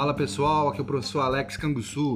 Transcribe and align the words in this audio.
Fala 0.00 0.14
pessoal, 0.14 0.68
aqui 0.68 0.78
é 0.78 0.82
o 0.82 0.86
professor 0.86 1.20
Alex 1.20 1.58
Canguçu. 1.58 2.14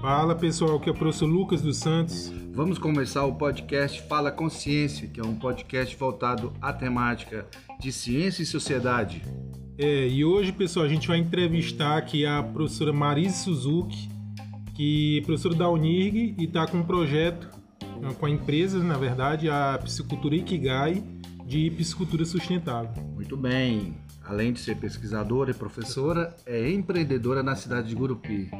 Fala 0.00 0.34
pessoal, 0.34 0.76
aqui 0.76 0.88
é 0.88 0.92
o 0.92 0.94
professor 0.94 1.26
Lucas 1.26 1.60
dos 1.60 1.76
Santos. 1.76 2.32
Vamos 2.54 2.78
começar 2.78 3.26
o 3.26 3.34
podcast 3.34 4.00
Fala 4.08 4.32
Consciência, 4.32 5.06
que 5.06 5.20
é 5.20 5.22
um 5.22 5.34
podcast 5.34 5.94
voltado 5.96 6.50
à 6.62 6.72
temática 6.72 7.46
de 7.78 7.92
ciência 7.92 8.42
e 8.42 8.46
sociedade. 8.46 9.22
É, 9.76 10.08
e 10.08 10.24
hoje, 10.24 10.50
pessoal, 10.50 10.86
a 10.86 10.88
gente 10.88 11.06
vai 11.08 11.18
entrevistar 11.18 11.98
aqui 11.98 12.24
a 12.24 12.42
professora 12.42 12.90
Marise 12.90 13.44
Suzuki, 13.44 14.08
que 14.74 15.18
é 15.18 15.26
professora 15.26 15.54
da 15.54 15.68
Unirg 15.68 16.34
e 16.38 16.44
está 16.44 16.66
com 16.66 16.78
um 16.78 16.84
projeto 16.84 17.50
com 18.18 18.24
a 18.24 18.30
empresa, 18.30 18.82
na 18.82 18.96
verdade, 18.96 19.50
a 19.50 19.78
Piscicultura 19.84 20.36
Ikigai 20.36 21.04
de 21.44 21.70
piscicultura 21.70 22.24
sustentável. 22.24 22.90
Muito 23.14 23.36
bem. 23.36 24.05
Além 24.26 24.52
de 24.52 24.60
ser 24.60 24.76
pesquisadora 24.76 25.52
e 25.52 25.54
professora, 25.54 26.34
é 26.44 26.68
empreendedora 26.70 27.42
na 27.42 27.54
cidade 27.54 27.88
de 27.88 27.94
Gurupi. 27.94 28.50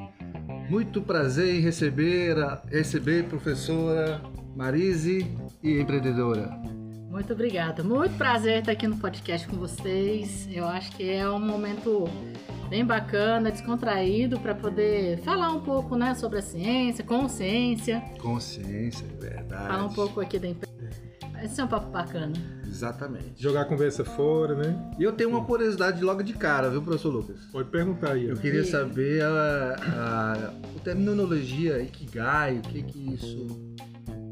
Muito 0.71 1.03
prazer 1.03 1.57
em 1.57 1.61
receber 1.61 2.39
a 2.39 2.63
receber 2.71 3.25
professora 3.25 4.21
Marise 4.55 5.27
e 5.63 5.81
empreendedora. 5.81 6.49
Muito 7.11 7.33
obrigada. 7.33 7.83
Muito 7.83 8.17
prazer 8.17 8.61
estar 8.61 8.73
aqui 8.73 8.87
no 8.87 8.97
podcast 8.97 9.47
com 9.49 9.57
vocês. 9.57 10.49
Eu 10.53 10.67
acho 10.67 10.95
que 10.97 11.11
é 11.11 11.29
um 11.29 11.41
momento 11.41 12.05
bem 12.69 12.85
bacana, 12.85 13.51
descontraído 13.51 14.39
para 14.39 14.55
poder 14.55 15.19
falar 15.23 15.51
um 15.51 15.61
pouco, 15.61 15.97
né, 15.97 16.15
sobre 16.15 16.39
a 16.39 16.43
ciência, 16.43 17.05
consciência. 17.05 18.01
Consciência, 18.21 19.05
é 19.05 19.21
verdade. 19.21 19.69
Falar 19.69 19.85
um 19.85 19.93
pouco 19.93 20.21
aqui 20.21 20.39
da 20.39 20.49
empresa. 20.49 20.76
Esse 21.43 21.61
é 21.61 21.65
um 21.65 21.69
papo 21.69 21.91
bacana. 21.91 22.33
Exatamente. 22.67 23.35
Jogar 23.37 23.63
a 23.63 23.65
conversa 23.65 24.05
fora, 24.05 24.55
né? 24.55 24.93
E 24.99 25.03
eu 25.03 25.13
tenho 25.13 25.31
uma 25.31 25.45
curiosidade 25.45 26.03
logo 26.03 26.23
de 26.23 26.33
cara, 26.33 26.69
viu, 26.71 26.83
professor 26.83 27.13
Lucas? 27.13 27.37
Pode 27.53 27.69
perguntar 27.71 28.13
aí. 28.13 28.29
Eu 28.29 28.37
queria 28.37 28.65
saber 28.65 29.23
a, 29.23 29.77
a, 29.97 30.33
a 30.49 30.81
terminologia 30.83 31.81
Ikigai, 31.83 32.59
o 32.59 32.63
que 32.63 32.83
que 32.83 33.15
isso 33.15 33.47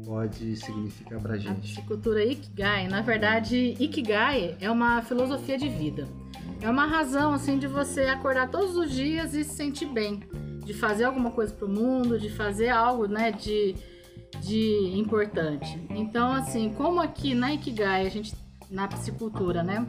pode 0.05 0.55
significar 0.57 1.19
pra 1.19 1.33
A 1.33 1.37
gente? 1.37 1.61
piscicultura 1.61 2.23
Ikigai, 2.23 2.87
na 2.87 3.01
verdade, 3.01 3.75
Ikigai 3.79 4.55
é 4.59 4.69
uma 4.69 5.01
filosofia 5.01 5.57
de 5.57 5.69
vida. 5.69 6.07
É 6.61 6.69
uma 6.69 6.85
razão 6.85 7.33
assim 7.33 7.57
de 7.57 7.67
você 7.67 8.01
acordar 8.01 8.49
todos 8.49 8.75
os 8.75 8.91
dias 8.91 9.33
e 9.33 9.43
se 9.43 9.55
sentir 9.55 9.87
bem, 9.87 10.21
de 10.63 10.73
fazer 10.73 11.03
alguma 11.05 11.31
coisa 11.31 11.53
pro 11.53 11.67
mundo, 11.67 12.19
de 12.19 12.29
fazer 12.29 12.69
algo, 12.69 13.07
né, 13.07 13.31
de 13.31 13.75
de 14.41 14.93
importante. 14.95 15.79
Então, 15.89 16.31
assim, 16.31 16.73
como 16.73 17.01
aqui 17.01 17.33
na 17.33 17.53
Ikigai, 17.53 18.05
a 18.05 18.09
gente 18.09 18.33
na 18.69 18.87
piscicultura, 18.87 19.63
né? 19.63 19.85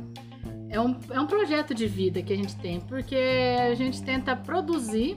É 0.68 0.80
um, 0.80 0.96
é 1.10 1.20
um 1.20 1.26
projeto 1.26 1.74
de 1.74 1.86
vida 1.86 2.22
que 2.22 2.32
a 2.32 2.36
gente 2.36 2.56
tem, 2.56 2.80
porque 2.80 3.16
a 3.60 3.74
gente 3.74 4.02
tenta 4.02 4.34
produzir 4.34 5.16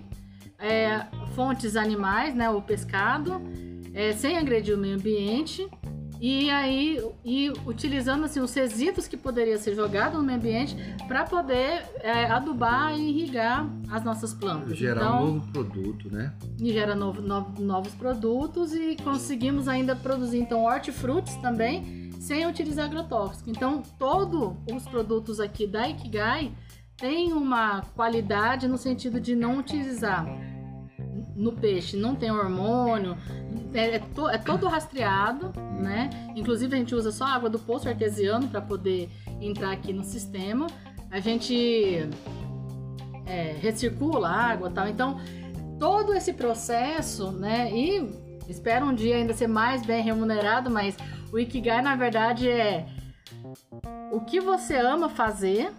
é, 0.57 1.05
fontes 1.33 1.75
animais, 1.75 2.35
né? 2.35 2.49
O 2.49 2.61
pescado, 2.61 3.41
é, 3.93 4.13
sem 4.13 4.37
agredir 4.37 4.75
o 4.75 4.77
meio 4.77 4.95
ambiente 4.95 5.67
e 6.21 6.49
aí 6.49 7.01
e 7.23 7.49
utilizando 7.65 8.25
assim 8.25 8.39
os 8.41 8.53
resíduos 8.53 9.07
que 9.07 9.15
poderia 9.15 9.57
ser 9.57 9.73
jogado 9.75 10.17
no 10.17 10.23
meio 10.23 10.37
ambiente 10.37 10.75
para 11.07 11.23
poder 11.23 11.85
é, 12.01 12.25
adubar 12.25 12.93
e 12.97 13.09
irrigar 13.09 13.67
as 13.89 14.03
nossas 14.03 14.33
plantas. 14.33 14.77
Gerar 14.77 15.01
Então, 15.01 15.23
um 15.23 15.33
novo 15.35 15.51
produto, 15.51 16.09
né? 16.11 16.33
e 16.59 16.73
gera 16.73 16.95
novo- 16.95 17.21
no- 17.21 17.53
novos 17.59 17.93
produtos 17.95 18.73
e 18.73 18.97
conseguimos 19.03 19.67
ainda 19.67 19.95
produzir 19.95 20.39
então 20.39 20.63
hortifrutis 20.65 21.35
também 21.37 22.09
sem 22.19 22.45
utilizar 22.45 22.85
agrotóxico. 22.85 23.49
Então 23.49 23.81
todos 23.97 24.53
os 24.73 24.83
produtos 24.83 25.39
aqui 25.39 25.65
da 25.65 25.87
Ikigai 25.87 26.51
têm 26.97 27.31
uma 27.31 27.81
qualidade 27.95 28.67
no 28.67 28.77
sentido 28.77 29.21
de 29.21 29.33
não 29.35 29.57
utilizar 29.57 30.25
no 31.39 31.53
peixe, 31.53 31.95
não 31.95 32.13
tem 32.15 32.29
hormônio, 32.29 33.17
é, 33.73 33.95
é 33.95 33.99
to- 33.99 34.29
é 34.29 34.37
todo 34.37 34.67
rastreado, 34.67 35.53
né? 35.79 36.09
Inclusive 36.35 36.75
a 36.75 36.77
gente 36.77 36.93
usa 36.93 37.11
só 37.11 37.25
água 37.25 37.49
do 37.49 37.57
poço 37.57 37.87
artesiano 37.87 38.47
para 38.49 38.61
poder 38.61 39.09
entrar 39.39 39.71
aqui 39.71 39.93
no 39.93 40.03
sistema. 40.03 40.67
A 41.09 41.19
gente 41.19 42.07
é, 43.25 43.55
recircula 43.59 44.27
a 44.27 44.51
água, 44.51 44.69
tal. 44.69 44.87
Então 44.87 45.17
todo 45.79 46.13
esse 46.13 46.33
processo, 46.33 47.31
né? 47.31 47.71
E 47.71 48.05
espero 48.49 48.85
um 48.85 48.93
dia 48.93 49.15
ainda 49.15 49.33
ser 49.33 49.47
mais 49.47 49.85
bem 49.85 50.03
remunerado, 50.03 50.69
mas 50.69 50.97
o 51.31 51.39
Ikigai 51.39 51.81
na 51.81 51.95
verdade 51.95 52.49
é 52.49 52.85
o 54.11 54.19
que 54.19 54.41
você 54.41 54.75
ama 54.75 55.07
fazer, 55.07 55.71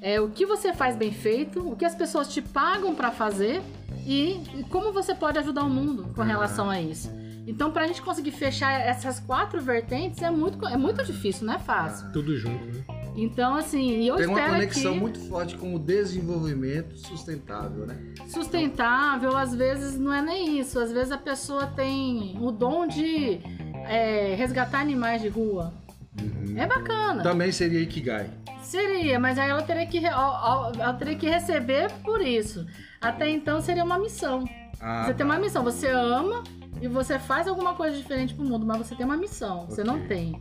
é 0.00 0.20
o 0.20 0.30
que 0.30 0.44
você 0.46 0.72
faz 0.72 0.96
bem 0.96 1.12
feito, 1.12 1.60
o 1.60 1.76
que 1.76 1.84
as 1.84 1.94
pessoas 1.94 2.26
te 2.32 2.40
pagam 2.42 2.94
para 2.94 3.10
fazer 3.10 3.62
e, 4.08 4.60
e 4.60 4.64
como 4.70 4.90
você 4.90 5.14
pode 5.14 5.38
ajudar 5.38 5.64
o 5.64 5.68
mundo 5.68 6.08
com 6.14 6.22
relação 6.22 6.70
a 6.70 6.80
isso. 6.80 7.12
Então, 7.46 7.70
para 7.70 7.84
a 7.84 7.86
gente 7.86 8.00
conseguir 8.00 8.30
fechar 8.30 8.72
essas 8.72 9.20
quatro 9.20 9.60
vertentes 9.60 10.22
é 10.22 10.30
muito, 10.30 10.66
é 10.66 10.76
muito 10.76 11.04
difícil, 11.04 11.46
não 11.46 11.54
é 11.54 11.58
fácil. 11.58 12.10
Tudo 12.10 12.34
junto, 12.36 12.64
né? 12.64 12.84
Então, 13.14 13.54
assim, 13.54 14.04
eu 14.04 14.16
Tem 14.16 14.26
uma 14.26 14.38
espero 14.38 14.54
conexão 14.54 14.92
que 14.94 15.00
muito 15.00 15.20
forte 15.20 15.56
com 15.56 15.74
o 15.74 15.78
desenvolvimento 15.78 16.96
sustentável, 16.96 17.84
né? 17.84 17.98
sustentável, 18.28 19.36
às 19.36 19.54
vezes 19.54 19.98
não 19.98 20.12
é 20.12 20.22
nem 20.22 20.58
isso. 20.58 20.78
Às 20.78 20.92
vezes 20.92 21.10
a 21.10 21.18
pessoa 21.18 21.66
tem 21.66 22.38
o 22.40 22.50
dom 22.50 22.86
de 22.86 23.40
é, 23.88 24.34
resgatar 24.36 24.80
animais 24.80 25.20
de 25.20 25.28
rua. 25.28 25.74
É 26.56 26.66
bacana. 26.66 27.22
Também 27.22 27.52
seria 27.52 27.80
Ikigai. 27.80 28.30
Seria, 28.62 29.18
mas 29.18 29.38
aí 29.38 29.48
ela 29.48 29.62
teria 29.62 29.86
que, 29.86 30.04
ela 30.04 30.94
teria 30.98 31.16
que 31.16 31.28
receber 31.28 31.90
por 32.04 32.20
isso. 32.20 32.66
Até 33.00 33.28
então 33.30 33.60
seria 33.60 33.84
uma 33.84 33.98
missão. 33.98 34.44
Ah, 34.80 35.04
você 35.04 35.14
tem 35.14 35.26
tá. 35.26 35.32
uma 35.32 35.38
missão, 35.38 35.64
você 35.64 35.88
ama 35.88 36.44
e 36.80 36.86
você 36.86 37.18
faz 37.18 37.48
alguma 37.48 37.74
coisa 37.74 37.96
diferente 37.96 38.34
pro 38.34 38.44
mundo, 38.44 38.66
mas 38.66 38.78
você 38.78 38.94
tem 38.94 39.06
uma 39.06 39.16
missão, 39.16 39.66
você 39.66 39.82
não 39.82 40.06
tem. 40.06 40.38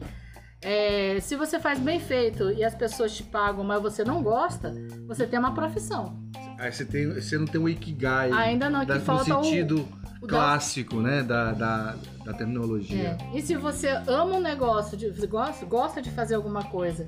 É, 0.62 1.20
se 1.22 1.36
você 1.36 1.60
faz 1.60 1.80
bem 1.80 2.00
feito 2.00 2.50
e 2.52 2.64
as 2.64 2.74
pessoas 2.74 3.16
te 3.16 3.24
pagam, 3.24 3.64
mas 3.64 3.82
você 3.82 4.04
não 4.04 4.24
gosta, 4.24 4.74
você 5.08 5.28
tem 5.28 5.38
uma 5.38 5.54
profissão. 5.54 6.18
Aí 6.58 6.72
você, 6.72 6.84
tem, 6.84 7.14
você 7.14 7.38
não 7.38 7.46
tem 7.46 7.62
o 7.62 7.70
Ikigai 7.70 8.32
Ainda 8.32 8.70
não, 8.70 8.80
que 8.82 8.88
da- 8.88 8.96
no 8.96 9.02
falta 9.02 9.38
o- 9.38 9.44
sentido 9.44 9.88
o 10.20 10.26
da- 10.26 10.36
clássico, 10.38 11.00
né? 11.00 11.22
Da, 11.22 11.52
da, 11.52 11.96
da 12.26 12.34
terminologia. 12.34 13.18
É. 13.34 13.38
E 13.38 13.42
se 13.44 13.56
você 13.56 13.90
ama 14.08 14.38
um 14.38 14.42
negócio, 14.42 14.98
de, 14.98 15.10
gosta, 15.28 15.64
gosta 15.66 16.02
de 16.02 16.10
fazer 16.10 16.34
alguma 16.34 16.64
coisa, 16.64 17.08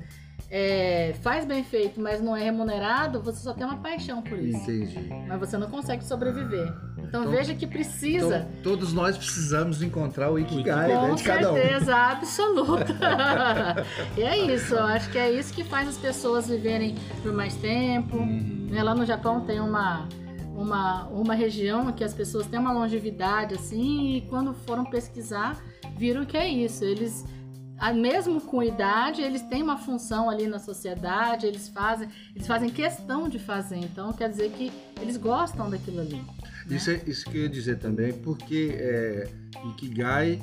é, 0.49 1.13
faz 1.21 1.45
bem 1.45 1.63
feito, 1.63 1.99
mas 1.99 2.21
não 2.21 2.35
é 2.35 2.43
remunerado, 2.43 3.21
você 3.21 3.39
só 3.41 3.53
tem 3.53 3.65
uma 3.65 3.77
paixão 3.77 4.21
por 4.21 4.37
isso. 4.39 4.57
Entendi. 4.69 5.09
Mas 5.27 5.39
você 5.39 5.57
não 5.57 5.69
consegue 5.69 6.03
sobreviver. 6.03 6.71
Então, 6.97 7.21
Então- 7.21 7.31
veja 7.31 7.53
que 7.55 7.65
precisa. 7.65 8.47
Então, 8.49 8.61
todos 8.63 8.93
nós 8.93 9.17
precisamos 9.17 9.81
encontrar 9.81 10.31
o 10.31 10.37
Ikigai, 10.37 10.85
Ikigai, 10.89 11.01
né? 11.03 11.09
com 11.09 11.15
De 11.15 11.23
cada 11.23 11.51
um. 11.51 11.55
certeza 11.55 11.95
absoluta. 11.95 12.95
e 14.17 14.21
é 14.21 14.53
isso, 14.53 14.75
eu 14.75 14.83
acho 14.83 15.09
que 15.09 15.17
é 15.17 15.31
isso 15.31 15.53
que 15.53 15.63
faz 15.63 15.87
as 15.87 15.97
pessoas 15.97 16.47
viverem 16.47 16.95
por 17.23 17.33
mais 17.33 17.55
tempo. 17.55 18.17
Uhum. 18.17 18.67
Né, 18.69 18.83
Lá 18.83 18.93
no 18.93 19.05
Japão 19.05 19.41
tem 19.41 19.59
uma, 19.59 20.07
uma, 20.55 21.05
uma 21.07 21.33
região 21.33 21.91
que 21.91 22.03
as 22.03 22.13
pessoas 22.13 22.45
têm 22.47 22.59
uma 22.59 22.71
longevidade 22.71 23.55
assim, 23.55 24.15
e 24.17 24.21
quando 24.21 24.53
foram 24.53 24.85
pesquisar, 24.85 25.57
viram 25.97 26.25
que 26.25 26.37
é 26.37 26.47
isso. 26.47 26.83
Eles, 26.85 27.25
mesmo 27.93 28.41
com 28.41 28.61
idade, 28.61 29.21
eles 29.21 29.41
têm 29.43 29.63
uma 29.63 29.77
função 29.77 30.29
ali 30.29 30.47
na 30.47 30.59
sociedade, 30.59 31.45
eles 31.45 31.69
fazem, 31.69 32.09
eles 32.35 32.45
fazem 32.47 32.69
questão 32.69 33.29
de 33.29 33.39
fazer. 33.39 33.77
Então 33.77 34.11
quer 34.13 34.29
dizer 34.29 34.51
que 34.51 34.71
eles 35.01 35.17
gostam 35.17 35.69
daquilo 35.69 36.01
ali. 36.01 36.15
né? 36.15 36.75
Isso, 36.75 36.91
é, 36.91 37.01
isso 37.07 37.25
que 37.29 37.37
eu 37.37 37.43
ia 37.43 37.49
dizer 37.49 37.79
também, 37.79 38.13
porque 38.13 38.75
é, 38.77 39.29
Ikigai, 39.71 40.41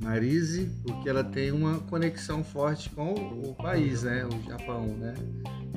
Marise, 0.00 0.70
porque 0.82 1.08
ela 1.08 1.24
tem 1.24 1.50
uma 1.50 1.78
conexão 1.80 2.44
forte 2.44 2.90
com 2.90 3.14
o 3.14 3.54
país, 3.54 4.02
né? 4.02 4.26
O 4.26 4.50
Japão, 4.50 4.86
né? 4.86 5.14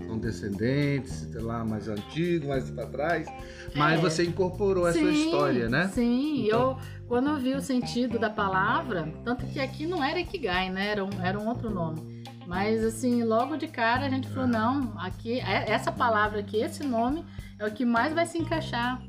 São 0.05 0.17
descendentes, 0.17 1.27
sei 1.31 1.41
lá, 1.41 1.65
mais 1.65 1.88
antigo, 1.88 2.47
mais 2.49 2.69
para 2.69 2.85
trás. 2.88 3.27
Mas 3.75 3.99
É. 3.99 4.01
você 4.01 4.23
incorporou 4.23 4.88
essa 4.88 4.99
Sim, 4.99 5.25
história, 5.25 5.67
né? 5.69 5.88
Sim, 5.94 6.45
Então- 6.47 6.71
eu 6.71 6.77
quando 7.07 7.29
eu 7.29 7.38
vi 7.38 7.53
o 7.53 7.61
sentido 7.61 8.19
da 8.19 8.29
palavra, 8.29 9.11
tanto 9.23 9.45
que 9.47 9.59
aqui 9.61 9.85
não 9.88 10.03
era 10.03 10.19
Ikigai, 10.19 10.69
né? 10.69 10.88
Era 10.91 11.05
um, 11.05 11.09
era 11.23 11.39
um 11.39 11.47
outro 11.47 11.69
nome. 11.69 12.21
Mas 12.45 12.83
assim, 12.83 13.23
logo 13.23 13.55
de 13.57 13.67
cara 13.67 14.05
a 14.05 14.09
gente 14.09 14.27
falou, 14.29 14.47
não, 14.47 14.94
aqui, 14.99 15.39
é- 15.39 15.69
essa 15.71 15.91
palavra 15.91 16.39
aqui, 16.39 16.57
esse 16.57 16.83
nome, 16.85 17.23
é 17.59 17.65
o 17.65 17.71
que 17.71 17.85
mais 17.85 18.13
vai 18.13 18.25
se 18.25 18.38
encaixar 18.38 19.01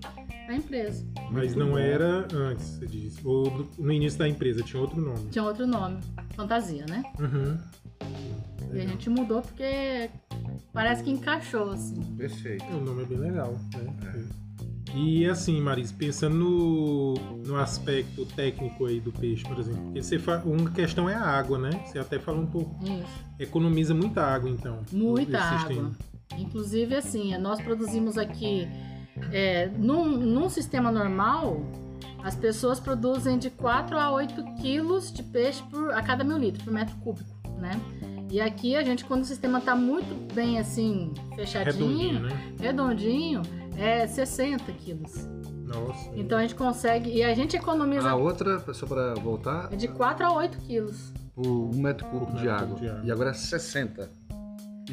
na 0.49 0.55
empresa. 0.55 1.05
Mas 1.31 1.55
não 1.55 1.77
era 1.77 2.27
antes, 2.33 2.67
você 2.67 2.87
disse. 2.87 3.21
Ou 3.25 3.51
no- 3.51 3.69
no 3.79 3.93
início 3.93 4.19
da 4.19 4.29
empresa 4.29 4.63
tinha 4.63 4.81
outro 4.81 5.01
nome. 5.01 5.29
Tinha 5.31 5.45
outro 5.45 5.67
nome, 5.67 5.99
fantasia, 6.35 6.85
né? 6.89 7.03
Uhum. 7.19 7.59
E 8.73 8.81
a 8.81 8.87
gente 8.87 9.09
mudou 9.09 9.43
porque 9.43 10.11
parece 10.73 11.03
que 11.03 11.11
encaixou, 11.11 11.71
assim. 11.71 12.01
Perfeito. 12.17 12.65
O 12.65 12.81
nome 12.81 13.03
é 13.03 13.07
bem 13.07 13.19
legal, 13.19 13.59
né? 13.75 14.29
E 14.95 15.27
assim, 15.27 15.61
Maris, 15.61 15.93
pensando 15.93 16.37
no, 16.37 17.15
no 17.47 17.57
aspecto 17.57 18.25
técnico 18.25 18.87
aí 18.87 19.01
do 19.01 19.13
peixe, 19.13 19.45
por 19.45 19.59
exemplo, 19.59 19.83
porque 19.85 20.03
você 20.03 20.19
fa... 20.19 20.43
uma 20.45 20.71
questão 20.71 21.09
é 21.09 21.15
a 21.15 21.23
água, 21.23 21.59
né? 21.59 21.71
Você 21.87 21.99
até 21.99 22.19
falou 22.19 22.43
um 22.43 22.47
pouco. 22.47 22.75
Isso. 22.85 23.25
Economiza 23.39 23.95
muita 23.95 24.23
água, 24.23 24.49
então. 24.49 24.81
Muita 24.91 25.39
água. 25.39 25.59
sistema. 25.59 25.93
Inclusive, 26.39 26.95
assim, 26.95 27.37
nós 27.39 27.61
produzimos 27.61 28.17
aqui 28.17 28.67
é, 29.33 29.69
num, 29.77 30.07
num 30.07 30.49
sistema 30.49 30.91
normal, 30.91 31.61
as 32.23 32.35
pessoas 32.35 32.81
produzem 32.81 33.39
de 33.39 33.51
4 33.51 33.99
a 33.99 34.11
8 34.11 34.55
quilos 34.61 35.13
de 35.13 35.23
peixe 35.23 35.63
por, 35.71 35.93
a 35.93 36.03
cada 36.03 36.25
mil 36.25 36.39
litros, 36.39 36.65
por 36.65 36.73
metro 36.73 36.97
cúbico, 36.97 37.38
né? 37.59 37.81
E 38.31 38.41
aqui 38.41 38.77
a 38.77 38.83
gente, 38.83 39.05
quando 39.05 39.23
o 39.23 39.25
sistema 39.25 39.59
está 39.59 39.75
muito 39.75 40.35
bem 40.35 40.59
assim, 40.59 41.13
fechadinho, 41.35 42.13
Redondinho, 42.13 42.21
né? 42.21 42.55
redondinho, 42.61 43.43
é 43.77 44.07
60 44.07 44.71
quilos. 44.73 45.27
Nossa. 45.65 46.11
Então 46.15 46.39
a 46.39 46.43
gente 46.43 46.55
consegue, 46.55 47.11
e 47.11 47.23
a 47.23 47.35
gente 47.35 47.57
economiza 47.57 48.09
A 48.09 48.15
outra, 48.15 48.59
só 48.73 48.87
para 48.87 49.15
voltar, 49.15 49.69
é 49.73 49.77
de 49.77 49.89
4 49.89 50.27
a 50.27 50.33
8 50.33 50.59
quilos. 50.59 51.13
por 51.35 51.47
um 51.47 51.77
metro 51.77 52.07
cúbico 52.07 52.33
Por 52.33 52.37
de 52.37 52.43
de 52.43 52.49
água. 52.49 52.79
E 53.05 53.11
agora 53.11 53.31
é 53.31 53.35
60. 53.35 54.11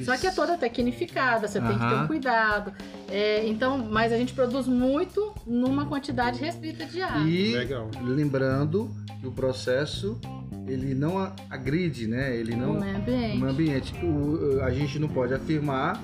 Só 0.03 0.17
que 0.17 0.27
é 0.27 0.31
toda 0.31 0.57
tecnificada, 0.57 1.47
você 1.47 1.61
tem 1.61 1.71
que 1.71 1.87
ter 1.87 1.95
um 1.95 2.07
cuidado. 2.07 2.73
É, 3.09 3.47
então, 3.47 3.77
mas 3.77 4.11
a 4.11 4.17
gente 4.17 4.33
produz 4.33 4.67
muito 4.67 5.33
numa 5.45 5.85
quantidade 5.85 6.39
restrita 6.39 6.85
de 6.85 7.01
água. 7.01 7.21
E 7.21 7.53
Legal. 7.55 7.89
lembrando 8.01 8.91
que 9.21 9.27
o 9.27 9.31
processo 9.31 10.19
ele 10.67 10.93
não 10.95 11.17
a- 11.19 11.33
agride, 11.49 12.07
né? 12.07 12.35
Ele 12.35 12.55
não 12.55 12.73
no 12.73 12.79
meio 12.81 12.95
ambiente. 12.97 13.35
o 13.35 13.39
meio 13.39 13.51
ambiente. 13.51 13.93
O- 14.05 14.61
a 14.63 14.71
gente 14.71 14.99
não 14.99 15.07
pode 15.07 15.33
afirmar 15.33 16.01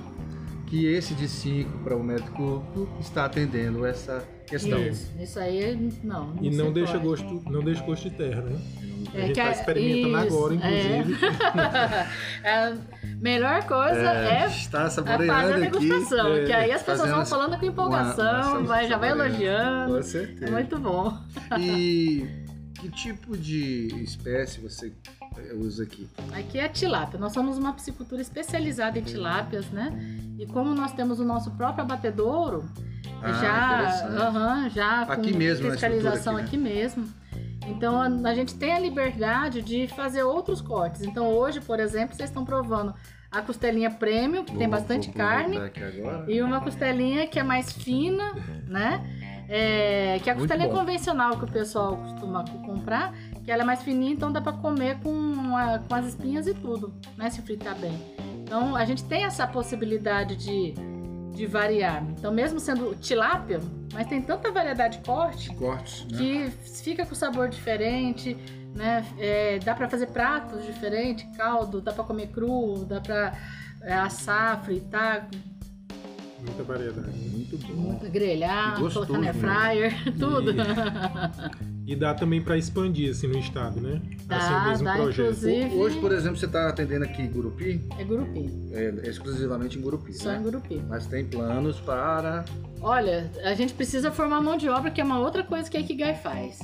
que 0.68 0.86
esse 0.86 1.14
de 1.14 1.28
5 1.28 1.80
para 1.80 1.96
um 1.98 2.04
metro 2.04 2.32
cúbico 2.32 2.88
está 3.00 3.26
atendendo 3.26 3.86
essa 3.86 4.24
questão. 4.48 4.80
Isso, 4.88 5.12
isso 5.20 5.40
aí 5.40 5.92
não. 6.04 6.28
não 6.34 6.44
E 6.44 6.50
não 6.50 6.72
deixa 6.72 6.94
pode. 6.94 7.04
gosto, 7.06 7.42
não 7.50 7.62
deixa 7.64 7.84
gosto 7.84 8.10
de 8.10 8.16
terra, 8.16 8.42
né? 8.42 8.60
a 9.14 9.18
É 9.18 9.22
gente 9.28 9.34
que 9.34 9.40
está 9.40 9.48
a- 9.50 9.52
experimentando 9.52 10.26
isso, 10.28 10.36
agora, 10.38 10.54
é. 10.56 10.98
inclusive. 11.00 11.26
a 12.46 12.74
melhor 13.20 13.64
coisa 13.64 14.00
é, 14.00 14.46
está 14.48 14.84
é 14.84 14.90
saboreando 14.90 15.34
fazer 15.34 15.54
a 15.54 15.56
aqui. 15.68 15.80
degustação, 15.80 16.34
é, 16.36 16.46
que 16.46 16.54
aí 16.54 16.72
as 16.72 16.84
pessoas 16.84 17.10
vão 17.10 17.26
falando 17.26 17.52
com 17.58 17.66
uma- 17.66 17.72
empolgação, 17.72 18.52
uma- 18.60 18.64
vai, 18.64 18.88
já 18.88 18.98
vai 18.98 19.10
elogiando. 19.10 19.96
Com 19.96 20.04
certeza. 20.04 20.46
É 20.46 20.52
muito 20.52 20.78
bom. 20.80 21.18
E 21.60 22.26
que 22.82 22.90
tipo 22.90 23.38
de 23.38 23.88
espécie 24.04 24.60
você 24.60 24.92
usa 25.56 25.84
aqui? 25.84 26.08
Aqui 26.34 26.58
é 26.60 26.66
a 26.66 26.70
tilápia. 26.70 27.20
Nós 27.20 27.32
somos 27.32 27.58
uma 27.58 27.74
piscicultura 27.74 28.22
especializada 28.22 28.98
em 28.98 29.04
tilápias, 29.04 29.66
né? 29.70 29.94
E 30.40 30.46
como 30.48 30.74
nós 30.74 30.92
temos 30.92 31.20
o 31.20 31.24
nosso 31.24 31.52
próprio 31.52 31.84
abatedouro, 31.84 32.66
Ah, 33.22 33.32
já, 33.34 33.74
interessante. 33.84 34.22
aham, 34.24 34.70
já 34.70 35.02
Aqui 35.04 35.32
com 35.32 35.38
mesmo, 35.38 35.70
fiscalização 35.72 36.40
estrutura 36.40 36.44
aqui, 36.44 36.58
mesmo. 36.58 37.08
Então 37.68 38.26
a, 38.26 38.34
gente 38.34 38.56
tem 38.56 38.74
a 38.74 38.80
liberdade 38.80 39.62
de 39.62 39.88
fazer 39.90 40.24
outros 40.24 40.60
cortes. 40.62 41.04
Então 41.04 41.28
hoje, 41.32 41.62
por 41.62 41.80
exemplo, 41.80 42.16
vocês 42.16 42.30
estão 42.30 42.44
provando 42.44 42.94
a 43.32 43.42
costelinha 43.42 43.90
premium, 43.92 44.44
que 44.44 44.52
tem 44.58 44.68
Vou- 44.68 44.78
bastante 44.78 45.08
vou 45.08 45.16
carne, 45.16 45.56
aqui 45.58 45.82
agora. 45.84 46.26
e 46.30 46.42
uma 46.42 46.60
costelinha 46.60 47.28
que 47.28 47.40
é 47.40 47.44
mais 47.44 47.72
fina, 47.72 48.34
né? 48.68 49.21
É, 49.54 50.18
que 50.24 50.30
é 50.30 50.32
a 50.32 50.36
Muito 50.36 50.48
costelinha 50.48 50.70
bom. 50.74 50.80
convencional 50.80 51.38
que 51.38 51.44
o 51.44 51.48
pessoal 51.52 51.98
costuma 51.98 52.46
comprar, 52.66 53.14
que 53.44 53.52
ela 53.52 53.64
é 53.64 53.66
mais 53.66 53.82
fininha, 53.84 54.14
então 54.14 54.32
dá 54.32 54.40
pra 54.40 54.54
comer 54.54 54.98
com, 55.04 55.58
a- 55.58 55.80
com 55.80 55.94
as 55.94 56.06
espinhas 56.06 56.48
e 56.48 56.54
tudo, 56.54 56.94
né? 57.18 57.30
Se 57.30 57.42
fritar 57.42 57.78
bem. 57.78 57.92
Então 58.44 58.78
a 58.78 58.86
gente 58.86 59.04
tem 59.04 59.26
essa 59.26 59.46
possibilidade 59.46 60.38
de, 60.38 60.74
de 61.36 61.46
variar. 61.46 62.02
Então, 62.18 62.32
mesmo 62.32 62.62
sendo 62.62 62.96
tilápia, 62.96 63.60
mas 63.94 64.08
tem 64.08 64.22
tanta 64.22 64.50
variedade 64.54 65.00
de 65.00 65.04
corte 65.04 65.54
Cortes, 65.56 66.06
né? 66.10 66.18
que 66.18 66.50
fica 66.82 67.06
com 67.06 67.14
sabor 67.14 67.50
diferente, 67.50 68.38
né? 68.74 69.06
É, 69.20 69.60
dá 69.60 69.76
pra 69.76 69.90
fazer 69.90 70.08
pratos 70.08 70.66
diferentes, 70.66 71.26
caldo, 71.36 71.82
dá 71.82 71.92
pra 71.92 72.06
comer 72.06 72.28
cru, 72.28 72.86
dá 72.86 73.02
pra 73.02 73.34
é, 73.82 73.94
assar, 73.96 74.64
fritar, 74.64 75.28
Muita 76.44 76.64
variedade. 76.64 77.18
Muito 77.18 77.58
bom. 77.58 77.74
muito 77.74 78.10
grelhar, 78.10 78.76
E 78.78 78.82
gostoso, 78.82 79.08
colocar 79.08 79.26
na 79.28 79.34
né? 79.34 79.40
fryer, 79.40 80.14
tudo. 80.18 80.54
E 81.86 81.96
dá 81.96 82.14
também 82.14 82.42
para 82.42 82.58
expandir 82.58 83.10
assim 83.12 83.28
no 83.28 83.38
estado, 83.38 83.82
né? 83.82 84.02
Dá, 84.26 84.38
assim, 84.38 84.54
o 84.54 84.70
mesmo 84.70 84.86
dá, 84.86 84.94
projeto. 84.96 85.22
inclusive. 85.22 85.76
Hoje, 85.76 86.00
por 86.00 86.12
exemplo, 86.12 86.38
você 86.38 86.46
está 86.46 86.70
atendendo 86.70 87.04
aqui 87.06 87.22
em 87.24 87.28
Gurupi, 87.30 87.82
É 87.98 88.04
Gurupi, 88.04 88.70
é, 88.72 89.10
exclusivamente 89.10 89.78
em 89.78 89.82
Gurupi, 89.82 90.14
só 90.14 90.32
em 90.32 90.38
né? 90.38 90.44
Gurupi. 90.44 90.82
Mas 90.88 91.06
tem 91.08 91.26
planos 91.26 91.80
para... 91.80 92.46
Olha, 92.82 93.30
a 93.44 93.54
gente 93.56 93.74
precisa 93.74 94.10
formar 94.12 94.42
mão 94.42 94.58
de 94.58 94.70
obra, 94.70 94.90
que 94.90 95.02
é 95.02 95.04
uma 95.04 95.20
outra 95.20 95.44
coisa 95.44 95.70
que 95.70 95.76
a 95.76 95.80
Ikigai 95.82 96.16
faz. 96.16 96.60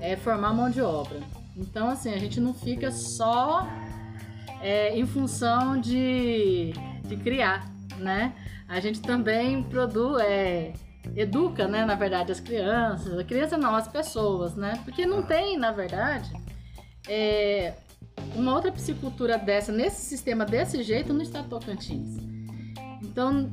É 0.00 0.14
formar 0.16 0.52
mão 0.52 0.68
de 0.70 0.80
obra. 0.80 1.20
Então, 1.56 1.88
assim, 1.88 2.12
a 2.12 2.18
gente 2.18 2.38
não 2.40 2.52
fica 2.52 2.90
só 2.90 3.66
é, 4.60 4.96
em 4.98 5.06
função 5.06 5.80
de, 5.80 6.72
de 7.04 7.16
criar, 7.16 7.66
né? 7.98 8.32
A 8.68 8.80
gente 8.80 9.00
também 9.00 9.62
produz, 9.62 10.22
é, 10.22 10.72
educa, 11.14 11.68
né, 11.68 11.84
na 11.84 11.94
verdade, 11.94 12.32
as 12.32 12.40
crianças. 12.40 13.18
A 13.18 13.24
criança 13.24 13.56
não, 13.56 13.74
as 13.74 13.86
pessoas, 13.86 14.54
né? 14.56 14.80
Porque 14.84 15.06
não 15.06 15.22
tem, 15.22 15.56
na 15.56 15.70
verdade, 15.70 16.30
é, 17.08 17.74
uma 18.34 18.54
outra 18.54 18.72
piscicultura 18.72 19.38
dessa, 19.38 19.70
nesse 19.70 20.02
sistema 20.02 20.44
desse 20.44 20.82
jeito, 20.82 21.12
no 21.12 21.22
estado 21.22 21.44
de 21.44 21.50
Tocantins. 21.50 22.16
Então, 23.02 23.50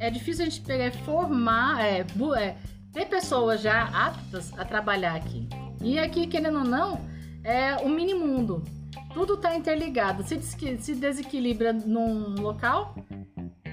é 0.00 0.10
difícil 0.10 0.44
a 0.44 0.48
gente 0.48 0.62
pegar 0.62 0.86
e 0.86 0.92
formar, 0.92 1.84
é, 1.84 2.04
é, 2.38 2.56
ter 2.92 3.06
pessoas 3.06 3.60
já 3.60 3.84
aptas 3.84 4.52
a 4.58 4.64
trabalhar 4.64 5.14
aqui. 5.14 5.48
E 5.82 5.98
aqui, 5.98 6.26
querendo 6.26 6.58
ou 6.58 6.64
não, 6.64 7.00
é 7.44 7.76
o 7.76 7.88
mini 7.88 8.14
mundo. 8.14 8.64
Tudo 9.12 9.34
está 9.34 9.54
interligado. 9.54 10.22
Se, 10.22 10.40
se 10.42 10.94
desequilibra 10.94 11.72
num 11.72 12.34
local, 12.40 12.94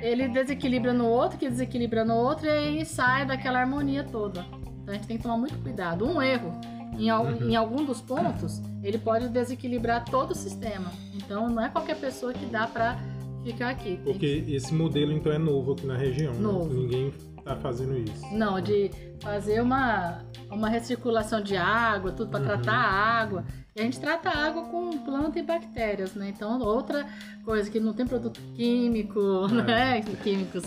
ele 0.04 0.28
desequilibra 0.28 0.94
no 0.94 1.06
outro, 1.08 1.38
que 1.38 1.50
desequilibra 1.50 2.04
no 2.04 2.16
outro, 2.16 2.46
e 2.46 2.50
aí 2.50 2.86
sai 2.86 3.26
daquela 3.26 3.60
harmonia 3.60 4.04
toda. 4.04 4.46
Então 4.82 4.94
a 4.94 4.98
gente 4.98 5.08
tem 5.08 5.18
que 5.18 5.24
tomar 5.24 5.38
muito 5.38 5.58
cuidado. 5.60 6.06
Um 6.06 6.22
erro 6.22 6.52
em, 7.00 7.10
Uhum. 7.12 7.50
em 7.50 7.56
algum 7.56 7.86
dos 7.86 8.02
pontos, 8.02 8.62
ele 8.84 8.98
pode 8.98 9.30
desequilibrar 9.30 10.04
todo 10.06 10.32
o 10.32 10.36
sistema. 10.36 10.92
Então 11.16 11.50
não 11.50 11.64
é 11.64 11.70
qualquer 11.70 11.96
pessoa 11.98 12.34
que 12.34 12.46
dá 12.46 12.68
para 12.68 13.00
ficar 13.44 13.70
aqui. 13.70 14.00
Porque 14.04 14.44
esse 14.48 14.74
modelo 14.74 15.12
então 15.14 15.32
é 15.32 15.38
novo 15.38 15.72
aqui 15.74 15.86
na 15.88 15.96
região. 15.98 16.34
né? 16.34 16.40
Novo. 16.40 16.74
Ninguém 16.74 17.14
tá 17.44 17.56
fazendo 17.56 17.98
isso. 17.98 18.26
Não, 18.34 18.60
de 18.62 18.92
fazer 19.22 19.62
uma, 19.62 20.20
uma 20.52 20.70
recirculação 20.70 21.42
de 21.42 21.56
água, 21.56 22.12
tudo 22.12 22.30
para 22.30 22.40
Uhum. 22.42 22.46
tratar 22.46 22.76
a 22.76 22.92
água. 23.22 23.46
E 23.76 23.82
a 23.82 23.84
gente 23.84 24.00
trata 24.00 24.30
a 24.30 24.46
água 24.46 24.64
com 24.66 24.98
planta 25.00 25.40
e 25.40 25.44
bactérias, 25.44 26.14
né? 26.14 26.30
Então, 26.30 26.60
outra 26.62 27.08
coisa 27.44 27.72
que 27.72 27.80
não 27.80 27.92
tem 27.94 28.06
produto 28.06 28.40
químico, 28.56 29.20
É. 29.68 29.96
né? 29.98 30.02
Químicos. 30.24 30.64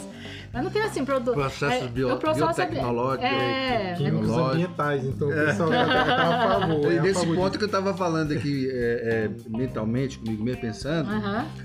Mas 0.57 0.65
não 0.65 0.71
tem 0.71 0.83
assim, 0.83 1.05
produto. 1.05 1.35
Processos 1.35 1.85
é, 1.85 1.89
bio- 1.89 2.17
processo 2.17 2.61
é- 2.63 2.67
biotecnológicos, 2.67 3.25
É, 3.31 3.95
Químicos 3.99 4.29
Lógico. 4.29 4.51
ambientais, 4.55 5.05
então 5.05 5.29
o 5.29 5.33
pessoal 5.33 5.69
tá, 5.69 5.85
tá 5.87 6.57
a 6.57 6.61
favor. 6.61 6.93
é 6.93 6.95
E 6.97 7.01
nesse 7.01 7.15
favor 7.21 7.37
ponto 7.37 7.47
disso. 7.49 7.59
que 7.59 7.65
eu 7.65 7.67
estava 7.67 7.95
falando 7.95 8.33
aqui 8.33 8.69
é, 8.71 8.75
é, 8.75 9.31
mentalmente, 9.59 10.19
comigo 10.19 10.43
mesmo 10.43 10.61
pensando, 10.63 11.11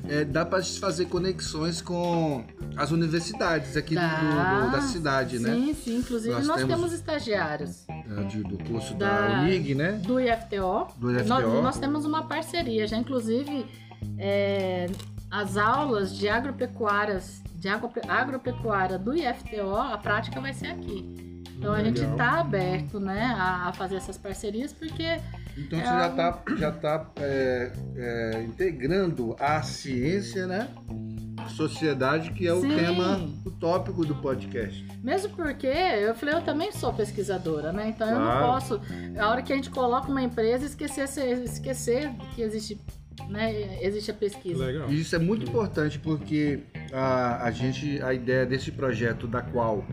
é, 0.10 0.26
dá 0.26 0.46
para 0.46 0.62
fazer 0.62 1.06
conexões 1.06 1.82
com 1.82 2.44
as 2.76 2.92
universidades 2.92 3.78
aqui 3.78 3.96
do- 3.96 4.02
do- 4.02 4.72
da 4.72 4.82
cidade, 4.82 5.40
né? 5.40 5.54
Sim, 5.54 5.74
sim. 5.74 5.98
Inclusive, 6.00 6.34
Nós 6.36 6.48
nós, 6.48 6.58
temos- 6.58 6.76
temos 6.76 6.92
estagiários 6.94 7.86
É, 7.88 8.24
de- 8.24 8.44
do 8.44 8.58
curso 8.66 8.94
Da- 8.96 9.28
da, 9.28 9.42
UNIG, 9.44 9.74
né? 9.74 9.94
do 10.06 10.20
IFTO. 10.20 10.88
Do 10.98 11.12
IFTO. 11.12 11.30
Nós, 11.30 11.64
nós 11.64 11.80
temos 11.80 12.04
uma 12.04 12.24
parceria, 12.24 12.86
já 12.88 12.98
inclusive 12.98 13.66
é, 14.18 14.88
as 15.30 15.56
aulas 15.56 16.14
de 16.18 16.28
agropecuárias, 16.28 17.41
de 17.62 17.70
agrope- 17.70 18.02
agropecuária 18.10 18.98
do 18.98 19.14
IFTO, 19.16 19.76
a 19.76 19.98
prática 19.98 20.42
vai 20.42 20.52
ser 20.54 20.68
aqui. 20.68 21.44
Então 21.58 21.74
a 21.74 21.84
gente 21.84 22.00
Legal. 22.00 22.14
está 22.16 22.40
aberto 22.40 23.00
né, 23.00 23.36
a, 23.38 23.68
a 23.68 23.74
fazer 23.74 23.98
essas 23.98 24.18
parcerias 24.18 24.74
porque 24.74 25.20
Então 25.56 25.80
É 25.80 25.84
você 25.84 25.90
já 25.90 26.08
um- 26.08 26.10
está 26.10 26.42
já 26.58 26.72
tá, 26.72 27.12
é, 27.18 27.72
é, 27.96 28.44
integrando 28.44 29.36
a 29.40 29.62
ciência, 29.62 30.48
né? 30.48 30.68
Sociedade, 31.50 32.32
que 32.32 32.48
é 32.48 32.54
o 32.54 32.62
Sim. 32.62 32.76
tema, 32.76 33.20
o 33.46 33.52
tópico 33.52 34.04
do 34.06 34.16
podcast. 34.16 34.84
Mesmo 35.04 35.30
porque 35.36 35.68
eu 35.68 36.16
falei, 36.16 36.36
eu 36.36 36.42
também 36.42 36.72
sou 36.72 36.92
pesquisadora, 36.94 37.72
né? 37.72 37.90
Então 37.90 38.08
eu 38.10 38.16
não 38.20 38.26
Claro. 38.26 38.46
posso, 38.48 38.82
a 39.20 39.30
hora 39.30 39.42
que 39.44 39.52
a 39.52 39.56
gente 39.56 39.70
coloca 39.70 40.08
uma 40.10 40.22
empresa, 40.22 40.66
esquecer, 40.66 41.04
esquecer 41.44 42.12
que 42.36 42.42
existe, 42.42 42.80
né, 43.30 43.84
existe 43.84 44.12
a 44.12 44.14
pesquisa. 44.14 44.66
Legal. 44.66 44.90
Isso 44.92 45.16
é 45.16 45.20
muito 45.20 45.48
importante 45.50 46.00
porque 46.00 46.60
a, 46.94 47.44
a 47.46 47.52
gente, 47.52 48.02
a 48.02 48.14
ideia 48.14 48.46
desse 48.46 48.72
projeto 48.72 49.28
da 49.28 49.42
qual 49.42 49.86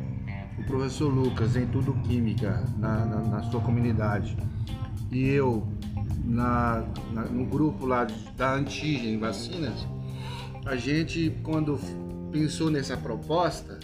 o 0.58 0.64
professor 0.64 1.08
Lucas 1.08 1.56
em 1.56 1.66
tudo 1.66 1.92
química 2.02 2.64
na, 2.78 3.04
na, 3.06 3.20
na 3.20 3.42
sua 3.44 3.60
comunidade 3.60 4.36
e 5.10 5.26
eu 5.28 5.66
na, 6.24 6.84
na- 7.12 7.24
no 7.26 7.46
grupo 7.46 7.86
lá 7.86 8.06
da 8.36 8.54
Antigen 8.54 9.18
Vacinas, 9.18 9.86
a 10.66 10.76
gente 10.76 11.32
quando 11.42 11.78
pensou 12.32 12.70
nessa 12.70 12.96
proposta 12.96 13.78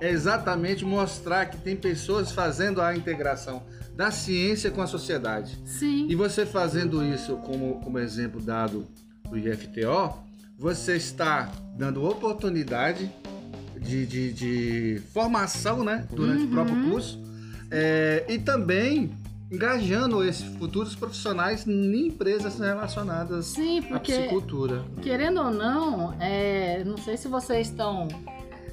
é 0.00 0.08
exatamente 0.08 0.84
mostrar 0.84 1.46
que 1.46 1.58
tem 1.58 1.76
pessoas 1.76 2.32
fazendo 2.32 2.80
a 2.80 2.96
integração 2.96 3.62
da 4.00 4.10
ciência 4.10 4.70
com 4.70 4.80
a 4.80 4.86
sociedade. 4.86 5.58
Sim. 5.66 6.06
E 6.08 6.14
você 6.14 6.46
fazendo 6.46 7.04
isso 7.04 7.36
como, 7.36 7.80
como 7.80 7.98
exemplo 7.98 8.40
dado 8.40 8.86
do 9.28 9.36
IFTO, 9.36 10.14
você 10.56 10.96
está 10.96 11.52
dando 11.76 12.02
oportunidade 12.08 13.12
de, 13.78 14.06
de, 14.06 14.32
de 14.32 15.02
formação, 15.12 15.84
né? 15.84 16.08
Durante 16.14 16.44
Uhum. 16.44 16.46
o 16.46 16.50
próprio 16.50 16.90
curso. 16.90 17.20
É, 17.70 18.24
e 18.26 18.38
também 18.38 19.10
engajando 19.52 20.24
esses 20.24 20.44
futuros 20.56 20.94
profissionais 20.96 21.66
em 21.68 22.06
empresas 22.06 22.58
relacionadas 22.58 23.46
Sim, 23.48 23.80
à 23.80 23.82
porque 23.82 24.12
piscicultura. 24.14 24.82
querendo 25.02 25.42
ou 25.42 25.50
não, 25.50 26.14
é, 26.18 26.82
não 26.84 26.96
sei 26.96 27.18
se 27.18 27.28
vocês 27.28 27.68
estão 27.68 28.08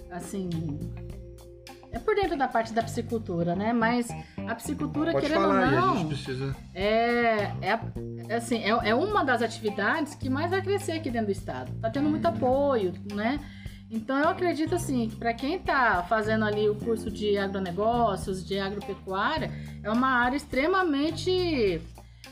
assim. 0.10 0.50
É 1.98 2.00
por 2.00 2.16
dentro 2.16 2.38
da 2.38 2.48
parte 2.48 2.72
da 2.74 2.84
piscicultura, 2.84 3.56
né? 3.56 3.74
Mas 3.74 4.08
a 4.48 4.54
piscicultura, 4.54 5.12
Pode 5.12 5.26
querendo 5.26 5.42
falar 5.42 5.56
ou 5.56 5.66
aí, 5.68 5.76
a 5.76 5.82
não, 5.82 5.98
gente 5.98 6.08
precisa. 6.10 6.56
é, 6.76 7.52
é, 7.62 7.80
é 8.30 8.36
assim, 8.36 8.58
é, 8.60 8.90
é 8.90 8.94
uma 8.96 9.24
das 9.26 9.42
atividades 9.42 10.14
que 10.14 10.30
mais 10.30 10.52
vai 10.52 10.62
crescer 10.62 10.92
aqui 10.94 11.10
dentro 11.10 11.28
do 11.28 11.32
estado. 11.32 11.72
Tá 11.82 11.90
tendo 11.90 12.08
muito 12.10 12.26
apoio, 12.28 12.94
né? 13.14 13.40
Então 13.90 14.18
eu 14.18 14.28
acredito 14.30 14.76
assim 14.76 15.08
que 15.10 15.16
para 15.16 15.34
quem 15.34 15.58
tá 15.60 16.06
fazendo 16.08 16.44
ali 16.46 16.68
o 16.70 16.76
curso 16.76 17.10
de 17.10 17.38
agronegócios, 17.38 18.46
de 18.46 18.60
agropecuária, 18.60 19.50
é 19.82 19.90
uma 19.90 20.10
área 20.10 20.36
extremamente 20.38 21.82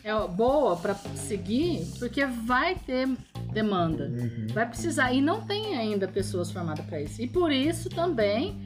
é, 0.04 0.28
boa 0.28 0.76
para 0.76 0.94
seguir, 0.94 1.88
porque 1.98 2.26
vai 2.26 2.76
ter 2.76 3.08
demanda, 3.54 4.04
Uhum. 4.06 4.48
vai 4.54 4.66
precisar 4.68 5.14
e 5.14 5.22
não 5.22 5.42
tem 5.42 5.78
ainda 5.78 6.08
pessoas 6.08 6.52
formadas 6.52 6.86
para 6.86 7.02
isso. 7.02 7.22
E 7.22 7.28
por 7.28 7.52
isso 7.52 7.90
também 7.90 8.65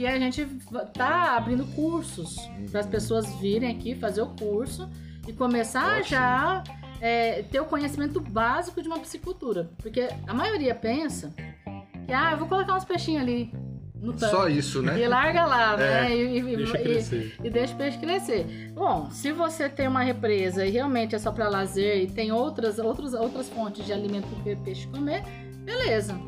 que 0.00 0.06
a 0.06 0.18
gente 0.18 0.46
tá 0.94 1.36
abrindo 1.36 1.62
cursos 1.74 2.36
para 2.70 2.80
as 2.80 2.86
pessoas 2.86 3.30
virem 3.38 3.70
aqui 3.70 3.94
fazer 3.94 4.22
o 4.22 4.28
curso 4.28 4.88
e 5.28 5.32
começar 5.34 5.98
Ótimo. 5.98 6.04
já 6.08 6.64
é, 7.02 7.42
ter 7.42 7.60
o 7.60 7.66
conhecimento 7.66 8.18
básico 8.18 8.80
de 8.80 8.88
uma 8.88 8.98
piscicultura, 8.98 9.68
porque 9.76 10.08
a 10.26 10.32
maioria 10.32 10.74
pensa 10.74 11.34
que 12.06 12.12
ah, 12.14 12.30
eu 12.32 12.38
vou 12.38 12.48
colocar 12.48 12.74
uns 12.76 12.84
peixinhos 12.86 13.20
ali 13.20 13.52
no 13.94 14.14
tanque. 14.14 14.30
Só 14.34 14.48
isso, 14.48 14.80
né? 14.80 14.98
E 14.98 15.06
larga 15.06 15.44
lá, 15.44 15.74
É, 15.74 15.76
né? 15.76 16.16
E, 16.16 16.38
e- 16.38 16.56
Deixa 16.56 16.78
e- 16.78 16.82
crescer. 16.82 17.36
e 17.44 17.50
deixa 17.50 17.74
o 17.74 17.76
peixe 17.76 17.98
crescer. 17.98 18.72
Bom, 18.74 19.10
se 19.10 19.32
você 19.32 19.68
tem 19.68 19.86
uma 19.86 20.02
represa 20.02 20.64
e 20.64 20.70
realmente 20.70 21.14
é 21.14 21.18
só 21.18 21.30
para 21.30 21.46
lazer 21.50 22.04
e 22.04 22.06
tem 22.06 22.32
outras, 22.32 22.78
outras, 22.78 23.12
outras 23.12 23.50
fontes 23.50 23.84
de 23.84 23.92
alimento 23.92 24.28
para 24.42 24.54
o 24.54 24.56
peixe 24.64 24.86
comer, 24.86 25.22
beleza. 25.62 26.18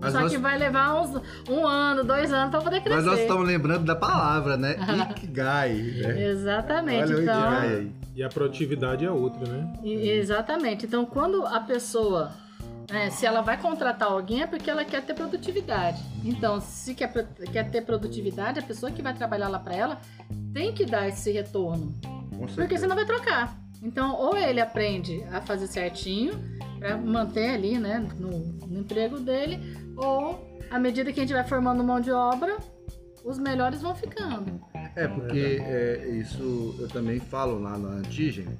Mas 0.00 0.12
só 0.12 0.20
nós, 0.20 0.32
que 0.32 0.38
vai 0.38 0.56
levar 0.58 1.00
uns, 1.00 1.20
um 1.48 1.66
ano, 1.66 2.04
dois 2.04 2.32
anos 2.32 2.50
para 2.50 2.60
poder 2.60 2.80
crescer. 2.80 2.96
mas 2.96 3.04
nós 3.04 3.20
estamos 3.20 3.46
lembrando 3.46 3.84
da 3.84 3.96
palavra, 3.96 4.56
né? 4.56 4.76
Ikigai. 5.10 5.74
Né? 5.74 6.28
Exatamente. 6.28 7.12
Olha 7.12 7.16
o 7.16 7.22
então, 7.22 7.40
Ikigai 7.40 7.68
aí. 7.68 7.92
E 8.14 8.22
a 8.22 8.28
produtividade 8.28 9.04
é 9.04 9.10
outra, 9.10 9.46
né? 9.46 9.72
e- 9.82 10.10
exatamente. 10.10 10.86
Então, 10.86 11.04
quando 11.04 11.46
a 11.46 11.60
pessoa, 11.60 12.32
né, 12.90 13.10
se 13.10 13.24
ela 13.24 13.40
vai 13.42 13.56
contratar 13.56 14.10
alguém, 14.10 14.42
é 14.42 14.46
porque 14.46 14.68
ela 14.70 14.84
quer 14.84 15.02
ter 15.02 15.14
produtividade. 15.14 16.02
Então, 16.24 16.60
se 16.60 16.94
quer, 16.94 17.12
quer 17.52 17.70
ter 17.70 17.82
produtividade, 17.82 18.58
a 18.58 18.62
pessoa 18.62 18.90
que 18.90 19.02
vai 19.02 19.14
trabalhar 19.14 19.48
lá 19.48 19.58
para 19.58 19.74
ela 19.74 20.00
tem 20.52 20.72
que 20.72 20.84
dar 20.84 21.08
esse 21.08 21.30
retorno. 21.30 21.94
Porque 22.54 22.76
senão 22.78 22.96
vai 22.96 23.04
trocar. 23.04 23.56
Então, 23.82 24.16
ou 24.16 24.36
ele 24.36 24.60
aprende 24.60 25.22
a 25.32 25.40
fazer 25.40 25.66
certinho 25.68 26.32
para 26.78 26.96
manter 26.96 27.50
ali, 27.50 27.78
né, 27.78 28.04
no, 28.18 28.30
no 28.66 28.80
emprego 28.80 29.18
dele, 29.20 29.60
ou 29.98 30.58
à 30.70 30.78
medida 30.78 31.12
que 31.12 31.20
a 31.20 31.22
gente 31.22 31.32
vai 31.32 31.44
formando 31.44 31.82
mão 31.82 32.00
de 32.00 32.10
obra, 32.10 32.56
os 33.24 33.38
melhores 33.38 33.82
vão 33.82 33.94
ficando. 33.94 34.60
É, 34.96 35.06
porque 35.06 35.60
é, 35.60 36.08
isso 36.20 36.76
eu 36.78 36.88
também 36.88 37.20
falo 37.20 37.60
lá 37.60 37.76
na 37.76 37.88
Antigene, 37.88 38.56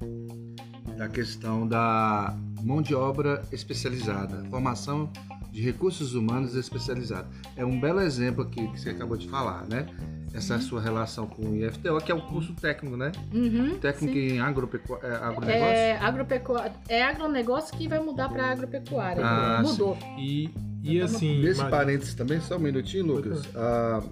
da 0.96 1.08
questão 1.08 1.66
da 1.66 2.36
mão 2.62 2.82
de 2.82 2.94
obra 2.94 3.42
especializada, 3.52 4.44
formação 4.50 5.10
de 5.50 5.62
recursos 5.62 6.14
humanos 6.14 6.54
especializados. 6.54 7.30
É 7.56 7.64
um 7.64 7.80
belo 7.80 8.00
exemplo 8.00 8.42
aqui 8.42 8.68
que 8.68 8.80
você 8.80 8.90
acabou 8.90 9.16
de 9.16 9.28
falar, 9.28 9.66
né? 9.66 9.86
Essa 10.34 10.58
sua 10.60 10.80
relação 10.80 11.26
com 11.26 11.42
o 11.42 11.56
IFTO, 11.56 11.98
que 12.00 12.12
é 12.12 12.14
o 12.14 12.20
curso 12.20 12.52
técnico, 12.54 12.96
né? 12.96 13.10
Uhum, 13.32 13.78
Técnico 13.78 14.12
sim. 14.12 14.34
em 14.34 14.40
agropecu... 14.40 14.98
é, 15.02 15.14
agronegócio. 15.16 15.64
É, 15.64 15.96
agropecuária, 15.96 16.72
é 16.88 17.02
agronegócio 17.02 17.76
que 17.76 17.88
vai 17.88 17.98
mudar 17.98 18.28
para 18.28 18.50
agropecuária. 18.50 19.24
Ah, 19.24 19.62
Mudou. 19.62 19.96
E, 20.18 20.50
e 20.88 21.00
assim. 21.00 21.40
Nesse 21.42 21.64
parênteses 21.64 22.14
também, 22.14 22.40
só 22.40 22.56
um 22.56 22.60
minutinho, 22.60 23.06
Lucas. 23.06 23.42
Ah, 23.54 24.02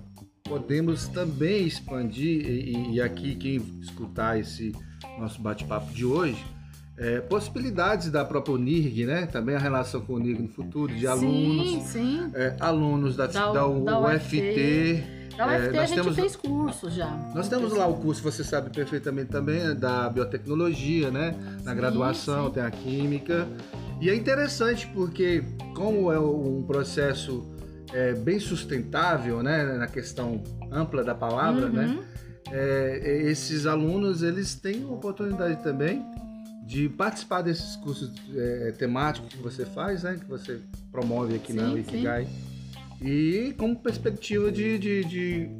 podemos 0.45 1.09
também 1.09 1.67
expandir, 1.67 2.47
e, 2.47 2.95
e 2.95 3.01
aqui 3.01 3.35
quem 3.35 3.57
escutar 3.81 4.39
esse 4.39 4.73
nosso 5.19 5.41
bate-papo 5.41 5.93
de 5.93 6.05
hoje, 6.05 6.43
é, 6.99 7.21
possibilidades 7.21 8.11
da 8.11 8.25
própria 8.25 8.55
UNIRG, 8.55 9.05
né? 9.05 9.27
Também 9.27 9.55
a 9.55 9.59
relação 9.59 10.01
com 10.01 10.15
o 10.15 10.17
UNIRG 10.17 10.41
no 10.43 10.49
futuro, 10.49 10.95
de 10.95 11.01
Sim, 11.01 11.07
alunos, 11.07 11.83
sim. 11.85 12.31
é, 12.35 12.57
alunos 12.61 13.17
da, 13.17 13.27
Da- 13.27 13.47
da, 13.53 13.53
da 13.53 13.67
UFT. 14.01 15.03
Da 15.37 15.53
É, 15.53 15.59
UFT 15.59 15.69
a 15.69 15.81
nós 15.81 15.89
gente 15.91 16.01
temos- 16.01 16.15
fez 16.17 16.37
curso 16.37 16.91
já. 16.91 17.11
Nós 17.35 17.49
temos 17.49 17.73
lá 17.75 17.87
o 17.87 17.97
curso, 17.97 18.23
você 18.23 18.43
sabe 18.43 18.71
perfeitamente 18.71 19.31
também, 19.31 19.61
é 19.61 19.75
da 19.75 20.09
biotecnologia, 20.09 21.11
né? 21.11 21.35
Na 21.63 21.73
Sim, 21.73 21.77
graduação 21.77 22.47
sim. 22.47 22.53
tem 22.55 22.63
a 22.63 22.71
química. 22.71 23.47
E 24.01 24.09
é 24.09 24.15
interessante 24.15 24.87
porque, 24.95 25.43
como 25.77 26.11
é 26.11 26.19
um 26.19 26.63
processo 26.67 27.45
é, 27.93 28.15
bem 28.15 28.41
sustentável, 28.41 29.43
né? 29.43 29.65
Na 29.77 29.87
questão 29.87 30.43
ampla 30.73 31.05
da 31.05 31.15
palavra, 31.15 31.67
Uhum. 31.67 31.73
né? 31.73 31.99
É, 32.51 33.23
esses 33.31 33.67
alunos, 33.67 34.23
eles 34.23 34.55
têm 34.55 34.85
a 34.85 34.89
oportunidade 34.89 35.63
também 35.63 36.03
de 36.67 36.89
participar 36.89 37.43
desses 37.43 37.77
cursos 37.77 38.11
é, 38.35 38.73
temáticos 38.79 39.29
que 39.35 39.43
você 39.43 39.65
faz, 39.67 40.03
né? 40.03 40.17
Que 40.19 40.25
você 40.29 40.61
promove 40.91 41.35
aqui 41.37 41.53
na 41.53 41.69
Sim, 41.71 41.79
Ikigai. 41.81 42.27
E 43.01 43.55
com 43.59 43.75
perspectiva 43.75 44.51
de, 44.51 44.79
de, 44.79 45.05
de 45.05 45.51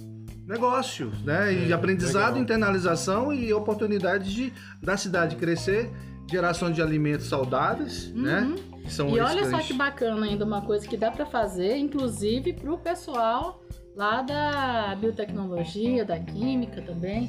negócio, 0.47 1.13
né? 1.25 1.53
E 1.53 1.63
É, 1.65 1.67
de 1.67 1.73
aprendizado, 1.73 2.29
legal. 2.35 2.43
internalização 2.43 3.33
e 3.33 3.53
oportunidades 3.53 4.33
de, 4.33 4.53
da 4.83 4.97
cidade 4.97 5.37
crescer, 5.37 5.91
geração 6.31 6.71
de 6.73 6.81
alimentos 6.81 7.29
saudáveis, 7.29 8.11
né? 8.15 8.53
Que 8.87 8.93
são 8.93 9.09
E 9.09 9.21
olha 9.21 9.51
só 9.51 9.59
que 9.59 9.75
bacana 9.75 10.25
ainda 10.25 10.45
uma 10.45 10.63
coisa 10.63 10.87
que 10.87 10.97
dá 10.97 11.11
para 11.11 11.27
fazer, 11.27 11.77
inclusive 11.77 12.53
para 12.53 12.73
o 12.73 12.79
pessoal 12.79 13.61
lá 13.97 14.23
da 14.23 14.95
biotecnologia, 14.95 16.05
da 16.05 16.19
química 16.21 16.81
também. 16.81 17.29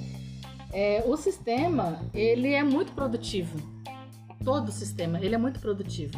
É, 0.72 1.04
o 1.08 1.18
sistema 1.18 2.00
ele 2.14 2.54
é 2.54 2.64
muito 2.64 2.92
produtivo. 2.92 3.58
Todo 4.44 4.70
o 4.70 4.72
sistema 4.72 5.20
ele 5.20 5.34
é 5.34 5.38
muito 5.38 5.60
produtivo. 5.60 6.14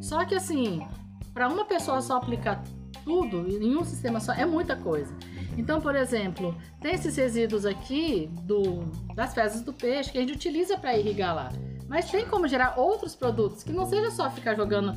Só 0.00 0.24
que 0.24 0.34
assim, 0.34 0.86
para 1.32 1.48
uma 1.48 1.64
pessoa 1.64 2.00
só 2.00 2.16
aplicar 2.16 2.62
tudo 3.04 3.48
em 3.50 3.76
um 3.76 3.84
sistema 3.84 4.20
só 4.20 4.32
é 4.32 4.46
muita 4.46 4.76
coisa. 4.76 5.12
Então, 5.58 5.80
por 5.80 5.94
exemplo, 5.94 6.56
tem 6.80 6.94
esses 6.94 7.16
resíduos 7.16 7.66
aqui 7.66 8.30
do, 8.42 8.84
das 9.14 9.34
fezes 9.34 9.60
do 9.62 9.72
peixe 9.72 10.10
que 10.10 10.18
a 10.18 10.20
gente 10.20 10.32
utiliza 10.32 10.78
para 10.78 10.96
irrigar 10.96 11.34
lá. 11.34 11.52
Mas 11.88 12.10
tem 12.10 12.26
como 12.26 12.48
gerar 12.48 12.78
outros 12.78 13.14
produtos 13.14 13.62
que 13.62 13.72
não 13.72 13.86
seja 13.86 14.10
só 14.10 14.30
ficar 14.30 14.54
jogando 14.54 14.94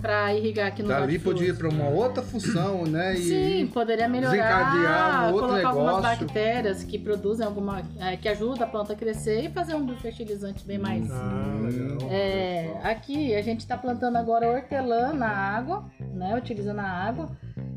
para 0.00 0.32
irrigar 0.34 0.68
aqui 0.68 0.82
no 0.82 0.88
Dali 0.88 1.18
podia 1.18 1.48
ir 1.48 1.56
para 1.56 1.68
uma 1.68 1.88
outra 1.88 2.22
função, 2.22 2.84
né? 2.84 3.14
E, 3.14 3.18
Sim, 3.18 3.66
poderia 3.66 4.08
desencadear 4.08 4.74
melhorar, 4.76 5.20
um 5.22 5.32
outro 5.34 5.48
colocar 5.48 5.68
algumas 5.68 5.96
negócio. 5.96 6.18
bactérias 6.26 6.84
que 6.84 6.96
produzem 6.96 7.44
alguma, 7.44 7.82
é, 7.98 8.16
que 8.16 8.28
ajudam 8.28 8.64
a 8.64 8.70
planta 8.70 8.92
a 8.92 8.96
crescer 8.96 9.44
e 9.44 9.50
fazer 9.50 9.74
um 9.74 9.84
biofertilizante 9.84 10.64
bem 10.64 10.78
mais. 10.78 11.10
Ah, 11.10 11.58
legal. 11.60 12.08
É, 12.08 12.78
aqui 12.84 13.34
a 13.34 13.42
gente 13.42 13.60
está 13.60 13.76
plantando 13.76 14.16
agora 14.16 14.48
hortelã 14.48 15.12
na 15.12 15.28
água, 15.28 15.84
né? 16.14 16.36
Utilizando 16.36 16.78
a 16.78 16.88
água. 16.88 17.28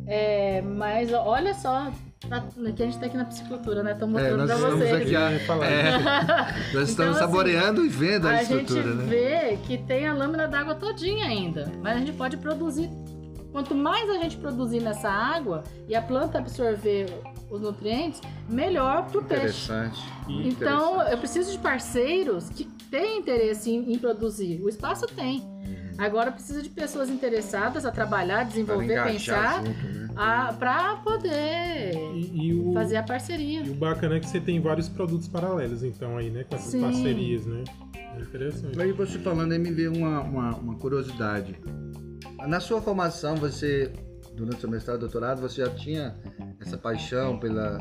É, 0.06 0.62
mas 0.62 1.12
olha 1.12 1.56
só, 1.56 1.91
tá- 2.28 2.42
que 2.76 2.82
a 2.84 2.86
gente 2.86 2.96
está 2.96 3.06
aqui 3.06 3.18
na 3.18 3.26
piscicultura, 3.26 3.84
né? 3.84 3.94
Tô 3.94 4.06
É, 4.06 4.08
mostrando 4.08 4.38
nós 4.38 4.48
pra 4.48 4.56
estamos 4.58 4.80
vocês. 4.80 5.02
aqui 5.02 5.16
a, 5.16 5.32
é, 5.32 5.40
nós 6.74 6.90
estamos 6.90 6.92
Então, 6.92 7.10
assim, 7.12 7.20
saboreando 7.20 7.86
e 7.86 7.90
vendo 7.90 8.28
a, 8.28 8.32
a 8.32 8.44
gente 8.44 8.62
estrutura, 8.64 8.96
né? 8.96 9.06
vê 9.06 9.58
que 9.66 9.78
tem 9.78 10.08
a 10.08 10.14
lâmina 10.14 10.48
d'água 10.48 10.76
todinha 10.76 11.26
ainda, 11.26 11.72
mas 11.82 11.96
a 11.96 12.00
gente 12.00 12.14
pode 12.14 12.38
produzir. 12.38 12.90
Quanto 13.52 13.74
mais 13.74 14.08
a 14.10 14.14
gente 14.20 14.38
produzir 14.38 14.80
nessa 14.80 15.10
água 15.10 15.64
e 15.88 15.96
a 15.96 16.02
planta 16.02 16.38
absorver 16.38 17.08
os 17.50 17.60
nutrientes, 17.60 18.22
melhor 18.48 19.08
para 19.10 19.20
o 19.20 19.24
peixe. 19.24 19.44
Interessante. 19.46 20.00
Então, 20.28 21.02
eu 21.02 21.18
preciso 21.18 21.52
de 21.52 21.58
parceiros 21.58 22.48
que 22.50 22.66
têm 22.92 23.18
interesse 23.18 23.72
em, 23.72 23.92
em 23.92 23.98
produzir. 23.98 24.62
O 24.64 24.70
espaço 24.70 25.08
tem. 25.08 25.42
Agora 26.00 26.32
precisa 26.32 26.62
de 26.62 26.70
pessoas 26.70 27.10
interessadas 27.10 27.86
a 27.86 27.91
trabalhar, 27.91 28.38
Pra 28.38 28.44
desenvolver, 28.46 29.03
pensar, 29.03 29.65
junto, 29.65 29.70
né? 30.13 30.56
para 30.58 30.96
poder 30.98 31.91
E, 32.15 32.48
e 32.48 32.53
o, 32.53 32.72
fazer 32.74 32.96
a 32.96 33.03
parceria. 33.03 33.62
e 33.62 33.70
o 33.70 33.75
bacana 33.75 34.15
é 34.15 34.20
que 34.22 34.27
você 34.29 34.39
tem 34.39 34.62
vários 34.62 34.88
produtos 34.88 35.27
paralelos, 35.27 35.84
então, 35.84 36.18
aí, 36.18 36.29
né? 36.29 36.46
Com 36.46 36.56
essas 36.56 36.72
Sim. 36.72 36.82
parcerias, 36.82 37.46
né? 37.46 37.63
É 37.96 38.22
interessante. 38.22 38.82
Aí 38.82 38.91
você 38.94 39.20
falando 39.20 39.51
aí 39.51 39.60
me 39.60 39.72
veio 39.72 39.94
uma, 39.94 40.22
uma, 40.22 40.56
uma 40.56 40.75
curiosidade. 40.75 41.56
Na 42.48 42.62
sua 42.62 42.82
formação, 42.82 43.36
você, 43.36 43.91
durante 44.36 44.58
o 44.58 44.62
seu 44.62 44.70
mestrado 44.70 44.98
e 44.98 45.00
doutorado, 45.01 45.41
você 45.41 45.65
já 45.65 45.70
tinha 45.70 46.15
essa 46.62 46.77
paixão 46.77 47.38
pela, 47.39 47.77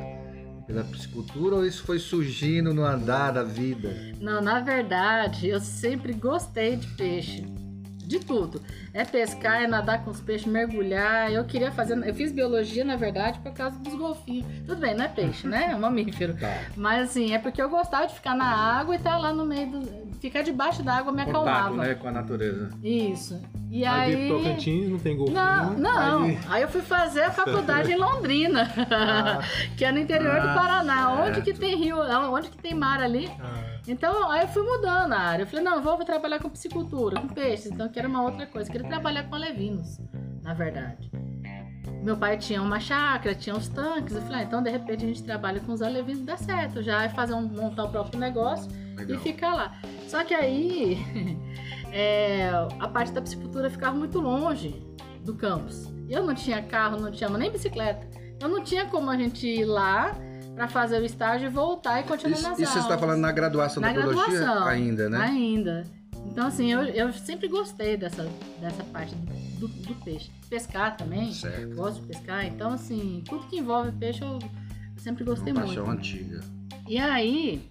pela 0.67 0.83
piscicultura 0.83 1.55
ou 1.57 1.65
isso 1.65 1.85
foi 1.85 2.01
surgindo 2.01 2.75
no 2.75 2.85
andar 2.85 3.31
da 3.33 3.45
vida? 3.45 3.89
Não, 4.21 4.41
na 4.43 4.61
verdade, 4.61 5.49
eu 5.49 5.61
sempre 5.61 6.13
gostei 6.13 6.75
de 6.77 6.89
peixe. 6.89 7.45
De 8.09 8.19
tudo. 8.19 8.61
É 8.95 9.05
pescar, 9.05 9.63
é 9.63 9.67
nadar 9.67 10.03
com 10.05 10.11
os 10.11 10.21
peixes, 10.21 10.47
mergulhar. 10.47 11.31
Eu 11.33 11.45
queria 11.45 11.71
fazer. 11.71 11.97
Eu 12.07 12.15
fiz 12.15 12.33
biologia, 12.33 12.85
na 12.85 12.97
verdade, 12.97 13.39
por 13.41 13.53
causa 13.53 13.79
dos 13.79 13.95
golfinhos. 13.95 14.47
Tudo 14.67 14.81
bem, 14.81 14.95
não 14.95 15.05
é 15.05 15.09
peixe, 15.09 15.47
né? 15.47 15.69
É 15.73 15.77
um 15.77 15.81
mamífero. 15.81 16.35
Tá. 16.35 16.53
Mas 16.77 17.11
assim, 17.11 17.35
é 17.35 17.39
porque 17.39 17.61
eu 17.61 17.69
gostava 17.69 18.07
de 18.07 18.15
ficar 18.15 18.35
na 18.35 18.47
água 18.47 18.95
e 18.95 18.99
estar 18.99 19.19
lá 19.19 19.33
no 19.33 19.45
meio 19.45 19.71
do. 19.71 20.09
Ficar 20.19 20.43
debaixo 20.43 20.83
da 20.83 20.95
água 20.97 21.13
me 21.13 21.25
Contato, 21.25 21.47
acalmava. 21.49 21.77
né, 21.77 21.95
com 21.95 22.09
a 22.09 22.11
natureza. 22.13 22.71
Isso. 22.83 23.41
E 23.71 23.85
Aí, 23.85 24.15
aí. 24.17 24.29
Tocantins, 24.29 24.89
não 24.89 24.99
tem 24.99 25.17
golfinho. 25.17 25.39
Não, 25.39 25.73
não. 25.75 26.23
Aí- 26.25 26.39
Aí 26.49 26.63
eu 26.63 26.69
fui 26.69 26.81
fazer 26.81 27.23
a 27.23 27.31
faculdade 27.31 27.93
em 27.93 27.97
Londrina, 28.01 28.69
que 29.77 29.85
é 29.85 29.93
no 29.93 29.99
interior 30.01 30.41
do 30.41 30.49
Ah, 30.49 30.55
Paraná. 30.55 31.13
Onde 31.13 31.35
certo. 31.37 31.43
que 31.45 31.53
tem 31.55 31.77
rio, 31.77 31.99
onde 32.33 32.49
que 32.49 32.59
tem 32.59 32.75
mar 32.75 33.01
ali. 33.01 33.31
Ah, 33.41 33.69
Então, 33.87 34.31
aí 34.31 34.43
eu 34.43 34.49
fui 34.49 34.63
mudando 34.63 35.13
a 35.13 35.19
área. 35.19 35.43
Eu 35.45 35.47
falei, 35.47 35.65
não, 35.65 35.77
eu 35.77 35.83
vou 35.83 35.97
trabalhar 36.05 36.39
com 36.41 36.49
piscicultura, 36.51 37.21
com 37.21 37.29
peixes. 37.29 37.67
Então, 37.67 37.87
eu 37.87 37.93
quero 37.93 38.09
uma 38.09 38.23
outra 38.23 38.45
coisa. 38.47 38.69
Eu 38.69 38.73
queria 38.73 38.88
trabalhar 38.89 39.25
com 39.25 39.35
alevinos, 39.35 40.01
na 40.43 40.55
verdade. 40.55 41.11
Meu 42.03 42.17
pai 42.17 42.37
tinha 42.39 42.63
uma 42.63 42.79
chácara, 42.79 43.35
tinha 43.35 43.55
uns 43.55 43.69
tanques. 43.69 44.15
Eu 44.15 44.23
falei, 44.23 44.41
ah, 44.41 44.43
então, 44.45 44.63
de 44.63 44.71
repente, 44.71 45.05
a 45.05 45.09
gente 45.09 45.23
trabalha 45.23 45.61
com 45.61 45.73
os 45.73 45.83
alevinos, 45.83 46.23
dá 46.23 46.37
certo. 46.37 46.83
Já 46.83 47.05
é 47.05 47.09
fazer 47.09 47.35
um, 47.35 47.43
montar 47.43 47.85
o 47.85 47.89
próprio 47.91 48.21
negócio 48.21 48.71
Legal. 48.97 49.17
e 49.17 49.21
ficar 49.21 49.55
lá. 49.55 49.75
Só 50.07 50.23
que 50.25 50.33
aí, 50.35 50.99
é, 51.93 52.51
a 52.79 52.89
parte 52.89 53.13
da 53.13 53.21
piscicultura 53.21 53.69
ficava 53.69 53.97
muito 53.97 54.21
longe 54.21 54.81
do 55.25 55.35
campus. 55.35 55.91
Eu 56.09 56.25
não 56.25 56.35
tinha 56.35 56.63
carro, 56.63 56.99
não 57.01 57.11
tinha 57.11 57.29
nem 57.31 57.51
bicicleta. 57.51 58.07
Então, 58.37 58.49
não 58.49 58.63
tinha 58.63 58.87
como 58.87 59.11
a 59.11 59.17
gente 59.17 59.47
ir 59.47 59.65
lá 59.65 60.13
para 60.55 60.69
fazer 60.69 61.01
o 61.01 61.05
estágio 61.05 61.47
e 61.47 61.51
voltar 61.51 62.01
e 62.01 62.05
continuar 62.05 62.33
Isso, 62.35 62.49
nas 62.49 62.59
isso 62.59 62.73
você 62.73 62.79
aulas. 62.79 62.93
está 62.93 62.99
falando 62.99 63.21
na 63.21 63.33
graduação 63.33 63.81
Na 63.81 63.93
da 63.93 63.95
biologia 64.01 64.25
graduação. 64.27 64.67
ainda, 64.67 65.09
né? 65.09 65.19
Ainda. 65.19 65.98
Então, 66.31 66.47
assim, 66.47 66.73
eu, 66.73 66.83
eu 66.83 67.13
sempre 67.13 67.49
gostei 67.49 67.97
dessa, 67.97 68.29
dessa 68.61 68.85
parte 68.85 69.15
do, 69.59 69.67
do 69.69 69.95
peixe. 70.05 70.31
Pescar 70.49 70.97
também. 70.97 71.33
Certo. 71.33 71.75
Gosto 71.75 72.01
de 72.03 72.07
pescar. 72.09 72.47
Então, 72.47 72.73
assim, 72.73 73.23
tudo 73.27 73.47
que 73.47 73.59
envolve 73.59 73.91
peixe 73.93 74.23
eu, 74.23 74.39
eu 74.39 75.03
sempre 75.03 75.25
gostei 75.25 75.53
Uma 75.53 75.63
muito. 75.63 75.75
paixão 75.75 75.91
antiga. 75.93 76.41
E 76.87 76.97
aí, 76.97 77.69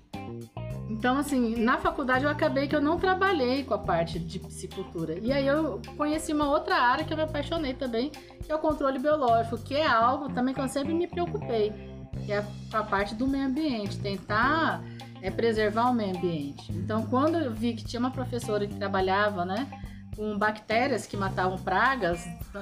então 0.90 1.18
assim, 1.18 1.56
na 1.64 1.78
faculdade 1.78 2.24
eu 2.24 2.30
acabei 2.30 2.68
que 2.68 2.76
eu 2.76 2.82
não 2.82 3.00
trabalhei 3.00 3.64
com 3.64 3.74
a 3.74 3.78
parte 3.78 4.20
de 4.20 4.40
piscicultura. 4.40 5.18
E 5.20 5.32
aí 5.32 5.46
eu 5.48 5.82
conheci 5.98 6.32
uma 6.34 6.50
outra 6.50 6.76
área 6.76 7.04
que 7.04 7.12
eu 7.12 7.18
me 7.18 7.24
apaixonei 7.24 7.74
também, 7.74 8.12
que 8.44 8.52
é 8.52 8.56
o 8.56 8.60
controle 8.60 9.00
biológico, 9.00 9.58
que 9.58 9.76
é 9.76 9.88
algo 9.88 10.30
também 10.30 10.54
que 10.54 10.62
eu 10.62 10.68
sempre 10.68 10.94
me 10.94 11.08
preocupei, 11.08 11.74
que 12.26 12.32
é 12.32 12.46
a 12.72 12.84
parte 12.84 13.16
do 13.16 13.28
meio 13.28 13.46
ambiente, 13.46 13.98
tentar 14.00 14.84
é, 15.22 15.30
preservar 15.32 15.90
o 15.90 15.94
meio 15.94 16.16
ambiente. 16.18 16.72
Então, 16.72 17.06
quando 17.06 17.36
eu 17.38 17.52
vi 17.54 17.74
que 17.74 17.84
tinha 17.86 18.00
uma 18.00 18.12
professora 18.12 18.66
que 18.68 18.76
trabalhava, 18.76 19.44
né, 19.46 19.68
com 20.16 20.38
bactérias 20.38 21.06
que 21.06 21.16
matavam 21.16 21.58
pragas, 21.60 22.20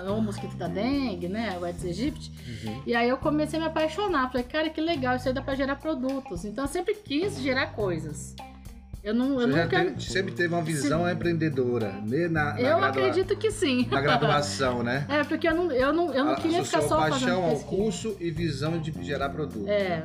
o 0.09 0.21
mosquito 0.21 0.57
da 0.57 0.67
dengue, 0.67 1.27
né, 1.29 1.57
o 1.59 1.63
Aedes 1.63 1.85
aegypti, 1.85 2.31
Uhum. 2.65 2.81
e 2.85 2.93
aí 2.93 3.07
eu 3.07 3.17
comecei 3.17 3.57
a 3.57 3.61
me 3.61 3.67
apaixonar. 3.69 4.27
Falei, 4.29 4.43
cara, 4.45 4.69
que 4.69 4.81
legal, 4.81 5.15
isso 5.15 5.27
aí 5.27 5.33
dá 5.33 5.41
pra 5.41 5.55
gerar 5.55 5.75
produtos. 5.77 6.43
Então 6.43 6.65
eu 6.65 6.67
sempre 6.67 6.93
quis 6.95 7.39
gerar 7.39 7.67
coisas. 7.67 8.35
Eu, 9.01 9.13
não, 9.13 9.39
eu 9.39 9.47
nunca. 9.47 9.67
teve- 9.83 10.01
sempre 10.01 10.33
teve 10.33 10.51
uma 10.51 10.63
visão 10.63 11.07
empreendedora, 11.09 11.91
né? 12.05 12.27
Na, 12.27 12.53
na 12.55 12.59
eu 12.59 12.77
gradua- 12.79 12.87
acredito 12.87 13.37
que 13.37 13.51
sim. 13.51 13.87
Na 13.89 14.01
graduação, 14.01 14.81
né? 14.81 15.05
É, 15.07 15.23
porque 15.23 15.47
eu 15.47 15.53
não, 15.53 15.71
eu 15.71 15.93
não, 15.93 16.11
eu 16.11 16.25
não 16.25 16.31
A- 16.33 16.35
queria 16.37 16.63
ficar 16.65 16.81
só 16.81 16.97
paixão 16.97 17.19
fazendo 17.19 17.35
ao 17.43 17.49
pesquisa. 17.51 17.65
curso 17.83 18.17
e 18.19 18.31
visão 18.31 18.79
de 18.79 18.91
gerar 19.03 19.29
produto. 19.29 19.69
É. 19.69 20.03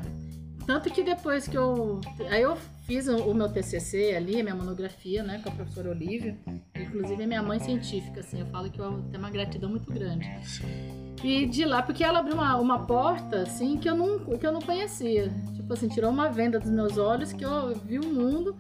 Tanto 0.67 0.91
que 0.91 1.03
depois 1.03 1.49
que 1.49 1.57
eu. 1.57 2.01
Aí 2.31 2.43
eu 2.43 2.57
fiz 2.87 3.09
o, 3.09 3.33
meu 3.35 3.49
TCC 3.49 4.15
ali, 4.15 4.41
a 4.41 4.43
minha 4.43 4.55
monografia, 4.55 5.23
né, 5.23 5.41
com 5.43 5.49
a 5.49 5.53
professora 5.53 5.91
Olivia. 5.91 6.37
Inclusive, 6.77 7.27
minha 7.27 7.43
mãe 7.43 7.59
científica, 7.59 8.21
assim. 8.21 8.41
Eu 8.41 8.47
falo 8.47 8.71
que 8.71 8.79
eu 8.79 9.03
tenho 9.11 9.19
uma 9.19 9.31
gratidão 9.31 9.71
muito 9.71 9.91
grande. 9.93 10.29
E 11.23 11.47
de 11.47 11.65
lá, 11.65 11.83
porque 11.83 12.03
ela 12.05 12.21
abriu 12.21 12.35
uma, 12.35 12.57
uma 12.57 12.87
porta, 12.87 13.43
assim, 13.43 13.77
que 13.77 13.89
eu, 13.89 13.95
não, 13.97 14.19
que 14.39 14.47
eu 14.47 14.53
não 14.53 14.61
conhecia. 14.61 15.31
Tipo 15.55 15.73
assim, 15.73 15.89
tirou 15.89 16.11
uma 16.11 16.29
venda 16.31 16.59
dos 16.59 16.71
meus 16.71 16.97
olhos, 16.99 17.33
que 17.33 17.45
eu 17.45 17.75
vi 17.77 17.99
o 17.99 18.07
mundo. 18.07 18.55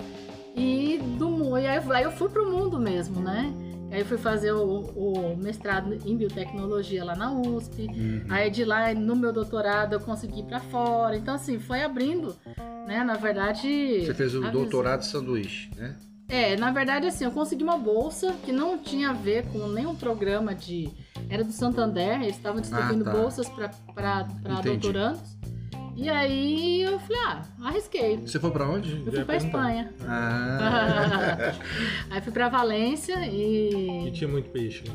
E, 0.54 0.98
do, 1.18 1.28
mu- 1.30 1.56
e 1.58 1.66
aí 1.66 2.02
eu 2.02 2.10
fui 2.12 2.28
pro 2.28 2.50
mundo 2.50 2.78
mesmo, 2.78 3.20
né? 3.20 3.52
Aí 3.90 4.00
eu 4.00 4.06
fui 4.06 4.18
fazer 4.18 4.52
o, 4.52 4.80
o 4.80 5.36
mestrado 5.36 5.98
em 6.06 6.16
biotecnologia 6.16 7.04
lá 7.04 7.16
na 7.16 7.32
USP. 7.32 7.86
Uhum. 7.86 8.24
Aí 8.28 8.48
de 8.50 8.64
lá, 8.64 8.94
no 8.94 9.16
meu 9.16 9.32
doutorado, 9.32 9.94
eu 9.94 10.00
consegui 10.00 10.40
ir 10.40 10.44
pra 10.44 10.60
fora. 10.60 11.16
Então, 11.16 11.34
assim, 11.34 11.58
foi 11.58 11.82
abrindo, 11.82 12.36
né? 12.86 13.02
Na 13.02 13.14
verdade. 13.16 14.04
Você 14.06 14.14
fez 14.14 14.34
o 14.34 14.44
a 14.46 14.50
doutorado 14.50 15.00
de 15.00 15.06
sanduíche, 15.06 15.70
né? 15.76 15.96
É, 16.28 16.56
na 16.56 16.70
verdade, 16.70 17.08
assim, 17.08 17.24
eu 17.24 17.32
consegui 17.32 17.64
uma 17.64 17.76
bolsa 17.76 18.32
que 18.44 18.52
não 18.52 18.78
tinha 18.78 19.10
a 19.10 19.12
ver 19.12 19.46
com 19.48 19.66
nenhum 19.66 19.96
programa 19.96 20.54
de. 20.54 20.88
Era 21.28 21.42
do 21.42 21.50
Santander, 21.50 22.22
eles 22.22 22.36
estavam 22.36 22.60
distribuindo 22.60 23.02
Ah, 23.08 23.12
tá. 23.12 23.18
bolsas 23.18 23.48
Entendi. 23.48 24.78
doutorandos. 24.78 25.39
E 26.00 26.08
aí 26.08 26.80
eu 26.82 26.98
falei, 27.00 27.20
ah, 27.26 27.42
arrisquei. 27.62 28.16
Você 28.18 28.40
foi 28.40 28.50
pra 28.50 28.66
onde? 28.68 28.92
Eu 29.04 29.04
fui 29.04 29.18
ia 29.18 29.24
pra. 29.26 29.36
Espanha. 29.36 29.92
Ah, 30.08 31.52
aí 32.10 32.20
fui 32.22 32.32
pra 32.32 32.48
Valência 32.48 33.16
E 33.26 34.08
e. 34.08 34.10
tinha 34.12 34.28
muito 34.28 34.48
peixe 34.50 34.82
lá. 34.88 34.94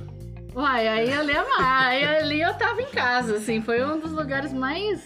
Uai, 0.62 0.88
aí 0.88 1.14
ali, 1.14 1.32
é 1.34 1.44
ma- 1.50 1.86
aí 1.88 2.04
ali 2.06 2.42
eu 2.42 2.54
tava 2.56 2.82
em 2.82 2.86
casa, 2.90 3.36
assim, 3.36 3.62
foi 3.62 3.86
um 3.86 4.00
dos 4.00 4.12
lugares 4.12 4.52
mais 4.54 5.04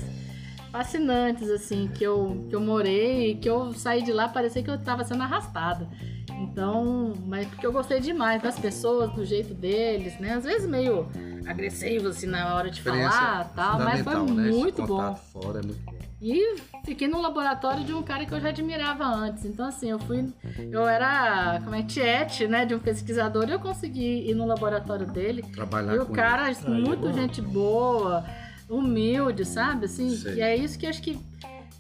fascinantes, 0.72 1.50
assim, 1.50 1.88
que 1.88 2.04
eu, 2.04 2.46
que 2.50 2.56
eu 2.56 2.62
morei, 2.62 3.36
que 3.36 3.50
eu 3.50 3.74
saí 3.74 4.04
de 4.04 4.14
lá, 4.14 4.28
parecia 4.30 4.62
que 4.62 4.70
eu 4.70 4.78
tava 4.78 5.04
sendo 5.04 5.24
arrastada. 5.24 5.90
Então, 6.40 7.14
mas 7.26 7.48
porque 7.48 7.66
eu 7.66 7.72
gostei 7.72 8.00
demais 8.00 8.42
das 8.42 8.58
pessoas, 8.58 9.12
do 9.12 9.26
jeito 9.26 9.54
deles, 9.54 10.20
né? 10.20 10.34
Às 10.34 10.44
vezes 10.44 10.68
meio 10.68 11.08
agressivos, 11.46 12.18
assim, 12.18 12.28
na 12.28 12.56
hora 12.56 12.70
de 12.70 12.82
falar 12.82 13.52
tal, 13.56 13.80
mas 13.80 14.02
foi 14.02 14.32
né? 14.32 14.50
Esse 14.50 14.58
muito 14.58 14.86
bom. 14.86 15.16
fora 15.16 15.60
é 15.60 15.64
muito 15.64 15.82
bom. 15.86 16.00
E 16.22 16.58
fiquei 16.84 17.08
no 17.08 17.22
laboratório 17.22 17.84
de 17.84 17.94
um 17.94 18.04
cara 18.04 18.26
que 18.26 18.34
eu 18.34 18.42
já 18.42 18.50
admirava 18.50 19.06
antes. 19.06 19.46
Então, 19.46 19.66
assim, 19.66 19.90
eu 19.90 20.00
fui. 20.00 20.28
Eu 20.70 20.86
era, 20.86 21.62
como 21.64 21.76
é, 21.76 21.84
tiete, 21.84 22.46
né, 22.46 22.66
de 22.66 22.76
um 22.76 22.80
pesquisador 22.80 23.48
e 23.48 23.54
eu 23.54 23.60
consegui 23.60 24.30
ir 24.30 24.36
no 24.36 24.46
laboratório 24.46 25.06
dele. 25.06 25.44
Trabalhar 25.44 25.96
E 25.96 26.00
o 26.00 26.06
cara, 26.08 26.52
é 26.52 26.70
muito 26.70 27.14
gente 27.14 27.42
boa, 27.42 28.26
humilde, 28.70 29.46
sabe? 29.46 29.86
Assim, 29.86 30.10
Sei. 30.10 30.36
e 30.36 30.42
é 30.42 30.58
isso 30.58 30.78
que 30.78 30.86
acho 30.86 31.02
que 31.02 31.18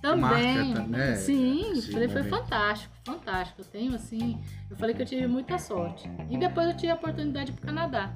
também. 0.01 0.73
Marca, 0.73 0.88
né? 0.88 1.15
Sim, 1.15 1.71
Esse 1.73 1.91
falei, 1.91 2.07
foi 2.07 2.23
fantástico, 2.23 2.93
fantástico. 3.05 3.62
Eu 3.62 3.65
tenho, 3.65 3.95
assim, 3.95 4.39
eu 4.69 4.75
falei 4.77 4.95
que 4.95 5.01
eu 5.01 5.05
tive 5.05 5.27
muita 5.27 5.57
sorte. 5.57 6.09
E 6.29 6.38
depois 6.38 6.67
eu 6.69 6.75
tive 6.75 6.91
a 6.91 6.95
oportunidade 6.95 7.47
de 7.47 7.51
ir 7.51 7.55
pro 7.55 7.65
Canadá. 7.67 8.13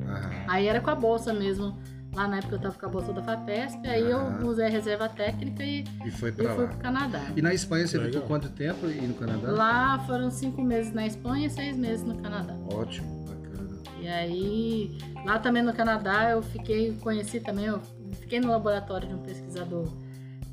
Aham. 0.00 0.30
Aí 0.48 0.66
era 0.66 0.80
com 0.80 0.90
a 0.90 0.94
bolsa 0.94 1.32
mesmo. 1.32 1.76
Lá 2.14 2.26
na 2.26 2.38
época 2.38 2.54
eu 2.54 2.58
tava 2.60 2.78
com 2.78 2.86
a 2.86 2.88
bolsa 2.88 3.12
da 3.12 3.22
FAPESP, 3.22 3.86
aí 3.86 4.10
Aham. 4.10 4.38
eu 4.40 4.46
usei 4.48 4.64
a 4.64 4.70
reserva 4.70 5.06
técnica 5.06 5.62
e, 5.62 5.84
E 6.02 6.10
foi 6.10 6.30
e 6.30 6.32
pra 6.32 6.54
fui 6.54 6.64
lá. 6.64 6.70
pro 6.70 6.78
Canadá. 6.78 7.20
E 7.36 7.42
na 7.42 7.52
Espanha 7.52 7.86
você 7.86 7.98
Legal. 7.98 8.12
ficou 8.14 8.26
quanto 8.26 8.48
tempo 8.48 8.86
e 8.86 8.94
no 9.06 9.12
Canadá? 9.14 9.50
Lá 9.52 9.98
foram 10.06 10.30
cinco 10.30 10.62
meses 10.62 10.94
na 10.94 11.06
Espanha 11.06 11.46
e 11.46 11.50
seis 11.50 11.76
meses 11.76 12.02
no 12.06 12.16
Canadá. 12.22 12.54
Ótimo, 12.72 13.26
bacana. 13.26 13.68
E 14.00 14.08
aí, 14.08 14.96
lá 15.26 15.38
também 15.38 15.62
no 15.62 15.74
Canadá, 15.74 16.30
eu 16.30 16.40
fiquei, 16.42 16.94
conheci 17.02 17.38
também, 17.40 17.66
eu 17.66 17.82
fiquei 18.20 18.40
no 18.40 18.48
laboratório 18.50 19.06
de 19.08 19.12
um 19.14 19.18
pesquisador 19.18 19.86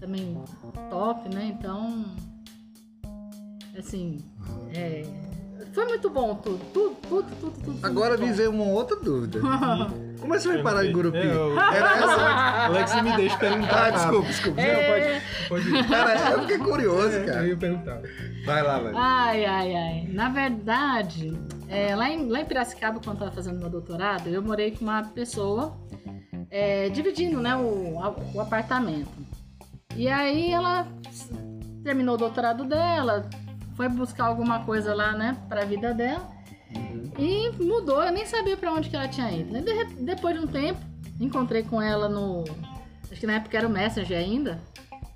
também 0.03 0.37
top, 0.89 1.33
né? 1.33 1.55
Então, 1.57 2.03
assim, 3.79 4.17
é, 4.75 5.05
foi 5.71 5.85
muito 5.85 6.09
bom 6.09 6.35
tudo, 6.35 6.59
tudo, 6.73 6.95
tudo, 7.07 7.23
tudo, 7.39 7.51
tudo. 7.51 7.63
tudo 7.63 7.85
Agora 7.87 8.09
muito 8.17 8.23
me 8.23 8.29
bom. 8.31 8.35
veio 8.35 8.51
uma 8.51 8.65
outra 8.65 8.97
dúvida. 8.99 9.39
Como 10.19 10.33
é 10.33 10.37
que 10.37 10.43
você 10.43 10.53
vai 10.53 10.63
parar 10.63 10.85
em 10.85 10.91
Gurupi? 10.93 11.17
É, 11.17 11.25
eu- 11.33 11.59
Era 11.59 11.97
essa? 11.97 12.65
Alex 12.65 13.01
me 13.01 13.15
deixa 13.17 13.37
perguntar. 13.37 13.87
Ah, 13.87 13.89
desculpa, 13.91 14.27
desculpa. 14.27 14.61
Não, 14.61 14.67
É. 14.67 15.19
pode, 15.49 15.63
pode 15.63 15.75
ir. 15.75 15.87
Cara, 15.89 16.31
eu 16.31 16.41
fiquei 16.41 16.57
curioso, 16.59 17.15
Eu 17.17 17.25
cara. 17.25 17.47
ia 17.47 17.57
perguntar. 17.57 18.01
Vai 18.45 18.63
lá, 18.63 18.79
vai. 18.79 18.93
Ai, 18.95 19.45
ai, 19.45 19.75
ai. 19.75 20.07
Na 20.13 20.29
verdade, 20.29 21.33
é, 21.67 21.93
lá, 21.95 22.09
em, 22.09 22.29
lá 22.29 22.39
em 22.39 22.45
Piracicaba, 22.45 22.99
quando 23.03 23.07
eu 23.17 23.27
estava 23.27 23.31
fazendo 23.31 23.59
meu 23.59 23.69
doutorado, 23.69 24.29
eu 24.29 24.41
morei 24.41 24.71
com 24.71 24.85
uma 24.85 25.03
pessoa 25.03 25.75
é, 26.49 26.87
dividindo 26.87 27.41
né, 27.41 27.53
o, 27.57 27.99
o 28.33 28.39
apartamento. 28.39 29.09
E 29.95 30.07
aí 30.07 30.51
ela 30.51 30.87
terminou 31.83 32.15
o 32.15 32.17
doutorado 32.17 32.63
dela, 32.65 33.29
foi 33.75 33.89
buscar 33.89 34.25
alguma 34.25 34.63
coisa 34.63 34.93
lá, 34.93 35.13
né, 35.13 35.37
pra 35.47 35.65
vida 35.65 35.93
dela. 35.93 36.27
E 37.17 37.51
mudou, 37.63 38.03
eu 38.03 38.11
nem 38.11 38.25
sabia 38.25 38.57
pra 38.57 38.73
onde 38.73 38.89
que 38.89 38.95
ela 38.95 39.07
tinha 39.07 39.31
ido. 39.31 39.53
De 39.53 39.85
depois 40.03 40.39
de 40.39 40.45
um 40.45 40.47
tempo, 40.47 40.79
encontrei 41.19 41.63
com 41.63 41.81
ela 41.81 42.09
no. 42.09 42.43
Acho 43.11 43.19
que 43.19 43.27
na 43.27 43.33
época 43.33 43.57
era 43.57 43.67
o 43.67 43.69
Messenger 43.69 44.17
ainda. 44.17 44.59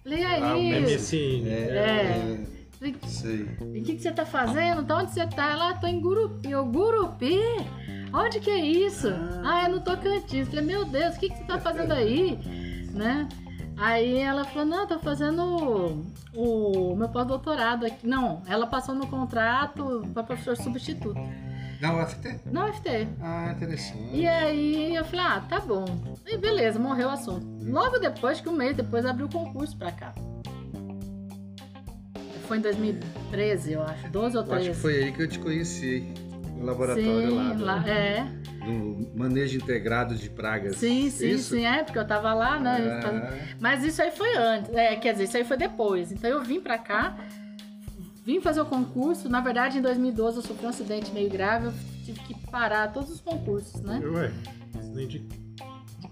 Falei, 0.04 0.24
aí? 0.24 0.44
Ah, 0.44 0.56
o 0.56 0.82
MSN. 0.82 1.48
É. 1.50 2.58
Falei, 2.78 2.96
Sei. 3.08 3.50
e 3.74 3.80
o 3.80 3.84
que, 3.84 3.96
que 3.96 4.02
você 4.02 4.12
tá 4.12 4.26
fazendo? 4.26 4.86
Tá 4.86 4.98
onde 4.98 5.12
você 5.12 5.26
tá? 5.26 5.52
Ela, 5.52 5.74
tô 5.74 5.88
em 5.88 6.00
Gurupi. 6.00 6.52
Eu, 6.52 6.64
Gurupi? 6.66 7.40
Onde 8.14 8.40
que 8.40 8.52
é 8.52 8.60
isso? 8.60 9.08
Ah, 9.44 9.64
é 9.64 9.68
no 9.68 9.82
Tocantins. 9.82 10.48
Falei, 10.48 10.64
meu 10.64 10.86
Deus, 10.86 11.16
o 11.16 11.20
que, 11.20 11.30
que 11.30 11.38
você 11.38 11.44
tá 11.44 11.60
fazendo 11.60 11.92
aí? 11.92 12.38
Né? 12.94 13.28
Aí 13.78 14.18
ela 14.20 14.44
falou, 14.46 14.66
não, 14.66 14.82
eu 14.82 14.88
tô 14.88 15.00
fazendo 15.00 15.44
o, 16.34 16.92
o 16.92 16.96
meu 16.96 17.10
pós-doutorado 17.10 17.86
aqui. 17.86 18.08
Não, 18.08 18.42
ela 18.48 18.66
passou 18.66 18.96
no 18.96 19.06
contrato 19.08 20.04
para 20.14 20.24
professor 20.24 20.58
substituto. 20.58 21.20
Na 21.80 21.94
UFT? 22.04 22.40
Na 22.48 22.66
UFT. 22.66 23.08
Ah, 23.22 23.52
interessante. 23.56 24.10
E 24.16 24.28
aí 24.28 24.96
eu 24.96 25.06
falei, 25.06 25.26
ah, 25.26 25.42
tá 25.48 25.60
bom. 25.60 25.86
E 26.26 26.36
beleza, 26.38 26.80
morreu 26.80 27.08
o 27.08 27.12
assunto. 27.12 27.46
Logo 27.64 28.00
depois, 28.00 28.42
que 28.42 28.50
um 28.50 28.54
mês 28.54 28.76
depois, 28.76 29.06
abriu 29.06 29.28
o 29.28 29.30
concurso 29.32 29.78
pra 29.78 29.92
cá. 29.92 30.14
Foi 32.48 32.58
em 32.58 32.62
2013, 32.62 33.74
eu 33.74 33.84
acho, 33.84 34.10
12 34.10 34.38
ou 34.38 34.44
Eu 34.44 34.48
13. 34.50 34.70
acho 34.70 34.76
que 34.76 34.82
foi 34.82 35.04
aí 35.04 35.12
que 35.12 35.22
eu 35.22 35.28
te 35.28 35.38
conheci. 35.38 36.14
No 36.56 36.66
laboratório 36.66 37.30
sim, 37.30 37.36
lá. 37.38 37.54
do- 37.54 37.64
lá- 37.66 37.88
é. 37.88 38.26
Do 38.68 39.18
manejo 39.18 39.58
integrado 39.58 40.16
de 40.16 40.30
pragas. 40.30 40.76
Sim, 40.78 41.10
sim, 41.10 41.30
Isso? 41.30 41.56
sim, 41.56 41.66
é, 41.66 41.84
porque 41.84 41.98
eu 41.98 42.06
tava 42.06 42.34
lá, 42.34 42.60
né? 42.60 42.82
eu 42.98 43.02
tava- 43.02 43.34
Mas 43.60 43.84
isso 43.84 44.02
aí 44.02 44.12
foi 44.12 44.36
antes, 44.38 44.74
é, 44.74 44.96
quer 44.96 45.14
dizer, 45.14 45.24
isso 45.26 45.38
aí 45.38 45.44
foi 45.44 45.58
depois. 45.58 46.12
Então 46.12 46.30
eu 46.30 46.44
vim 46.44 46.60
pra 46.60 46.78
cá, 46.78 47.18
vim 48.26 48.40
fazer 48.42 48.62
o 48.62 48.66
concurso. 48.66 49.30
Na 49.30 49.40
verdade, 49.42 49.78
em 49.78 49.82
2012 49.82 50.38
eu 50.38 50.44
sofri 50.44 50.66
um 50.66 50.70
acidente 50.70 51.12
meio 51.12 51.30
grave, 51.30 51.68
eu 51.68 51.74
tive 52.06 52.20
que 52.22 52.34
parar 52.52 52.92
todos 52.92 53.10
os 53.10 53.22
concursos, 53.22 53.82
né? 53.82 54.00
Ué, 54.04 54.32
acidente 54.78 55.20
de... 55.20 55.28
De 55.28 55.47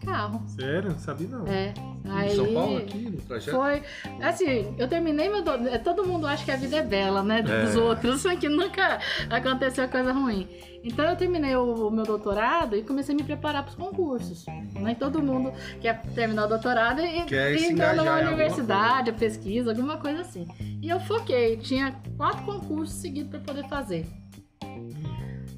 carro. 0.05 0.41
Sério? 0.47 0.91
Não 0.91 0.99
sabia 0.99 1.27
não. 1.27 1.47
É. 1.47 1.73
em 2.05 2.11
Aí 2.11 2.35
São 2.35 2.53
Paulo, 2.53 2.77
aqui, 2.77 2.97
no 3.09 3.21
trajeto? 3.21 3.57
foi. 3.57 3.81
Assim, 4.21 4.75
eu 4.77 4.87
terminei 4.87 5.27
meu. 5.29 5.41
do- 5.41 5.79
Todo 5.83 6.05
mundo 6.05 6.27
acha 6.27 6.45
que 6.45 6.51
a 6.51 6.55
vida 6.55 6.77
é 6.77 6.83
bela, 6.83 7.23
né? 7.23 7.41
Dos 7.41 7.75
É. 7.75 7.79
outros, 7.79 8.21
só 8.21 8.35
que 8.35 8.47
nunca 8.47 8.99
aconteceu 9.29 9.87
coisa 9.89 10.13
ruim. 10.13 10.47
Então 10.83 11.03
eu 11.05 11.15
terminei 11.15 11.55
o, 11.55 11.89
meu 11.89 12.03
doutorado 12.05 12.75
e 12.75 12.83
comecei 12.83 13.15
a 13.15 13.17
me 13.17 13.23
preparar 13.23 13.63
para 13.63 13.71
os 13.71 13.75
concursos. 13.75 14.45
Nem 14.75 14.93
todo 14.93 15.19
mundo 15.21 15.51
quer 15.81 15.99
terminar 16.13 16.45
o 16.45 16.47
doutorado 16.47 17.01
e, 17.01 17.23
Quer 17.23 17.55
e 17.55 17.65
entrar 17.71 17.95
em 17.95 17.97
numa 17.97 18.11
alguma 18.11 18.27
universidade, 18.29 19.11
pesquisa, 19.13 19.71
alguma 19.71 19.97
coisa 19.97 20.21
assim. 20.21 20.47
E 20.83 20.87
eu 20.87 20.99
foquei, 20.99 21.57
tinha 21.57 21.95
quatro 22.15 22.43
concursos 22.45 22.97
seguidos 22.97 23.31
para 23.31 23.39
poder 23.39 23.67
fazer. 23.67 24.05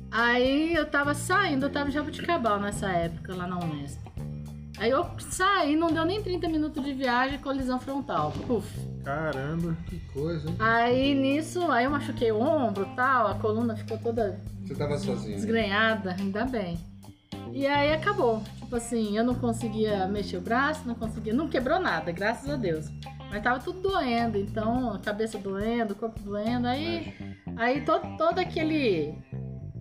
Aí 0.09 0.73
eu 0.73 0.85
tava 0.85 1.13
saindo, 1.13 1.65
eu 1.65 1.69
tava 1.69 1.89
em 1.89 1.91
Jabuticabal 1.91 2.59
nessa 2.59 2.87
época, 2.89 3.35
lá 3.35 3.45
na 3.45 3.59
Unesp. 3.59 4.06
Aí 4.77 4.91
eu 4.91 5.05
saí, 5.19 5.75
não 5.75 5.91
deu 5.91 6.05
nem 6.05 6.21
30 6.21 6.47
minutos 6.49 6.83
de 6.83 6.93
viagem, 6.93 7.39
colisão 7.39 7.79
frontal. 7.79 8.31
Puf. 8.45 8.67
Caramba. 9.03 9.75
Que 9.87 9.99
coisa, 10.13 10.47
hein? 10.49 10.55
Aí 10.59 11.15
nisso, 11.15 11.69
aí 11.71 11.85
eu 11.85 11.91
machuquei 11.91 12.31
o 12.31 12.39
ombro 12.39 12.85
tal, 12.95 13.27
a 13.27 13.35
coluna 13.35 13.75
ficou 13.75 13.97
toda 13.97 14.39
Você 14.65 14.75
tava 14.75 14.97
sozinho. 14.97 15.35
desgrenhada, 15.35 16.15
ainda 16.19 16.45
bem. 16.45 16.77
E 17.53 17.65
aí 17.65 17.91
acabou. 17.93 18.43
Tipo 18.59 18.75
assim, 18.75 19.17
eu 19.17 19.23
não 19.23 19.33
conseguia 19.33 20.05
mexer 20.07 20.37
o 20.37 20.41
braço, 20.41 20.81
não 20.85 20.93
conseguia. 20.93 21.33
Não 21.33 21.47
quebrou 21.47 21.79
nada, 21.79 22.11
graças 22.11 22.49
a 22.49 22.55
Deus. 22.55 22.85
Mas 23.31 23.41
tava 23.43 23.59
tudo 23.59 23.81
doendo, 23.81 24.37
então, 24.37 24.93
a 24.93 24.99
cabeça 24.99 25.37
doendo, 25.37 25.93
o 25.93 25.95
corpo 25.95 26.19
doendo, 26.21 26.67
aí. 26.67 27.13
Aí 27.55 27.81
todo, 27.81 28.15
todo 28.17 28.39
aquele. 28.39 29.15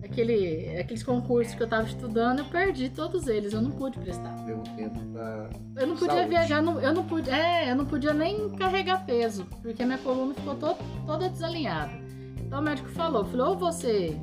Aquele, 0.03 0.77
aqueles 0.79 1.03
concursos 1.03 1.53
que 1.55 1.61
eu 1.63 1.67
tava 1.67 1.87
estudando, 1.87 2.39
eu 2.39 2.45
perdi 2.45 2.89
todos 2.89 3.27
eles, 3.27 3.53
eu 3.53 3.61
não 3.61 3.71
pude 3.71 3.99
prestar. 3.99 4.35
Deu 4.45 4.59
tempo 4.75 4.99
pra... 5.11 5.49
Eu 5.75 5.87
não 5.87 5.95
podia 5.95 6.15
Saúde. 6.15 6.29
viajar, 6.29 6.61
não- 6.61 6.79
eu 6.79 6.93
não 6.93 7.03
podia, 7.03 7.35
é, 7.35 7.71
eu 7.71 7.75
não 7.75 7.85
podia 7.85 8.13
nem 8.13 8.49
carregar 8.51 9.05
peso, 9.05 9.45
porque 9.61 9.83
minha 9.85 9.97
coluna 9.97 10.33
ficou 10.33 10.55
to- 10.55 10.77
toda 11.05 11.29
desalinhada. 11.29 11.91
Então 12.39 12.59
o 12.59 12.63
médico 12.63 12.87
falou, 12.89 13.25
falou, 13.25 13.49
ou 13.49 13.57
você 13.57 14.17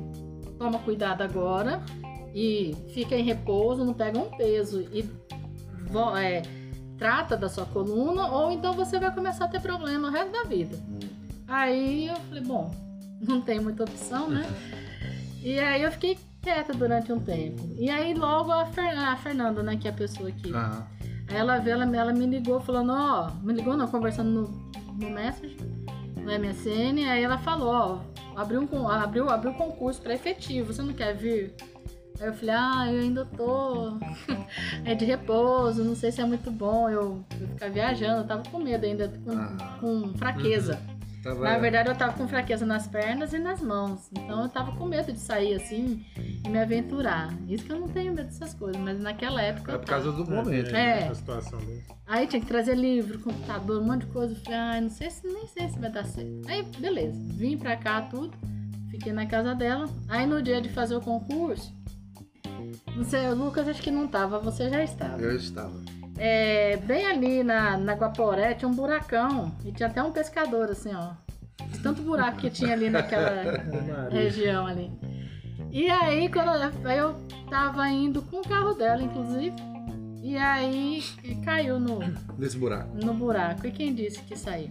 toma 0.57 0.79
cuidado 0.79 1.21
agora 1.21 1.81
e 2.33 2.75
fica 2.93 3.15
em 3.15 3.23
repouso, 3.23 3.83
não 3.85 3.93
pega 3.93 4.17
um 4.17 4.29
peso 4.37 4.81
e 4.91 5.05
é, 6.21 6.41
trata 6.97 7.37
da 7.37 7.47
sua 7.47 7.65
coluna, 7.65 8.27
ou 8.31 8.51
então 8.51 8.73
você 8.73 8.99
vai 8.99 9.13
começar 9.13 9.45
a 9.45 9.47
ter 9.47 9.61
problema 9.61 10.07
o 10.07 10.11
resto 10.11 10.31
da 10.31 10.43
vida. 10.43 10.77
Aí 11.47 12.07
eu 12.07 12.15
falei, 12.15 12.43
bom, 12.43 12.71
não 13.21 13.39
tem 13.41 13.59
muita 13.59 13.83
opção, 13.83 14.29
né? 14.29 14.43
E 15.45 15.59
aí 15.59 15.83
eu 15.83 15.91
fiquei 15.91 16.17
quieta 16.41 16.73
durante 16.73 17.11
um 17.13 17.19
tempo. 17.19 17.61
E 17.77 17.89
aí 17.89 18.13
logo 18.15 18.51
a, 18.51 18.65
Fer- 18.65 18.97
a 18.99 19.15
Fernanda, 19.17 19.61
né, 19.61 19.77
que 19.77 19.87
é 19.87 19.91
a 19.91 19.93
pessoa 19.93 20.31
que 20.31 20.51
Aham. 20.51 20.87
Aí 21.29 21.37
ela 21.37 21.57
veio, 21.59 21.73
ela, 21.81 21.97
ela 21.97 22.13
me 22.13 22.25
ligou 22.25 22.59
falando, 22.59 22.91
ó, 22.93 23.31
me 23.43 23.53
ligou 23.53 23.75
não, 23.77 23.87
conversando 23.87 24.29
no, 24.29 24.71
no 24.99 25.09
Message, 25.09 25.57
no 26.17 26.23
MSN, 26.31 27.07
aí 27.09 27.23
ela 27.23 27.37
falou, 27.37 27.73
ó, 27.73 28.39
abriu 28.39 28.67
um 28.71 28.87
abriu, 28.87 29.29
abriu 29.29 29.51
um 29.51 29.55
concurso 29.55 30.01
para 30.01 30.13
efetivo, 30.13 30.71
você 30.73 30.81
não 30.83 30.93
quer 30.93 31.15
vir? 31.15 31.53
Aí 32.19 32.27
eu 32.27 32.33
falei, 32.33 32.55
ah, 32.55 32.85
eu 32.91 32.99
ainda 33.01 33.25
tô 33.25 33.97
é 34.85 34.93
de 34.95 35.03
repouso, 35.05 35.83
não 35.83 35.95
sei 35.95 36.11
se 36.11 36.21
é 36.21 36.25
muito 36.25 36.49
bom 36.51 36.89
eu, 36.89 37.23
eu 37.41 37.47
ficar 37.49 37.69
viajando, 37.71 38.21
eu 38.21 38.27
tava 38.27 38.43
com 38.49 38.59
medo 38.59 38.85
ainda, 38.85 39.11
com, 39.23 39.31
Ah. 39.31 39.77
com 39.79 40.13
fraqueza. 40.17 40.79
Tava... 41.25 41.43
Na 41.43 41.57
verdade, 41.57 41.89
eu 41.89 41.95
tava 41.95 42.13
com 42.13 42.27
fraqueza 42.27 42.67
nas 42.67 42.85
pernas 42.85 43.33
e 43.33 43.39
nas 43.39 43.59
mãos. 43.59 44.11
Então 44.11 44.43
eu 44.43 44.47
tava 44.47 44.73
com 44.73 44.85
medo 44.85 45.11
de 45.11 45.17
sair 45.17 45.55
assim 45.55 46.05
e 46.15 46.47
me 46.47 46.59
aventurar. 46.59 47.33
Isso 47.49 47.65
que 47.65 47.71
eu 47.71 47.79
não 47.79 47.87
tenho 47.87 48.13
medo 48.13 48.27
dessas 48.27 48.53
coisas, 48.53 48.79
mas 48.79 48.99
naquela 48.99 49.41
época. 49.41 49.71
É 49.71 49.77
por 49.79 49.87
causa 49.87 50.11
do 50.11 50.23
momento. 50.23 50.75
É. 50.75 51.07
A 51.07 51.15
situação 51.15 51.57
dele. 51.61 51.83
Aí 52.05 52.27
tinha 52.27 52.39
que 52.39 52.45
trazer 52.45 52.75
livro, 52.75 53.17
computador, 53.17 53.81
um 53.81 53.85
monte 53.85 54.05
de 54.05 54.11
coisa. 54.11 54.35
Eu 54.35 54.39
falei, 54.41 54.59
ai, 54.59 54.81
não 54.81 54.89
sei 54.91 55.09
se 55.09 55.25
nem 55.25 55.47
sei 55.47 55.67
se 55.67 55.79
vai 55.79 55.91
dar 55.91 56.05
certo. 56.05 56.47
Aí, 56.47 56.61
beleza, 56.77 57.19
vim 57.19 57.57
pra 57.57 57.75
cá 57.75 58.03
tudo, 58.03 58.37
fiquei 58.91 59.11
na 59.11 59.25
casa 59.25 59.55
dela. 59.55 59.89
Aí 60.07 60.27
no 60.27 60.43
dia 60.43 60.61
de 60.61 60.69
fazer 60.69 60.95
o 60.95 61.01
concurso, 61.01 61.73
não 62.95 63.03
sei, 63.03 63.27
o 63.29 63.35
Lucas 63.35 63.67
acho 63.67 63.81
que 63.81 63.89
não 63.89 64.07
tava, 64.07 64.37
você 64.37 64.69
já 64.69 64.83
estava. 64.83 65.19
Eu 65.19 65.35
estava. 65.35 65.73
É, 66.17 66.77
bem 66.77 67.05
ali 67.05 67.43
na, 67.43 67.77
na 67.77 67.93
Guaporé 67.93 68.53
tinha 68.53 68.69
um 68.69 68.73
buracão 68.73 69.51
e 69.65 69.71
tinha 69.71 69.87
até 69.87 70.01
um 70.01 70.11
pescador, 70.11 70.69
assim, 70.69 70.93
ó. 70.93 71.11
De 71.67 71.79
tanto 71.79 72.01
buraco 72.01 72.37
que 72.37 72.49
tinha 72.49 72.73
ali 72.73 72.89
naquela 72.89 73.41
região 74.09 74.65
ali. 74.65 74.91
E 75.71 75.89
aí, 75.89 76.29
quando 76.29 76.51
eu, 76.51 76.91
eu 76.91 77.15
tava 77.49 77.87
indo 77.89 78.21
com 78.21 78.37
o 78.37 78.47
carro 78.47 78.73
dela, 78.73 79.01
inclusive, 79.01 79.55
e 80.23 80.37
aí 80.37 81.03
caiu 81.43 81.79
no, 81.79 81.99
Nesse 82.37 82.57
buraco. 82.57 82.95
no 82.95 83.13
buraco. 83.13 83.67
E 83.67 83.71
quem 83.71 83.93
disse 83.93 84.21
que 84.23 84.37
saiu? 84.37 84.69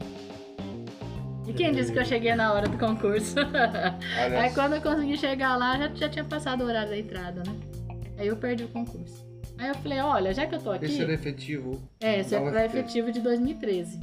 E 1.47 1.53
quem 1.53 1.73
disse 1.73 1.93
que 1.93 1.99
eu 1.99 2.05
cheguei 2.05 2.35
na 2.35 2.53
hora 2.53 2.67
do 2.67 2.79
concurso? 2.79 3.37
Aí 4.17 4.51
quando 4.55 4.77
eu 4.77 4.81
consegui 4.81 5.17
chegar 5.19 5.57
lá, 5.57 5.77
já, 5.77 5.95
já 5.95 6.09
tinha 6.09 6.25
passado 6.25 6.63
o 6.63 6.67
horário 6.67 6.89
da 6.89 6.99
entrada, 6.99 7.43
né? 7.47 7.55
Aí 8.19 8.29
eu 8.29 8.37
perdi 8.37 8.65
o 8.65 8.69
concurso. 8.69 9.24
Aí 9.59 9.69
eu 9.69 9.75
falei, 9.77 10.01
olha, 10.01 10.35
já 10.35 10.47
que 10.47 10.55
eu 10.55 10.59
tô 10.61 10.71
aqui. 10.71 10.85
Esse 10.87 11.03
era 11.03 11.13
efetivo. 11.13 11.81
É, 12.01 12.21
esse 12.21 12.35
é 12.35 12.41
pra 12.41 12.65
UFT. 12.65 12.65
efetivo 12.79 13.13
de 13.13 13.21
2013. 13.21 14.01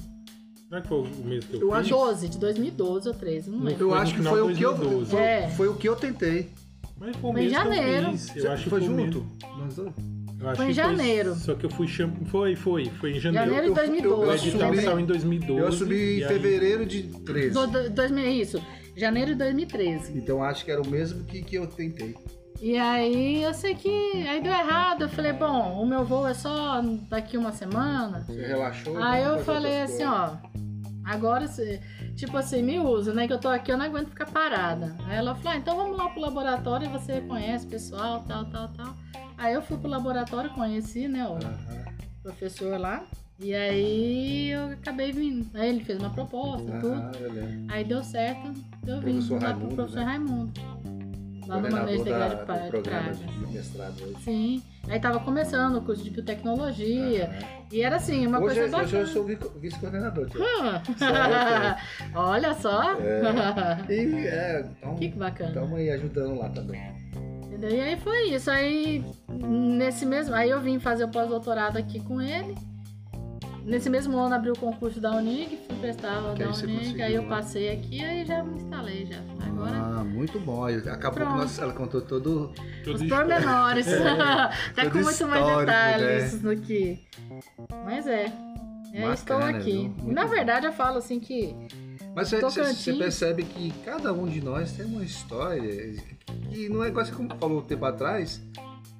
Será 0.69 0.81
que 0.81 0.87
foi 0.87 0.99
o 1.01 1.03
mesmo 1.25 1.49
que 1.49 1.55
eu, 1.57 1.61
Eu 1.61 1.67
fiz? 1.69 1.77
acho- 1.79 1.89
12, 1.89 2.29
de 2.29 2.37
2012 2.37 3.07
ou 3.09 3.13
13, 3.13 3.49
não 3.49 3.57
Não 3.59 3.65
lembro. 3.65 3.83
Eu 3.85 3.89
Foi 3.89 3.99
acho 3.99 4.15
que 4.15 4.21
foi 4.23 4.41
o 4.41 4.55
que 4.55 4.61
eu. 4.65 4.73
2012. 4.73 5.11
Foi, 5.11 5.19
É. 5.21 5.49
foi 5.49 5.67
o 5.67 5.75
que 5.75 5.89
eu 5.89 5.95
tentei. 5.95 6.49
Mas 6.97 7.15
foi 7.17 7.29
o 7.29 7.33
Foi 7.33 7.41
em 7.41 7.45
mesmo 7.49 7.57
que 7.63 7.63
janeiro. 7.75 8.07
eu 8.07 8.11
fiz. 8.17 8.35
Eu 8.43 8.51
acho 8.51 8.63
que 8.63 8.69
foi 8.69 8.81
junto? 8.81 9.19
dois? 9.57 9.77
Eu 9.77 10.55
Foi 10.55 10.65
em 10.69 10.73
janeiro. 10.73 11.35
Só 11.35 11.53
que 11.53 11.65
eu 11.65 11.69
fui 11.69 11.87
cham... 11.87 12.11
Foi, 12.27 12.55
foi. 12.55 12.85
Foi 12.85 13.11
em 13.11 13.19
janeiro. 13.19 13.45
Janeiro 13.53 13.73
de 13.73 13.79
eu- 13.79 13.85
eu- 13.85 13.91
2012. 13.91 14.21
O 14.21 14.25
eu 14.25 14.33
edital 14.35 14.69
subi- 14.71 14.81
saiu 14.83 14.99
em 14.99 15.05
2012. 15.05 15.61
Eu 15.61 15.71
subi 15.71 15.95
e 15.95 16.19
em 16.19 16.23
aí- 16.23 16.27
fevereiro 16.29 16.85
de 16.85 17.03
13. 17.03 17.53
Do, 17.53 17.67
do, 17.67 17.89
2000, 17.91 18.25
isso, 18.31 18.61
janeiro 18.95 19.31
de 19.31 19.37
2013. 19.37 20.17
Então 20.17 20.41
acho 20.43 20.63
que 20.65 20.71
era 20.71 20.81
o 20.81 20.87
mesmo 20.87 21.23
que, 21.25 21.43
que 21.43 21.55
eu 21.55 21.67
tentei. 21.67 22.15
E 22.61 22.77
aí 22.77 23.41
eu 23.41 23.55
sei 23.55 23.73
que 23.73 23.89
aí 24.27 24.39
deu 24.39 24.53
errado. 24.53 25.01
Eu 25.01 25.09
falei, 25.09 25.33
bom, 25.33 25.81
o 25.81 25.85
meu 25.85 26.05
voo 26.05 26.27
é 26.27 26.33
só 26.35 26.79
daqui 27.09 27.35
uma 27.35 27.51
semana. 27.51 28.21
Você 28.21 28.45
relaxou? 28.45 29.01
Aí 29.01 29.23
eu 29.23 29.39
falei 29.39 29.81
assim, 29.81 30.03
ó, 30.03 30.37
agora 31.03 31.47
você, 31.47 31.81
tipo 32.15 32.37
assim, 32.37 32.61
me 32.61 32.79
usa, 32.79 33.15
né? 33.15 33.25
Que 33.25 33.33
eu 33.33 33.39
tô 33.39 33.47
aqui, 33.47 33.71
eu 33.71 33.77
não 33.77 33.85
aguento 33.85 34.09
ficar 34.09 34.27
parada. 34.27 34.95
Aí 35.07 35.17
ela 35.17 35.33
falou, 35.33 35.53
ah, 35.53 35.57
então 35.57 35.75
vamos 35.75 35.97
lá 35.97 36.07
pro 36.09 36.21
laboratório, 36.21 36.87
você 36.91 37.21
conhece 37.21 37.65
o 37.65 37.69
pessoal, 37.69 38.23
tal, 38.27 38.45
tal, 38.45 38.67
tal. 38.67 38.95
Aí 39.39 39.55
eu 39.55 39.63
fui 39.63 39.77
pro 39.77 39.89
laboratório, 39.89 40.51
conheci, 40.51 41.07
né, 41.07 41.27
o 41.27 41.39
professor 42.21 42.79
lá. 42.79 43.03
E 43.39 43.55
aí 43.55 44.51
eu 44.51 44.65
acabei 44.73 45.11
vindo. 45.11 45.47
Aí 45.55 45.67
ele 45.67 45.83
fez 45.83 45.97
uma 45.97 46.11
proposta, 46.11 46.71
tudo. 46.79 47.17
Eu 47.19 47.33
lembro. 47.33 47.73
Aí 47.73 47.83
deu 47.83 48.03
certo, 48.03 48.53
eu 48.85 49.01
vim 49.01 49.19
lá 49.39 49.55
pro 49.55 49.67
professor 49.69 50.01
né? 50.01 50.05
Raimundo. 50.05 51.00
Lá 51.47 51.59
no 51.59 51.71
manejo 51.71 52.03
da, 52.05 52.27
de 52.27 52.45
pra- 52.45 52.57
do 52.57 52.67
programa 52.69 53.11
de 53.13 53.53
mestrado 53.53 54.03
hoje. 54.03 54.15
Sim. 54.23 54.63
Aí 54.87 54.99
tava 54.99 55.19
começando 55.19 55.75
o 55.77 55.81
curso 55.81 56.03
de 56.03 56.09
biotecnologia. 56.11 57.25
Aham. 57.25 57.61
E 57.71 57.81
era 57.81 57.95
assim, 57.95 58.25
uma 58.27 58.39
Hoje, 58.39 58.59
coisa 58.59 58.77
eu- 58.77 58.83
hoje 58.83 58.95
eu 58.95 58.99
bacana. 59.01 59.05
sou 59.07 59.23
vi- 59.25 59.59
vice-coordenador. 59.59 60.27
Hum. 60.35 60.81
Olha 62.15 62.53
só. 62.53 62.93
E 63.89 63.93
é, 64.27 64.65
então, 64.77 64.95
que, 64.95 65.07
bacana. 65.09 65.49
estamos 65.49 65.77
aí 65.79 65.89
ajudando 65.91 66.37
lá 66.39 66.49
também. 66.49 66.81
E 67.61 67.65
aí 67.79 67.97
foi 67.99 68.29
isso. 68.29 68.49
Aí 68.49 69.03
nesse 69.29 70.05
mesmo. 70.05 70.33
Aí 70.35 70.49
eu 70.49 70.59
vim 70.61 70.79
fazer 70.79 71.03
o 71.03 71.09
pós-doutorado 71.09 71.77
aqui 71.77 71.99
com 71.99 72.19
ele. 72.21 72.55
Nesse 73.65 73.89
mesmo 73.89 74.17
ano 74.17 74.33
abri 74.35 74.49
o 74.49 74.55
concurso 74.55 74.99
da 74.99 75.11
Unig, 75.11 75.57
fui 75.67 75.75
prestar 75.79 76.33
Que 76.35 76.43
da 76.43 76.49
Unig, 76.51 77.01
aí 77.01 77.13
eu 77.13 77.21
né? 77.23 77.29
passei 77.29 77.69
aqui 77.71 78.03
aí 78.03 78.25
já 78.25 78.43
me 78.43 78.55
instalei 78.57 79.05
já. 79.05 79.19
Agora. 79.45 79.71
Ah, 79.77 80.03
muito 80.03 80.39
bom. 80.39 80.65
Acabou 80.65 80.99
que 81.11 81.19
Pronto. 81.25 81.35
nós- 81.37 81.59
ela 81.59 81.73
contou 81.73 82.01
todo. 82.01 82.51
Os 82.87 83.03
pormenores. 83.07 83.85
tá 84.75 84.83
Todo 84.83 84.91
com 84.91 84.97
muito 84.99 85.27
mais 85.27 85.45
histórico, 85.45 85.59
detalhes 85.59 86.41
do 86.41 86.55
que. 86.57 86.99
Mas 87.85 88.07
é. 88.07 88.25
É, 88.93 89.07
Bacana, 89.07 89.13
estou 89.13 89.37
aqui. 89.37 89.91
viu? 90.03 90.11
Na 90.13 90.23
bom. 90.23 90.29
verdade, 90.29 90.65
eu 90.65 90.73
falo 90.73 90.97
assim 90.97 91.17
que 91.19 91.55
Mas 92.13 92.29
você, 92.31 92.93
percebe 92.93 93.43
que 93.43 93.71
cada 93.85 94.11
um 94.11 94.27
de 94.27 94.41
nós 94.43 94.73
tem 94.73 94.85
uma 94.85 95.01
história 95.03 95.95
e 96.51 96.67
não 96.67 96.83
é 96.83 96.89
igual 96.89 97.05
você 97.05 97.11
como 97.13 97.29
falou 97.39 97.59
um 97.59 97.61
tempo 97.61 97.85
atrás. 97.85 98.41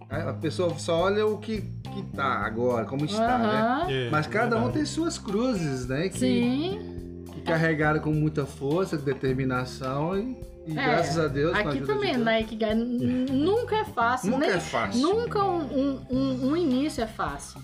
A 0.10 0.30
a 0.30 0.34
pessoa 0.34 0.78
só 0.80 0.97
olha 1.02 1.26
o 1.26 1.38
que, 1.39 1.63
que 1.91 2.01
tá 2.15 2.45
agora, 2.45 2.86
como 2.86 3.06
está, 3.06 3.38
né? 3.38 3.86
É, 4.08 4.10
Mas 4.10 4.27
cada 4.27 4.58
um 4.58 4.71
tem 4.71 4.86
suas 4.86 5.17
cruzes, 5.17 5.88
né? 5.88 6.10
Que, 6.10 6.17
Sim. 6.19 7.23
que 7.34 7.41
carregaram 7.41 7.99
com 7.99 8.12
muita 8.12 8.45
força, 8.45 8.97
determinação 8.97 10.17
e, 10.17 10.38
e 10.67 10.71
É, 10.71 10.73
graças 10.84 11.17
a 11.17 11.27
Deus. 11.27 11.54
Aqui 11.54 11.67
ajuda 11.69 11.80
de 11.82 11.88
também, 11.88 12.13
Deus. 12.13 12.25
na 12.25 12.39
Ikigai, 12.39 12.71
n- 12.73 13.25
nunca 13.32 13.75
é 13.77 13.86
fácil. 13.86 14.32
Nunca 14.32 14.47
nem- 14.47 14.56
é 14.56 14.60
fácil. 14.60 15.01
Nunca 15.01 15.43
um, 15.43 15.60
um- 15.60 15.99
um- 16.10 16.49
um 16.51 16.58
início 16.58 17.04
é 17.04 17.08
fácil. 17.08 17.60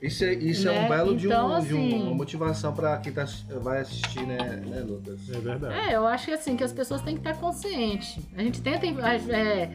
Isso 0.00 0.24
é, 0.24 0.32
isso 0.32 0.66
é 0.68 0.72
Né? 0.72 0.84
um 0.86 0.88
belo 0.88 1.16
de, 1.16 1.26
um- 1.26 1.30
Então, 1.30 1.48
de 1.60 1.74
um- 1.74 1.86
assim- 1.86 2.02
uma 2.02 2.14
motivação 2.14 2.72
para 2.72 2.96
quem 2.98 3.12
tá, 3.12 3.26
vai 3.60 3.80
assistir, 3.80 4.26
né, 4.26 4.62
né 4.64 4.80
Lucas? 4.80 5.18
É 5.30 5.38
verdade. 5.38 5.74
É, 5.74 5.94
eu 5.96 6.06
acho 6.06 6.24
que 6.26 6.32
assim, 6.32 6.56
que 6.56 6.64
as 6.64 6.72
pessoas 6.72 7.02
têm 7.02 7.14
que 7.16 7.20
estar 7.20 7.34
conscientes. 7.38 8.18
A 8.36 8.42
gente 8.42 8.62
tenta 8.62 8.86
é, 8.86 9.70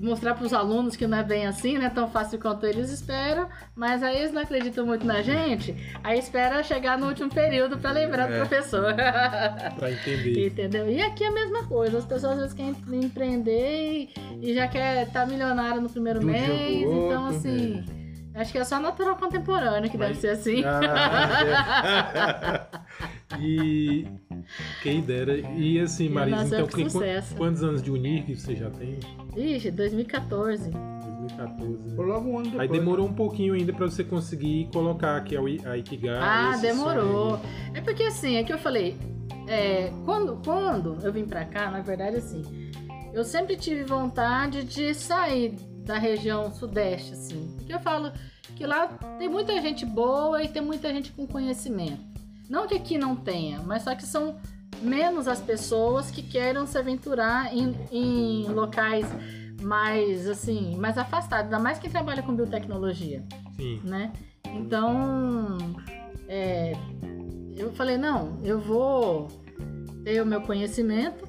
mostrar 0.00 0.34
para 0.34 0.44
os 0.46 0.52
alunos 0.52 0.96
que 0.96 1.06
não 1.06 1.18
é 1.18 1.22
bem 1.22 1.46
assim, 1.46 1.76
né? 1.78 1.90
Tão 1.90 2.08
fácil 2.08 2.38
quanto 2.38 2.64
eles 2.66 2.90
esperam, 2.90 3.48
mas 3.74 4.02
aí 4.02 4.18
eles 4.18 4.32
não 4.32 4.42
acreditam 4.42 4.86
muito 4.86 5.06
na 5.06 5.22
gente, 5.22 5.74
aí 6.04 6.18
espera 6.18 6.62
chegar 6.62 6.96
no 6.98 7.08
último 7.08 7.28
período 7.30 7.78
para 7.78 7.90
lembrar 7.92 8.26
do 8.28 8.34
É. 8.34 8.38
professor. 8.38 8.94
Pra 9.78 9.90
entender. 9.90 10.46
Entendeu? 10.48 10.88
E 10.90 11.02
aqui 11.02 11.24
é 11.24 11.28
a 11.28 11.32
mesma 11.32 11.64
coisa, 11.64 11.98
as 11.98 12.04
pessoas 12.04 12.32
às 12.34 12.38
vezes 12.38 12.54
querem 12.54 12.74
empreender 13.04 14.08
e, 14.12 14.50
e 14.50 14.54
já 14.54 14.68
quer 14.68 15.06
estar 15.06 15.26
milionário 15.26 15.80
no 15.80 15.88
primeiro 15.88 16.20
pro 16.20 16.28
mês, 16.28 16.82
então 16.82 17.26
assim. 17.26 17.84
Acho 18.38 18.52
que 18.52 18.58
é 18.58 18.64
só 18.64 18.78
natural 18.78 19.16
contemporâneo 19.16 19.90
que 19.90 19.98
deve 19.98 20.10
Mas- 20.12 20.20
ser 20.20 20.28
assim. 20.28 20.62
Ah, 20.64 22.68
E 23.38 24.06
quem 24.82 25.00
dera. 25.02 25.36
E 25.36 25.78
assim, 25.80 26.06
E 26.06 26.08
Marisa, 26.08 26.44
então 26.56 26.66
com 26.66 26.76
que- 26.76 26.84
qu- 26.84 26.90
sucesso. 26.90 27.34
quantos 27.36 27.62
anos 27.62 27.82
de 27.82 27.90
Unirg 27.90 28.34
você 28.34 28.56
já 28.56 28.70
tem? 28.70 28.98
Ixi, 29.36 29.70
2014. 29.70 30.70
2014. 30.70 31.88
né? 31.88 31.94
Foi 31.94 32.06
logo 32.06 32.28
um 32.30 32.36
ano 32.38 32.44
depois. 32.50 32.60
Aí 32.62 32.68
demorou 32.68 33.06
um 33.06 33.12
pouquinho 33.12 33.54
ainda 33.54 33.72
pra 33.72 33.86
você 33.86 34.02
conseguir 34.02 34.68
colocar 34.72 35.16
aqui 35.16 35.36
a 35.36 35.76
Ikigai. 35.76 36.16
Ah, 36.18 36.56
demorou. 36.60 37.38
É 37.74 37.80
porque 37.80 38.04
assim, 38.04 38.36
é 38.36 38.44
que 38.44 38.52
eu 38.52 38.58
falei, 38.58 38.96
é, 39.46 39.92
quando, 40.04 40.40
quando 40.44 40.96
eu 41.04 41.12
vim 41.12 41.24
pra 41.26 41.44
cá, 41.44 41.70
na 41.70 41.80
verdade 41.80 42.16
assim, 42.16 42.42
eu 43.12 43.24
sempre 43.24 43.56
tive 43.56 43.84
vontade 43.84 44.64
de 44.64 44.94
sair 44.94 45.54
da 45.88 45.98
região 45.98 46.52
sudeste, 46.52 47.14
assim. 47.14 47.54
Porque 47.56 47.72
eu 47.72 47.80
falo 47.80 48.12
que 48.54 48.66
lá 48.66 48.86
tem 49.18 49.28
muita 49.28 49.60
gente 49.60 49.84
boa 49.86 50.42
e 50.42 50.48
tem 50.48 50.62
muita 50.62 50.92
gente 50.92 51.10
com 51.12 51.26
conhecimento. 51.26 51.98
Não 52.48 52.66
que 52.66 52.74
aqui 52.74 52.98
não 52.98 53.16
tenha, 53.16 53.60
mas 53.60 53.82
só 53.82 53.94
que 53.94 54.04
são 54.04 54.36
menos 54.82 55.26
as 55.26 55.40
pessoas 55.40 56.10
que 56.10 56.22
queiram 56.22 56.66
se 56.66 56.76
aventurar 56.78 57.54
em, 57.54 57.74
em 57.90 58.44
locais 58.48 59.06
mais 59.62 60.28
assim, 60.28 60.76
mais 60.76 60.96
afastados, 60.96 61.46
ainda 61.46 61.58
mais 61.58 61.78
quem 61.78 61.90
trabalha 61.90 62.22
com 62.22 62.34
biotecnologia 62.34 63.24
Sim. 63.56 63.80
né? 63.82 64.12
Então, 64.54 65.58
é, 66.28 66.74
eu 67.56 67.72
falei, 67.72 67.96
não, 67.96 68.38
eu 68.44 68.60
vou 68.60 69.28
ter 70.04 70.22
o 70.22 70.26
meu 70.26 70.42
conhecimento, 70.42 71.26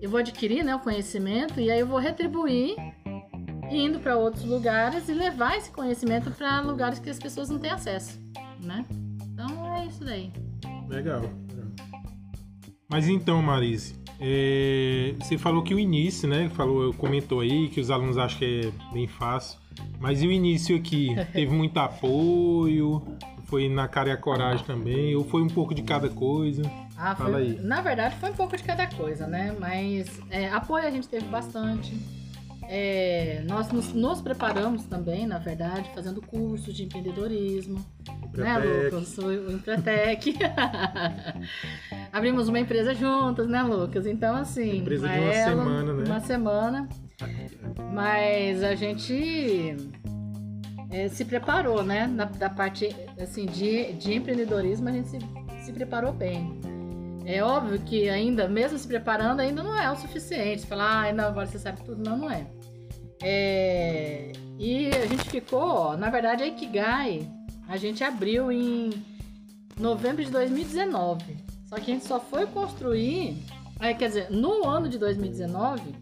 eu 0.00 0.10
vou 0.10 0.20
adquirir 0.20 0.62
né, 0.62 0.74
o 0.74 0.80
conhecimento 0.80 1.58
e 1.58 1.70
aí 1.70 1.80
eu 1.80 1.86
vou 1.86 1.98
retribuir 1.98 2.76
indo 3.70 3.98
para 4.00 4.16
outros 4.16 4.44
lugares 4.44 5.08
e 5.08 5.12
levar 5.14 5.56
esse 5.56 5.70
conhecimento 5.70 6.30
para 6.30 6.60
lugares 6.60 6.98
que 6.98 7.10
as 7.10 7.18
pessoas 7.18 7.48
não 7.50 7.58
têm 7.58 7.70
acesso, 7.70 8.18
né? 8.60 8.84
Então 9.32 9.76
é 9.76 9.86
isso 9.86 10.04
daí. 10.04 10.32
Legal. 10.88 11.22
Mas 12.90 13.06
então, 13.06 13.42
Marise, 13.42 13.94
é, 14.18 15.14
você 15.18 15.36
falou 15.36 15.62
que 15.62 15.74
o 15.74 15.78
início, 15.78 16.26
né? 16.28 16.48
Falou, 16.48 16.92
comentou 16.94 17.40
aí 17.40 17.68
que 17.68 17.80
os 17.80 17.90
alunos 17.90 18.16
acham 18.16 18.38
que 18.38 18.60
é 18.66 18.92
bem 18.92 19.06
fácil. 19.06 19.58
Mas 20.00 20.22
e 20.22 20.26
o 20.26 20.32
início 20.32 20.74
aqui? 20.76 21.14
Teve 21.32 21.54
muito 21.54 21.76
apoio? 21.78 23.02
Foi 23.44 23.68
na 23.68 23.86
cara 23.88 24.08
e 24.10 24.12
a 24.12 24.16
coragem 24.16 24.64
também? 24.66 25.14
Ou 25.14 25.24
foi 25.24 25.42
um 25.42 25.48
pouco 25.48 25.74
de 25.74 25.82
cada 25.82 26.08
coisa? 26.08 26.62
Ah, 26.96 27.14
foi- 27.14 27.26
Fala 27.26 27.38
aí. 27.38 27.58
Na 27.62 27.80
verdade, 27.80 28.16
foi 28.16 28.30
um 28.30 28.34
pouco 28.34 28.56
de 28.56 28.62
cada 28.62 28.86
coisa, 28.86 29.26
né? 29.26 29.54
Mas 29.58 30.08
é, 30.30 30.48
apoio 30.48 30.86
a 30.86 30.90
gente 30.90 31.08
teve 31.08 31.26
bastante. 31.26 31.94
É, 32.70 33.42
nós 33.46 33.72
nos, 33.72 33.94
nos 33.94 34.20
preparamos 34.20 34.84
também, 34.84 35.26
na 35.26 35.38
verdade, 35.38 35.90
fazendo 35.94 36.20
cursos 36.20 36.74
de 36.74 36.84
empreendedorismo. 36.84 37.82
Né. 38.34 38.58
Lucas? 38.58 39.16
O, 39.16 39.52
Empretec. 39.52 40.36
Abrimos 42.12 42.46
uma 42.46 42.60
empresa 42.60 42.94
juntas, 42.94 43.48
né, 43.48 43.62
Lucas? 43.62 44.06
Então, 44.06 44.36
assim. 44.36 44.80
Empresa 44.80 45.08
de 45.08 45.14
uma 45.14 45.26
Maelo, 45.26 45.62
semana, 45.62 45.92
né? 45.94 46.04
Uma 46.06 46.20
semana. 46.20 46.88
Mas 47.94 48.62
a 48.62 48.74
gente 48.74 49.74
é, 50.90 51.08
se 51.08 51.24
preparou, 51.24 51.82
né? 51.82 52.06
Na, 52.06 52.26
da 52.26 52.50
parte 52.50 52.94
assim, 53.18 53.46
de, 53.46 53.94
de 53.94 54.12
empreendedorismo, 54.12 54.90
a 54.90 54.92
gente 54.92 55.08
se, 55.08 55.18
se 55.62 55.72
preparou 55.72 56.12
bem. 56.12 56.60
É 57.24 57.42
óbvio 57.42 57.78
que 57.80 58.08
ainda, 58.10 58.46
mesmo 58.46 58.78
se 58.78 58.86
preparando, 58.86 59.40
ainda 59.40 59.62
não 59.62 59.78
é 59.78 59.90
o 59.90 59.96
suficiente. 59.96 60.66
Falar, 60.66 61.08
ah, 61.08 61.12
não, 61.12 61.28
agora 61.28 61.46
você 61.46 61.58
sabe 61.58 61.82
tudo. 61.82 62.02
Não, 62.02 62.16
não 62.16 62.30
é. 62.30 62.46
É, 63.22 64.32
e 64.58 64.88
a 64.88 65.06
gente 65.06 65.28
ficou, 65.30 65.60
ó, 65.60 65.96
na 65.96 66.10
verdade, 66.10 66.42
a 66.42 66.46
Ikigai, 66.46 67.28
a 67.68 67.76
gente 67.76 68.02
abriu 68.02 68.50
em 68.50 68.90
novembro 69.78 70.24
de 70.24 70.30
2019. 70.30 71.36
Só 71.66 71.76
que 71.76 71.90
a 71.90 71.94
gente 71.94 72.06
só 72.06 72.18
foi 72.18 72.46
construir, 72.46 73.42
é, 73.78 73.92
quer 73.92 74.08
dizer, 74.08 74.30
no 74.30 74.66
ano 74.66 74.88
de 74.88 74.98
2019, 74.98 75.94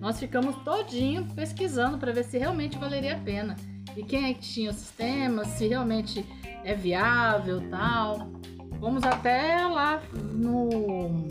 nós 0.00 0.18
ficamos 0.18 0.56
todinho 0.64 1.26
pesquisando 1.34 1.98
para 1.98 2.12
ver 2.12 2.24
se 2.24 2.38
realmente 2.38 2.78
valeria 2.78 3.16
a 3.16 3.18
pena. 3.18 3.54
E 3.96 4.02
quem 4.02 4.30
é 4.30 4.34
que 4.34 4.40
tinha 4.40 4.70
o 4.70 4.74
sistema, 4.74 5.44
se 5.44 5.66
realmente 5.66 6.24
é 6.64 6.74
viável 6.74 7.68
tal. 7.68 8.30
Fomos 8.78 9.02
até 9.04 9.66
lá 9.66 10.02
no. 10.32 11.28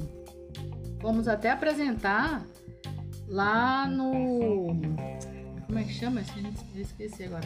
Fomos 1.02 1.28
até 1.28 1.50
apresentar 1.50 2.46
lá 3.28 3.88
no. 3.88 4.80
Como 5.70 5.78
é 5.78 5.84
que 5.84 5.94
chama? 5.94 6.22
Esse? 6.22 6.34
Eu 6.74 6.82
esqueci 6.82 7.24
agora. 7.26 7.44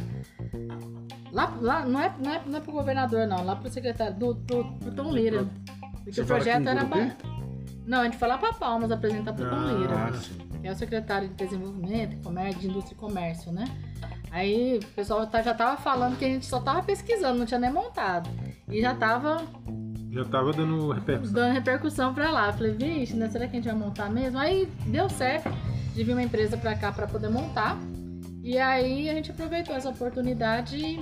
Lá, 1.34 1.54
lá 1.60 1.86
não, 1.86 2.00
é, 2.00 2.16
não, 2.24 2.34
é, 2.34 2.42
não 2.46 2.58
é 2.58 2.62
pro 2.62 2.72
governador, 2.72 3.28
não, 3.28 3.44
lá 3.44 3.54
pro 3.58 3.70
secretário, 3.70 4.16
do, 4.16 4.34
pro, 4.36 4.64
pro 4.76 4.92
Tom 4.94 5.12
Lira. 5.12 5.46
Porque 5.96 6.14
Você 6.14 6.22
o 6.22 6.26
projeto 6.26 6.66
era 6.70 6.86
pra. 6.86 7.12
Não, 7.86 8.00
a 8.00 8.04
gente 8.06 8.16
foi 8.18 8.30
lá 8.30 8.38
pra 8.38 8.54
Palmas 8.54 8.90
apresentar 8.92 9.34
pro 9.34 9.44
Tom 9.50 9.56
Ah, 9.58 9.72
Lira 9.74 9.94
Ah, 10.08 10.14
sim. 10.14 10.38
que 10.62 10.66
é 10.68 10.72
o 10.72 10.76
secretário 10.76 11.28
de 11.28 11.34
Desenvolvimento, 11.34 12.16
Comércio, 12.24 12.62
de 12.62 12.68
Indústria 12.70 12.96
e 12.96 12.98
Comércio, 12.98 13.52
né? 13.52 13.66
Aí 14.32 14.80
o 14.82 14.88
pessoal 14.96 15.28
tá- 15.28 15.42
já 15.42 15.54
tava 15.54 15.76
falando 15.76 16.18
que 16.18 16.24
a 16.24 16.30
gente 16.30 16.46
só 16.46 16.62
tava 16.62 16.82
pesquisando, 16.82 17.38
não 17.40 17.46
tinha 17.46 17.60
nem 17.60 17.74
montado. 17.74 18.30
E 18.70 18.80
já 18.82 18.96
tava 18.96 19.44
Já 20.10 20.24
tava 20.24 20.54
dando 20.54 20.92
repercussão. 20.94 21.34
dando 21.34 21.54
repercussão 21.54 22.14
pra 22.14 22.32
lá. 22.32 22.54
Falei, 22.54 22.72
vixe, 22.72 23.16
né, 23.18 23.28
será 23.30 23.48
que 23.48 23.58
a 23.58 23.60
gente 23.60 23.66
vai 23.70 23.76
montar 23.78 24.10
mesmo? 24.10 24.40
Aí 24.40 24.66
deu 24.88 25.10
certo 25.10 25.50
de 25.94 26.04
vir 26.06 26.14
uma 26.14 26.24
empresa 26.24 26.56
pra 26.56 26.74
cá 26.76 26.90
pra 26.92 27.06
poder 27.06 27.30
montar. 27.30 27.78
E 28.44 28.58
aí 28.58 29.10
a 29.10 29.14
gente 29.14 29.32
aproveitou 29.32 29.74
essa 29.74 29.90
oportunidade 29.90 30.76
e, 30.76 31.00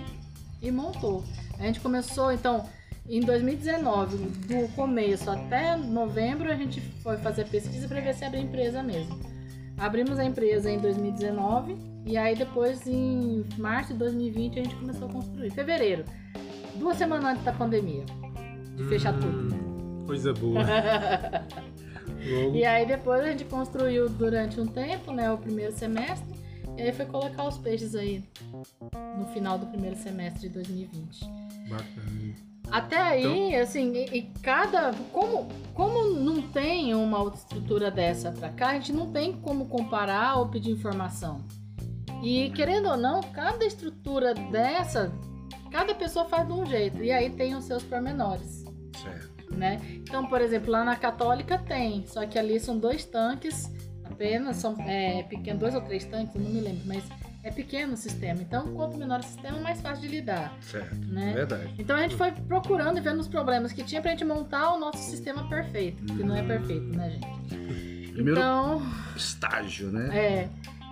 e 0.62 0.72
montou. 0.72 1.24
A 1.60 1.64
gente 1.64 1.80
começou, 1.80 2.32
então, 2.32 2.70
em 3.10 3.20
2019, 3.20 4.18
do 4.18 4.68
começo 4.76 5.30
até 5.30 5.76
novembro, 5.76 6.52
a 6.52 6.56
gente 6.56 6.80
foi 7.02 7.18
fazer 7.18 7.48
pesquisa 7.48 7.88
para 7.88 8.00
ver 8.00 8.14
se 8.14 8.24
abria 8.24 8.42
empresa 8.42 8.84
mesmo. 8.84 9.20
Abrimos 9.76 10.20
a 10.20 10.24
empresa 10.24 10.70
em 10.70 10.78
2019 10.78 11.76
e 12.06 12.16
aí 12.16 12.36
depois, 12.36 12.86
em 12.86 13.44
março 13.58 13.94
de 13.94 14.00
2020, 14.00 14.60
a 14.60 14.64
gente 14.64 14.76
começou 14.76 15.08
a 15.08 15.12
construir. 15.12 15.50
Fevereiro, 15.50 16.06
duas 16.76 16.96
semanas 16.96 17.26
antes 17.26 17.44
da 17.44 17.54
pandemia, 17.54 18.06
de 18.78 18.84
fechar 18.84 19.14
tudo. 19.14 19.56
Hum, 19.56 20.04
Coisa 20.06 20.32
boa. 20.34 20.62
E 22.54 22.64
aí 22.64 22.86
depois 22.86 23.20
a 23.22 23.32
gente 23.32 23.46
construiu 23.46 24.08
durante 24.08 24.62
um 24.62 24.68
tempo, 24.68 25.12
né, 25.12 25.32
o 25.32 25.40
primeiro 25.40 25.72
semestre, 25.72 26.41
e 26.78 26.82
aí 26.82 26.92
foi 26.92 27.06
colocar 27.06 27.48
os 27.48 27.58
peixes 27.58 27.96
aí 27.96 28.24
no 29.18 29.26
final 29.28 29.58
do 29.58 29.68
primeiro 29.68 29.96
semestre 29.96 30.48
de 30.48 30.50
2020. 30.50 31.26
bacana. 31.70 32.52
Até 32.72 32.98
aí, 32.98 33.56
assim, 33.56 33.92
e, 33.94 34.18
e 34.20 34.22
cada. 34.42 34.94
Como, 35.12 35.50
como 35.74 36.12
não 36.12 36.42
tem 36.42 36.96
uma 36.96 37.22
outra 37.22 37.40
estrutura 37.40 37.92
dessa 37.92 38.32
pra 38.32 38.50
cá, 38.50 38.70
a 38.70 38.74
gente 38.76 38.94
não 38.94 39.12
tem 39.12 39.34
como 39.34 39.68
comparar 39.68 40.38
ou 40.38 40.48
pedir 40.48 40.72
informação. 40.72 41.44
E 42.24 42.50
querendo 42.52 42.88
ou 42.88 42.98
não, 42.98 43.20
cada 43.22 43.66
estrutura 43.66 44.34
dessa, 44.34 45.12
cada 45.70 45.94
pessoa 45.94 46.26
faz 46.26 46.48
de 46.48 46.54
um 46.54 46.66
jeito. 46.66 47.04
E 47.04 47.12
aí 47.12 47.30
tem 47.32 47.56
os 47.56 47.66
seus 47.66 47.84
pormenores 47.84 48.64
Certo. 49.02 49.54
né? 49.54 49.82
Então, 49.96 50.26
por 50.28 50.40
exemplo, 50.40 50.72
lá 50.72 50.86
na 50.86 50.96
Católica 50.96 51.58
tem, 51.58 52.06
só 52.06 52.26
que 52.26 52.40
ali 52.40 52.60
são 52.60 52.78
dois 52.78 53.04
tanques 53.04 53.70
apenas, 54.22 54.58
são 54.58 54.76
é, 54.82 55.24
pequenos, 55.24 55.60
dois 55.60 55.74
ou 55.74 55.82
três 55.82 56.06
tanques, 56.06 56.36
eu 56.36 56.42
não 56.42 56.52
me 56.52 56.60
lembro, 56.62 56.84
mas 56.86 57.04
é 57.44 57.50
pequeno 57.50 57.94
o 57.94 57.98
sistema. 57.98 58.40
Então, 58.40 58.72
quanto 58.76 58.96
menor 58.98 59.20
o 59.20 59.24
sistema, 59.24 59.60
mais 59.60 59.82
fácil 59.82 60.02
de 60.02 60.08
lidar. 60.10 60.56
Certo. 60.62 60.96
Né? 61.08 61.34
Verdade. 61.34 61.74
Então 61.80 61.96
a 61.96 62.02
gente 62.04 62.16
foi 62.16 62.32
procurando 62.32 63.00
e 63.00 63.02
vendo 63.02 63.20
os 63.20 63.28
problemas 63.28 63.74
que 63.74 63.84
tinha 63.84 64.00
pra 64.00 64.12
gente 64.12 64.24
montar 64.24 64.74
o 64.76 64.80
nosso 64.80 65.00
sistema 65.00 65.50
perfeito, 65.50 66.06
que 66.06 66.24
não 66.24 66.36
é 66.36 66.44
perfeito, 66.44 66.86
né, 66.96 67.10
gente? 67.10 68.12
Primeiro 68.14 68.40
Então, 68.40 68.82
estágio, 69.16 69.92
né? 69.92 70.16
é. 70.16 70.50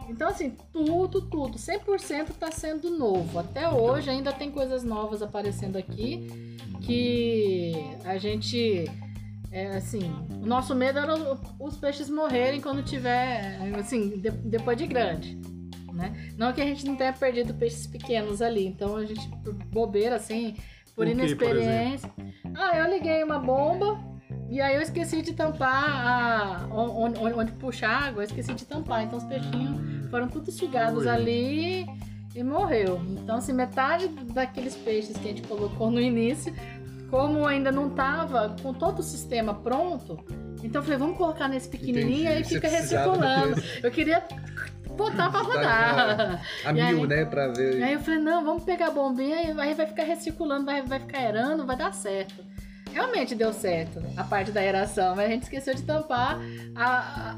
Então, 0.09 0.27
assim, 0.27 0.57
tudo, 0.73 1.21
tudo, 1.21 1.55
100% 1.59 2.29
tá 2.39 2.49
sendo 2.49 2.89
novo. 2.89 3.37
Até 3.37 3.69
hoje 3.69 4.09
ainda 4.09 4.33
tem 4.33 4.49
coisas 4.49 4.83
novas 4.83 5.21
aparecendo 5.21 5.77
aqui 5.77 6.57
que 6.81 7.73
a 8.03 8.17
gente. 8.17 8.85
É, 9.51 9.67
assim, 9.77 10.01
o 10.41 10.45
nosso 10.45 10.75
medo 10.75 10.99
era 10.99 11.15
o- 11.15 11.39
os 11.59 11.75
peixes 11.77 12.09
morrerem 12.09 12.61
quando 12.61 12.83
tiver, 12.83 13.57
assim, 13.79 14.19
de- 14.19 14.29
depois 14.29 14.77
de 14.77 14.85
grande, 14.85 15.39
né? 15.91 16.31
Não 16.37 16.53
que 16.53 16.61
a 16.61 16.65
gente 16.65 16.85
não 16.85 16.95
tenha 16.95 17.11
perdido 17.13 17.53
peixes 17.55 17.87
pequenos 17.87 18.41
ali, 18.41 18.67
então 18.67 18.95
a 18.95 19.05
gente, 19.05 19.27
por 19.43 19.53
bobeira, 19.53 20.15
assim, 20.17 20.53
por 20.95 21.05
Por 21.05 21.05
quê, 21.05 21.11
por 21.15 21.19
inexperiência. 21.23 22.11
ah, 22.55 22.77
eu 22.77 22.89
liguei 22.93 23.23
uma 23.23 23.39
bomba 23.39 23.99
e 24.49 24.61
aí 24.61 24.75
eu 24.75 24.81
esqueci 24.81 25.21
de 25.23 25.33
tampar 25.33 25.73
a, 25.73 26.67
onde, 26.71 27.17
onde, 27.19 27.33
onde 27.33 27.51
puxa 27.53 27.87
água, 27.87 28.21
eu 28.21 28.25
esqueci 28.27 28.53
de 28.53 28.65
tampar, 28.65 29.03
então 29.03 29.17
os 29.17 29.23
peixinhos 29.23 30.09
foram 30.11 30.27
tudo 30.27 30.51
sugados 30.51 31.07
ali 31.07 31.87
e 32.35 32.43
morreu. 32.43 33.01
Então, 33.09 33.37
assim, 33.37 33.53
metade 33.53 34.07
daqueles 34.09 34.75
peixes 34.75 35.17
que 35.17 35.27
a 35.27 35.31
gente 35.31 35.41
colocou 35.47 35.89
no 35.89 35.99
início, 35.99 36.53
como 37.09 37.45
ainda 37.45 37.71
não 37.71 37.89
tava 37.89 38.55
com 38.61 38.73
todo 38.73 38.99
o 38.99 39.03
sistema 39.03 39.53
pronto, 39.53 40.19
então 40.63 40.81
eu 40.81 40.83
falei, 40.83 40.97
vamos 40.99 41.17
colocar 41.17 41.47
nesse 41.47 41.69
pequenininho 41.69 42.23
Entendi. 42.23 42.27
aí 42.27 42.43
fica 42.43 42.67
recirculando. 42.67 43.61
Eu 43.81 43.89
queria 43.91 44.23
botar 44.97 45.29
pra 45.29 45.39
rodar. 45.41 46.41
A 46.65 46.69
E 46.71 46.73
mil, 46.73 46.83
aí- 47.03 47.07
né? 47.07 47.25
Pra 47.25 47.47
ver. 47.47 47.79
E 47.79 47.83
aí 47.83 47.93
eu 47.93 47.99
falei, 48.01 48.19
não, 48.19 48.43
vamos 48.43 48.63
pegar 48.63 48.87
a 48.87 48.91
bombinha 48.91 49.41
e 49.41 49.59
aí 49.59 49.73
vai 49.73 49.85
ficar 49.85 50.03
recirculando, 50.03 50.65
vai, 50.65 50.81
vai 50.81 50.99
ficar 50.99 51.19
aerando, 51.19 51.65
vai 51.65 51.77
dar 51.77 51.93
certo. 51.93 52.43
Realmente 52.93 53.35
deu 53.35 53.53
certo 53.53 54.01
a 54.17 54.23
parte 54.23 54.51
da 54.51 54.59
aeração, 54.61 55.15
mas 55.15 55.27
a 55.27 55.29
gente 55.29 55.43
esqueceu 55.43 55.73
de 55.75 55.83
tampar 55.83 56.39
a, 56.75 56.85
a- 56.97 57.35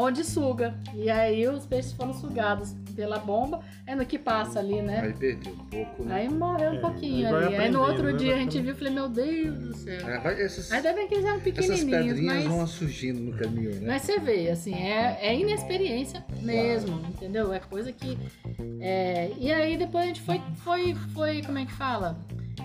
onde 0.00 0.24
suga. 0.24 0.74
E 0.94 1.10
aí 1.10 1.46
os 1.48 1.66
peixes 1.66 1.92
foram 1.92 2.12
sugados 2.12 2.74
pela 2.96 3.18
bomba, 3.18 3.60
é 3.86 3.94
no 3.94 4.04
que 4.04 4.18
passa 4.18 4.58
ali, 4.58 4.82
né? 4.82 5.00
Aí 5.00 5.12
perdeu 5.12 5.52
um 5.52 5.56
pouco, 5.66 6.04
né? 6.04 6.14
Aí 6.16 6.28
morreu 6.28 6.70
um 6.72 6.74
É, 6.74 6.80
pouquinho 6.80 7.28
ali. 7.36 7.56
Aí 7.56 7.70
no 7.70 7.80
outro 7.80 8.04
né? 8.04 8.12
dia 8.14 8.34
a 8.34 8.38
gente 8.38 8.60
viu 8.60 8.72
e 8.72 8.76
falei, 8.76 8.92
meu 8.92 9.08
Deus 9.08 9.58
do 9.58 9.74
céu. 9.74 10.08
É, 10.08 10.18
vai- 10.18 10.40
essas, 10.42 10.70
Ainda 10.72 10.92
bem 10.92 11.06
que 11.08 11.14
eles 11.14 11.24
eram 11.24 11.36
essas 11.36 11.44
pequenininhos, 11.44 12.06
pedrinhas 12.08 12.34
mas... 12.44 12.44
vão 12.44 12.66
surgindo 12.66 13.20
no 13.20 13.32
caminho, 13.36 13.70
né? 13.76 13.86
Mas 13.86 14.02
você 14.02 14.18
vê, 14.18 14.50
assim, 14.50 14.74
é, 14.74 15.18
é 15.20 15.38
inexperiência 15.38 16.24
mesmo, 16.42 17.00
entendeu? 17.08 17.52
É 17.52 17.60
coisa 17.60 17.92
que. 17.92 18.18
é, 18.80 19.30
e 19.38 19.52
aí 19.52 19.76
depois 19.76 20.04
a 20.04 20.06
gente 20.08 20.20
foi, 20.22 20.40
foi, 20.64 20.94
foi 21.14 21.42
como 21.42 21.58
é 21.58 21.64
que 21.64 21.72
fala? 21.72 22.18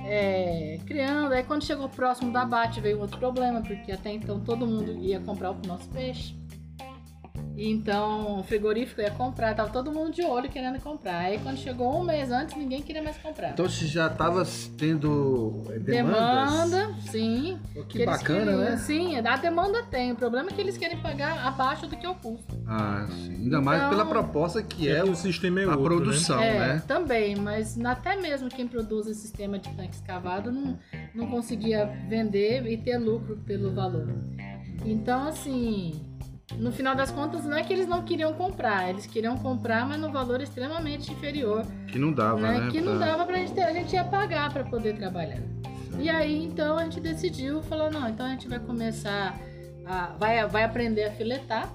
É, 0.08 0.78
criando, 0.86 1.34
aí 1.34 1.43
quando 1.43 1.63
chegou 1.63 1.88
próximo 1.89 2.32
do 2.32 2.38
abate 2.38 2.80
veio 2.82 3.00
outro 3.00 3.17
problema, 3.17 3.62
porque 3.62 3.91
até 3.91 4.12
então 4.12 4.39
todo 4.39 4.67
mundo 4.67 4.91
ia 5.02 5.19
comprar 5.19 5.52
o 5.52 5.58
nosso 5.65 5.88
peixe. 5.89 6.36
Então 7.58 8.39
o 8.39 8.43
frigorífico 8.43 9.00
ia 9.02 9.12
comprar, 9.12 9.56
tava 9.56 9.69
todo 9.69 9.89
mundo 9.91 10.12
de 10.12 10.21
olho 10.24 10.50
querendo 10.50 10.80
comprar. 10.82 11.19
Aí 11.19 11.39
quando 11.39 11.58
chegou 11.58 12.00
um 12.00 12.04
mês 12.04 12.30
antes, 12.30 12.56
ninguém 12.58 12.82
queria 12.82 13.02
mais 13.02 13.17
comprar. 13.17 13.52
Então 13.52 13.67
você 13.69 13.86
já 13.88 14.08
estava 14.08 14.43
tendo 14.78 15.63
é, 15.69 15.80
demandas? 15.80 16.69
Demanda, 16.69 16.95
sim. 17.12 17.58
Pô, 17.74 17.84
que 17.84 17.98
eles 18.00 18.06
bacana, 18.08 18.39
queriam, 18.52 18.58
né? 18.60 18.78
Sim, 18.78 19.15
a 19.17 19.38
demanda 19.38 19.84
tem. 19.84 20.12
O 20.12 20.15
problema 20.15 20.50
é 20.50 20.54
que 20.54 20.60
eles 20.60 20.78
querem 20.78 20.98
pagar 21.02 21.45
abaixo 21.48 21.88
do 21.88 21.95
que 21.95 22.06
o 22.06 22.15
custo. 22.15 22.62
Ah, 22.67 23.06
sim. 23.10 23.36
Ainda 23.45 23.62
mais 23.62 23.80
Então- 23.80 23.89
pela 23.91 24.06
proposta 24.06 24.62
que 24.62 24.89
é 24.89 25.04
o 25.04 25.12
o- 25.12 25.15
sistema 25.15 25.62
é 25.62 25.63
a 25.63 25.67
outro, 25.69 25.84
produção, 25.84 26.41
é, 26.41 26.60
né? 26.60 26.84
também, 26.86 27.36
mas 27.38 27.80
até 27.86 28.17
mesmo 28.19 28.50
quem 28.50 28.67
produz 28.67 29.08
esse 29.08 29.21
sistema 29.21 29.58
de 29.58 29.69
tanque 29.69 29.95
escavado 29.95 30.52
não, 30.52 30.78
não 31.13 31.28
conseguia 31.28 31.86
vender 32.10 32.65
e 32.67 32.76
ter 32.78 32.98
lucro 32.98 33.38
pelo 33.45 33.74
valor. 33.74 34.08
Então, 34.86 35.28
assim, 35.30 36.02
no 36.58 36.71
final 36.71 36.95
das 36.95 37.12
contas, 37.12 37.43
não 37.43 37.58
é 37.58 37.63
que 37.63 37.73
eles 37.73 37.88
não 37.88 38.03
queriam 38.03 38.34
comprar, 38.34 38.89
eles 38.89 39.05
queriam 39.08 39.38
comprar, 39.38 39.86
mas 39.88 39.99
no 39.99 40.12
valor 40.12 40.41
extremamente 40.41 41.12
inferior, 41.12 41.65
Que 41.88 41.97
não 41.97 42.12
dava, 42.13 42.39
né? 42.39 42.60
né? 42.60 42.71
que 42.71 42.79
não 42.81 42.97
pra- 42.97 43.05
dava 43.08 43.25
pra 43.25 43.38
gente 43.38 43.53
ter, 43.53 43.63
a 43.63 43.73
gente 43.73 43.93
ia 43.93 44.03
pagar 44.03 44.51
para 44.53 44.63
poder 44.63 44.95
trabalhar. 44.95 45.41
E 45.99 46.10
aí, 46.10 46.43
então, 46.43 46.77
a 46.77 46.84
gente 46.84 46.99
decidiu, 46.99 47.62
falou, 47.63 47.89
não, 47.89 48.08
então 48.10 48.25
a 48.25 48.29
gente 48.29 48.47
vai 48.47 48.60
começar, 48.60 49.36
a, 49.86 50.08
vai, 50.19 50.45
vai 50.47 50.63
aprender 50.63 51.05
a 51.05 51.12
filetar 51.12 51.73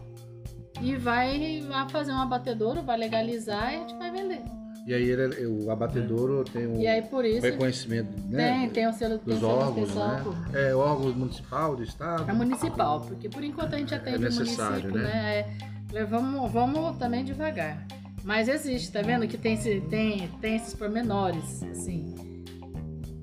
e 0.81 0.95
vai 0.95 1.63
a 1.73 1.89
fazer 1.89 2.13
um 2.13 2.21
abatedouro, 2.21 2.83
vai 2.83 2.97
legalizar 2.97 3.73
e 3.73 3.77
a 3.77 3.79
gente 3.81 3.95
vai 3.97 4.11
vender. 4.11 4.43
E 4.87 4.95
aí 4.95 5.03
ele- 5.11 5.47
o 5.47 5.71
abatedouro 5.71 6.43
tem 6.45 6.67
o 6.67 6.77
aí, 6.89 7.01
isso, 7.25 7.43
reconhecimento, 7.43 8.09
né? 8.29 8.61
tem, 8.61 8.71
tem 8.71 8.87
o 8.89 8.93
selo, 8.93 9.19
tem 9.19 9.29
dos 9.35 9.39
de 9.39 9.45
órgãos, 9.45 9.95
né? 9.95 10.25
É 10.55 10.75
órgão 10.75 11.13
municipal, 11.13 11.77
do 11.77 11.83
estado. 11.83 12.29
É 12.29 12.33
municipal, 12.33 13.01
porque 13.03 13.29
por 13.29 13.45
enquanto 13.45 13.75
a 13.75 13.79
gente 13.79 13.95
atende 13.95 14.17
o 14.17 14.21
necessário, 14.21 14.91
município, 14.91 15.03
né? 15.03 15.47
É, 15.95 16.05
vamos, 16.05 16.51
vamos 16.51 16.97
também 16.99 17.25
devagar. 17.25 17.87
Mas 18.25 18.49
existe, 18.49 18.91
tá 18.93 19.01
vendo? 19.03 19.27
Que 19.29 19.37
tem, 19.39 19.57
tem, 19.89 20.29
tem 20.41 20.57
esses 20.57 20.75
pormenores, 20.75 21.63
assim. 21.65 22.15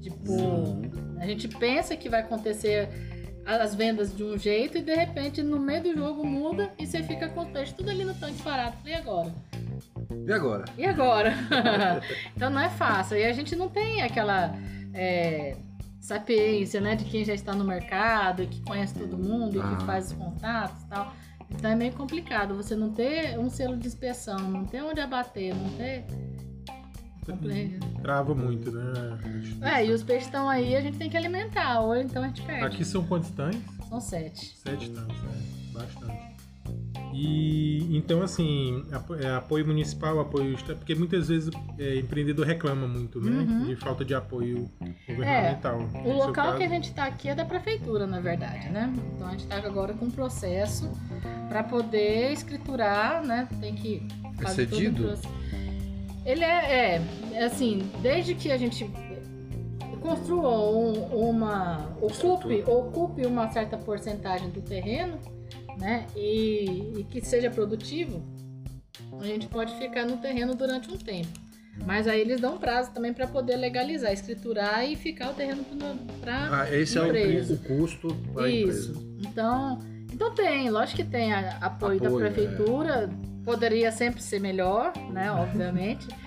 Tipo, 0.01 0.31
Uhum. 0.31 0.81
a 1.19 1.25
gente 1.25 1.47
pensa 1.47 1.95
que 1.95 2.07
vai 2.07 2.21
acontecer 2.21 2.87
as 3.45 3.73
vendas 3.75 4.15
de 4.15 4.23
um 4.23 4.37
jeito 4.37 4.77
e 4.77 4.81
de 4.81 4.93
repente 4.93 5.41
no 5.41 5.59
meio 5.59 5.83
do 5.83 5.93
jogo 5.95 6.25
muda 6.25 6.71
e 6.77 6.85
você 6.85 7.01
fica 7.03 7.29
com 7.29 7.41
o 7.41 7.45
peixe 7.45 7.73
tudo 7.73 7.89
ali 7.89 8.03
no 8.03 8.13
tanque 8.13 8.41
parado. 8.41 8.75
E 8.85 8.93
agora? 8.93 9.33
E 10.27 10.31
agora? 10.33 10.65
E 10.77 10.85
agora? 10.85 11.33
então 12.35 12.49
não 12.49 12.59
é 12.59 12.67
fácil. 12.69 13.17
E 13.17 13.23
a 13.23 13.31
gente 13.31 13.55
não 13.55 13.69
tem 13.69 14.01
aquela 14.01 14.53
é, 14.93 15.55
sapiência, 16.01 16.81
né? 16.81 16.97
De 16.97 17.05
quem 17.05 17.23
já 17.23 17.33
está 17.33 17.53
no 17.55 17.63
mercado, 17.63 18.43
e 18.43 18.47
que 18.47 18.61
conhece 18.61 18.93
todo 18.93 19.17
mundo, 19.17 19.55
e 19.55 19.61
Ah. 19.61 19.75
que 19.77 19.85
faz 19.85 20.07
os 20.07 20.13
contatos 20.17 20.83
e 20.83 20.87
tal. 20.87 21.13
Então 21.49 21.71
é 21.71 21.75
meio 21.77 21.93
complicado 21.93 22.55
você 22.55 22.75
não 22.75 22.89
ter 22.91 23.39
um 23.39 23.49
selo 23.49 23.77
de 23.77 23.87
inspeção, 23.87 24.37
não 24.37 24.65
ter 24.65 24.81
onde 24.83 24.99
abater, 24.99 25.55
não 25.55 25.69
ter. 25.77 26.03
Complexo. 27.25 27.79
Trava 28.01 28.35
muito, 28.35 28.69
né? 28.69 29.19
É, 29.61 29.85
e 29.85 29.91
os 29.91 30.03
peixes 30.03 30.25
estão 30.27 30.49
aí, 30.49 30.75
a 30.75 30.81
gente 30.81 30.97
tem 30.97 31.09
que 31.09 31.15
alimentar, 31.15 31.79
ou 31.81 31.95
então 31.95 32.21
a 32.23 32.27
gente 32.27 32.41
perde. 32.41 32.65
Aqui 32.65 32.83
são 32.83 33.03
quantos 33.05 33.29
tanques? 33.31 33.61
São 33.87 33.99
sete. 34.01 34.57
Sete 34.57 34.89
tanques, 34.89 35.21
né? 35.23 35.31
Bastante. 35.71 36.36
E 37.19 37.97
então, 37.97 38.21
assim, 38.21 38.85
é, 39.21 39.29
apoio 39.35 39.65
municipal, 39.65 40.19
apoio. 40.19 40.55
Porque 40.77 40.93
muitas 40.93 41.27
vezes 41.29 41.49
é, 41.79 41.95
empreendedor 41.97 42.45
reclama 42.45 42.87
muito, 42.87 43.19
né? 43.19 43.31
Uhum. 43.43 43.65
De 43.65 43.75
falta 43.75 44.05
de 44.05 44.13
apoio 44.13 44.69
governamental. 45.07 45.79
O 45.79 45.81
No 45.81 45.89
seu 46.03 46.13
local 46.13 46.33
caso, 46.33 46.57
que 46.57 46.63
a 46.63 46.69
gente 46.69 46.89
está 46.89 47.05
aqui 47.05 47.29
é 47.29 47.35
da 47.35 47.43
prefeitura, 47.43 48.05
na 48.05 48.19
verdade, 48.19 48.69
né? 48.69 48.93
Então 49.15 49.27
a 49.27 49.31
gente 49.31 49.43
está 49.43 49.57
agora 49.57 49.93
com 49.93 50.05
um 50.05 50.11
processo 50.11 50.91
para 51.49 51.63
poder 51.63 52.31
escriturar, 52.33 53.23
né? 53.25 53.47
Tem 53.59 53.73
que 53.73 54.07
fazer 54.39 54.67
um 54.67 54.69
cedido? 54.69 55.13
Ele 56.23 56.43
é, 56.43 56.95
é, 56.97 57.01
é 57.33 57.45
assim, 57.45 57.89
desde 58.01 58.35
que 58.35 58.51
a 58.51 58.57
gente 58.57 58.87
construa 60.01 60.49
um- 60.69 61.29
uma 61.29 61.89
ocupe, 62.01 62.63
ocupe 62.67 63.25
uma 63.25 63.49
certa 63.49 63.77
porcentagem 63.77 64.49
do 64.49 64.61
terreno, 64.61 65.17
né? 65.79 66.05
E, 66.15 66.99
e 66.99 67.03
que 67.09 67.21
seja 67.21 67.49
produtivo, 67.49 68.21
a 69.19 69.23
gente 69.25 69.47
pode 69.47 69.75
ficar 69.77 70.05
no 70.05 70.17
terreno 70.17 70.55
durante 70.55 70.91
um 70.91 70.97
tempo. 70.97 71.27
Mas 71.85 72.07
aí 72.07 72.19
eles 72.21 72.41
dão 72.41 72.57
prazo 72.57 72.91
também 72.91 73.13
para 73.13 73.27
poder 73.27 73.55
legalizar, 73.55 74.11
escriturar 74.11 74.83
e 74.89 74.95
ficar 74.95 75.29
o 75.29 75.33
terreno 75.33 75.63
para 76.21 76.61
Ah, 76.63 76.75
esse 76.75 76.97
é 76.97 77.05
Empresa. 77.07 77.53
o, 77.53 77.55
o 77.55 77.59
custo 77.77 78.15
para 78.33 78.45
a 78.45 78.49
isso. 78.49 78.91
empresa. 78.91 79.07
Então, 79.29 79.79
então 80.11 80.33
tem, 80.33 80.69
lógico 80.71 80.97
que 80.97 81.03
tem 81.03 81.31
a- 81.33 81.57
apoio, 81.61 81.97
Apoio, 81.97 81.99
da 81.99 82.09
prefeitura, 82.31 83.09
poderia 83.45 83.91
sempre 83.91 84.23
ser 84.23 84.39
melhor, 84.39 84.91
né? 85.11 85.31
Obviamente. 85.31 86.07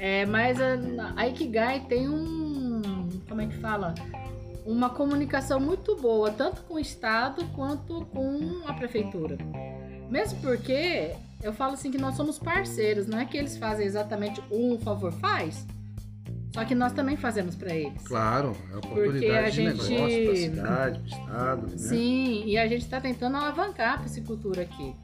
É, 0.00 0.24
mas 0.26 0.60
a, 0.60 0.76
a 1.16 1.26
Ikigai 1.26 1.80
tem 1.88 2.08
um. 2.08 3.08
Como 3.28 3.40
é 3.40 3.48
que 3.48 3.56
fala? 3.56 3.92
Uma 4.70 4.90
comunicação 4.90 5.58
muito 5.58 5.96
boa, 5.96 6.30
tanto 6.30 6.60
com 6.64 6.74
o 6.74 6.78
Estado 6.78 7.42
quanto 7.54 8.04
com 8.06 8.60
a 8.66 8.74
prefeitura. 8.74 9.38
Mesmo 10.10 10.38
porque 10.42 11.14
eu 11.42 11.54
falo 11.54 11.72
assim 11.72 11.90
que 11.90 11.96
nós 11.96 12.14
somos 12.16 12.38
parceiros, 12.38 13.06
não 13.06 13.18
é 13.18 13.24
que 13.24 13.38
eles 13.38 13.56
fazem 13.56 13.86
exatamente 13.86 14.42
um 14.50 14.78
favor, 14.78 15.10
faz. 15.12 15.66
Só 16.52 16.64
que 16.66 16.74
nós 16.74 16.92
também 16.92 17.16
fazemos 17.16 17.54
para 17.54 17.74
eles. 17.74 18.02
Claro, 18.06 18.54
é 18.68 18.72
Porque 18.80 18.88
oportunidade 18.88 19.46
a 19.46 19.50
de 19.50 19.56
gente- 19.56 19.88
negócio 19.90 20.24
para 20.24 20.32
a 20.32 20.36
cidade, 20.36 20.98
para 20.98 21.02
o 21.02 21.06
estado. 21.06 21.66
Né? 21.70 21.76
Sim, 21.78 22.42
e 22.46 22.58
a 22.58 22.66
gente 22.68 22.82
está 22.82 23.00
tentando 23.00 23.36
alavancar 23.38 23.94
a 23.94 24.02
piscicultura 24.02 24.62
aqui. 24.62 24.94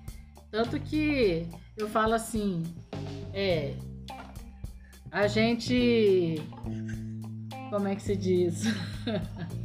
Tanto 0.51 0.79
que 0.79 1.47
eu 1.77 1.89
falo 1.89 2.13
assim, 2.13 2.63
é. 3.33 3.75
A 5.11 5.27
gente. 5.27 6.41
Como 7.71 7.89
é 7.89 7.95
que 7.97 8.03
se 8.03 8.15
diz? 8.17 8.63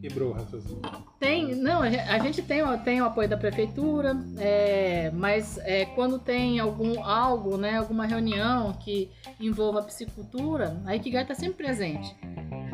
Quebrou 0.00 0.30
o 0.30 0.32
raciocínio. 0.32 0.80
Tem, 1.18 1.54
não, 1.54 1.82
a 1.82 2.18
gente 2.20 2.40
tem, 2.40 2.62
o- 2.62 2.78
tem 2.78 3.02
o 3.02 3.04
apoio 3.04 3.28
da 3.28 3.36
prefeitura, 3.36 4.16
é, 4.38 5.10
mas 5.12 5.58
é, 5.58 5.84
quando 5.84 6.18
tem 6.18 6.58
algum 6.58 7.04
algo, 7.04 7.58
né, 7.58 7.76
alguma 7.76 8.06
reunião 8.06 8.72
que 8.72 9.10
envolva 9.38 9.80
a 9.80 9.82
piscicultura, 9.82 10.80
a 10.86 10.96
Ikigai 10.96 11.22
está 11.22 11.34
sempre 11.34 11.64
presente. 11.64 12.14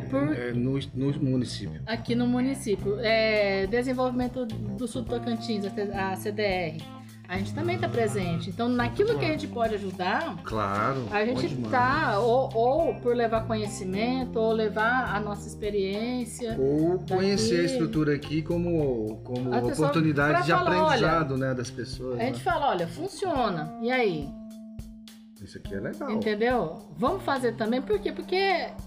Por, 0.09 0.33
É, 0.37 0.53
no, 0.53 0.79
no 0.93 1.19
município. 1.29 1.81
aqui 1.85 2.15
no 2.15 2.25
município. 2.25 2.97
É, 3.01 3.67
desenvolvimento 3.67 4.45
do 4.45 4.87
Sul 4.87 5.01
do 5.01 5.09
Tocantins, 5.09 5.65
a 5.65 6.15
CDR, 6.15 6.77
a 7.29 7.37
gente 7.37 7.53
também 7.53 7.75
está 7.75 7.89
presente. 7.89 8.49
Então, 8.49 8.69
naquilo 8.69 9.17
que 9.19 9.25
a 9.25 9.27
gente 9.29 9.47
pode 9.47 9.75
ajudar, 9.75 10.37
Claro. 10.43 11.05
a 11.11 11.25
gente 11.25 11.35
pode 11.41 11.47
demais. 11.55 11.71
tá, 11.71 12.19
ou, 12.19 12.49
ou 12.55 12.95
por 12.95 13.15
levar 13.15 13.45
conhecimento, 13.45 14.39
ou 14.39 14.51
levar 14.53 15.13
a 15.15 15.19
nossa 15.19 15.47
experiência. 15.47 16.55
Ou 16.57 16.99
conhecer 16.99 17.55
a 17.59 17.61
Daqui- 17.63 17.71
estrutura 17.73 18.15
aqui 18.15 18.41
como, 18.41 19.19
como 19.23 19.53
A 19.53 19.57
oportunidade 19.59 20.45
de 20.45 20.51
falar, 20.51 20.85
aprendizado 20.85 21.37
né, 21.37 21.53
das 21.53 21.69
pessoas. 21.69 22.19
A 22.19 22.23
gente 22.23 22.37
né? 22.37 22.43
fala, 22.43 22.69
olha, 22.69 22.87
funciona. 22.87 23.73
E 23.81 23.91
aí? 23.91 24.29
Isso 25.43 25.57
aqui 25.59 25.75
é 25.75 25.79
legal. 25.79 26.09
Entendeu? 26.09 26.77
Vamos 26.97 27.21
fazer 27.23 27.53
também, 27.55 27.79
por 27.81 27.99
quê? 27.99 28.11
Porque 28.11 28.35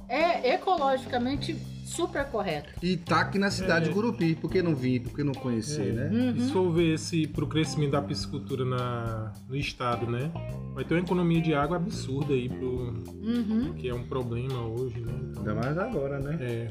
é 0.08 0.54
ecologicamente 0.54 1.56
super 1.90 2.24
correto. 2.26 2.70
E 2.82 2.96
tá 2.96 3.20
aqui 3.20 3.38
na 3.38 3.50
cidade 3.50 3.86
É. 3.86 3.88
de 3.88 3.94
Gurupi. 3.94 4.34
Por 4.34 4.50
que 4.50 4.62
não 4.62 4.74
vir? 4.74 5.00
Por 5.00 5.14
que 5.14 5.24
não 5.24 5.32
conhecer, 5.34 5.88
É. 5.90 5.92
né? 5.92 6.32
E 6.36 6.40
se 6.40 6.46
Uhum. 6.46 6.52
for 6.52 6.70
ver 6.72 6.94
esse 6.94 7.26
pro 7.26 7.46
crescimento 7.46 7.92
da 7.92 8.02
piscicultura 8.02 8.64
na, 8.64 9.32
no 9.48 9.56
estado, 9.56 10.06
né? 10.10 10.30
Vai 10.74 10.84
ter 10.84 10.94
uma 10.94 11.00
economia 11.02 11.40
de 11.40 11.52
água 11.54 11.76
absurda 11.76 12.32
aí, 12.32 12.48
pro, 12.48 12.94
Uhum. 13.22 13.74
que 13.74 13.88
é 13.88 13.94
um 13.94 14.04
problema 14.04 14.64
hoje, 14.66 15.00
né? 15.00 15.12
Então, 15.30 15.40
Ainda 15.42 15.54
mais 15.54 15.78
agora, 15.78 16.18
né? 16.20 16.38
é, 16.40 16.70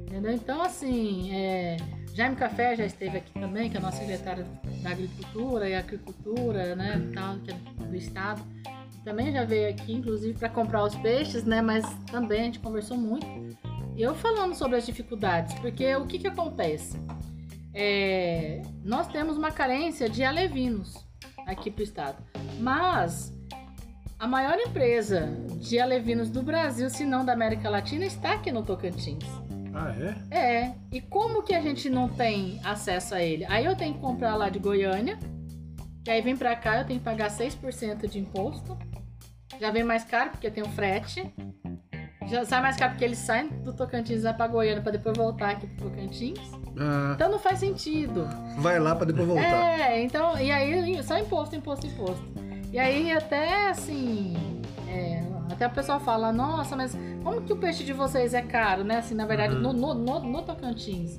Entendeu? 0.00 0.32
Então, 0.34 0.60
assim, 0.60 1.30
é, 1.34 1.78
Jaime 2.14 2.36
Café 2.36 2.76
já 2.76 2.84
esteve 2.84 3.16
aqui 3.16 3.32
também, 3.32 3.70
que 3.70 3.78
é 3.78 3.80
nosso 3.80 3.96
secretário 3.96 4.44
da 4.82 4.90
Agricultura 4.90 5.66
e 5.68 5.74
Agricultura, 5.74 6.76
né, 6.76 7.10
tal, 7.14 7.36
que 7.38 7.50
é 7.50 7.54
do 7.86 7.96
Estado. 7.96 8.42
Também 9.06 9.32
já 9.32 9.44
veio 9.44 9.70
aqui, 9.70 9.92
inclusive, 9.94 10.38
para 10.38 10.50
comprar 10.50 10.84
os 10.84 10.94
peixes, 10.96 11.44
né, 11.44 11.62
mas 11.62 11.84
também 12.10 12.42
a 12.42 12.44
gente 12.44 12.58
conversou 12.60 12.96
muito. 12.98 13.26
Eu 13.96 14.14
falando 14.14 14.54
sobre 14.54 14.76
as 14.76 14.86
dificuldades, 14.86 15.54
porque 15.60 15.94
o 15.96 16.06
que, 16.06 16.18
que 16.18 16.26
acontece? 16.26 16.98
É, 17.74 18.62
nós 18.82 19.06
temos 19.08 19.36
uma 19.36 19.50
carência 19.50 20.08
de 20.08 20.24
alevinos 20.24 21.06
aqui 21.46 21.70
para 21.70 21.80
o 21.80 21.84
Estado, 21.84 22.22
mas 22.58 23.32
a 24.18 24.26
maior 24.26 24.58
empresa 24.58 25.28
de 25.56 25.78
alevinos 25.78 26.30
do 26.30 26.42
Brasil, 26.42 26.88
se 26.88 27.04
não 27.04 27.24
da 27.24 27.32
América 27.32 27.68
Latina, 27.68 28.04
está 28.04 28.34
aqui 28.34 28.50
no 28.50 28.62
Tocantins. 28.62 29.24
Ah, 29.74 29.94
é? 30.30 30.36
É, 30.38 30.74
e 30.90 31.00
como 31.00 31.42
que 31.42 31.54
a 31.54 31.60
gente 31.60 31.88
não 31.88 32.08
tem 32.08 32.60
acesso 32.62 33.14
a 33.14 33.22
ele? 33.22 33.44
Aí 33.46 33.64
eu 33.64 33.74
tenho 33.74 33.94
que 33.94 34.00
comprar 34.00 34.36
lá 34.36 34.48
de 34.48 34.58
Goiânia, 34.58 35.18
que 36.04 36.10
aí 36.10 36.20
vem 36.20 36.36
pra 36.36 36.54
cá 36.54 36.78
eu 36.78 36.86
tenho 36.86 36.98
que 36.98 37.04
pagar 37.04 37.30
6% 37.30 38.08
de 38.08 38.18
imposto. 38.18 38.76
Já 39.60 39.70
vem 39.70 39.84
mais 39.84 40.04
caro 40.04 40.30
porque 40.30 40.50
tem 40.50 40.62
o 40.62 40.68
frete. 40.68 41.32
Já 42.28 42.44
sai 42.44 42.62
mais 42.62 42.76
caro 42.76 42.92
porque 42.92 43.04
eles 43.04 43.18
saem 43.18 43.48
do 43.48 43.72
Tocantins 43.72 44.20
e 44.20 44.22
vai 44.22 44.34
pra 44.34 44.46
Goiânia 44.46 44.82
pra 44.82 44.92
depois 44.92 45.16
voltar 45.16 45.50
aqui 45.50 45.66
pro 45.66 45.90
Tocantins. 45.90 46.38
Ah, 46.78 47.12
Então 47.14 47.30
não 47.30 47.38
faz 47.38 47.58
sentido. 47.58 48.26
vai 48.58 48.78
lá 48.78 48.94
pra 48.94 49.04
depois 49.06 49.26
voltar. 49.26 49.44
É, 49.80 50.02
então, 50.02 50.38
e 50.38 50.50
aí 50.50 51.02
só 51.02 51.18
imposto, 51.18 51.54
imposto, 51.56 51.86
imposto. 51.86 52.22
E 52.72 52.78
aí 52.78 53.12
até 53.12 53.68
assim, 53.68 54.34
é, 54.88 55.22
até 55.52 55.66
o 55.66 55.70
pessoal 55.70 56.00
fala, 56.00 56.32
nossa, 56.32 56.74
mas 56.74 56.96
como 57.22 57.42
que 57.42 57.52
o 57.52 57.56
peixe 57.56 57.84
de 57.84 57.92
vocês 57.92 58.32
é 58.32 58.40
caro, 58.42 58.82
né? 58.84 58.96
Assim, 58.98 59.14
na 59.14 59.26
verdade, 59.26 59.54
Uhum. 59.54 59.60
no, 59.60 59.72
no, 59.72 59.94
no, 59.94 60.20
no 60.20 60.42
Tocantins. 60.42 61.18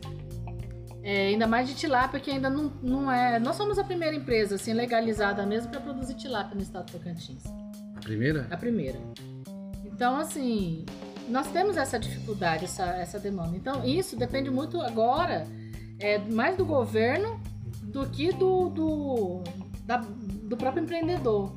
É, 1.03 1.27
ainda 1.27 1.45
mais 1.45 1.67
de 1.67 1.75
tilápia, 1.75 2.17
que 2.19 2.31
ainda 2.31 2.49
não, 2.49 2.71
não 2.81 3.11
é. 3.11 3.37
Nós 3.37 3.55
somos 3.57 3.77
a 3.77 3.83
primeira 3.83 4.15
empresa, 4.15 4.55
assim, 4.55 4.71
legalizada 4.73 5.45
mesmo 5.45 5.69
para 5.69 5.81
produzir 5.81 6.13
tilápia 6.15 6.55
no 6.55 6.61
estado 6.61 6.85
do 6.85 6.91
Tocantins. 6.93 7.43
A 7.95 7.99
primeira? 7.99 8.47
A 8.49 8.55
primeira. 8.57 8.97
Então, 10.03 10.17
assim, 10.17 10.85
nós 11.29 11.47
temos 11.53 11.77
essa 11.77 11.97
dificuldade, 11.97 12.65
essa, 12.65 12.83
essa 12.97 13.17
demanda. 13.17 13.55
Então, 13.55 13.85
isso 13.85 14.17
depende 14.17 14.49
muito 14.51 14.81
agora, 14.81 15.47
é, 15.97 16.17
mais 16.17 16.57
do 16.57 16.65
governo 16.65 17.39
do 17.83 18.05
que 18.09 18.33
do, 18.33 18.67
do, 18.67 19.41
da- 19.85 20.03
do 20.43 20.57
próprio 20.57 20.83
empreendedor. 20.83 21.53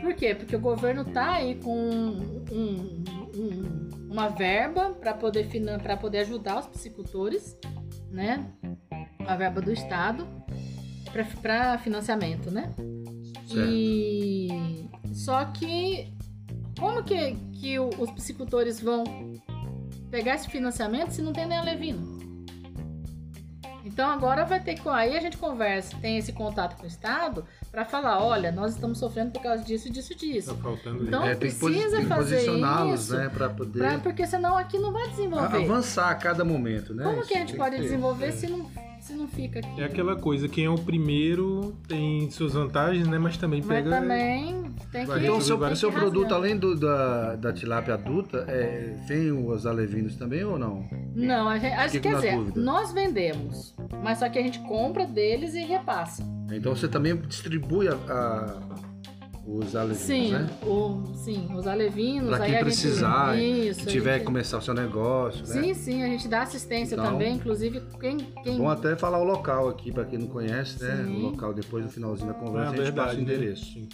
Por 0.00 0.14
quê? 0.14 0.34
Porque 0.34 0.56
o 0.56 0.58
governo 0.58 1.04
tá 1.04 1.32
aí 1.32 1.56
com 1.56 1.76
um- 2.50 3.04
um- 3.36 3.88
uma 4.10 4.30
verba 4.30 4.94
para 4.98 5.12
poder, 5.12 5.46
pra 5.82 5.94
poder 5.94 6.20
ajudar 6.20 6.60
os 6.60 6.66
piscicultores, 6.68 7.58
né? 8.10 8.50
A 9.26 9.36
verba 9.36 9.60
do 9.60 9.70
Estado 9.70 10.26
para 11.42 11.76
financiamento, 11.76 12.50
né? 12.50 12.72
Certo. 13.46 13.68
E 13.68 14.88
só 15.12 15.44
que 15.44 16.10
como 16.80 17.04
que, 17.04 17.36
que 17.62 17.78
o- 17.78 17.90
os 18.00 18.10
piscicultores 18.10 18.80
vão 18.80 19.04
pegar 20.10 20.34
esse 20.34 20.48
financiamento 20.50 21.10
se 21.12 21.22
não 21.22 21.32
tem 21.32 21.46
nem 21.46 21.56
alevino? 21.58 22.20
Então 23.84 24.08
agora 24.10 24.44
vai 24.44 24.60
ter 24.60 24.74
que 24.74 24.88
aí 24.88 25.16
a 25.16 25.20
gente 25.20 25.36
conversa, 25.36 25.96
tem 26.00 26.16
esse 26.18 26.32
contato 26.32 26.76
com 26.76 26.84
o 26.84 26.86
Estado 26.86 27.44
para 27.70 27.84
falar, 27.84 28.20
olha, 28.22 28.50
nós 28.52 28.74
estamos 28.74 28.98
sofrendo 28.98 29.30
por 29.32 29.42
causa 29.42 29.62
disso, 29.64 29.90
disso, 29.90 30.14
disso. 30.14 30.54
Tá 30.54 30.60
faltando 30.62 31.04
Então, 31.04 31.24
É, 31.24 31.34
precisa 31.34 31.68
tem 31.96 32.02
que 32.02 32.06
fazer 32.06 32.34
posicioná-los, 32.36 33.00
isso 33.02 33.16
né? 33.16 33.28
Pra 33.28 33.48
poder 33.48 33.78
Pra- 33.78 33.98
porque 33.98 34.26
senão 34.26 34.56
aqui 34.56 34.78
não 34.78 34.92
vai 34.92 35.04
a- 35.04 35.08
desenvolver. 35.08 35.56
avançar 35.64 36.10
a 36.10 36.14
cada 36.14 36.44
momento, 36.44 36.94
né? 36.94 37.04
Como 37.04 37.18
Isso 37.20 37.28
que 37.28 37.34
a 37.34 37.38
gente 37.38 37.56
pode 37.56 37.76
desenvolver 37.76 38.26
é. 38.26 38.32
se 38.32 38.46
não, 38.48 38.70
se 39.00 39.12
não 39.14 39.26
fica 39.26 39.58
aqui? 39.60 39.80
É 39.80 39.84
aquela 39.84 40.14
coisa, 40.16 40.48
quem 40.48 40.64
é 40.64 40.70
o 40.70 40.76
primeiro 40.78 41.74
tem 41.88 42.30
suas 42.30 42.52
vantagens, 42.54 43.06
né? 43.08 43.18
Mas 43.18 43.36
também 43.36 43.60
Mas 43.64 43.68
pega. 43.84 43.90
também 44.00 44.61
tem 44.90 45.06
que 45.06 45.12
Então, 45.18 45.40
seu, 45.40 45.58
várias 45.58 45.78
seu 45.78 45.88
tem 45.90 45.98
que 45.98 46.04
produto, 46.04 46.22
rasgar. 46.22 46.38
além 46.40 46.56
do, 46.58 46.74
da, 46.78 47.36
da 47.36 47.52
tilápia 47.52 47.94
adulta, 47.94 48.44
é, 48.48 48.96
tem 49.06 49.30
os 49.32 49.66
alevinos 49.66 50.16
também 50.16 50.44
ou 50.44 50.58
não? 50.58 50.84
Não, 51.14 51.48
a 51.48 51.58
gente, 51.58 51.72
a 51.74 51.86
gente- 51.88 52.00
quer 52.02 52.14
dizer, 52.16 52.36
dúvida. 52.36 52.60
nós 52.60 52.92
vendemos, 52.92 53.74
mas 54.02 54.18
só 54.18 54.28
que 54.28 54.38
a 54.38 54.42
gente 54.42 54.58
compra 54.60 55.06
deles 55.06 55.54
e 55.54 55.60
repassa. 55.64 56.22
Então 56.50 56.74
você 56.74 56.88
também 56.88 57.16
distribui 57.16 57.88
a, 57.88 57.94
a- 57.94 58.60
os 59.44 59.74
alevinos, 59.74 59.98
Sim, 60.06 60.30
né? 60.32 60.46
o, 60.62 61.02
sim, 61.16 61.48
os 61.54 61.66
alevinos. 61.66 62.28
Pra 62.36 62.44
aí 62.44 62.50
quem 62.52 62.60
a 62.60 62.64
precisar, 62.64 63.34
gente, 63.36 63.68
isso, 63.68 63.86
tiver 63.86 64.12
que 64.12 64.18
gente- 64.18 64.26
começar 64.26 64.58
o 64.58 64.62
seu 64.62 64.72
negócio, 64.72 65.40
né? 65.40 65.46
Sim, 65.62 65.74
sim, 65.74 66.02
a 66.02 66.06
gente 66.06 66.28
dá 66.28 66.42
assistência 66.42 66.94
Então- 66.94 67.06
também, 67.06 67.34
inclusive 67.34 67.82
quem, 68.00 68.18
quem 68.44 68.56
Bom 68.58 68.68
até 68.70 68.94
falar 68.94 69.18
o 69.18 69.24
local 69.24 69.68
aqui, 69.68 69.90
pra 69.90 70.04
quem 70.04 70.18
não 70.20 70.28
conhece, 70.28 70.82
né? 70.82 71.02
Sim. 71.04 71.16
O 71.16 71.18
local 71.30 71.52
depois 71.52 71.84
no 71.84 71.90
finalzinho 71.90 72.32
da 72.32 72.36
É 72.36 72.40
conversa 72.40 72.68
a 72.70 72.72
a 72.72 72.76
gente 72.76 72.92
passa 72.92 72.92
verdade, 72.92 73.14
o 73.14 73.16
né? 73.16 73.22
endereço. 73.34 73.78
Né? 73.78 73.86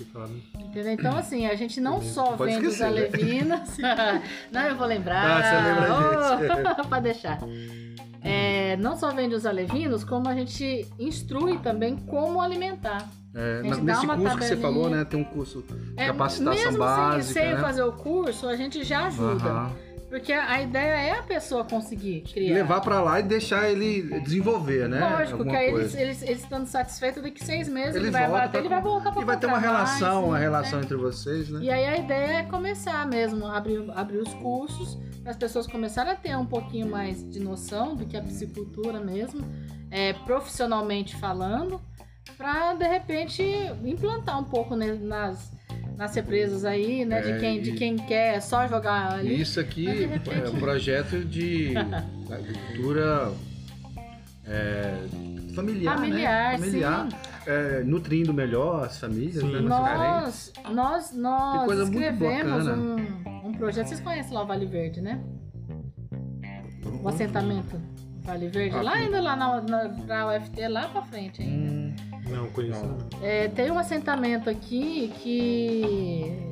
entendeu? 0.66 0.92
Então 0.92 1.16
assim, 1.16 1.46
a 1.46 1.54
gente 1.54 1.80
não 1.80 2.02
só 2.02 2.36
Pode 2.36 2.52
vende 2.52 2.66
os 2.66 2.74
esquecer, 2.74 2.92
né? 2.92 3.00
alevinos, 3.00 3.76
não 4.52 4.60
eu 4.62 4.76
vou 4.76 4.86
lembrar, 4.86 5.40
Ah, 5.40 5.42
você 5.42 6.48
lembra 6.54 6.76
oh, 6.82 6.88
pra 6.88 7.00
deixar. 7.00 7.38
É, 8.20 8.76
não 8.76 8.96
só 8.96 9.10
vende 9.12 9.34
os 9.34 9.46
alevinos, 9.46 10.04
como 10.04 10.28
a 10.28 10.34
gente 10.34 10.86
instrui 10.98 11.56
também 11.58 11.96
como 11.96 12.40
alimentar. 12.42 13.08
É, 13.34 13.62
na- 13.62 13.76
nesse 13.76 14.06
curso 14.06 14.36
que 14.38 14.44
você 14.44 14.56
tabelinha. 14.56 14.56
falou, 14.62 14.90
né? 14.90 15.04
Tem 15.04 15.20
um 15.20 15.24
curso 15.24 15.62
de 15.62 15.92
É, 15.96 16.06
capacitação 16.06 16.64
mesmo 16.64 16.78
básica, 16.78 17.22
sem, 17.34 17.42
sem 17.44 17.54
né? 17.54 17.60
fazer 17.60 17.82
o 17.82 17.92
curso, 17.92 18.48
a 18.48 18.56
gente 18.56 18.82
já 18.84 19.06
ajuda. 19.06 19.44
Aham. 19.48 19.72
Porque 20.08 20.32
a 20.32 20.62
ideia 20.62 21.08
é 21.08 21.18
a 21.18 21.22
pessoa 21.22 21.64
conseguir 21.64 22.22
criar. 22.22 22.54
Levar 22.54 22.80
pra 22.80 23.02
lá 23.02 23.20
e 23.20 23.22
deixar 23.24 23.68
ele 23.70 24.18
desenvolver, 24.20 24.88
né? 24.88 25.00
Lógico, 25.00 25.40
Alguma 25.40 25.50
que 25.50 25.56
aí 25.58 25.68
eles, 25.74 25.94
eles, 25.94 26.22
eles 26.22 26.42
estando 26.44 26.64
satisfeitos 26.66 27.22
daqui 27.22 27.44
seis 27.44 27.68
meses, 27.68 27.94
ele, 27.94 28.06
Ele 28.06 28.10
vai 28.12 28.26
volta 28.26 28.46
bater, 28.46 28.58
ele 28.60 28.68
vai 28.70 28.80
voltar 28.80 29.12
pra 29.12 29.20
E 29.20 29.24
vai 29.26 29.36
ter 29.38 29.46
uma 29.46 29.56
comprar 29.56 29.72
mais, 29.74 29.90
relação, 29.98 30.24
uma 30.28 30.36
sim, 30.38 30.42
relação 30.42 30.78
né? 30.78 30.84
entre 30.86 30.96
vocês, 30.96 31.50
né? 31.50 31.60
E 31.62 31.68
aí 31.68 31.84
a 31.84 31.98
ideia 31.98 32.38
é 32.38 32.42
começar 32.44 33.06
mesmo, 33.06 33.46
abrir, 33.46 33.84
abrir 33.94 34.16
os 34.16 34.32
cursos, 34.32 34.96
para 35.20 35.32
as 35.32 35.36
pessoas 35.36 35.66
começarem 35.66 36.10
a 36.10 36.16
ter 36.16 36.34
um 36.38 36.46
pouquinho 36.46 36.90
mais 36.90 37.22
de 37.30 37.38
noção 37.38 37.94
do 37.94 38.06
que 38.06 38.16
a 38.16 38.22
piscicultura 38.22 39.00
mesmo, 39.00 39.44
é, 39.90 40.14
profissionalmente 40.14 41.16
falando, 41.16 41.78
para 42.36 42.74
de 42.74 42.86
repente 42.86 43.42
implantar 43.84 44.38
um 44.40 44.44
pouco 44.44 44.76
né, 44.76 44.92
nas, 45.00 45.52
nas 45.96 46.14
represas 46.14 46.64
aí, 46.64 47.04
né? 47.04 47.18
É, 47.18 47.32
de, 47.32 47.40
quem, 47.40 47.60
de 47.62 47.70
e- 47.70 47.74
quem 47.74 47.96
quer 47.96 48.40
só 48.40 48.66
jogar 48.68 49.14
ali. 49.14 49.40
Isso 49.40 49.58
aqui 49.58 49.84
de 49.86 50.06
repente- 50.06 50.40
é 50.44 50.48
um 50.48 50.58
projeto 50.58 51.24
de 51.24 51.74
agricultura 52.30 53.32
é, 54.46 54.94
familiar, 55.54 55.96
Familiar, 55.96 56.52
né? 56.52 56.58
Familiar, 56.58 57.08
é, 57.46 57.82
nutrindo 57.82 58.32
melhor 58.32 58.84
as 58.84 58.98
famílias, 58.98 59.42
né? 59.42 59.60
Nós, 59.60 60.52
nós, 60.70 61.12
nós 61.12 61.78
escrevemos 61.80 62.66
um, 62.66 62.96
um 63.48 63.52
projeto. 63.52 63.88
Vocês 63.88 64.00
conhecem 64.00 64.32
lá 64.32 64.42
o 64.42 64.46
Vale 64.46 64.66
Verde, 64.66 65.00
né? 65.00 65.20
O 67.02 67.08
assentamento 67.08 67.80
Vale 68.22 68.48
Verde. 68.48 68.76
Ah, 68.76 68.82
lá 68.82 68.92
ainda 68.94 69.20
lá 69.20 69.36
na, 69.36 69.60
na, 69.62 69.88
pra 69.88 70.36
UFT, 70.36 70.68
lá 70.68 70.88
pra 70.88 71.02
frente 71.02 71.42
ainda. 71.42 71.72
Hum, 71.72 71.77
Não, 72.30 72.46
conheço. 72.50 72.84
Não. 72.84 72.98
É, 73.22 73.48
tem 73.48 73.70
um 73.70 73.78
assentamento 73.78 74.48
aqui 74.50 75.12
que 75.22 76.48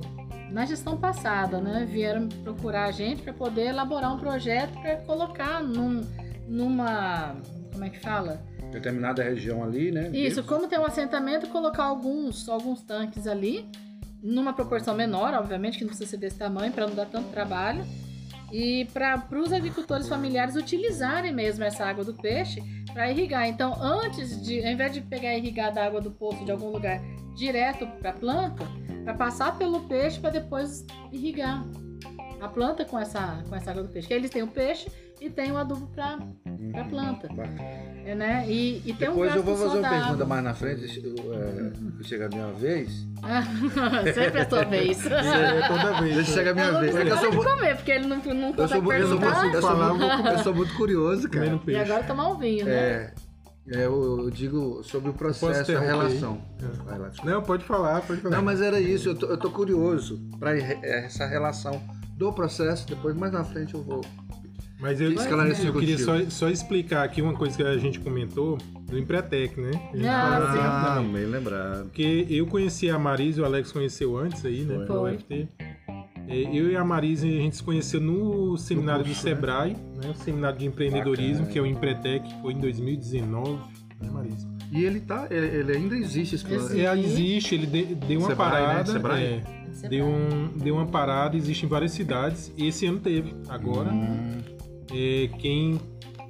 na 0.50 0.64
gestão 0.64 0.96
passada, 0.96 1.60
né, 1.60 1.86
vieram 1.88 2.28
procurar 2.28 2.84
a 2.84 2.90
gente 2.90 3.22
para 3.22 3.32
poder 3.32 3.66
elaborar 3.66 4.14
um 4.14 4.18
projeto 4.18 4.72
para 4.80 4.96
colocar 4.96 5.62
num, 5.62 6.02
numa. 6.48 7.36
Como 7.72 7.84
é 7.84 7.90
que 7.90 8.00
fala? 8.00 8.40
Determinada 8.70 9.22
região 9.22 9.62
ali, 9.62 9.90
né? 9.90 10.10
Isso, 10.14 10.42
como 10.42 10.66
tem 10.66 10.78
um 10.78 10.84
assentamento, 10.84 11.46
colocar 11.48 11.84
alguns, 11.84 12.48
alguns 12.48 12.82
tanques 12.82 13.26
ali, 13.26 13.68
numa 14.22 14.52
proporção 14.52 14.94
menor, 14.94 15.34
obviamente, 15.34 15.78
que 15.78 15.84
não 15.84 15.88
precisa 15.88 16.10
ser 16.10 16.16
desse 16.16 16.38
tamanho, 16.38 16.72
para 16.72 16.86
não 16.86 16.94
dar 16.94 17.06
tanto 17.06 17.28
trabalho. 17.28 17.84
E 18.52 18.84
para 18.92 19.26
os 19.32 19.52
agricultores 19.52 20.08
familiares 20.08 20.54
utilizarem 20.54 21.32
mesmo 21.32 21.64
essa 21.64 21.84
água 21.84 22.04
do 22.04 22.14
peixe 22.14 22.62
para 22.92 23.10
irrigar. 23.10 23.48
Então, 23.48 23.74
antes 23.82 24.40
de, 24.42 24.64
ao 24.64 24.72
invés 24.72 24.92
de 24.92 25.00
pegar 25.00 25.34
e 25.34 25.38
irrigar 25.38 25.72
da 25.72 25.84
água 25.84 26.00
do 26.00 26.10
poço 26.10 26.44
de 26.44 26.50
algum 26.50 26.70
lugar 26.70 27.00
direto 27.34 27.86
para 27.98 28.10
a 28.10 28.14
planta, 28.14 28.64
para 29.04 29.14
passar 29.14 29.58
pelo 29.58 29.80
peixe 29.80 30.18
para 30.20 30.30
depois 30.30 30.86
irrigar 31.12 31.64
a 32.40 32.48
planta 32.48 32.84
com 32.84 32.98
essa, 32.98 33.42
com 33.48 33.54
essa 33.54 33.70
água 33.70 33.82
do 33.82 33.88
peixe. 33.88 34.08
Que 34.08 34.14
eles 34.14 34.30
têm 34.30 34.42
o 34.42 34.48
peixe 34.48 34.88
e 35.20 35.30
tem 35.30 35.50
o 35.50 35.56
adubo 35.56 35.86
para 35.88 36.18
a 36.74 36.84
planta. 36.84 37.28
É, 38.04 38.14
né? 38.14 38.44
E, 38.48 38.78
e 38.78 38.92
tem 38.92 39.08
Depois 39.08 39.32
um 39.32 39.36
eu 39.36 39.42
vou 39.42 39.56
fazer 39.56 39.78
uma 39.78 39.88
pergunta 39.88 40.12
água. 40.12 40.26
mais 40.26 40.44
na 40.44 40.54
frente, 40.54 41.02
eu, 41.02 41.14
é, 41.34 42.04
chega 42.04 42.26
a 42.26 42.28
minha 42.28 42.52
vez. 42.52 43.06
Sempre 44.14 44.38
é 44.38 44.42
a 44.42 44.48
sua 44.48 44.64
vez. 44.64 45.06
É 45.06 45.68
toda 45.68 46.00
vez. 46.00 46.14
Deixa 46.16 46.32
chegar 46.32 46.50
a 46.50 46.54
minha 46.54 46.66
Eu 46.66 46.80
vez. 46.80 46.94
É 46.96 47.04
que 47.04 47.10
eu 47.10 47.16
não 47.16 47.32
sou, 47.32 47.44
comer, 47.44 47.76
porque 47.76 47.90
ele 47.92 48.06
não, 48.06 48.16
não 48.18 48.48
eu 48.50 48.54
consegue 48.54 48.68
sou, 48.68 48.82
mu- 48.82 48.92
eu 48.92 49.06
sou, 49.08 49.18
eu 49.18 49.62
sou 49.62 49.76
muito- 49.76 50.28
eu 50.28 50.38
sou 50.38 50.54
muito 50.54 50.74
curioso, 50.76 51.28
cara. 51.28 51.58
peixe. 51.58 51.80
E 51.80 51.82
agora 51.82 52.04
tomar 52.04 52.28
um 52.28 52.38
vinho, 52.38 52.64
né? 52.66 52.72
É, 52.72 53.12
é, 53.68 53.86
eu, 53.86 54.30
digo 54.30 54.82
sobre 54.84 55.10
o 55.10 55.12
processo, 55.14 55.76
a 55.76 55.80
relação. 55.80 56.40
É. 56.62 57.26
Não, 57.26 57.42
pode 57.42 57.64
falar, 57.64 58.02
pode 58.02 58.20
falar. 58.20 58.36
Não, 58.36 58.44
mas 58.44 58.60
era 58.60 58.78
isso, 58.78 59.08
eu 59.08 59.14
tô, 59.16 59.26
eu 59.26 59.36
tô 59.36 59.50
curioso 59.50 60.20
para 60.38 60.56
essa 60.56 61.26
relação 61.26 61.82
do 62.16 62.32
processo, 62.32 62.86
depois 62.88 63.14
mais 63.16 63.32
na 63.32 63.44
frente 63.44 63.74
eu 63.74 63.82
vou. 63.82 64.02
Mas 64.78 65.00
eu, 65.00 65.10
Esclarecer 65.12 65.66
eu 65.66 65.72
queria 65.74 65.96
só, 65.98 66.18
só 66.28 66.50
explicar 66.50 67.02
aqui 67.02 67.22
uma 67.22 67.32
coisa 67.32 67.56
que 67.56 67.62
a 67.62 67.78
gente 67.78 67.98
comentou 67.98 68.58
do 68.82 68.98
Empretec, 68.98 69.58
né? 69.58 69.70
Ah, 70.06 70.30
fala 70.32 70.46
sim. 70.46 70.52
sempre 70.58 70.94
também. 70.94 71.12
bem 71.12 71.24
lembrado. 71.26 71.82
Porque 71.84 72.26
eu 72.28 72.46
conheci 72.46 72.90
a 72.90 72.98
Marise, 72.98 73.40
o 73.40 73.44
Alex 73.46 73.72
conheceu 73.72 74.18
antes 74.18 74.44
aí, 74.44 74.64
né? 74.64 74.76
Foi. 74.76 74.86
Pela 74.86 75.02
UFT. 75.12 75.48
É, 76.28 76.34
Eu 76.58 76.70
e 76.70 76.76
a 76.76 76.84
Marise, 76.84 77.26
a 77.26 77.40
gente 77.40 77.56
se 77.56 77.62
conheceu 77.62 78.00
no 78.00 78.58
seminário 78.58 79.02
do 79.04 79.08
curso, 79.08 79.24
né? 79.26 79.34
Sebrae, 79.34 79.72
né? 79.72 80.10
O 80.10 80.14
seminário 80.14 80.58
de 80.58 80.66
empreendedorismo, 80.66 81.46
Bacana. 81.46 81.52
que 81.52 81.58
é 81.58 81.62
o 81.62 81.66
Empretec, 81.66 82.28
que 82.28 82.40
foi 82.42 82.52
em 82.52 82.58
2019, 82.60 83.52
né, 84.02 84.10
Marise? 84.10 84.46
E 84.72 84.84
ele 84.84 85.00
tá, 85.00 85.26
ele, 85.30 85.46
ele 85.46 85.72
ainda 85.72 85.96
existe 85.96 86.34
esse 86.34 86.44
plano. 86.44 86.64
Existe. 86.64 86.80
É, 86.84 86.98
existe, 86.98 87.54
ele 87.54 87.66
de- 87.66 87.94
deu 87.94 88.18
uma 88.18 88.28
Sebrae, 88.28 88.50
né? 88.50 88.66
parada. 88.66 88.92
Sebrae? 88.92 89.22
é, 89.24 89.42
deu, 89.88 90.06
um, 90.06 90.48
deu 90.56 90.74
uma 90.76 90.86
parada, 90.86 91.36
existe 91.36 91.64
em 91.64 91.68
várias 91.68 91.92
cidades. 91.92 92.52
E 92.56 92.66
esse 92.66 92.86
ano 92.86 93.00
teve. 93.00 93.34
Agora, 93.48 93.90
Hum, 93.92 94.38
é, 94.92 95.28
quem 95.38 95.80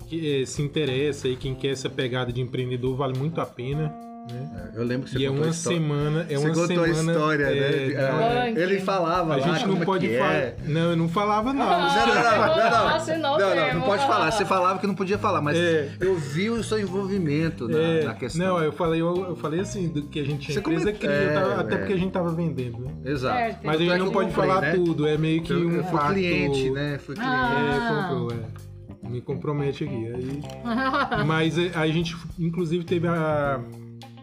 que, 0.08 0.42
é, 0.42 0.46
se 0.46 0.62
interessa 0.62 1.28
e 1.28 1.36
quem 1.36 1.54
quer 1.54 1.68
essa 1.68 1.90
pegada 1.90 2.32
de 2.32 2.40
empreendedor 2.40 2.96
vale 2.96 3.18
muito 3.18 3.40
a 3.40 3.46
pena. 3.46 4.05
Né? 4.28 4.70
é, 4.74 4.78
eu 4.80 4.84
lembro 4.84 5.06
que 5.06 5.12
você 5.12 5.18
E 5.20 5.24
é 5.26 5.28
contou 5.28 5.44
a 5.44 5.46
uma 5.46 5.52
semana. 5.52 6.26
É 6.28 6.34
você 6.34 6.36
uma 6.36 6.48
contou 6.54 6.66
semana, 6.66 6.88
a 6.88 7.14
história, 7.14 7.44
é, 7.44 7.54
né? 7.54 7.92
É, 7.92 8.44
Ranking. 8.48 8.60
ele 8.60 8.80
falava 8.80 9.32
A 9.34 9.36
lá 9.36 9.42
gente 9.42 9.60
não 9.66 9.70
como 9.70 9.82
é 9.82 9.86
pode 9.86 10.18
falar. 10.18 10.32
é. 10.34 10.56
Não, 10.66 10.80
eu 10.90 10.96
não 10.96 11.08
falava, 11.08 11.52
não. 11.52 11.64
Não, 11.64 11.70
não, 11.70 11.78
não, 11.78 11.86
não, 11.86 13.18
não. 13.18 13.38
Não, 13.38 13.56
não, 13.56 13.74
não 13.74 13.82
pode 13.82 14.06
falar. 14.06 14.30
Você 14.32 14.44
falava 14.44 14.78
que 14.80 14.86
não 14.86 14.94
podia 14.94 15.16
falar, 15.18 15.40
mas 15.40 15.56
É. 15.56 15.90
eu 16.00 16.16
vi 16.16 16.50
o 16.50 16.62
seu 16.64 16.80
envolvimento 16.80 17.68
na, 17.68 17.78
É, 17.78 18.04
na 18.04 18.14
questão. 18.14 18.46
Não, 18.46 18.62
eu 18.64 18.72
falei, 18.72 19.00
eu, 19.00 19.16
eu 19.28 19.36
falei 19.36 19.60
assim, 19.60 19.88
do 19.88 20.02
que 20.08 20.18
a 20.20 20.24
gente 20.24 20.40
tinha 20.46 20.54
Você 20.54 20.60
empresa 20.60 20.92
comentou- 20.92 21.08
cria, 21.08 21.32
tava- 21.32 21.52
é, 21.52 21.60
até 21.60 21.74
é. 21.74 21.78
porque 21.78 21.92
a 21.92 21.96
gente 21.98 22.12
tava 22.12 22.32
vendendo, 22.32 22.78
né? 22.80 22.90
Exato. 23.04 23.36
Certo. 23.38 23.58
Mas 23.64 23.76
a 23.76 23.78
gente 23.78 23.92
é 23.92 23.98
não 23.98 24.10
pode 24.10 24.32
falar 24.32 24.60
né? 24.60 24.72
tudo, 24.72 25.06
é 25.06 25.16
meio 25.16 25.42
que 25.42 25.52
Eu, 25.52 25.58
um 25.68 25.72
eu 25.72 25.84
fui 25.84 25.98
fato... 25.98 26.12
cliente, 26.12 26.70
né? 26.70 26.98
Fui 26.98 27.14
cliente. 27.14 27.30
Ah. 27.32 28.08
É, 28.08 28.08
comprou, 28.10 28.30
é. 28.32 28.66
Me 29.08 29.20
compromete 29.20 29.84
aqui. 29.84 29.94
Aí... 30.12 30.42
Mas 31.24 31.56
é, 31.56 31.70
a 31.74 31.86
gente, 31.86 32.16
inclusive, 32.38 32.84
teve 32.84 33.06
a. 33.06 33.60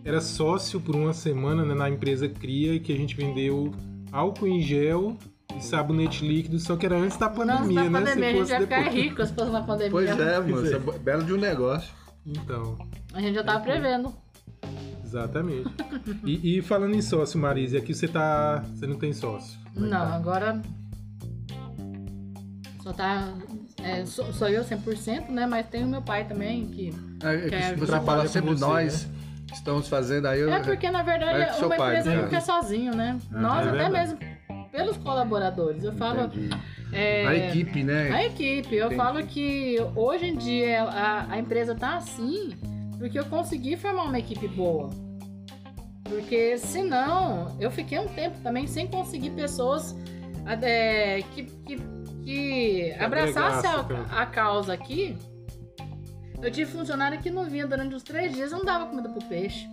Era 0.06 0.20
sócio 0.20 0.82
por 0.82 0.95
uma 0.95 1.14
semana 1.14 1.64
né, 1.64 1.74
na 1.74 1.89
empresa 1.89 2.28
Cria, 2.28 2.78
que 2.80 2.91
a 2.91 2.95
gente 2.95 3.16
vendeu 3.16 3.74
álcool 4.12 4.47
em 4.47 4.62
gel 4.62 5.18
e 5.58 5.64
sabonete 5.64 6.28
líquido, 6.28 6.60
só 6.60 6.76
que 6.76 6.86
era 6.86 6.97
antes 6.97 7.16
da 7.18 7.30
pandemia, 7.30 7.89
na 7.89 8.01
né? 8.01 8.12
pandemia, 8.12 8.30
a 8.30 8.34
gente 8.34 8.49
vai 8.49 8.62
ficar 8.62 8.89
rico 8.89 9.26
se 9.26 9.34
fosse 9.34 9.51
na 9.51 9.62
pandemia. 9.62 9.91
Pois 9.91 10.10
é, 10.10 10.39
mano. 10.39 10.60
É. 10.60 10.64
Isso 10.66 10.76
é 10.76 10.99
belo 10.99 11.24
de 11.24 11.34
um 11.34 11.38
negócio. 11.38 11.93
Então, 12.26 12.78
A 13.14 13.22
gente 13.22 13.36
já 13.36 13.43
tava 13.43 13.62
prevendo. 13.62 14.14
exatamente. 15.04 15.70
E, 16.26 16.58
e 16.58 16.62
falando 16.62 16.95
em 16.95 17.01
sócio, 17.01 17.39
Marise, 17.39 17.78
aqui 17.78 17.93
você 17.93 18.08
tá. 18.10 18.64
Você 18.74 18.86
não 18.86 18.97
tem 18.97 19.14
sócio. 19.14 19.58
É 19.68 19.74
que 19.74 19.80
Não, 19.80 19.89
tá? 19.89 20.16
agora. 20.16 20.62
Só 22.82 22.91
tá. 22.91 23.34
é, 23.82 24.06
sou, 24.06 24.34
sou 24.34 24.49
eu 24.49 24.64
100%, 24.66 25.30
né? 25.30 25.45
Mas 25.45 25.68
tem 25.68 25.86
o 25.86 25.88
meu 25.88 26.01
pai 26.01 26.28
também, 26.28 26.66
que. 26.68 26.93
É, 27.24 27.72
é 27.72 27.74
que 27.74 27.86
fala 27.86 28.24
com 28.24 28.28
sempre 28.28 28.49
você, 28.49 28.60
nós 28.60 29.08
estamos 29.52 29.88
fazendo, 29.88 30.28
aí. 30.28 30.41
É 30.41 30.60
porque, 30.60 30.89
na 30.91 31.04
verdade, 31.04 31.58
É 31.58 31.66
uma 31.66 31.76
pai, 31.76 32.00
empresa 32.00 32.22
nunca 32.22 32.38
é 32.38 32.41
sozinho, 32.41 32.96
né? 32.96 33.18
Ah, 33.34 33.41
Nós, 33.41 33.68
é 33.68 33.70
até 33.70 33.89
mesmo 33.89 34.20
pelos 34.72 34.98
colaboradores. 34.98 35.84
Eu 35.84 35.94
falo. 35.94 36.30
É, 36.91 37.26
A 37.26 37.36
equipe, 37.36 37.84
né? 37.84 38.12
A 38.12 38.26
equipe. 38.26 38.76
Eu 38.76 38.88
Entendi. 38.88 38.96
falo 38.96 39.26
que 39.26 39.78
hoje 39.96 40.28
em 40.28 40.36
dia 40.36 40.84
a, 40.84 41.34
a 41.34 41.39
empresa 41.39 41.74
tá 41.76 41.98
assim 41.98 42.56
porque 42.98 43.20
eu 43.20 43.26
consegui 43.26 43.76
formar 43.76 44.04
uma 44.04 44.18
equipe 44.18 44.48
boa. 44.48 44.89
Porque 46.04 46.58
senão 46.58 47.56
eu 47.60 47.70
fiquei 47.70 48.00
um 48.00 48.08
tempo 48.08 48.38
também 48.41 48.66
sem 48.66 48.88
conseguir 48.88 49.32
pessoas 49.32 49.96
é, 50.62 51.22
que, 51.34 51.44
que, 51.44 51.78
que 52.24 52.96
a, 52.98 54.22
a 54.22 54.26
causa 54.26 54.74
aqui. 54.74 55.18
Eu 56.44 56.52
tive 56.52 56.70
funcionário 56.72 57.20
que 57.20 57.30
não 57.32 57.46
vinha 57.46 57.66
durante 57.66 57.96
os 57.96 58.04
três 58.04 58.34
dias, 58.34 58.52
eu 58.52 58.58
não 58.60 58.66
dava 58.66 58.86
comida 58.88 59.08
pro 59.10 59.24
peixe. 59.24 59.68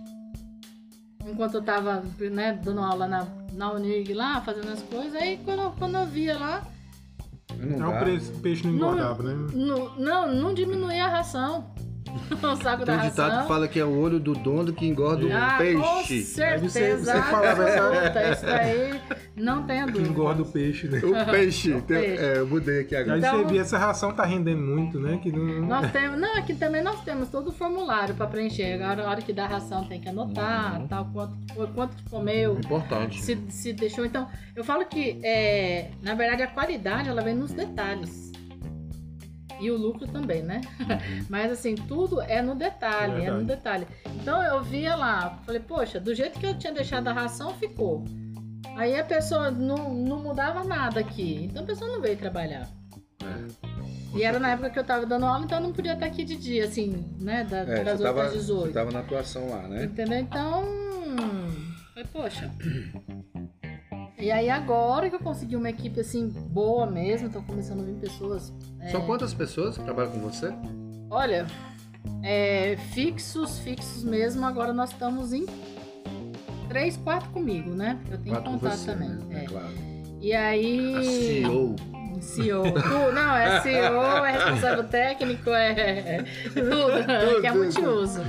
Enquanto 1.25 1.55
eu 1.55 1.61
tava 1.61 2.03
né, 2.19 2.53
dando 2.63 2.79
aula 2.81 3.07
na, 3.07 3.27
na 3.53 3.73
Unirg 3.73 4.13
lá, 4.13 4.41
fazendo 4.41 4.69
as 4.71 4.81
coisas, 4.83 5.13
aí 5.15 5.37
quando, 5.43 5.61
eu- 5.61 5.71
quando 5.77 5.95
eu 5.97 6.05
via 6.05 6.37
lá, 6.37 6.63
Não 7.57 7.77
Não, 7.77 7.91
dá. 7.91 7.97
o 7.97 7.99
preço- 7.99 8.31
o 8.31 8.39
peixe 8.39 8.65
não 8.65 8.71
Não- 8.73 8.79
engordava, 8.93 9.21
né? 9.23 9.33
não, 9.53 9.95
não, 9.99 10.33
não 10.33 10.53
diminuía 10.53 11.05
a 11.05 11.09
ração. 11.09 11.69
O 12.31 12.55
saco 12.61 12.85
Tem 12.85 12.95
da 12.97 13.03
um 13.03 13.09
ditado 13.09 13.29
ração. 13.29 13.41
que 13.43 13.47
fala 13.47 13.67
que 13.67 13.79
é 13.79 13.85
o 13.85 13.97
olho 13.99 14.19
do 14.19 14.33
dono 14.33 14.73
que 14.73 14.85
engorda 14.87 15.25
o 15.25 15.33
ah, 15.33 15.51
Com 15.51 15.57
peixe. 16.03 16.23
certeza. 16.23 16.45
Aí 16.45 16.59
você- 16.59 16.97
você 16.97 17.21
falava 17.21 17.63
essa- 17.69 18.31
Isso 18.31 18.45
daí 18.45 19.01
não 19.35 19.63
tenha 19.63 19.85
Que 19.85 19.91
dúvida. 19.93 20.09
engorda 20.09 20.41
o 20.41 20.45
peixe, 20.45 20.87
né? 20.87 20.99
O 20.99 21.25
peixe. 21.31 21.71
O 21.73 21.81
peixe. 21.81 22.21
É, 22.23 22.37
eu 22.37 22.47
mudei 22.47 22.81
aqui 22.81 22.95
agora. 22.95 23.13
Aí 23.15 23.19
Então- 23.19 23.37
você 23.43 23.45
via, 23.45 23.61
essa 23.61 23.77
ração 23.77 24.11
tá 24.13 24.23
rendendo 24.25 24.61
muito, 24.61 24.99
né? 24.99 25.19
Que 25.21 25.31
não... 25.31 25.61
Nós 25.67 25.91
temos, 25.91 26.19
não, 26.19 26.37
aqui 26.37 26.53
também 26.53 26.83
nós 26.83 27.01
temos 27.03 27.29
todo 27.29 27.47
o 27.49 27.51
formulário 27.51 28.13
para 28.15 28.27
preencher. 28.27 28.73
Agora, 28.73 29.03
na 29.03 29.09
hora 29.09 29.21
que 29.21 29.33
dá 29.33 29.45
a 29.45 29.47
ração, 29.47 29.83
tem 29.85 29.99
que 29.99 30.09
anotar, 30.09 30.79
Uhum. 30.81 30.87
tal, 30.87 31.05
quanto, 31.13 31.33
que 31.47 31.67
quanto 31.73 31.95
que 31.95 32.09
comeu, 32.09 32.57
Importante. 32.59 33.21
se, 33.21 33.37
se 33.49 33.73
deixou. 33.73 34.05
Então, 34.05 34.27
eu 34.55 34.63
falo 34.63 34.85
que, 34.85 35.19
é, 35.23 35.89
na 36.01 36.13
verdade, 36.13 36.43
a 36.43 36.47
qualidade 36.47 37.09
ela 37.09 37.21
vem 37.21 37.35
nos 37.35 37.51
detalhes. 37.51 38.30
E 39.61 39.69
o 39.69 39.77
lucro 39.77 40.07
também, 40.07 40.41
né? 40.41 40.61
Mas 41.29 41.51
assim, 41.51 41.75
tudo 41.75 42.19
é 42.21 42.41
no 42.41 42.55
detalhe, 42.55 43.13
é, 43.13 43.15
Verdade. 43.17 43.37
no 43.41 43.45
detalhe. 43.45 43.87
Então 44.15 44.41
eu 44.43 44.61
via 44.63 44.95
lá, 44.95 45.39
falei, 45.45 45.61
poxa, 45.61 45.99
do 45.99 46.15
jeito 46.15 46.39
que 46.39 46.45
eu 46.47 46.57
tinha 46.57 46.73
deixado 46.73 47.07
a 47.07 47.13
ração, 47.13 47.53
ficou. 47.53 48.03
Aí 48.75 48.99
a 48.99 49.03
pessoa 49.03 49.51
não, 49.51 49.93
não 49.93 50.19
mudava 50.23 50.63
nada 50.63 50.99
aqui. 50.99 51.45
Então 51.49 51.63
a 51.63 51.65
pessoa 51.65 51.91
não 51.91 52.01
veio 52.01 52.17
trabalhar. 52.17 52.67
É. 53.23 53.71
E 54.17 54.23
era 54.23 54.39
na 54.39 54.51
época 54.51 54.69
que 54.71 54.79
eu 54.79 54.83
tava 54.83 55.05
dando 55.05 55.25
aula, 55.25 55.45
então 55.45 55.57
eu 55.59 55.63
não 55.63 55.71
podia 55.73 55.93
estar 55.93 56.05
aqui 56.05 56.23
de 56.25 56.35
dia, 56.35 56.65
assim, 56.65 57.05
né? 57.19 57.43
Da- 57.43 57.59
É, 57.59 57.83
das 57.83 57.97
você, 57.99 58.03
tava, 58.03 58.19
outras 58.23 58.33
18. 58.41 58.65
você 58.67 58.73
tava 58.73 58.91
na 58.91 58.99
atuação 58.99 59.49
lá, 59.49 59.67
né? 59.67 59.85
Entendeu? 59.85 60.19
Então. 60.19 60.63
Falei, 61.93 62.07
poxa. 62.11 62.51
E 64.21 64.31
aí 64.31 64.49
agora 64.49 65.09
que 65.09 65.15
eu 65.15 65.19
consegui 65.19 65.55
uma 65.55 65.69
equipe 65.69 65.99
assim 65.99 66.27
boa 66.29 66.85
mesmo, 66.85 67.27
estão 67.27 67.41
começando 67.43 67.81
a 67.81 67.83
vir 67.83 67.95
pessoas. 67.95 68.53
é, 68.79 68.89
São 68.89 69.01
quantas 69.05 69.33
pessoas 69.33 69.77
que 69.77 69.83
trabalham 69.83 70.11
com 70.11 70.19
você? 70.19 70.53
Olha, 71.09 71.47
é, 72.23 72.77
fixos, 72.93 73.57
fixos 73.59 74.03
mesmo, 74.03 74.45
agora 74.45 74.71
nós 74.73 74.91
estamos 74.91 75.33
em 75.33 75.45
três, 76.69 76.97
quatro 76.97 77.29
comigo, 77.31 77.71
né? 77.71 77.99
Eu 78.11 78.17
tenho 78.19 78.35
Quatro 78.35 78.51
contato 78.51 78.77
você, 78.77 78.91
também. 78.91 79.09
né? 79.09 79.43
é. 79.43 79.45
Claro. 79.47 79.67
E 80.21 80.33
aí. 80.33 80.95
A 80.95 81.03
CEO. 81.03 81.75
CEO. 82.21 82.63
Tu- 82.71 83.11
Não, 83.13 83.35
é 83.35 83.59
CEO, 83.61 84.03
é 84.23 84.31
responsável 84.33 84.83
técnico, 84.83 85.49
é 85.49 86.23
tudo, 86.53 87.03
que 87.41 87.47
é 87.47 87.51
multiuso. 87.51 88.21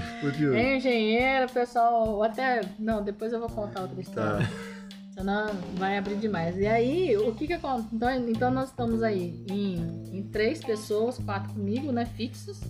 É 0.55 0.77
engenheiro, 0.79 1.53
pessoal, 1.53 2.23
até. 2.23 2.63
Não, 2.79 3.03
depois 3.05 3.31
eu 3.35 3.39
vou 3.41 3.51
contar 3.51 3.83
outra 3.83 4.01
história. 4.01 4.39
Tá. 4.47 4.72
Senão 5.15 5.47
vai 5.75 5.99
abrir 5.99 6.17
demais. 6.17 6.57
E 6.57 6.67
aí, 6.67 7.17
o 7.17 7.35
que 7.35 7.47
que 7.47 7.53
acontece? 7.53 7.89
Então, 7.95 8.29
então 8.29 8.51
nós 8.51 8.71
estamos 8.71 9.03
aí 9.03 9.45
em, 9.51 10.19
em 10.19 10.23
três 10.23 10.61
pessoas, 10.61 11.19
quatro 11.19 11.53
comigo, 11.53 11.93
né? 11.93 12.07
Fixos. 12.07 12.61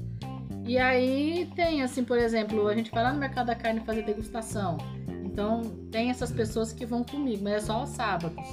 E 0.66 0.76
aí 0.76 1.51
tem, 1.55 1.82
assim, 1.82 2.05
por 2.05 2.18
exemplo, 2.18 2.66
a 2.66 2.74
gente 2.74 2.90
vai 2.90 3.03
lá 3.03 3.12
no 3.12 3.18
mercado 3.18 3.47
da 3.47 3.55
carne 3.55 3.80
fazer 3.80 4.03
degustação. 4.03 4.78
Então 5.24 5.62
tem 5.90 6.11
essas 6.11 6.30
pessoas 6.30 6.72
que 6.72 6.84
vão 6.84 7.05
comigo, 7.05 7.45
mas 7.45 7.55
é 7.55 7.61
só 7.61 7.74
aos 7.74 7.90
sábados. 7.90 8.45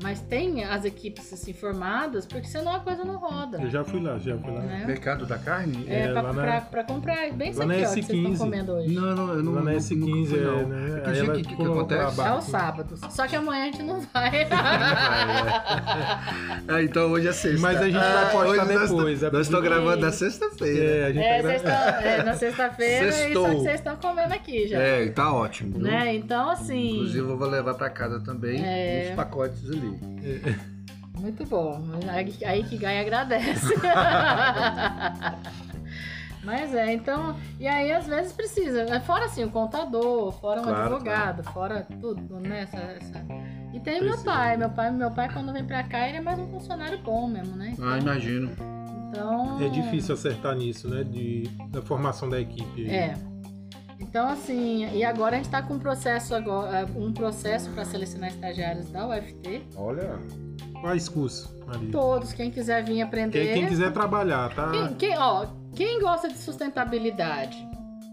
Mas 0.00 0.20
tem 0.20 0.62
as 0.64 0.84
equipes 0.84 1.32
assim 1.32 1.52
formadas, 1.52 2.24
porque 2.24 2.46
senão 2.46 2.72
a 2.74 2.78
coisa 2.80 3.04
não 3.04 3.16
roda. 3.16 3.60
Eu 3.60 3.68
já 3.68 3.82
fui 3.84 4.00
lá, 4.00 4.16
já 4.18 4.36
fui 4.38 4.52
lá. 4.52 4.60
Né? 4.60 4.84
Mercado 4.86 5.26
da 5.26 5.36
carne? 5.38 5.84
É, 5.88 6.02
É, 6.04 6.12
pra, 6.12 6.22
lá 6.22 6.32
na- 6.32 6.42
pra- 6.42 6.60
pra 6.60 6.84
comprar 6.84 7.32
bem 7.32 7.50
isso 7.50 7.60
aqui, 7.62 7.72
ó, 7.72 7.74
que 7.74 7.86
vocês 7.86 8.08
estão 8.08 8.30
S15. 8.32 8.38
comendo 8.38 8.72
hoje. 8.74 8.94
Não, 8.94 9.14
não, 9.16 9.34
eu 9.34 9.42
não. 9.42 9.52
Lá 9.54 9.62
na 9.62 9.70
nunca 9.72 9.82
S15, 9.82 10.26
fui, 10.28 10.40
não. 10.40 10.58
é, 10.60 10.64
né? 10.66 11.00
Que 11.04 11.12
dia 11.12 11.24
ela 11.24 11.34
que, 11.34 11.42
que, 11.42 11.56
que 11.56 11.62
acontece? 11.62 12.12
É 12.12 12.16
barra. 12.16 12.38
os 12.38 12.44
sábados. 12.44 13.00
Só 13.10 13.26
que 13.26 13.34
amanhã 13.36 13.62
a 13.62 13.66
gente 13.66 13.82
não 13.82 14.00
vai. 14.00 14.46
Ah, 16.68 16.82
então 16.82 17.10
hoje 17.10 17.28
é 17.28 17.32
sexta. 17.32 17.60
Mas 17.60 17.78
a 17.80 17.84
gente 17.86 17.94
vai 17.94 18.24
Ah, 18.24 18.28
postar 18.30 18.48
hoje 18.48 18.56
nós- 18.74 18.90
depois, 18.90 19.22
é 19.22 19.30
Nós 19.30 19.46
estamos 19.46 19.48
porque- 19.48 19.68
gravando 19.82 20.06
na 20.06 20.12
sexta-feira. 20.12 20.84
É, 20.84 21.04
a 21.06 21.12
gente 21.12 21.24
É, 21.24 21.42
tá 21.42 21.54
estão- 21.54 22.10
é, 22.10 22.22
na 22.22 22.34
sexta-feira 22.34 23.08
e 23.08 23.12
só 23.32 23.48
que 23.48 23.54
vocês 23.56 23.74
estão 23.74 23.96
comendo 23.96 24.34
aqui 24.34 24.68
já. 24.68 24.78
É, 24.78 25.08
tá 25.08 25.32
ótimo. 25.32 25.78
Né? 25.78 26.14
Então, 26.16 26.50
assim. 26.50 26.94
Inclusive, 26.96 27.18
eu 27.30 27.36
vou 27.38 27.48
levar 27.48 27.74
pra 27.74 27.88
casa 27.90 28.20
também 28.20 28.62
É. 28.62 29.08
uns 29.10 29.16
pacotes 29.16 29.68
ali. 29.70 29.87
Muito 31.18 31.44
bom. 31.46 31.82
Aí, 32.08 32.34
aí 32.44 32.64
que 32.64 32.76
ganha 32.76 33.00
agradece. 33.00 33.74
Mas 36.44 36.72
é, 36.74 36.92
então. 36.94 37.36
E 37.58 37.66
aí 37.66 37.90
às 37.92 38.06
vezes 38.06 38.32
precisa. 38.32 38.84
né? 38.84 39.00
Fora 39.00 39.24
assim, 39.26 39.44
o 39.44 39.50
contador, 39.50 40.32
fora 40.40 40.60
um 40.60 40.64
Claro, 40.64 40.80
advogado, 40.94 41.42
fora 41.52 41.86
tudo, 42.00 42.38
né? 42.40 42.60
Essa, 42.62 42.76
essa- 42.78 43.24
E 43.74 43.80
tem 43.80 44.00
meu 44.02 44.16
pai. 44.18 44.56
Meu 44.56 44.70
pai, 44.70 44.90
meu 44.90 45.10
pai, 45.10 45.28
quando 45.32 45.52
vem 45.52 45.64
pra 45.64 45.82
cá, 45.82 46.08
ele 46.08 46.18
é 46.18 46.20
mais 46.20 46.38
um 46.38 46.46
funcionário 46.48 46.98
bom 46.98 47.26
mesmo, 47.28 47.56
né? 47.56 47.70
Então, 47.72 47.88
Ah, 47.88 47.98
imagino. 47.98 48.50
então 49.10 49.60
É 49.60 49.68
difícil 49.68 50.14
acertar 50.14 50.54
nisso, 50.56 50.88
né? 50.88 51.02
De, 51.04 51.42
da 51.70 51.82
formação 51.82 52.28
da 52.30 52.40
equipe. 52.40 52.88
É. 52.88 53.14
Então, 54.00 54.28
assim, 54.28 54.88
e 54.94 55.04
agora 55.04 55.34
a 55.34 55.36
gente 55.36 55.46
está 55.46 55.60
com 55.62 55.74
um 55.74 55.78
processo 55.78 56.34
agora, 56.34 56.86
um 56.96 57.12
processo 57.12 57.68
para 57.70 57.84
selecionar 57.84 58.30
estagiários 58.30 58.88
da 58.90 59.06
UFT. 59.08 59.62
Olha. 59.76 60.18
Quais 60.80 61.08
cursos, 61.08 61.50
Maria? 61.66 61.90
Todos, 61.90 62.32
quem 62.32 62.50
quiser 62.50 62.84
vir 62.84 63.02
aprender. 63.02 63.44
Quem, 63.46 63.54
quem 63.54 63.66
quiser 63.68 63.92
trabalhar, 63.92 64.54
tá? 64.54 64.70
Quem, 64.70 64.94
quem- 64.94 65.18
ó, 65.18 65.46
quem 65.74 66.00
gosta 66.00 66.28
de 66.28 66.38
sustentabilidade, 66.38 67.56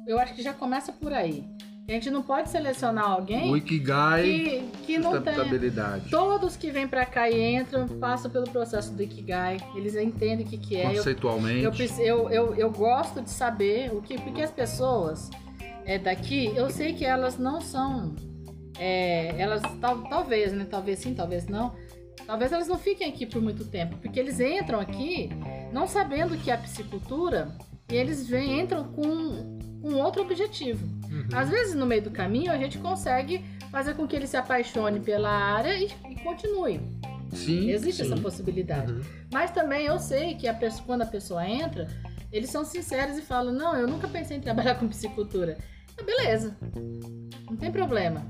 eu 0.07 0.17
acho 0.19 0.33
que 0.33 0.41
já 0.41 0.53
começa 0.53 0.91
por 0.91 1.13
aí. 1.13 1.45
A 1.88 1.91
gente 1.91 2.09
não 2.09 2.23
pode 2.23 2.49
selecionar 2.49 3.11
O 3.11 3.13
alguém 3.13 3.55
Ikigai, 3.55 4.23
que, 4.23 4.59
que 4.88 4.97
não 4.97 5.11
tem. 5.21 5.36
sustentabilidade. 5.36 6.09
Todos 6.09 6.57
que 6.57 6.71
vêm 6.71 6.88
pra 6.88 7.05
cá 7.05 7.29
e 7.29 7.55
entram 7.55 7.88
passam 7.88 8.31
pelo 8.31 8.49
processo 8.49 8.91
do 8.91 9.03
Ikigai. 9.03 9.57
Eles 9.75 9.95
entendem 9.95 10.43
o 10.43 10.49
que, 10.49 10.57
que 10.57 10.77
é. 10.77 10.95
Conceitualmente. 10.95 11.63
eu, 11.63 11.71
eu, 11.99 12.29
eu, 12.31 12.55
eu 12.55 12.71
gosto 12.71 13.21
de 13.21 13.29
saber 13.29 13.93
o 13.93 14.01
que. 14.01 14.19
Porque 14.19 14.41
as 14.41 14.49
pessoas 14.49 15.29
é, 15.86 15.97
daqui, 15.99 16.51
eu 16.55 16.69
sei 16.69 16.93
que 16.93 17.05
elas 17.05 17.38
não 17.38 17.61
são. 17.61 18.15
é, 18.77 19.39
elas 19.39 19.61
tal, 19.79 20.03
talvez, 20.09 20.51
né? 20.51 20.65
Talvez 20.69 20.99
sim, 20.99 21.13
talvez 21.13 21.47
não. 21.47 21.75
Talvez 22.25 22.51
elas 22.51 22.67
não 22.67 22.77
fiquem 22.77 23.07
aqui 23.07 23.25
por 23.25 23.41
muito 23.41 23.65
tempo, 23.65 23.97
porque 24.01 24.19
eles 24.19 24.39
entram 24.39 24.79
aqui 24.79 25.29
não 25.71 25.86
sabendo 25.86 26.36
que 26.38 26.49
é 26.49 26.55
a 26.55 26.57
piscicultura 26.57 27.55
e 27.91 27.95
eles 27.95 28.27
vêm, 28.27 28.59
entram 28.61 28.83
com, 28.86 29.59
com 29.81 29.93
outro 29.95 30.23
objetivo. 30.23 30.83
Uhum. 31.07 31.27
Às 31.33 31.49
vezes, 31.49 31.75
no 31.75 31.86
meio 31.86 32.01
do 32.01 32.09
caminho, 32.09 32.51
a 32.51 32.57
gente 32.57 32.79
consegue 32.79 33.45
fazer 33.71 33.93
com 33.93 34.07
que 34.07 34.15
ele 34.15 34.25
se 34.25 34.36
apaixone 34.36 34.99
pela 35.01 35.29
área 35.29 35.77
e, 35.77 35.88
e 36.09 36.15
continue. 36.23 36.81
Sim. 37.31 37.69
Existe 37.69 38.03
sim. 38.03 38.11
essa 38.11 38.19
possibilidade. 38.21 38.91
Uhum. 38.91 39.01
Mas 39.31 39.51
também 39.51 39.86
eu 39.86 39.99
sei 39.99 40.33
que 40.36 40.47
a 40.47 40.53
pessoa- 40.53 40.83
quando 40.86 41.01
a 41.03 41.05
pessoa 41.05 41.47
entra, 41.47 41.88
eles 42.31 42.49
são 42.49 42.65
sinceros 42.65 43.17
e 43.17 43.21
falam: 43.21 43.53
Não, 43.53 43.75
eu 43.75 43.88
nunca 43.88 44.07
pensei 44.07 44.38
em 44.38 44.41
trabalhar 44.41 44.75
com 44.79 44.88
piscicultura. 44.88 45.57
Ah, 45.99 46.03
beleza, 46.03 46.55
não 47.49 47.55
tem 47.57 47.71
problema. 47.71 48.21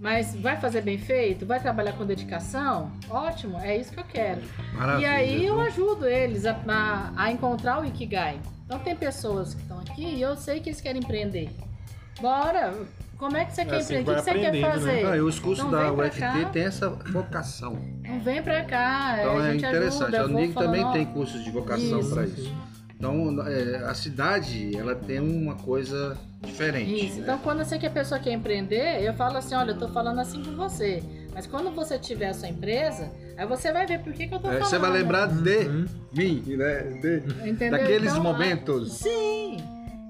Mas 0.00 0.34
vai 0.36 0.56
fazer 0.56 0.82
bem 0.82 0.96
feito? 0.96 1.44
Vai 1.44 1.58
trabalhar 1.60 1.92
com 1.94 2.06
dedicação? 2.06 2.92
Ótimo, 3.10 3.58
é 3.58 3.76
isso 3.76 3.92
que 3.92 3.98
eu 3.98 4.04
quero. 4.04 4.40
Maravilha. 4.74 5.06
E 5.06 5.10
aí 5.10 5.46
eu 5.46 5.60
ajudo 5.60 6.06
eles 6.06 6.46
a, 6.46 6.52
a- 6.68 7.12
a 7.16 7.32
encontrar 7.32 7.80
o 7.80 7.84
Ikigai. 7.84 8.38
Então 8.64 8.78
tem 8.78 8.94
pessoas 8.94 9.54
que 9.54 9.62
estão 9.62 9.80
aqui 9.80 10.04
e 10.04 10.22
eu 10.22 10.36
sei 10.36 10.60
que 10.60 10.68
eles 10.68 10.80
querem 10.80 11.02
empreender. 11.02 11.50
Bora! 12.20 12.74
Como 13.16 13.36
é 13.36 13.44
que 13.44 13.52
você 13.52 13.64
quer 13.64 13.76
Assim, 13.78 13.94
empreender? 13.96 14.10
O 14.12 14.14
que 14.14 14.20
você 14.22 14.30
quer 14.34 14.46
aprendendo, 14.46 14.70
fazer? 14.70 15.06
Ah, 15.06 15.16
e 15.16 15.20
os 15.20 15.38
cursos 15.40 15.64
Então 15.66 15.76
da 15.86 15.92
pra 15.92 16.04
UFT 16.06 16.20
cá. 16.20 16.44
têm 16.50 16.62
essa 16.62 16.88
vocação. 16.90 17.76
Então 18.04 18.20
vem 18.20 18.40
pra 18.40 18.62
cá, 18.64 19.16
Então 19.18 19.38
a 19.38 19.48
é 19.48 19.52
gente 19.52 19.64
interessante. 19.66 20.14
ajuda. 20.16 20.20
a 20.20 20.36
UNIG 20.36 20.54
também 20.54 20.84
ó, 20.84 20.92
tem 20.92 21.06
cursos 21.06 21.42
de 21.42 21.50
vocação 21.50 21.98
Isso. 21.98 22.14
para 22.14 22.24
isso. 22.24 22.54
Então 22.98 23.46
é, 23.46 23.76
a 23.84 23.94
cidade 23.94 24.76
ela 24.76 24.94
tem 24.94 25.20
uma 25.20 25.54
coisa 25.54 26.18
diferente. 26.42 27.06
Isso, 27.06 27.16
né? 27.16 27.22
então 27.22 27.38
quando 27.38 27.60
eu 27.60 27.64
sei 27.64 27.78
que 27.78 27.86
a 27.86 27.90
pessoa 27.90 28.18
quer 28.18 28.32
empreender, 28.32 29.00
eu 29.02 29.14
falo 29.14 29.36
assim, 29.36 29.54
olha, 29.54 29.70
eu 29.70 29.78
tô 29.78 29.88
falando 29.88 30.18
assim 30.20 30.42
com 30.42 30.56
você. 30.56 31.02
Mas 31.32 31.46
quando 31.46 31.70
você 31.70 31.96
tiver 31.96 32.30
a 32.30 32.34
sua 32.34 32.48
empresa, 32.48 33.12
aí 33.36 33.46
você 33.46 33.72
vai 33.72 33.86
ver 33.86 34.00
por 34.00 34.12
que, 34.12 34.26
que 34.26 34.34
eu 34.34 34.40
tô 34.40 34.48
É, 34.48 34.54
falando. 34.54 34.64
você 34.68 34.78
vai 34.78 34.90
lembrar 34.90 35.26
de 35.26 35.58
Uhum. 35.68 35.86
mim, 36.12 36.42
né? 36.56 36.80
De- 37.00 37.48
Entendeu? 37.48 37.78
daqueles 37.78 38.10
Então, 38.10 38.22
momentos. 38.22 38.92
Sim! 38.94 39.58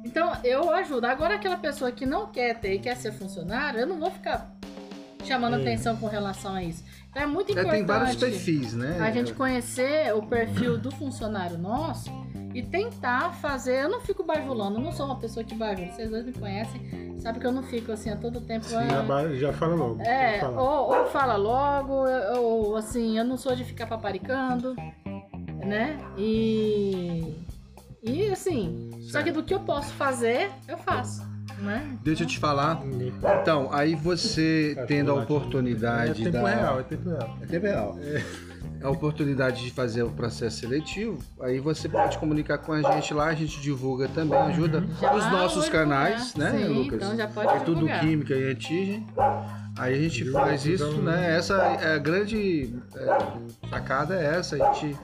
Então 0.02 0.32
eu 0.42 0.70
ajudo. 0.70 1.04
Agora 1.06 1.34
aquela 1.34 1.58
pessoa 1.58 1.92
que 1.92 2.06
não 2.06 2.28
quer 2.28 2.58
ter 2.58 2.72
e 2.74 2.78
quer 2.78 2.96
ser 2.96 3.12
funcionário, 3.12 3.80
eu 3.80 3.86
não 3.86 3.98
vou 4.00 4.10
ficar 4.10 4.50
chamando 5.26 5.56
É. 5.56 5.60
atenção 5.60 5.94
com 5.96 6.06
relação 6.06 6.54
a 6.54 6.62
isso. 6.64 6.82
Então 7.10 7.22
é 7.22 7.26
muito 7.26 7.48
É, 7.50 7.52
importante 7.52 7.76
tem 7.76 7.84
vários 7.84 8.16
perfis, 8.16 8.72
né? 8.72 8.96
a 9.00 9.10
gente 9.10 9.34
conhecer 9.34 10.14
o 10.14 10.22
perfil 10.22 10.78
do 10.78 10.90
funcionário 10.92 11.58
nosso 11.58 12.10
e 12.58 12.62
tentar 12.62 13.32
fazer. 13.34 13.84
Eu 13.84 13.88
não 13.88 14.00
fico 14.00 14.22
bajulando, 14.24 14.78
eu 14.78 14.82
não 14.82 14.92
sou 14.92 15.06
uma 15.06 15.16
pessoa 15.18 15.44
que 15.44 15.54
bajula. 15.54 15.92
Vocês 15.92 16.10
dois 16.10 16.24
me 16.26 16.32
conhecem, 16.32 17.18
sabe 17.20 17.38
que 17.40 17.46
eu 17.46 17.52
não 17.52 17.62
fico 17.62 17.92
assim 17.92 18.10
a 18.10 18.16
todo 18.16 18.40
tempo. 18.40 18.66
ah, 18.74 19.34
Já, 19.34 19.52
fala 19.52 19.74
logo. 19.74 20.02
é, 20.02 20.40
ou, 20.44 20.96
ou 20.98 21.06
fala 21.06 21.36
logo, 21.36 21.92
ou 22.38 22.76
assim, 22.76 23.18
eu 23.18 23.24
não 23.24 23.36
sou 23.36 23.54
de 23.54 23.64
ficar 23.64 23.86
paparicando, 23.86 24.74
né? 25.64 25.98
E. 26.16 27.34
E 28.02 28.28
assim, 28.30 28.90
só 29.02 29.18
que 29.18 29.24
Certo. 29.24 29.32
do 29.34 29.42
que 29.42 29.52
eu 29.52 29.60
posso 29.60 29.92
fazer, 29.94 30.50
eu 30.68 30.78
faço, 30.78 31.20
né? 31.58 31.98
Deixa 32.02 32.22
eu 32.22 32.26
te 32.28 32.38
falar. 32.38 32.84
Ninguém- 32.84 33.12
Então, 33.42 33.68
aí 33.72 33.94
você 33.96 34.72
Cara, 34.76 34.86
tendo 34.86 35.10
a 35.10 35.14
oportunidade 35.14 36.22
É 36.22 36.30
tempo 36.30 36.30
da. 36.44 36.48
real, 36.48 36.80
é 36.80 36.82
tempo 36.84 37.08
real. 37.10 37.36
É 37.42 37.46
tempo 37.46 37.66
real. 37.66 37.96
A 38.82 38.90
oportunidade 38.90 39.64
de 39.64 39.70
fazer 39.72 40.02
o 40.04 40.10
processo 40.10 40.58
seletivo, 40.58 41.18
aí 41.40 41.58
você 41.58 41.88
pode 41.88 42.16
comunicar 42.18 42.58
com 42.58 42.72
a 42.72 42.80
gente 42.82 43.12
lá, 43.12 43.26
a 43.26 43.34
gente 43.34 43.60
divulga 43.60 44.08
também, 44.08 44.38
ajuda 44.38 44.84
Já 45.00 45.14
os 45.14 45.24
nossos 45.32 45.68
canais, 45.68 46.32
divulgar. 46.32 46.52
né, 46.52 46.58
Sim, 46.66 46.72
Lucas? 46.74 46.94
então 47.02 47.16
já 47.16 47.26
pode 47.26 47.52
é 47.54 47.58
tudo 47.60 47.74
divulgar. 47.74 48.00
química 48.00 48.34
e 48.34 48.52
antígeno. 48.52 49.06
Aí 49.76 49.94
a 49.94 50.00
gente 50.02 50.24
Divulga, 50.24 50.46
faz 50.46 50.66
isso, 50.66 50.88
divulga. 50.88 51.10
né? 51.12 51.36
Essa 51.36 51.54
é 51.54 51.94
a 51.94 51.98
grande 51.98 52.74
é, 52.96 53.68
sacada 53.68 54.14
é 54.14 54.36
essa, 54.36 54.56
a 54.56 54.72
gente 54.72 54.96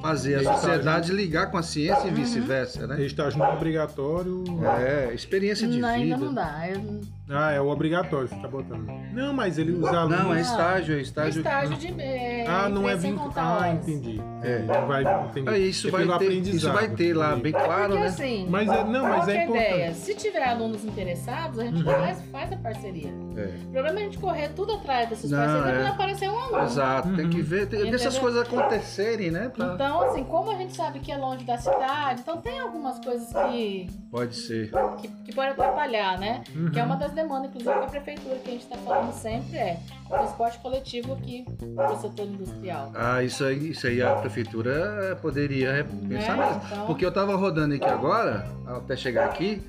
fazer 0.00 0.36
a 0.36 0.54
sociedade 0.54 1.12
ligar 1.12 1.50
com 1.50 1.56
a 1.58 1.62
ciência 1.62 2.04
Uhum. 2.04 2.08
e 2.08 2.14
vice-versa, 2.14 2.86
né? 2.86 3.04
Estágio 3.04 3.38
não 3.38 3.46
é 3.46 3.52
obrigatório. 3.52 4.44
É, 4.80 5.12
experiência 5.12 5.66
de 5.66 5.78
Não, 5.78 5.88
ainda 5.88 6.14
vida. 6.16 6.26
não 6.26 6.34
dá. 6.34 6.68
Eu- 6.68 7.00
Ah, 7.30 7.52
é 7.52 7.60
o 7.60 7.68
obrigatório, 7.68 8.26
você 8.28 8.36
tá 8.36 8.48
botando. 8.48 8.86
Não, 9.12 9.32
mas 9.34 9.58
ele, 9.58 9.72
os 9.72 9.86
alunos. 9.86 10.18
Não, 10.18 10.34
é 10.34 10.40
estágio, 10.40 10.94
é 10.94 10.98
É 10.98 11.02
estágio. 11.02 11.38
estágio 11.40 11.76
de. 11.76 12.00
É, 12.00 12.46
Ah, 12.48 12.68
não 12.68 12.88
é 12.88 12.96
contar 13.12 13.62
Ah, 13.62 13.70
entendi. 13.72 14.20
É. 14.42 14.58
Vai, 14.86 15.02
entendi. 15.26 15.48
É, 15.50 15.58
isso, 15.58 15.88
É 15.88 15.90
vai 15.90 16.18
ter, 16.18 16.32
isso 16.32 16.72
vai 16.72 16.88
ter 16.88 17.12
lá 17.14 17.36
bem 17.36 17.52
claro, 17.52 17.88
Porque 17.90 17.98
né? 18.02 18.06
assim, 18.06 18.46
Mas 18.48 18.68
é, 18.70 18.84
não, 18.84 19.02
mas 19.08 19.28
é 19.28 19.44
importante. 19.44 19.66
ideia? 19.68 19.94
Se 19.94 20.14
tiver 20.14 20.42
alunos 20.44 20.84
interessados, 20.84 21.58
a 21.58 21.64
gente 21.64 21.82
Uhum. 21.82 21.92
faz, 21.92 22.22
faz 22.32 22.52
a 22.52 22.56
parceria. 22.56 23.12
É. 23.36 23.54
O 23.66 23.72
problema 23.72 23.98
é 23.98 24.02
a 24.02 24.04
gente 24.04 24.18
correr 24.18 24.48
tudo 24.54 24.72
atrás 24.74 25.08
desses 25.10 25.30
Não, 25.30 25.38
parceiros 25.38 25.68
é. 25.68 25.74
e 25.80 25.84
não 25.84 25.90
aparecer 25.92 26.28
um 26.30 26.38
aluno. 26.38 26.64
Exato, 26.64 27.08
tem 27.14 27.24
Uhum. 27.26 27.30
que 27.30 27.42
ver, 27.42 27.66
tem, 27.68 27.90
dessas 27.90 28.14
Entendeu? 28.16 28.20
coisas 28.20 28.42
acontecerem, 28.42 29.30
né? 29.30 29.48
pra- 29.54 29.74
Então, 29.74 30.00
assim, 30.02 30.24
como 30.24 30.50
a 30.50 30.54
gente 30.56 30.74
sabe 30.74 30.98
que 31.00 31.12
é 31.12 31.16
longe 31.16 31.44
da 31.44 31.58
cidade, 31.58 32.20
então 32.22 32.38
tem 32.38 32.58
algumas 32.58 32.98
coisas 33.04 33.28
que, 33.32 33.86
Pode 34.10 34.34
ser. 34.34 34.70
que, 34.98 35.08
que 35.08 35.34
podem 35.34 35.50
atrapalhar, 35.50 36.18
né? 36.18 36.42
Uhum. 36.54 36.70
Que 36.70 36.80
é 36.80 36.82
uma 36.84 36.96
das 36.96 37.12
demandas, 37.22 37.50
inclusive, 37.50 37.74
da 37.74 37.86
prefeitura 37.86 38.36
que 38.36 38.48
a 38.48 38.52
gente 38.52 38.62
está 38.62 38.76
falando 38.78 39.12
sempre 39.12 39.56
é 39.56 39.78
o 40.06 40.08
transporte 40.08 40.58
coletivo 40.58 41.14
aqui 41.14 41.44
para 41.74 41.92
o 41.92 42.00
setor 42.00 42.26
industrial. 42.26 42.92
Ah, 42.94 43.22
isso 43.22 43.44
aí, 43.44 43.70
isso 43.70 43.86
aí 43.86 44.00
a 44.00 44.14
prefeitura 44.14 45.18
poderia 45.20 45.84
pensar 46.08 46.36
Né? 46.36 46.46
mesmo. 46.46 46.62
Então- 46.70 46.86
Porque 46.86 47.04
eu 47.04 47.12
tava 47.12 47.34
rodando 47.36 47.74
aqui 47.74 47.84
agora, 47.84 48.46
até 48.66 48.96
chegar 48.96 49.26
aqui, 49.26 49.60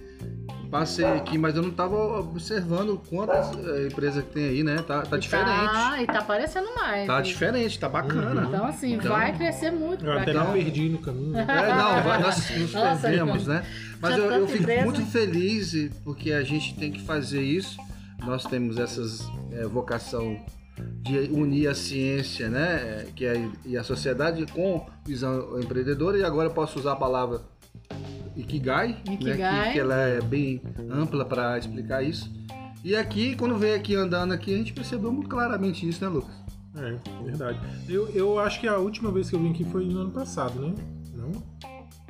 passei 0.69 1.03
aqui, 1.05 1.35
mas 1.37 1.55
eu 1.55 1.63
não 1.63 1.71
tava 1.71 1.95
observando 2.19 3.01
quantas 3.09 3.51
eh, 3.57 3.87
empresas 3.91 4.23
que 4.23 4.29
tem 4.31 4.43
aí, 4.49 4.63
né? 4.63 4.77
Tá, 4.87 5.01
tá 5.01 5.17
E 5.17 5.19
diferente. 5.19 5.47
Tá, 5.73 6.01
e 6.01 6.05
tá 6.05 6.19
aparecendo 6.19 6.75
mais. 6.75 7.07
Tá 7.07 7.19
E- 7.19 7.23
diferente, 7.23 7.79
tá 7.79 7.89
bacana. 7.89 8.45
Então, 8.47 8.65
assim, 8.65 8.93
Então- 8.93 9.11
vai 9.11 9.35
crescer 9.35 9.71
muito 9.71 10.05
Eu 10.05 10.13
até 10.19 10.31
cá. 10.31 10.43
me 10.45 10.63
perdi 10.63 10.89
no 10.89 10.99
caminho. 10.99 11.35
É, 11.37 11.73
não, 11.73 12.03
vai- 12.03 12.21
nós 12.21 12.49
nos 12.51 12.73
Nossa, 12.73 13.01
perdemos, 13.01 13.47
né? 13.47 13.63
Mas 14.01 14.17
eu, 14.17 14.25
eu 14.31 14.47
fico 14.47 14.63
empresa. 14.63 14.83
muito 14.85 15.01
feliz 15.05 15.89
porque 16.03 16.31
a 16.31 16.43
gente 16.43 16.75
tem 16.75 16.91
que 16.91 17.01
fazer 17.01 17.41
isso. 17.41 17.77
Nós 18.25 18.43
temos 18.45 18.77
essas 18.77 19.21
eh, 19.51 19.65
vocação 19.65 20.37
de 21.01 21.17
unir 21.31 21.67
a 21.67 21.75
ciência, 21.75 22.49
né, 22.49 23.05
que 23.15 23.25
é, 23.25 23.49
e 23.65 23.77
a 23.77 23.83
sociedade 23.83 24.45
com 24.47 24.85
visão 25.05 25.59
empreendedora. 25.59 26.17
E 26.17 26.23
agora 26.23 26.47
eu 26.49 26.53
posso 26.53 26.79
usar 26.79 26.93
a 26.93 26.95
palavra 26.95 27.41
ikigai, 28.35 28.97
Né, 29.05 29.13
Ikigai. 29.15 29.67
que, 29.67 29.73
que 29.73 29.79
ela 29.79 29.95
é 29.95 30.21
bem 30.21 30.61
ampla 30.89 31.25
para 31.25 31.57
explicar 31.57 32.03
isso. 32.03 32.31
E 32.83 32.95
aqui, 32.95 33.35
quando 33.35 33.57
veio 33.57 33.75
aqui 33.75 33.95
andando 33.95 34.31
aqui, 34.33 34.53
a 34.53 34.57
gente 34.57 34.71
percebeu 34.71 35.11
muito 35.11 35.27
claramente 35.27 35.87
isso, 35.87 36.03
né, 36.03 36.09
Lucas? 36.09 36.33
É, 36.77 36.95
verdade. 37.25 37.59
Eu, 37.89 38.07
eu 38.09 38.39
acho 38.39 38.59
que 38.61 38.67
a 38.67 38.77
última 38.77 39.11
vez 39.11 39.29
que 39.29 39.35
eu 39.35 39.39
vim 39.41 39.49
aqui 39.51 39.65
foi 39.65 39.85
no 39.85 39.99
ano 39.99 40.11
passado, 40.11 40.61
né? 40.61 40.73
Não? 41.13 41.31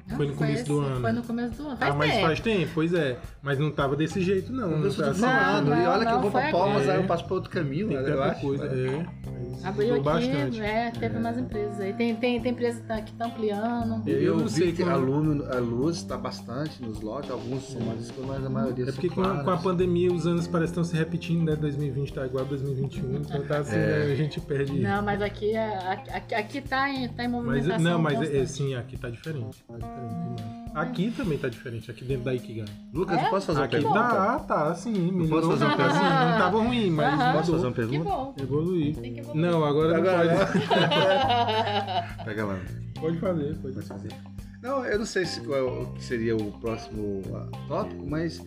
Não, 0.10 0.18
Foi 0.18 0.26
no 0.28 0.34
começo 0.36 0.66
do 0.66 0.82
esse- 0.82 0.92
ano. 0.92 1.02
Foi 1.02 1.12
no 1.12 1.24
começo 1.24 1.56
do 1.62 1.68
ano. 1.68 1.78
Faz 1.78 1.92
ah, 1.92 1.96
mas 1.96 2.12
tempo. 2.12 2.26
faz 2.26 2.40
tempo? 2.40 2.72
Pois 2.74 2.94
é. 2.94 3.18
Mas 3.44 3.60
não 3.60 3.72
tava 3.72 3.96
desse 3.96 4.22
jeito, 4.22 4.52
não. 4.52 4.70
Não 4.80 4.90
tá 4.90 4.96
te 4.96 5.10
assim. 5.10 5.22
falando. 5.22 5.70
Não, 5.70 5.82
e 5.82 5.86
olha 5.86 6.00
que 6.06 6.12
eu 6.12 6.16
não, 6.16 6.22
vou 6.22 6.32
foi 6.32 6.42
pra 6.42 6.52
Palmas, 6.52 6.78
agora. 6.82 6.94
aí 6.94 7.00
eu 7.04 7.08
passo 7.08 7.26
pra 7.26 7.34
outro 7.36 7.50
caminho, 7.52 7.88
Tem 7.90 7.98
né, 8.02 8.10
eu 8.12 8.24
acho. 8.24 8.42
coisa. 8.42 8.66
mas- 8.66 8.74
É. 8.80 9.06
mas 9.32 9.66
Abriu 9.66 9.94
aqui, 9.96 10.04
bastante. 10.04 10.62
é, 10.62 10.92
teve 10.92 11.20
mais 11.20 11.38
empresas 11.38 11.80
aí. 11.80 11.94
Tem, 11.94 12.16
tem, 12.16 12.42
tem 12.42 12.52
empresa 12.52 12.80
que 12.82 12.88
tá, 12.88 13.02
que 13.02 13.14
tá 13.14 13.26
ampliando. 13.26 14.08
Eu 14.10 14.20
Eu, 14.20 14.38
não 14.38 14.46
vi 14.46 14.50
sei 14.52 14.72
que 14.72 14.84
como- 14.84 14.96
a, 14.96 14.98
luz, 14.98 15.50
a 15.50 15.60
luz 15.60 15.96
está 15.98 16.18
bastante 16.18 16.82
nos 16.82 17.02
lotes, 17.02 17.30
alguns 17.30 17.64
são 17.70 17.82
mais 17.82 18.02
escuros, 18.02 18.30
mas 18.30 18.46
a 18.46 18.50
maioria 18.50 18.84
É 18.86 18.88
são 18.88 18.96
porque 18.96 19.10
com 19.10 19.22
a, 19.22 19.26
claros. 19.26 19.44
com 19.44 19.50
a 19.52 19.58
pandemia 19.58 20.12
os 20.12 20.26
anos 20.26 20.48
parecem 20.48 20.70
estão 20.72 20.84
se 20.84 20.96
repetindo, 20.96 21.44
né? 21.46 21.56
2020 21.56 22.14
tá 22.14 22.26
igual 22.26 22.46
a 22.46 22.48
2021, 22.48 23.16
então 23.18 23.42
tá 23.44 23.60
assim, 23.60 23.76
É. 23.76 24.06
né, 24.08 24.12
a 24.12 24.16
gente 24.16 24.40
perde. 24.42 24.80
Não, 24.80 25.04
mas 25.04 25.22
aqui, 25.22 25.52
é- 25.56 26.00
aqui, 26.14 26.34
aqui 26.36 26.62
tá, 26.62 26.90
em, 26.90 27.08
tá 27.10 27.24
em 27.24 27.28
mas, 27.28 27.32
movimentação 27.32 27.80
não, 27.84 28.00
mas 28.02 28.22
é, 28.22 28.46
sim, 28.46 28.76
aqui 28.76 28.98
tá 28.98 29.10
diferente. 29.10 29.64
Diferente 30.08 30.36
demais. 30.36 30.70
Aqui 30.76 31.12
também 31.12 31.38
tá 31.38 31.50
diferente, 31.50 31.92
aqui 31.92 32.06
dentro 32.06 32.24
da 32.26 32.34
Ikigai. 32.36 32.66
Lucas, 32.94 33.18
É? 33.20 33.26
eu 33.26 33.30
posso 33.30 33.48
fazer 33.48 33.60
uma 33.60 33.66
Aqui 33.66 33.76
pergunta? 33.78 34.00
tá, 34.00 34.40
tá, 34.40 34.74
sim. 34.76 35.12
Melhorou. 35.12 35.52
fazer 35.52 35.66
uma 35.66 35.76
tá, 35.78 35.86
assim, 35.88 36.00
pergunta? 36.00 36.26
não 36.30 36.38
tava 36.38 36.58
ruim, 36.64 36.90
mas 36.92 37.14
Aham. 37.14 37.34
Posso 37.34 37.52
fazer 37.52 37.52
mudou. 37.52 37.66
uma 37.68 37.72
Que 37.72 37.76
pergunta? 37.82 38.10
bom. 38.10 38.36
Evoluir. 38.40 38.96
Tem 38.96 39.14
que 39.14 39.20
evoluir. 39.20 39.42
Não, 39.52 39.66
agora, 39.66 39.98
Agora, 39.98 40.24
não 40.26 40.46
pode. 40.48 40.68
Pega 42.26 42.46
lá. 42.46 42.60
Pode 43.00 43.18
fazer, 43.20 43.56
pode 43.56 43.74
Pode 43.74 43.88
fazer. 43.88 44.10
fazer. 44.10 44.16
Não, 44.62 44.86
eu 44.86 45.00
não 45.00 45.06
sei 45.06 45.26
se 45.26 45.40
qual 45.42 45.58
é 45.58 45.62
o 45.62 45.86
que 45.94 46.04
seria 46.04 46.36
o 46.36 46.52
próximo 46.60 47.24
ah, 47.34 47.48
tópico, 47.68 48.06
mas 48.06 48.44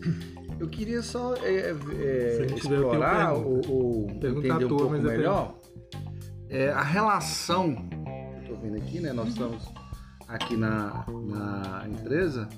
eu 0.59 0.67
queria 0.69 1.01
só 1.01 1.33
é, 1.37 1.71
é, 1.71 2.33
Se 2.37 2.43
a 2.43 2.47
gente 2.47 2.61
tiver 2.61 2.75
explorar 2.75 3.33
ou, 3.33 3.61
ou 3.67 4.07
Pergunta 4.21 4.47
entender 4.47 4.63
à 4.63 4.67
um 4.67 4.69
toa, 4.69 4.77
pouco 4.77 4.91
mas 4.91 5.03
eu 5.03 5.09
melhor 5.09 5.55
é, 6.49 6.69
a 6.69 6.83
relação 6.83 7.73
que 7.75 8.51
eu 8.51 8.55
tô 8.55 8.61
vendo 8.61 8.77
aqui, 8.77 8.99
né? 8.99 9.11
Nós 9.11 9.29
estamos 9.29 9.63
aqui 10.33 10.57
na, 10.57 11.05
na 11.07 11.85
empresa, 11.87 12.49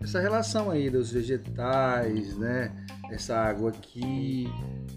essa 0.00 0.20
relação 0.20 0.70
aí 0.70 0.90
dos 0.90 1.12
vegetais, 1.12 2.36
né? 2.36 2.72
Essa 3.10 3.36
água 3.36 3.70
aqui. 3.70 4.48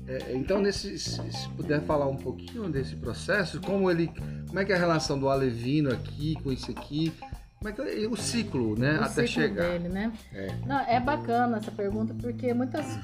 É, 0.07 0.35
então, 0.35 0.61
nesse, 0.61 0.99
se 0.99 1.49
puder 1.55 1.81
falar 1.81 2.07
um 2.07 2.17
pouquinho 2.17 2.69
desse 2.69 2.95
processo, 2.95 3.59
como 3.61 3.89
ele, 3.89 4.11
como 4.47 4.59
é 4.59 4.65
que 4.65 4.73
é 4.73 4.75
a 4.75 4.79
relação 4.79 5.17
do 5.17 5.29
alevino 5.29 5.91
aqui 5.91 6.35
com 6.43 6.51
isso 6.51 6.69
aqui, 6.71 7.13
como 7.57 7.69
é 7.69 7.71
que 7.71 7.81
é 7.81 8.07
o 8.07 8.15
ciclo, 8.15 8.77
né? 8.77 8.99
o 8.99 9.03
até 9.03 9.25
ciclo 9.25 9.27
chegar. 9.27 9.71
dele, 9.71 9.89
né? 9.89 10.11
É. 10.33 10.55
Não, 10.65 10.79
é 10.81 10.99
bacana 10.99 11.57
essa 11.57 11.71
pergunta 11.71 12.13
porque 12.13 12.53
muitas 12.53 12.99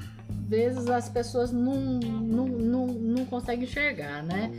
vezes 0.46 0.88
as 0.88 1.08
pessoas 1.08 1.50
não, 1.50 1.74
não, 1.74 2.46
não, 2.46 2.86
não 2.86 3.24
conseguem 3.24 3.64
enxergar, 3.64 4.22
né? 4.22 4.52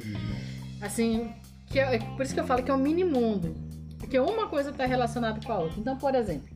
Assim, 0.81 1.31
que 1.67 1.79
é, 1.79 1.99
por 1.99 2.23
isso 2.23 2.33
que 2.33 2.39
eu 2.39 2.45
falo 2.45 2.63
que 2.63 2.71
é 2.71 2.73
um 2.73 2.77
mini 2.77 3.03
mundo. 3.03 3.70
Porque 4.01 4.19
uma 4.19 4.47
coisa 4.47 4.71
está 4.71 4.85
relacionada 4.85 5.39
com 5.45 5.51
a 5.53 5.59
outra. 5.59 5.79
Então, 5.79 5.95
por 5.97 6.13
exemplo, 6.13 6.49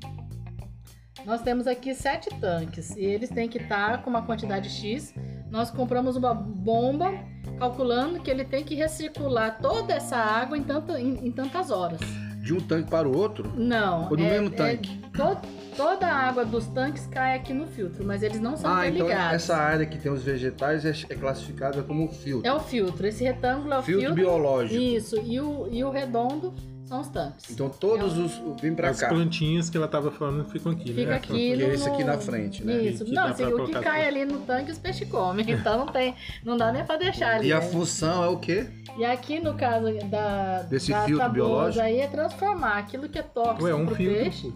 nós 1.26 1.42
temos 1.42 1.66
aqui 1.68 1.96
sete 1.96 2.30
tanques 2.40 2.96
e 2.96 3.04
eles 3.04 3.30
têm 3.30 3.48
que 3.48 3.58
estar 3.58 4.04
com 4.04 4.10
uma 4.10 4.22
quantidade 4.24 4.70
X. 4.70 5.14
Nós 5.50 5.72
compramos 5.72 6.16
uma 6.18 6.34
bomba 6.34 7.12
calculando 7.58 8.20
que 8.20 8.30
ele 8.30 8.44
tem 8.44 8.64
que 8.64 8.76
recircular 8.76 9.60
toda 9.62 9.94
essa 9.94 10.18
água 10.18 10.58
em, 10.58 10.64
tanta, 10.64 11.00
em- 11.00 11.28
em 11.28 11.32
tantas 11.32 11.72
horas. 11.72 12.00
De 12.42 12.54
um 12.54 12.60
tanque 12.60 12.90
para 12.92 13.08
o 13.10 13.18
outro, 13.18 13.52
Não. 13.56 14.04
Ou 14.10 14.18
do 14.18 14.22
é- 14.22 14.30
mesmo 14.30 14.48
é 14.48 14.52
tanque? 14.52 14.98
to- 15.14 15.38
toda 15.76 16.06
a 16.06 16.16
água 16.16 16.46
dos 16.46 16.68
tanques 16.68 17.08
cai 17.08 17.36
aqui 17.36 17.54
no 17.54 17.66
filtro, 17.66 18.06
mas 18.06 18.22
eles 18.22 18.40
não 18.40 18.56
são 18.56 18.70
ah, 18.70 18.88
então 18.88 19.06
interligados. 19.08 19.34
essa 19.36 19.56
área 19.58 19.86
que 19.88 19.98
tem 19.98 20.12
os 20.12 20.22
vegetais 20.24 20.86
é, 20.86 20.92
é 21.10 21.16
classificada 21.16 21.82
como 21.82 22.08
filtro. 22.12 22.48
É 22.48 22.54
o 22.54 22.60
filtro. 22.60 23.08
Esse 23.08 23.24
retângulo 23.24 23.74
é 23.74 23.80
o 23.80 23.82
filtro, 23.82 24.06
filtro. 24.08 24.16
biológico. 24.24 24.80
Isso. 24.80 25.16
E 25.22 25.40
o, 25.40 25.68
e 25.72 25.84
o 25.84 25.90
redondo 25.90 26.54
são 26.86 27.02
os 27.02 27.08
tanques. 27.08 27.50
Então 27.50 27.68
todos 27.70 28.14
É 28.14 28.22
um- 28.22 28.26
os 28.56 28.62
vêm 28.62 28.74
para 28.76 28.90
As 28.92 29.00
cá. 29.00 29.10
plantinhas 29.10 29.70
que 29.70 29.76
ela 29.78 29.88
tava 29.88 30.12
falando 30.12 30.46
ficam 30.50 30.72
aqui, 30.72 30.94
Fica 30.94 31.10
né? 31.10 31.16
aqui 31.16 31.28
Porque 31.28 31.56
no, 31.68 31.74
esse 31.74 31.90
aqui 31.90 32.04
no- 32.04 32.08
na 32.08 32.18
frente, 32.18 32.64
né? 32.64 32.78
Isso. 32.84 33.06
Que 33.06 33.12
não, 33.12 33.26
assim, 33.26 33.46
pra 33.46 33.56
o 33.64 33.66
que 33.66 33.72
cai 33.80 34.02
as 34.04 34.08
ali 34.08 34.26
no 34.26 34.40
tanque 34.42 34.72
os 34.72 34.78
peixes 34.78 35.10
comem. 35.10 35.46
Então 35.50 35.78
não 35.86 35.88
tem, 35.92 36.14
não 36.44 36.56
dá 36.58 36.72
nem 36.72 36.86
pra 36.86 36.98
deixar 36.98 37.36
ali. 37.38 37.48
E 37.48 37.54
a 37.54 37.60
né? 37.60 37.66
função 37.68 38.24
é 38.24 38.28
o 38.28 38.38
quê? 38.38 38.68
E 38.98 39.04
aqui 39.04 39.40
no 39.40 39.56
caso 39.56 39.88
da 40.10 40.62
Desse 40.64 40.92
da 40.92 41.04
filtro 41.06 41.30
biológico? 41.30 41.84
aí 41.84 42.00
é 42.00 42.08
transformar 42.08 42.78
aquilo 42.78 43.10
que 43.10 43.18
é 43.20 43.24
tóxico 43.24 43.64
Ué, 43.66 43.72
é 43.72 43.76
um 43.76 43.86
pro 43.86 43.96
filtro. 43.96 44.24
peixe, 44.24 44.54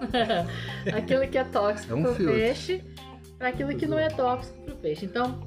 aquilo 0.94 1.26
que 1.28 1.38
é 1.38 1.44
tóxico 1.44 1.92
É 1.92 1.96
um 1.96 2.02
pro 2.02 2.14
filtro. 2.14 2.34
peixe, 2.34 2.84
para 3.38 3.48
aquilo 3.48 3.74
que 3.76 3.86
não 3.86 3.98
é 3.98 4.08
tóxico 4.08 4.58
pro 4.62 4.76
peixe. 4.76 5.04
Então, 5.06 5.40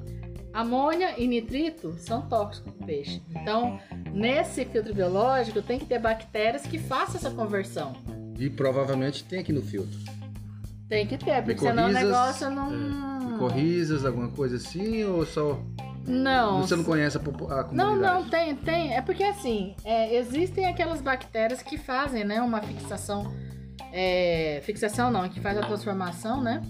amônia 0.52 1.14
e 1.18 1.28
nitrito 1.28 1.94
são 1.98 2.22
tóxicos 2.24 2.72
pro 2.74 2.86
peixe. 2.86 3.22
Então, 3.36 3.80
nesse 4.14 4.64
filtro 4.66 4.93
biológico 4.93 5.61
tem 5.61 5.80
que 5.80 5.86
ter 5.86 5.99
bactérias 5.99 6.64
que 6.64 6.78
façam 6.80 7.16
essa 7.16 7.32
conversão. 7.32 7.93
E 8.39 8.49
provavelmente 8.49 9.24
tem 9.24 9.39
aqui 9.39 9.51
no 9.51 9.61
filtro. 9.61 9.97
Tem 10.89 11.07
que 11.07 11.18
ter, 11.18 11.43
porque 11.43 11.59
senão 11.59 11.89
o 11.89 11.91
negócio 11.91 12.49
não. 12.49 13.38
Corrizas, 13.39 14.05
alguma 14.05 14.30
coisa 14.30 14.57
assim, 14.57 15.03
ou 15.03 15.26
só. 15.26 15.59
Não. 16.05 16.61
Você 16.61 16.76
não 16.76 16.84
conhece 16.84 17.18
a, 17.18 17.22
a 17.22 17.24
Não, 17.24 17.64
comunidade? 17.64 17.95
não, 18.01 18.30
tem, 18.30 18.55
tem. 18.55 18.93
É 18.93 19.01
porque 19.01 19.24
assim, 19.24 19.76
é, 19.86 20.16
existem 20.18 20.66
aquelas 20.66 21.01
bactérias 21.01 21.61
que 21.64 21.78
fazem, 21.78 22.24
né, 22.26 22.41
uma 22.41 22.61
fixação. 22.61 23.34
é, 23.91 24.61
fixação 24.64 25.09
não, 25.09 25.28
que 25.30 25.39
faz 25.39 25.57
a 25.57 25.61
transformação, 25.61 26.41
né? 26.41 26.61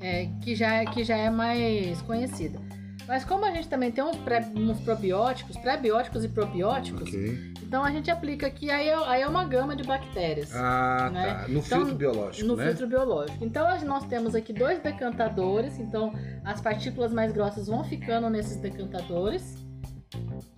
é, 0.00 0.28
que, 0.42 0.54
já, 0.54 0.84
que 0.86 1.02
já 1.02 1.16
é 1.16 1.28
mais 1.30 2.00
conhecida. 2.02 2.60
Mas 3.08 3.24
como 3.24 3.44
a 3.46 3.50
gente 3.50 3.66
também 3.68 3.90
tem 3.90 4.04
uns, 4.04 4.16
pré, 4.18 4.46
uns 4.54 4.78
probióticos, 4.80 5.56
pré-bióticos 5.56 6.24
e 6.24 6.28
probióticos, 6.28 7.08
Ok. 7.08 7.52
então 7.62 7.82
a 7.82 7.90
gente 7.90 8.10
aplica 8.10 8.46
aqui, 8.46 8.70
aí 8.70 8.86
é, 8.88 8.94
aí 8.94 9.22
é 9.22 9.26
uma 9.26 9.44
gama 9.44 9.74
de 9.74 9.82
bactérias. 9.82 10.54
Ah, 10.54 11.08
Né? 11.10 11.24
tá. 11.34 11.48
No 11.48 11.60
Então, 11.60 11.78
filtro 11.78 11.94
biológico, 11.94 12.46
no 12.46 12.54
né? 12.56 12.66
filtro 12.66 12.86
biológico. 12.86 13.42
Então 13.42 13.66
nós 13.86 14.04
temos 14.04 14.34
aqui 14.34 14.52
dois 14.52 14.78
decantadores, 14.80 15.78
então 15.78 16.12
as 16.44 16.60
partículas 16.60 17.10
mais 17.12 17.32
grossas 17.32 17.66
vão 17.66 17.82
ficando 17.82 18.28
nesses 18.28 18.58
decantadores, 18.58 19.56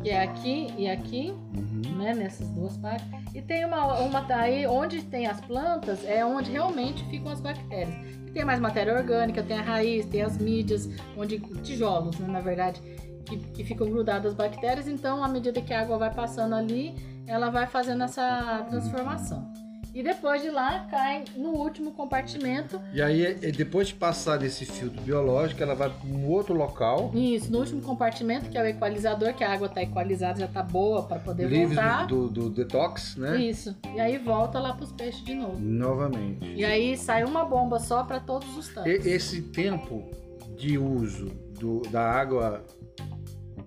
que 0.02 0.10
é 0.10 0.22
aqui 0.22 0.74
e 0.76 0.88
aqui, 0.90 1.30
Uhum. 1.56 1.98
né, 1.98 2.14
nessas 2.14 2.48
duas 2.50 2.76
partes. 2.78 3.06
E 3.34 3.40
tem 3.42 3.64
uma, 3.64 3.94
uma 4.00 4.26
aí 4.34 4.66
onde 4.66 5.02
tem 5.02 5.26
as 5.28 5.40
plantas, 5.40 6.04
é 6.04 6.24
onde 6.24 6.50
realmente 6.50 7.04
ficam 7.10 7.30
as 7.30 7.40
bactérias. 7.40 7.94
Tem 8.32 8.44
mais 8.44 8.60
matéria 8.60 8.94
orgânica, 8.94 9.42
tem 9.42 9.58
a 9.58 9.62
raiz, 9.62 10.06
tem 10.06 10.22
as 10.22 10.38
mídias, 10.38 10.88
onde 11.16 11.38
tijolos, 11.62 12.18
né, 12.18 12.28
na 12.28 12.40
verdade, 12.40 12.80
que, 13.26 13.36
que 13.36 13.64
ficam 13.64 13.90
grudadas 13.90 14.32
as 14.32 14.34
bactérias. 14.34 14.86
Então, 14.86 15.22
à 15.24 15.28
medida 15.28 15.60
que 15.60 15.72
a 15.72 15.80
água 15.80 15.98
vai 15.98 16.12
passando 16.12 16.54
ali, 16.54 16.94
ela 17.26 17.50
vai 17.50 17.66
fazendo 17.66 18.04
essa 18.04 18.66
transformação. 18.68 19.50
E 19.92 20.02
depois 20.02 20.40
de 20.40 20.50
lá 20.50 20.86
cai 20.90 21.24
no 21.36 21.48
último 21.50 21.90
compartimento. 21.92 22.80
E 22.92 23.02
aí, 23.02 23.34
depois 23.52 23.88
de 23.88 23.94
passar 23.94 24.36
desse 24.38 24.64
filtro 24.64 25.00
biológico, 25.02 25.62
ela 25.62 25.74
vai 25.74 25.90
para 25.90 26.06
um 26.08 26.28
outro 26.28 26.54
local, 26.54 27.10
Isso, 27.14 27.50
no 27.50 27.58
último 27.58 27.82
compartimento, 27.82 28.48
que 28.48 28.56
é 28.56 28.62
o 28.62 28.66
equalizador, 28.66 29.34
que 29.34 29.42
a 29.42 29.52
água 29.52 29.66
está 29.66 29.82
equalizada, 29.82 30.38
já 30.40 30.46
está 30.46 30.62
boa 30.62 31.02
para 31.02 31.18
poder 31.18 31.48
livre 31.48 31.74
voltar. 31.74 32.06
do, 32.06 32.28
do- 32.28 32.50
detox, 32.50 33.16
né? 33.16 33.36
Isso. 33.40 33.76
E 33.94 34.00
aí 34.00 34.16
volta 34.18 34.58
lá 34.60 34.72
para 34.74 34.84
os 34.84 34.92
peixes 34.92 35.24
de 35.24 35.34
novo. 35.34 35.58
Novamente. 35.58 36.46
E 36.54 36.64
aí 36.64 36.96
sai 36.96 37.24
uma 37.24 37.44
bomba 37.44 37.78
só 37.80 38.04
para 38.04 38.20
todos 38.20 38.56
os 38.56 38.68
E- 38.68 38.74
tanques. 38.74 39.06
esse 39.06 39.42
tempo 39.42 40.08
de 40.56 40.78
uso 40.78 41.26
do- 41.58 41.82
da 41.90 42.02
água 42.08 42.64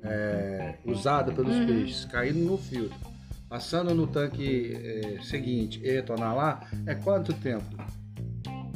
é, 0.04 0.76
usada 0.86 1.32
pelos 1.32 1.56
Uhum. 1.56 1.66
peixes 1.66 2.06
caindo 2.06 2.40
no 2.40 2.58
filtro, 2.58 2.98
passando 3.54 3.94
no 3.94 4.08
tanque 4.08 4.74
é, 4.74 5.22
seguinte 5.22 5.80
e 5.84 5.92
retornar 5.92 6.36
lá, 6.36 6.62
é 6.88 6.96
quanto 6.96 7.32
tempo? 7.34 7.64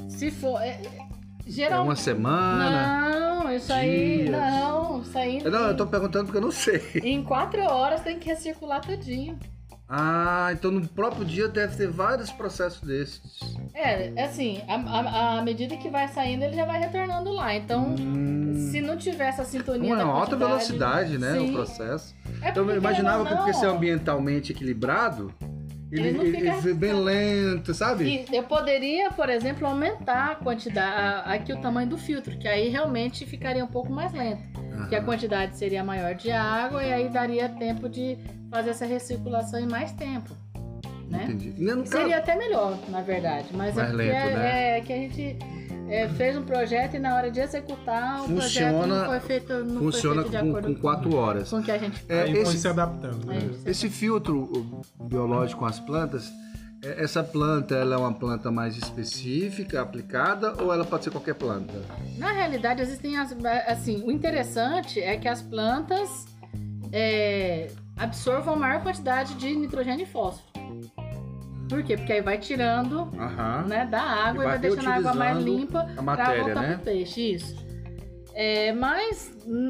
Se 0.07 0.29
for. 0.29 0.61
É, 0.61 0.79
É 0.83 1.49
geral... 1.49 1.83
uma 1.83 1.95
semana? 1.95 3.09
Não, 3.09 3.51
isso 3.51 3.73
aí. 3.73 4.25
Dias? 4.25 4.29
Não, 4.29 5.01
isso 5.01 5.17
aí. 5.17 5.43
Não, 5.43 5.69
eu 5.69 5.75
tô 5.75 5.87
perguntando 5.87 6.25
porque 6.25 6.37
eu 6.37 6.43
não 6.43 6.51
sei. 6.51 6.79
Em 7.03 7.23
quatro 7.23 7.59
horas 7.63 8.01
tem 8.01 8.19
que 8.19 8.29
recircular 8.29 8.79
tudinho. 8.81 9.39
Ah, 9.89 10.49
então 10.51 10.69
no 10.69 10.85
próprio 10.85 11.23
dia 11.23 11.47
deve 11.47 11.77
ter 11.77 11.87
vários 11.87 12.29
processos 12.29 12.81
desses. 12.81 13.21
É, 13.73 14.21
assim, 14.21 14.61
à 14.67 15.41
medida 15.41 15.77
que 15.77 15.89
vai 15.89 16.07
saindo, 16.09 16.43
ele 16.43 16.55
já 16.55 16.65
vai 16.65 16.79
retornando 16.79 17.31
lá. 17.31 17.55
Então, 17.55 17.95
Hum, 17.97 18.69
se 18.71 18.81
não 18.81 18.97
tiver 18.97 19.27
essa 19.29 19.45
sintonia. 19.45 19.93
uma 19.93 20.03
alta 20.03 20.35
velocidade, 20.35 21.17
né? 21.17 21.31
Sim. 21.33 21.49
O 21.51 21.53
processo. 21.53 22.13
É 22.41 22.49
Então 22.49 22.69
eu 22.69 22.75
imaginava 22.77 23.25
que 23.25 23.33
porque 23.35 23.53
ser 23.53 23.67
ambientalmente 23.67 24.51
equilibrado, 24.51 25.33
ele, 25.89 26.09
Ele 26.09 26.19
ele, 26.19 26.37
fica- 26.37 26.57
ele 26.67 26.73
bem 26.73 26.93
lento, 26.93 27.73
sabe? 27.73 28.25
E 28.29 28.35
eu 28.35 28.43
poderia, 28.43 29.09
por 29.11 29.29
exemplo, 29.29 29.65
aumentar 29.65 30.31
a 30.31 30.35
quantidade, 30.35 31.23
aqui 31.31 31.53
o 31.53 31.61
tamanho 31.61 31.87
do 31.87 31.97
filtro, 31.97 32.37
que 32.37 32.47
aí 32.47 32.67
realmente 32.67 33.25
ficaria 33.25 33.63
um 33.63 33.67
pouco 33.69 33.89
mais 33.91 34.11
lento. 34.11 34.43
Que 34.89 34.95
a 34.95 35.01
quantidade 35.01 35.57
seria 35.57 35.83
maior 35.83 36.13
de 36.13 36.29
água 36.31 36.83
e 36.83 36.91
aí 36.93 37.09
daria 37.09 37.49
tempo 37.49 37.87
de 37.89 38.17
fazer 38.49 38.69
essa 38.71 38.85
recirculação 38.85 39.59
em 39.59 39.67
mais 39.67 39.91
tempo. 39.93 40.33
Né? 41.09 41.23
Entendi. 41.29 41.51
Caso- 41.65 41.85
Seria 41.85 42.17
até 42.17 42.35
melhor, 42.35 42.77
na 42.89 43.01
verdade. 43.01 43.47
Mas 43.53 43.75
Mais 43.75 43.87
é 43.87 43.91
porque 43.91 43.95
lento, 44.07 44.15
é, 44.27 44.35
né? 44.35 44.77
é 44.77 44.81
que 44.81 44.93
a 44.93 44.95
gente. 44.97 45.37
é, 45.89 46.09
fez 46.09 46.35
um 46.35 46.43
projeto 46.43 46.95
e 46.95 46.99
na 46.99 47.15
hora 47.15 47.31
de 47.31 47.39
executar 47.39 48.23
o 48.23 48.25
projeto 48.25 48.73
Funciona- 48.73 48.87
não 48.99 49.05
foi 49.05 49.19
feito, 49.21 49.53
não 49.63 49.79
Funciona 49.83 50.21
foi 50.23 50.31
feito 50.31 50.31
de 50.31 50.37
com, 50.43 50.49
acordo 50.57 50.75
com 50.75 50.81
quatro 50.81 51.15
horas. 51.15 51.49
com 51.49 51.59
o 51.59 51.63
que 51.63 51.71
a 51.71 51.77
gente 51.77 52.03
É, 52.09 52.29
esse- 52.29 52.57
se 52.57 52.67
adaptando. 52.67 53.25
né? 53.25 53.39
É. 53.65 53.69
Esse 53.71 53.89
filtro 53.89 54.81
biológico 55.01 55.59
com 55.61 55.65
as 55.65 55.79
plantas, 55.79 56.29
é, 56.83 57.01
essa 57.05 57.23
planta 57.23 57.73
ela 57.73 57.95
é 57.95 57.97
uma 57.97 58.13
planta 58.13 58.51
mais 58.51 58.75
específica, 58.77 59.81
aplicada, 59.81 60.61
ou 60.61 60.73
ela 60.73 60.83
pode 60.83 61.05
ser 61.05 61.09
qualquer 61.11 61.35
planta? 61.35 61.73
Na 62.17 62.33
realidade, 62.33 62.81
existem 62.81 63.17
as. 63.17 63.33
Assim, 63.65 64.03
o 64.03 64.11
interessante 64.11 64.99
é 64.99 65.15
que 65.15 65.29
as 65.29 65.41
plantas 65.41 66.25
é, 66.91 67.69
absorvam 67.97 68.53
a 68.53 68.57
maior 68.57 68.83
quantidade 68.83 69.33
de 69.35 69.55
nitrogênio 69.55 70.03
e 70.03 70.05
fósforo. 70.05 70.47
Por 71.69 71.83
quê? 71.83 71.97
Porque 71.97 72.13
aí 72.13 72.21
vai 72.21 72.37
tirando 72.37 73.09
Aham. 73.19 73.65
né, 73.67 73.85
da 73.85 74.01
água 74.01 74.43
E 74.43 74.47
e 74.47 74.49
vai 74.49 74.59
deixando 74.59 74.87
a 74.87 74.95
água 74.95 75.13
mais 75.13 75.37
limpa 75.37 75.85
para 76.03 76.35
voltar 76.43 76.61
né? 76.61 76.75
pro 76.75 76.85
peixe. 76.85 77.33
Isso. 77.33 77.67
É, 78.33 78.71
mas, 78.71 79.35
hum, 79.45 79.67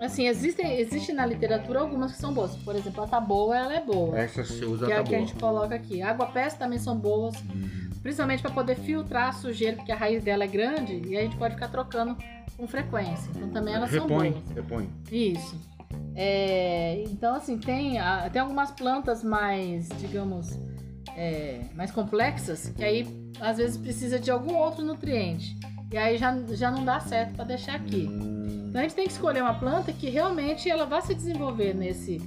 assim, 0.00 0.26
existem, 0.26 0.78
existe 0.78 1.12
na 1.12 1.24
literatura 1.24 1.80
algumas 1.80 2.12
que 2.12 2.18
são 2.18 2.34
boas. 2.34 2.54
Por 2.56 2.74
exemplo, 2.76 3.04
a 3.04 3.06
taboa, 3.06 3.56
ela 3.56 3.74
é 3.74 3.80
boa. 3.80 4.18
Essa 4.18 4.44
se 4.44 4.62
usa 4.64 4.86
que 4.86 4.92
é 4.92 4.98
a 4.98 5.02
que 5.02 5.14
a 5.14 5.18
gente 5.18 5.34
coloca 5.36 5.74
aqui. 5.74 6.02
Água 6.02 6.26
pés 6.26 6.52
também 6.54 6.78
são 6.78 6.96
boas, 6.98 7.34
principalmente 8.02 8.42
para 8.42 8.50
poder 8.50 8.74
filtrar 8.74 9.28
a 9.28 9.32
sujeira, 9.32 9.76
porque 9.76 9.92
a 9.92 9.96
raiz 9.96 10.22
dela 10.22 10.44
é 10.44 10.48
grande 10.48 11.00
e 11.06 11.16
a 11.16 11.22
gente 11.22 11.36
pode 11.36 11.54
ficar 11.54 11.68
trocando 11.68 12.14
com 12.58 12.66
frequência. 12.66 13.30
Então 13.34 13.48
também 13.48 13.72
elas 13.74 13.90
são 13.90 14.02
Repõe, 14.02 14.32
boas. 14.32 14.50
repõe. 14.54 14.90
Isso. 15.10 15.58
É, 16.14 17.02
então, 17.10 17.34
assim, 17.34 17.58
tem, 17.58 17.98
a- 17.98 18.28
tem 18.30 18.40
algumas 18.42 18.70
plantas 18.70 19.22
mais, 19.24 19.88
digamos, 19.98 20.58
é, 21.16 21.60
mais 21.74 21.90
complexas, 21.90 22.68
que 22.76 22.84
aí 22.84 23.06
às 23.40 23.56
vezes 23.56 23.76
precisa 23.76 24.18
de 24.18 24.30
algum 24.30 24.54
outro 24.54 24.84
nutriente. 24.84 25.56
E 25.90 25.96
aí 25.96 26.16
já, 26.16 26.36
já 26.52 26.70
não 26.70 26.84
dá 26.84 27.00
certo 27.00 27.34
para 27.34 27.44
deixar 27.44 27.74
aqui. 27.76 28.08
Então 28.68 28.80
a 28.80 28.84
gente 28.84 28.94
tem 28.94 29.06
que 29.06 29.12
escolher 29.12 29.42
uma 29.42 29.54
planta 29.54 29.92
que 29.92 30.08
realmente 30.08 30.70
ela 30.70 30.86
vai 30.86 31.02
se 31.02 31.14
desenvolver 31.14 31.74
nesse. 31.74 32.18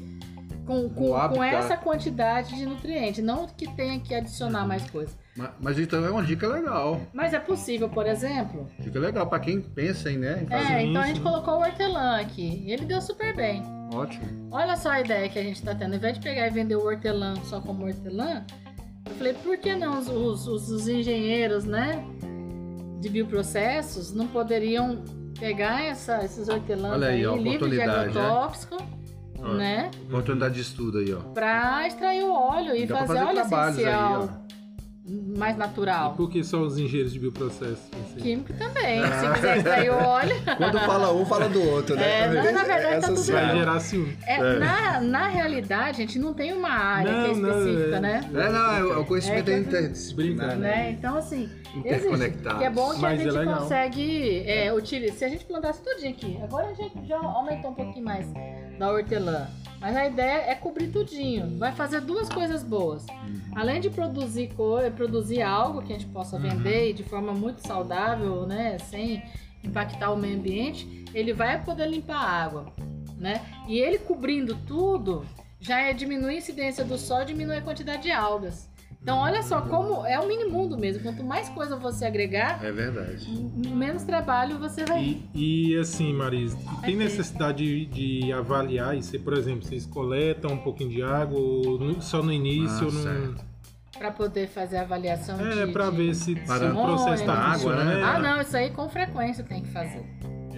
Com, 0.65 0.89
com, 0.89 1.11
com 1.29 1.43
essa 1.43 1.77
quantidade 1.77 2.55
de 2.55 2.65
nutriente, 2.65 3.21
não 3.21 3.45
que 3.45 3.67
tenha 3.75 3.99
que 3.99 4.15
adicionar 4.15 4.65
mais 4.67 4.89
coisa. 4.89 5.13
ma- 5.37 5.53
Mas 5.59 5.77
então 5.77 6.03
é 6.03 6.09
uma 6.09 6.23
dica 6.23 6.47
legal. 6.47 6.99
Mas 7.13 7.35
é 7.35 7.39
possível, 7.39 7.87
por 7.87 8.07
exemplo. 8.07 8.67
Dica 8.79 8.99
legal 8.99 9.27
para 9.27 9.39
quem 9.39 9.61
pensa 9.61 10.11
em, 10.11 10.17
né, 10.17 10.43
em. 10.49 10.51
É, 10.53 10.81
então 10.83 11.01
a 11.03 11.05
isso. 11.05 11.15
gente 11.15 11.21
colocou 11.21 11.55
o 11.55 11.59
hortelã 11.59 12.19
aqui. 12.19 12.63
E 12.65 12.71
ele 12.71 12.85
deu 12.85 12.99
super 12.99 13.35
bem. 13.35 13.61
Ótimo. 13.93 14.47
Olha 14.51 14.75
só 14.75 14.89
a 14.89 15.01
ideia 15.01 15.29
que 15.29 15.39
a 15.39 15.43
gente 15.43 15.61
tá 15.61 15.73
tendo. 15.75 15.91
Ao 15.91 15.97
invés 15.97 16.15
de 16.17 16.23
pegar 16.23 16.47
e 16.47 16.49
vender 16.49 16.75
o 16.75 16.85
hortelã 16.85 17.35
só 17.43 17.59
como 17.61 17.85
hortelã, 17.85 18.43
eu 19.05 19.15
falei, 19.15 19.33
por 19.33 19.57
que 19.57 19.75
não 19.75 19.99
os, 19.99 20.07
os- 20.09 20.47
os- 20.47 20.69
os 20.69 20.87
engenheiros, 20.87 21.65
né? 21.65 22.03
De 22.99 23.09
bioprocessos 23.09 24.13
não 24.13 24.27
poderiam 24.27 25.03
pegar 25.39 25.83
essa- 25.83 26.23
esses 26.23 26.47
hortelãs 26.49 26.93
Olha 26.93 27.07
aí, 27.07 27.15
aí, 27.17 27.25
ó, 27.27 27.35
livres 27.35 27.71
de 27.71 27.77
né? 27.77 27.83
agrotóxico, 27.85 28.77
Ó. 29.39 29.53
né? 29.53 29.91
Oportunidade 30.07 30.55
de 30.55 30.61
estudo 30.61 30.97
aí, 30.99 31.13
ó. 31.13 31.19
Pra 31.19 31.85
extrair 31.87 32.23
o 32.23 32.33
óleo 32.33 32.75
e 32.75 32.85
Dá 32.85 32.97
fazer, 32.99 33.07
fazer 33.19 33.25
óleo 33.25 33.35
trabalhos 33.35 33.77
aí, 33.79 33.85
mais 35.07 35.55
E 35.55 35.59
natural. 35.59 36.13
por 36.15 36.29
que 36.31 36.43
só 36.43 36.59
os 36.61 36.79
engenheiros 36.79 37.13
de 37.13 37.19
bioprocesso? 37.19 37.89
Assim? 37.93 38.19
Químico 38.19 38.53
também. 38.53 39.01
Se 39.05 39.33
quiser 39.35 39.57
extrair 39.57 39.91
o 39.91 39.95
óleo. 40.03 40.35
Quando 40.57 40.79
fala 40.79 41.13
um, 41.13 41.25
fala 41.25 41.47
do 41.47 41.61
outro, 41.69 41.95
né? 41.95 42.21
É, 42.21 42.27
não, 42.27 42.51
na 42.51 42.63
verdade, 42.63 43.01
tá 43.01 43.07
tudo 43.09 43.23
Vai 43.31 43.55
gerar 43.57 43.79
ciúme. 43.79 44.17
É, 44.25 44.53
Na, 44.57 45.01
na 45.01 45.27
realidade, 45.27 45.89
a 46.01 46.05
gente 46.05 46.17
não 46.17 46.33
tem 46.33 46.53
uma 46.53 46.69
área 46.69 47.11
que 47.11 47.17
é 47.17 47.33
Não, 47.35 47.35
não, 47.35 47.59
específica, 47.59 47.95
é- 47.97 47.99
né? 47.99 48.29
É, 48.33 48.49
não, 48.49 48.71
é, 48.93 48.97
o 48.97 49.05
conhecimento 49.05 49.49
É 49.49 49.53
é, 49.53 49.55
que- 49.61 49.67
interdisciplinar, 49.67 50.47
né? 50.49 50.55
né? 50.55 50.91
Então, 50.97 51.15
assim, 51.17 51.43
existe. 51.43 51.77
Interconectados. 52.07 52.59
Que 52.59 52.65
é 52.65 52.69
bom 52.71 52.93
que 52.95 53.01
Mas 53.01 53.19
a 53.19 53.21
é 53.21 53.25
gente 53.25 53.37
legal. 53.37 53.59
consegue 53.59 54.43
é, 54.47 54.73
utilizar. 54.73 55.17
Se 55.17 55.25
a 55.25 55.29
gente 55.29 55.45
plantasse 55.45 55.83
tudinho 55.83 56.11
aqui, 56.11 56.39
agora 56.43 56.67
a 56.69 56.73
gente 56.73 57.05
já 57.07 57.17
aumentou 57.17 57.69
um 57.71 57.75
pouquinho 57.75 58.03
mais 58.05 58.25
da 58.79 58.91
hortelã. 58.91 59.47
Mas 59.85 59.95
a 59.95 60.07
ideia 60.07 60.49
é 60.49 60.55
cobrir 60.55 60.87
tudinho. 60.87 61.59
Vai 61.59 61.71
fazer 61.71 62.01
duas 62.01 62.27
coisas 62.27 62.63
boas. 62.63 63.05
Uhum. 63.05 63.39
Além 63.55 63.79
de 63.79 63.91
produzir, 63.91 64.47
co- 64.55 64.79
produzir 64.95 65.43
algo 65.43 65.83
que 65.83 65.93
a 65.93 65.95
gente 65.99 66.07
possa 66.11 66.39
vender 66.39 66.89
e 66.89 66.93
de 66.93 67.03
forma 67.03 67.33
muito 67.33 67.61
saudável, 67.67 68.47
né? 68.47 68.79
Sem 68.79 69.21
impactar 69.63 70.09
o 70.11 70.17
meio 70.17 70.39
ambiente, 70.39 71.05
ele 71.13 71.33
vai 71.33 71.63
poder 71.63 71.87
limpar 71.87 72.15
a 72.17 72.27
água, 72.27 72.73
né? 73.19 73.39
E 73.67 73.77
ele 73.77 73.99
cobrindo 73.99 74.55
tudo, 74.65 75.23
já 75.59 75.79
é 75.81 75.93
diminuir 75.93 76.33
a 76.33 76.37
incidência 76.39 76.83
do 76.83 76.97
sol 76.97 77.21
e 77.21 77.25
diminui 77.25 77.57
a 77.57 77.61
quantidade 77.61 78.01
de 78.01 78.11
algas. 78.11 78.67
Então, 79.05 79.19
olha 79.19 79.43
só 79.43 79.61
como 79.61 80.03
é 80.03 80.19
o 80.19 80.27
mini 80.27 80.45
mundo 80.45 80.75
mesmo. 80.75 81.03
Quanto 81.03 81.23
mais 81.23 81.47
coisa 81.49 81.75
você 81.75 82.05
agregar, 82.05 82.59
É 82.65 82.71
verdade. 82.71 83.27
menos 83.55 84.01
trabalho 84.01 84.57
você 84.57 84.83
vai. 84.83 85.21
E, 85.31 85.69
e 85.71 85.77
assim, 85.77 86.11
Marisa, 86.11 86.57
tem 86.83 86.95
necessidade 86.95 87.85
de, 87.85 88.21
de 88.21 88.33
avaliar 88.33 88.97
isso? 88.97 89.19
Por 89.19 89.33
exemplo, 89.33 89.63
vocês 89.63 89.85
coletam 89.85 90.53
um 90.53 90.57
pouquinho 90.57 90.89
de 90.89 91.03
água 91.03 91.39
ou 91.39 91.77
no- 91.77 92.01
só 92.01 92.23
no 92.23 92.33
início? 92.33 92.87
Ah, 92.87 93.13
no... 93.13 93.35
Para 93.95 94.09
poder 94.09 94.47
fazer 94.47 94.77
a 94.77 94.81
avaliação 94.81 95.37
de. 95.37 95.59
É, 95.59 95.67
pra 95.67 95.91
de- 95.91 95.97
ver 95.97 96.15
se, 96.15 96.33
se 96.33 96.35
Para- 96.47 96.71
o 96.73 96.81
processo 96.83 97.21
Hormônio, 97.21 97.25
tá 97.27 97.33
água, 97.33 97.83
né? 97.85 97.99
É, 97.99 98.03
Ah, 98.03 98.17
não, 98.19 98.41
isso 98.41 98.57
aí 98.57 98.71
com 98.71 98.89
frequência 98.89 99.43
tem 99.43 99.61
que 99.61 99.69
fazer. 99.69 100.03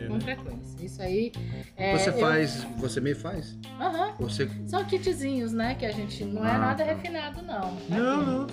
É, 0.08 0.10
Com 0.10 0.14
né? 0.16 0.36
frequência. 0.36 0.86
Isso 0.86 1.02
aí. 1.02 1.32
é, 1.76 1.98
Você 1.98 2.10
eu- 2.10 2.14
faz, 2.20 2.64
você 2.78 3.00
mesmo 3.02 3.22
faz? 3.22 3.58
Aham. 3.80 4.14
Você 4.20 4.50
São 4.66 4.84
kitzinhos, 4.86 5.52
né? 5.54 5.76
Que 5.76 5.86
a 5.86 5.92
gente 5.92 6.24
não 6.26 6.46
é 6.46 6.52
Ah, 6.52 6.58
nada 6.58 6.84
tá. 6.86 6.92
refinado, 6.92 7.42
não. 7.44 7.78
Não, 7.90 8.26
não. 8.26 8.48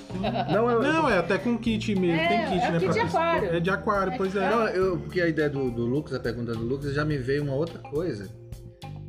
Não, 0.52 0.70
eu, 0.70 0.82
Não, 0.82 1.08
é 1.08 1.18
até 1.18 1.38
com 1.38 1.56
kit 1.58 1.94
mesmo. 1.94 2.20
É, 2.20 2.28
tem 2.28 2.38
kit, 2.52 2.64
é 2.66 2.70
né? 2.72 2.78
kit 2.80 2.92
de 2.92 3.00
aquário. 3.00 3.48
É 3.54 3.60
de 3.60 3.70
aquário, 3.70 4.12
É 4.12 4.16
pois 4.16 4.32
de 4.32 4.38
é. 4.38 4.50
Não, 4.50 4.68
eu, 4.68 4.98
porque 4.98 5.20
a 5.20 5.28
ideia 5.28 5.48
do, 5.50 5.70
do 5.70 5.84
Lucas, 5.86 6.14
a 6.14 6.20
pergunta 6.20 6.52
do 6.52 6.62
Lucas, 6.64 6.94
já 6.94 7.04
me 7.04 7.16
veio 7.18 7.42
uma 7.44 7.54
outra 7.54 7.78
coisa. 7.78 8.28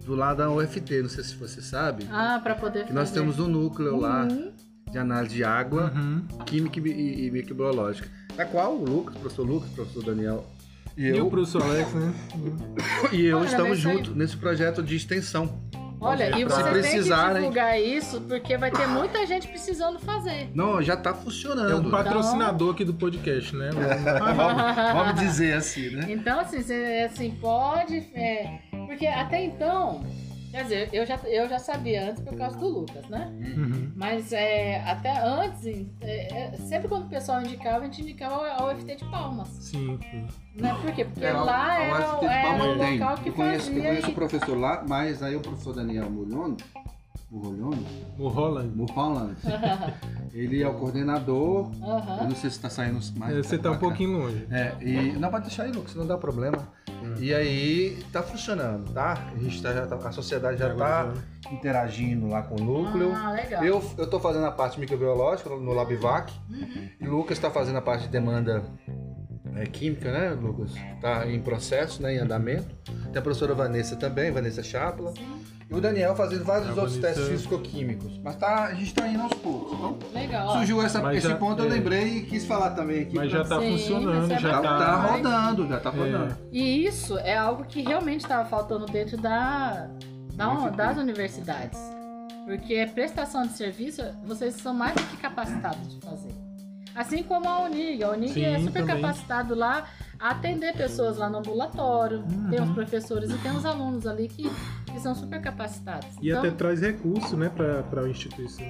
Do 0.06 0.14
lado 0.16 0.38
da 0.38 0.52
UFT, 0.52 1.02
não 1.02 1.10
sei 1.10 1.24
se 1.24 1.36
você 1.36 1.62
sabe, 1.62 2.08
Ah, 2.12 2.40
para 2.44 2.54
poder 2.54 2.86
que 2.86 2.94
nós 2.94 3.10
fazer. 3.10 3.22
temos 3.22 3.40
um 3.40 3.48
núcleo 3.48 3.98
lá 3.98 4.24
Uhum. 4.30 4.52
de 4.92 4.98
análise 5.00 5.34
de 5.36 5.44
água, 5.44 5.92
Uhum. 5.96 6.22
química 6.46 6.80
e, 6.80 7.26
e, 7.26 7.32
microbiológica. 7.32 8.08
Da 8.38 8.46
qual 8.46 8.76
o 8.76 8.86
Lucas, 8.86 9.16
o 9.16 9.20
professor 9.20 9.44
Lucas, 9.48 9.70
o 9.72 9.74
professor 9.74 10.04
Daniel 10.04 10.46
e 10.98 11.06
E 11.08 11.12
o 11.14 11.16
eu, 11.18 11.28
professor 11.30 11.62
Alex, 11.64 11.94
né? 11.94 12.14
e 13.12 13.26
eu 13.26 13.38
Olha, 13.38 13.46
estamos 13.46 13.70
mas 13.70 13.80
isso 13.80 13.88
aí- 13.90 13.96
juntos 13.98 14.16
nesse 14.16 14.38
projeto 14.38 14.82
de 14.84 14.96
extensão. 14.96 15.60
Olha, 16.00 16.30
e 16.30 16.34
Se 16.40 16.44
você 16.44 16.56
tem 16.58 16.64
que 16.66 16.80
precisarem- 16.80 17.36
divulgar 17.42 17.82
isso 17.82 18.22
porque 18.22 18.58
vai 18.58 18.70
ter 18.70 18.86
muita 18.86 19.26
gente 19.26 19.48
precisando 19.48 19.98
fazer. 19.98 20.50
Não, 20.54 20.82
já 20.82 20.94
está 20.94 21.14
funcionando. 21.14 21.72
É 21.72 21.76
um 21.76 21.90
patrocinador 21.90 22.74
aqui 22.74 22.84
do 22.84 22.94
podcast, 22.94 23.56
né? 23.56 23.70
vamos, 24.20 24.76
vamos 24.94 25.16
dizer 25.20 25.54
assim, 25.54 25.90
né? 25.92 26.06
Então, 26.10 26.40
assim, 26.42 26.62
você 26.62 27.10
assim, 27.12 27.32
pode. 27.42 27.98
é, 28.14 28.60
porque 28.86 29.08
até 29.08 29.46
então. 29.46 30.06
Quer 30.56 30.64
dizer, 30.64 30.90
eu 30.94 31.06
já, 31.06 31.16
eu 31.26 31.50
já 31.50 31.60
sabia 31.60 32.12
antes 32.12 32.24
por 32.24 32.34
causa 32.38 32.58
do 32.58 32.66
Lucas, 32.70 33.06
né? 33.10 33.30
Uhum. 33.58 33.92
Mas 33.94 34.32
é, 34.32 34.82
até 34.86 35.12
antes, 35.22 35.66
é, 36.00 36.46
é, 36.46 36.52
sempre 36.58 36.88
quando 36.88 37.08
o 37.08 37.10
pessoal 37.10 37.42
indicava, 37.42 37.80
a 37.80 37.84
gente 37.84 38.02
indicava 38.02 38.36
a 38.48 38.72
UFT 38.72 38.96
de 38.96 39.04
Palmas. 39.12 39.50
Sim, 39.50 40.00
sim. 40.10 40.26
Né? 40.56 40.74
Por 40.82 40.94
quê? 40.94 41.04
Porque 41.04 41.26
É, 41.26 41.32
a- 41.32 41.42
lá 41.42 41.72
a 41.74 41.84
era, 41.84 41.98
UFT 42.14 42.20
de 42.22 42.26
era 42.28 42.42
Palmas 42.48 42.68
o 42.76 42.80
tem. 42.80 43.00
local 43.00 43.16
que 43.18 43.30
eu 43.30 43.34
conheço, 43.34 43.66
fazia. 43.66 43.78
eu 43.84 43.84
conheço 43.90 44.08
e- 44.08 44.12
o 44.12 44.16
professor 44.16 44.58
lá, 44.58 44.86
mas 44.88 45.22
aí 45.22 45.36
o 45.36 45.42
professor 45.42 45.74
Daniel 45.76 46.10
Mulhono, 46.10 46.56
Mulhono, 47.30 47.86
O 48.18 48.30
Holland. 48.30 48.70
Mulholland, 48.78 49.36
ele 50.34 50.62
é 50.64 50.68
o 50.70 50.76
coordenador. 50.76 51.70
Eu 51.82 52.24
não 52.30 52.32
sei 52.36 52.50
se 52.50 52.56
está 52.56 52.70
saindo 52.70 53.00
mais. 53.18 53.36
É, 53.36 53.44
Você 53.44 53.58
tá 53.58 53.72
um 53.72 53.78
pouquinho 53.78 54.20
longe. 54.20 54.48
É, 54.50 54.74
e 54.82 55.12
não 55.20 55.30
pode 55.30 55.48
deixar 55.48 55.64
aí, 55.64 55.72
Lucas, 55.74 55.96
não 55.96 56.08
dá 56.08 56.18
problema. 56.18 56.66
E 57.20 57.34
aí 57.34 58.04
tá 58.12 58.22
funcionando, 58.22 58.94
tá? 58.94 59.32
A 59.34 59.38
gente 59.40 59.62
tá, 59.62 59.74
já 59.74 59.88
tá, 59.88 59.96
a 59.96 60.12
sociedade 60.12 60.58
já 60.58 60.74
tá 60.74 61.14
interagindo 61.52 62.28
lá 62.28 62.42
com 62.44 62.56
o 62.56 62.64
núcleo. 62.64 63.14
Ah, 63.14 63.32
legal. 63.32 63.64
Eu, 63.64 63.84
eu 63.98 64.10
tô 64.10 64.20
fazendo 64.20 64.46
a 64.46 64.52
parte 64.52 64.80
microbiológica 64.80 65.50
no 65.50 65.74
LabVac. 65.74 66.34
Uhum. 66.50 66.90
E 67.00 67.08
o 67.08 67.18
Lucas 67.18 67.38
está 67.38 67.50
fazendo 67.50 67.78
a 67.78 67.82
parte 67.82 68.04
de 68.04 68.10
demanda 68.10 68.64
é, 69.56 69.66
química, 69.66 70.12
né, 70.12 70.30
Lucas? 70.32 70.74
Tá 71.02 71.28
em 71.28 71.42
processo, 71.42 72.02
né, 72.02 72.16
em 72.16 72.18
andamento. 72.18 72.76
Tem 73.12 73.20
a 73.20 73.22
professora 73.22 73.54
Vanessa 73.54 73.96
também, 73.96 74.32
Vanessa 74.32 74.62
Chapla. 74.62 75.14
E 75.70 75.74
o 75.74 75.82
Daniel 75.82 76.16
fazendo 76.16 76.44
vários 76.46 76.70
A 76.78 76.82
outros 76.82 76.98
testes 76.98 77.28
físico-químicos. 77.28 78.20
Mas 78.24 78.36
tá, 78.36 78.66
a 78.66 78.74
gente 78.76 78.94
tá 78.94 79.08
indo 79.08 79.24
aos 79.24 79.34
poucos. 79.34 79.74
Então, 79.74 79.98
Legal. 80.14 80.52
surgiu 80.54 80.82
essa- 80.82 81.02
Mas 81.02 81.18
esse 81.18 81.28
já- 81.28 81.36
ponto, 81.36 81.60
eu 81.62 81.66
é. 81.66 81.70
lembrei 81.70 82.18
e 82.18 82.22
quis 82.24 82.46
falar 82.46 82.72
também 82.72 83.02
aqui. 83.02 83.16
Mas 83.16 83.32
pra- 83.32 83.44
já 83.44 83.50
tá 83.50 83.60
Sim, 83.60 83.72
funcionando, 83.72 84.28
mas 84.28 84.32
é 84.32 84.40
já 84.40 84.62
bacana. 84.62 84.78
tá 84.78 84.86
tá. 84.86 85.12
rodando, 85.12 85.68
já 85.68 85.80
tá 85.80 85.90
rodando. 85.90 86.38
E 86.52 86.86
isso 86.86 87.18
é 87.18 87.36
algo 87.36 87.64
que 87.66 87.82
realmente 87.82 88.22
estava 88.22 88.48
faltando 88.48 88.86
dentro 88.86 89.18
da, 89.18 89.88
da- 90.36 90.70
das 90.70 90.98
universidades. 90.98 91.80
Porque 92.46 92.86
prestação 92.94 93.42
de 93.48 93.54
serviço, 93.54 94.04
vocês 94.24 94.54
são 94.56 94.72
mais 94.72 94.94
do 94.94 95.02
que 95.04 95.18
capacitados 95.18 95.90
de 95.96 96.00
fazer. 96.06 96.32
Assim 96.96 97.24
como 97.24 97.48
a 97.50 97.60
Unig. 97.64 98.02
A 98.04 98.12
Unig 98.12 98.44
é 98.44 98.58
Sim, 98.58 98.66
super 98.68 98.86
também. 98.86 99.02
capacitado 99.02 99.54
lá 99.54 99.86
a 100.18 100.30
atender 100.30 100.74
pessoas 100.78 101.18
lá 101.18 101.30
no 101.30 101.40
ambulatório. 101.40 102.20
Uhum. 102.20 102.50
Tem 102.50 102.62
os 102.62 102.70
professores 102.72 103.30
e 103.30 103.38
tem 103.40 103.52
os 103.52 103.66
alunos 103.66 104.08
ali 104.08 104.28
que, 104.30 104.50
que 104.86 105.00
são 105.02 105.14
super 105.14 105.42
capacitados. 105.42 106.08
E 106.22 106.30
Então, 106.30 106.40
até 106.40 106.52
traz 106.52 106.80
recurso, 106.82 107.36
né, 107.36 107.50
pra, 107.50 107.84
pra 107.84 108.08
instituição. 108.08 108.66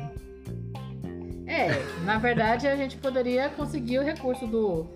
É, 1.47 1.69
na 2.03 2.17
verdade 2.17 2.67
a 2.67 2.75
gente 2.75 2.97
poderia 2.97 3.49
conseguir 3.49 3.99
o 3.99 4.03
recurso 4.03 4.47
do, 4.47 4.87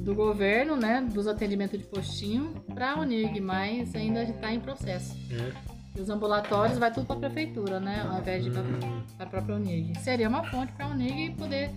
do 0.00 0.14
governo, 0.14 0.76
né, 0.76 1.00
dos 1.00 1.26
atendimentos 1.26 1.78
de 1.78 1.84
postinho 1.86 2.52
para 2.74 2.92
a 2.92 3.00
Unirg, 3.00 3.40
mas 3.40 3.94
ainda 3.94 4.22
está 4.22 4.52
em 4.52 4.60
processo. 4.60 5.16
É. 5.32 5.52
E 5.96 6.00
os 6.00 6.08
ambulatórios 6.10 6.78
vai 6.78 6.92
tudo 6.92 7.06
para 7.06 7.16
a 7.16 7.20
prefeitura, 7.20 7.80
né, 7.80 8.06
ao 8.08 8.18
invés 8.20 8.44
de 8.44 8.50
para 8.50 8.60
Hum, 8.62 9.02
a 9.18 9.26
própria 9.26 9.56
Unirg. 9.56 9.98
Seria 10.00 10.28
uma 10.28 10.44
fonte 10.44 10.70
para 10.72 10.84
a 10.86 10.88
Unirg 10.90 11.34
poder, 11.36 11.70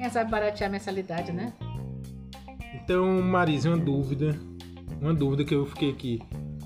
quem 0.00 0.08
sabe, 0.08 0.30
baratear 0.30 0.70
a 0.70 0.72
mensalidade, 0.72 1.30
né? 1.30 1.52
Então, 2.74 3.20
Marise, 3.20 3.68
uma 3.68 3.76
dúvida. 3.76 4.34
Uma 4.98 5.12
dúvida 5.12 5.44
que 5.44 5.54
eu 5.54 5.66
fiquei 5.66 5.90
aqui. 5.90 6.22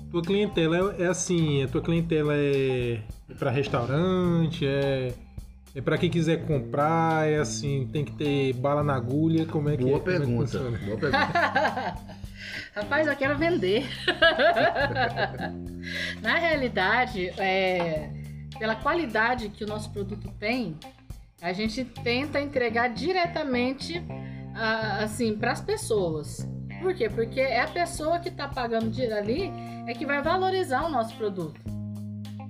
Tua 0.09 0.21
clientela 0.21 0.95
é, 0.97 1.03
é 1.03 1.07
assim, 1.07 1.61
a 1.61 1.67
tua 1.67 1.81
clientela 1.81 2.33
é, 2.33 3.01
é 3.29 3.33
para 3.37 3.51
restaurante, 3.51 4.65
é, 4.65 5.13
é 5.75 5.81
para 5.81 5.97
quem 5.97 6.09
quiser 6.09 6.45
comprar, 6.45 7.27
é 7.29 7.37
assim, 7.37 7.89
tem 7.91 8.05
que 8.05 8.13
ter 8.13 8.53
bala 8.53 8.81
na 8.81 8.95
agulha, 8.95 9.45
como 9.45 9.67
é 9.67 9.75
que 9.75 9.83
Boa 9.83 9.97
é? 9.97 9.99
Como 9.99 10.11
é 10.11 10.13
que 10.13 10.19
pergunta. 10.19 10.59
Boa 10.85 10.97
pergunta. 10.97 11.97
Rapaz, 12.73 13.05
eu 13.05 13.15
quero 13.17 13.37
vender. 13.37 13.85
Na 16.23 16.37
realidade, 16.37 17.27
é, 17.37 18.09
pela 18.57 18.75
qualidade 18.75 19.49
que 19.49 19.65
o 19.65 19.67
nosso 19.67 19.91
produto 19.91 20.29
tem, 20.39 20.77
a 21.45 21.53
gente 21.53 21.85
tenta 21.85 22.41
entregar 22.41 22.87
diretamente 22.87 24.03
assim 24.99 25.37
para 25.37 25.51
as 25.51 25.61
pessoas. 25.61 26.49
Por 26.81 26.95
quê? 26.95 27.07
Porque 27.07 27.39
é 27.39 27.61
a 27.61 27.67
pessoa 27.67 28.17
que 28.17 28.29
está 28.29 28.47
pagando 28.47 28.89
dinheiro 28.89 29.15
ali 29.15 29.51
é 29.87 29.93
que 29.93 30.07
vai 30.07 30.23
valorizar 30.23 30.83
o 30.83 30.89
nosso 30.89 31.15
produto. 31.15 31.61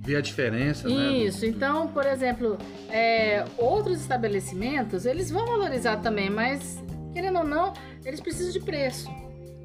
Ver 0.00 0.16
a 0.16 0.20
diferença, 0.22 0.88
né? 0.88 1.18
Isso, 1.18 1.44
então, 1.44 1.88
por 1.88 2.06
exemplo, 2.06 2.56
é, 2.88 3.44
outros 3.58 4.00
estabelecimentos, 4.00 5.04
eles 5.04 5.30
vão 5.30 5.44
valorizar 5.44 5.98
também, 5.98 6.30
mas, 6.30 6.82
querendo 7.12 7.40
ou 7.40 7.44
não, 7.44 7.74
eles 8.02 8.20
precisam 8.20 8.50
de 8.50 8.60
preço. 8.60 9.10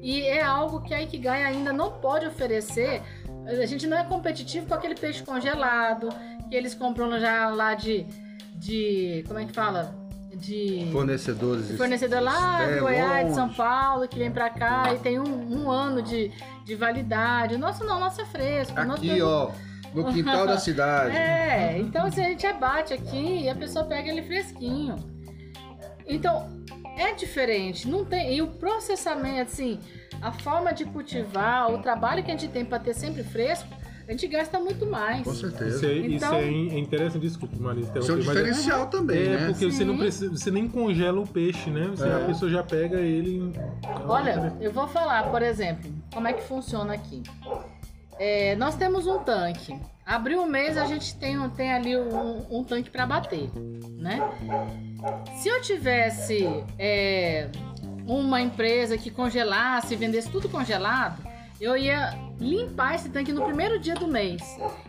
E 0.02 0.20
é 0.22 0.42
algo 0.42 0.82
que 0.82 0.92
a 0.92 1.00
Ikigai 1.00 1.42
ainda 1.42 1.72
não 1.72 1.92
pode 1.92 2.26
oferecer. 2.26 3.00
A 3.46 3.64
gente 3.64 3.86
não 3.86 3.96
é 3.96 4.04
competitivo 4.04 4.66
com 4.66 4.74
aquele 4.74 4.94
peixe 4.94 5.22
congelado, 5.22 6.10
que 6.50 6.54
eles 6.54 6.74
compram 6.74 7.18
já 7.18 7.48
lá 7.48 7.74
de. 7.74 8.04
De 8.62 9.24
como 9.26 9.40
é 9.40 9.44
que 9.44 9.52
fala? 9.52 9.94
De. 10.34 10.88
Fornecedores. 10.92 11.76
Fornecedor 11.76 12.20
lá 12.22 12.62
É, 12.62 12.74
de 12.74 12.80
Goiás, 12.80 13.28
de. 13.28 13.34
São 13.34 13.48
Paulo, 13.52 14.08
que 14.08 14.18
vem 14.18 14.30
pra 14.30 14.48
cá 14.48 14.94
e 14.94 14.98
tem 14.98 15.18
um, 15.18 15.62
um 15.64 15.70
ano 15.70 16.00
de, 16.00 16.30
de 16.64 16.74
validade. 16.74 17.56
Nosso 17.58 17.84
não, 17.84 18.00
nosso 18.00 18.20
é 18.20 18.24
fresco. 18.24 18.80
o 18.80 18.84
nosso 18.84 18.98
Aqui, 19.02 19.08
produto- 19.18 19.52
ó, 19.94 19.94
no 19.94 20.12
quintal 20.12 20.46
da 20.46 20.56
cidade. 20.58 21.14
é, 21.16 21.78
então 21.78 22.10
se 22.10 22.20
a 22.20 22.24
gente 22.24 22.46
abate 22.46 22.94
aqui 22.94 23.42
e 23.42 23.48
a 23.48 23.54
pessoa 23.54 23.84
pega 23.84 24.08
ele 24.08 24.22
fresquinho. 24.22 24.96
Então, 26.06 26.48
é 26.96 27.12
diferente, 27.14 27.86
não 27.88 28.04
tem. 28.04 28.34
E 28.34 28.42
o 28.42 28.46
processamento, 28.46 29.50
assim, 29.52 29.78
a 30.20 30.32
forma 30.32 30.72
de 30.72 30.84
cultivar, 30.84 31.70
o 31.72 31.78
trabalho 31.78 32.22
que 32.24 32.30
a 32.30 32.36
gente 32.36 32.48
tem 32.50 32.64
para 32.64 32.78
ter 32.78 32.94
sempre 32.94 33.22
fresco, 33.22 33.68
a 34.06 34.10
gente 34.12 34.26
gasta 34.28 34.58
muito 34.58 34.84
mais. 34.86 35.22
Com 35.24 35.32
Isso 35.32 35.40
certeza. 35.50 35.86
é, 35.86 35.92
isso 35.94 36.16
Então- 36.16 36.34
é 36.34 36.50
in- 36.50 36.70
é 36.70 36.78
interessante, 36.78 37.22
desculpa, 37.22 37.56
Marise. 37.58 37.90
Isso 37.98 38.10
é 38.10 38.14
um 38.14 38.18
diferencial 38.18 38.86
também, 38.88 39.22
É, 39.22 39.28
né? 39.38 39.46
porque 39.48 39.66
você 39.70 39.84
não 39.84 39.94
Sim. 39.94 40.00
precisa, 40.00 40.30
você 40.36 40.50
nem 40.50 40.68
congela 40.68 41.20
o 41.20 41.26
peixe, 41.26 41.70
né? 41.70 41.88
Você, 41.94 42.06
É. 42.08 42.12
A 42.14 42.24
pessoa 42.26 42.50
já 42.50 42.62
pega 42.62 42.98
ele. 43.00 43.52
Olha, 44.06 44.52
eu 44.60 44.72
vou 44.72 44.86
falar, 44.88 45.30
por 45.30 45.42
exemplo, 45.42 45.90
como 46.12 46.26
é 46.28 46.32
que 46.32 46.42
funciona 46.42 46.92
aqui. 46.94 47.22
É, 48.18 48.54
nós 48.56 48.74
temos 48.76 49.06
um 49.06 49.18
tanque. 49.20 49.74
Abriu 50.04 50.42
o 50.42 50.48
mês, 50.48 50.76
a 50.76 50.84
gente 50.84 51.14
tem, 51.16 51.38
tem 51.50 51.72
ali 51.72 51.96
um, 51.96 52.44
um 52.58 52.64
tanque 52.64 52.90
para 52.90 53.06
bater, 53.06 53.48
né? 53.98 54.20
Se 55.36 55.48
eu 55.48 55.60
tivesse 55.62 56.44
é, 56.78 57.48
uma 58.06 58.40
empresa 58.40 58.98
que 58.98 59.10
congelasse, 59.10 59.94
vendesse 59.96 60.28
tudo 60.28 60.48
congelado, 60.48 61.22
eu 61.60 61.76
ia 61.76 62.12
limpar 62.42 62.94
esse 62.96 63.08
tanque 63.08 63.32
no 63.32 63.44
primeiro 63.44 63.78
dia 63.78 63.94
do 63.94 64.06
mês. 64.08 64.42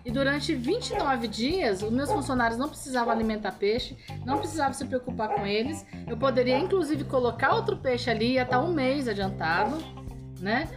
E 0.03 0.11
durante 0.11 0.53
29 0.55 1.27
dias, 1.27 1.81
os 1.83 1.91
meus 1.91 2.11
funcionários 2.11 2.57
não 2.57 2.67
precisavam 2.67 3.11
alimentar 3.13 3.51
peixe, 3.53 3.95
não 4.25 4.37
precisavam 4.39 4.73
se 4.73 4.85
preocupar 4.85 5.29
com 5.29 5.45
eles. 5.45 5.85
Eu 6.07 6.17
poderia, 6.17 6.57
inclusive, 6.57 7.03
colocar 7.03 7.53
outro 7.53 7.77
peixe 7.77 8.09
ali, 8.09 8.33
ia 8.33 8.43
estar 8.43 8.59
um 8.59 8.73
mês 8.73 9.07
adiantado, 9.07 9.77
né? 10.39 10.67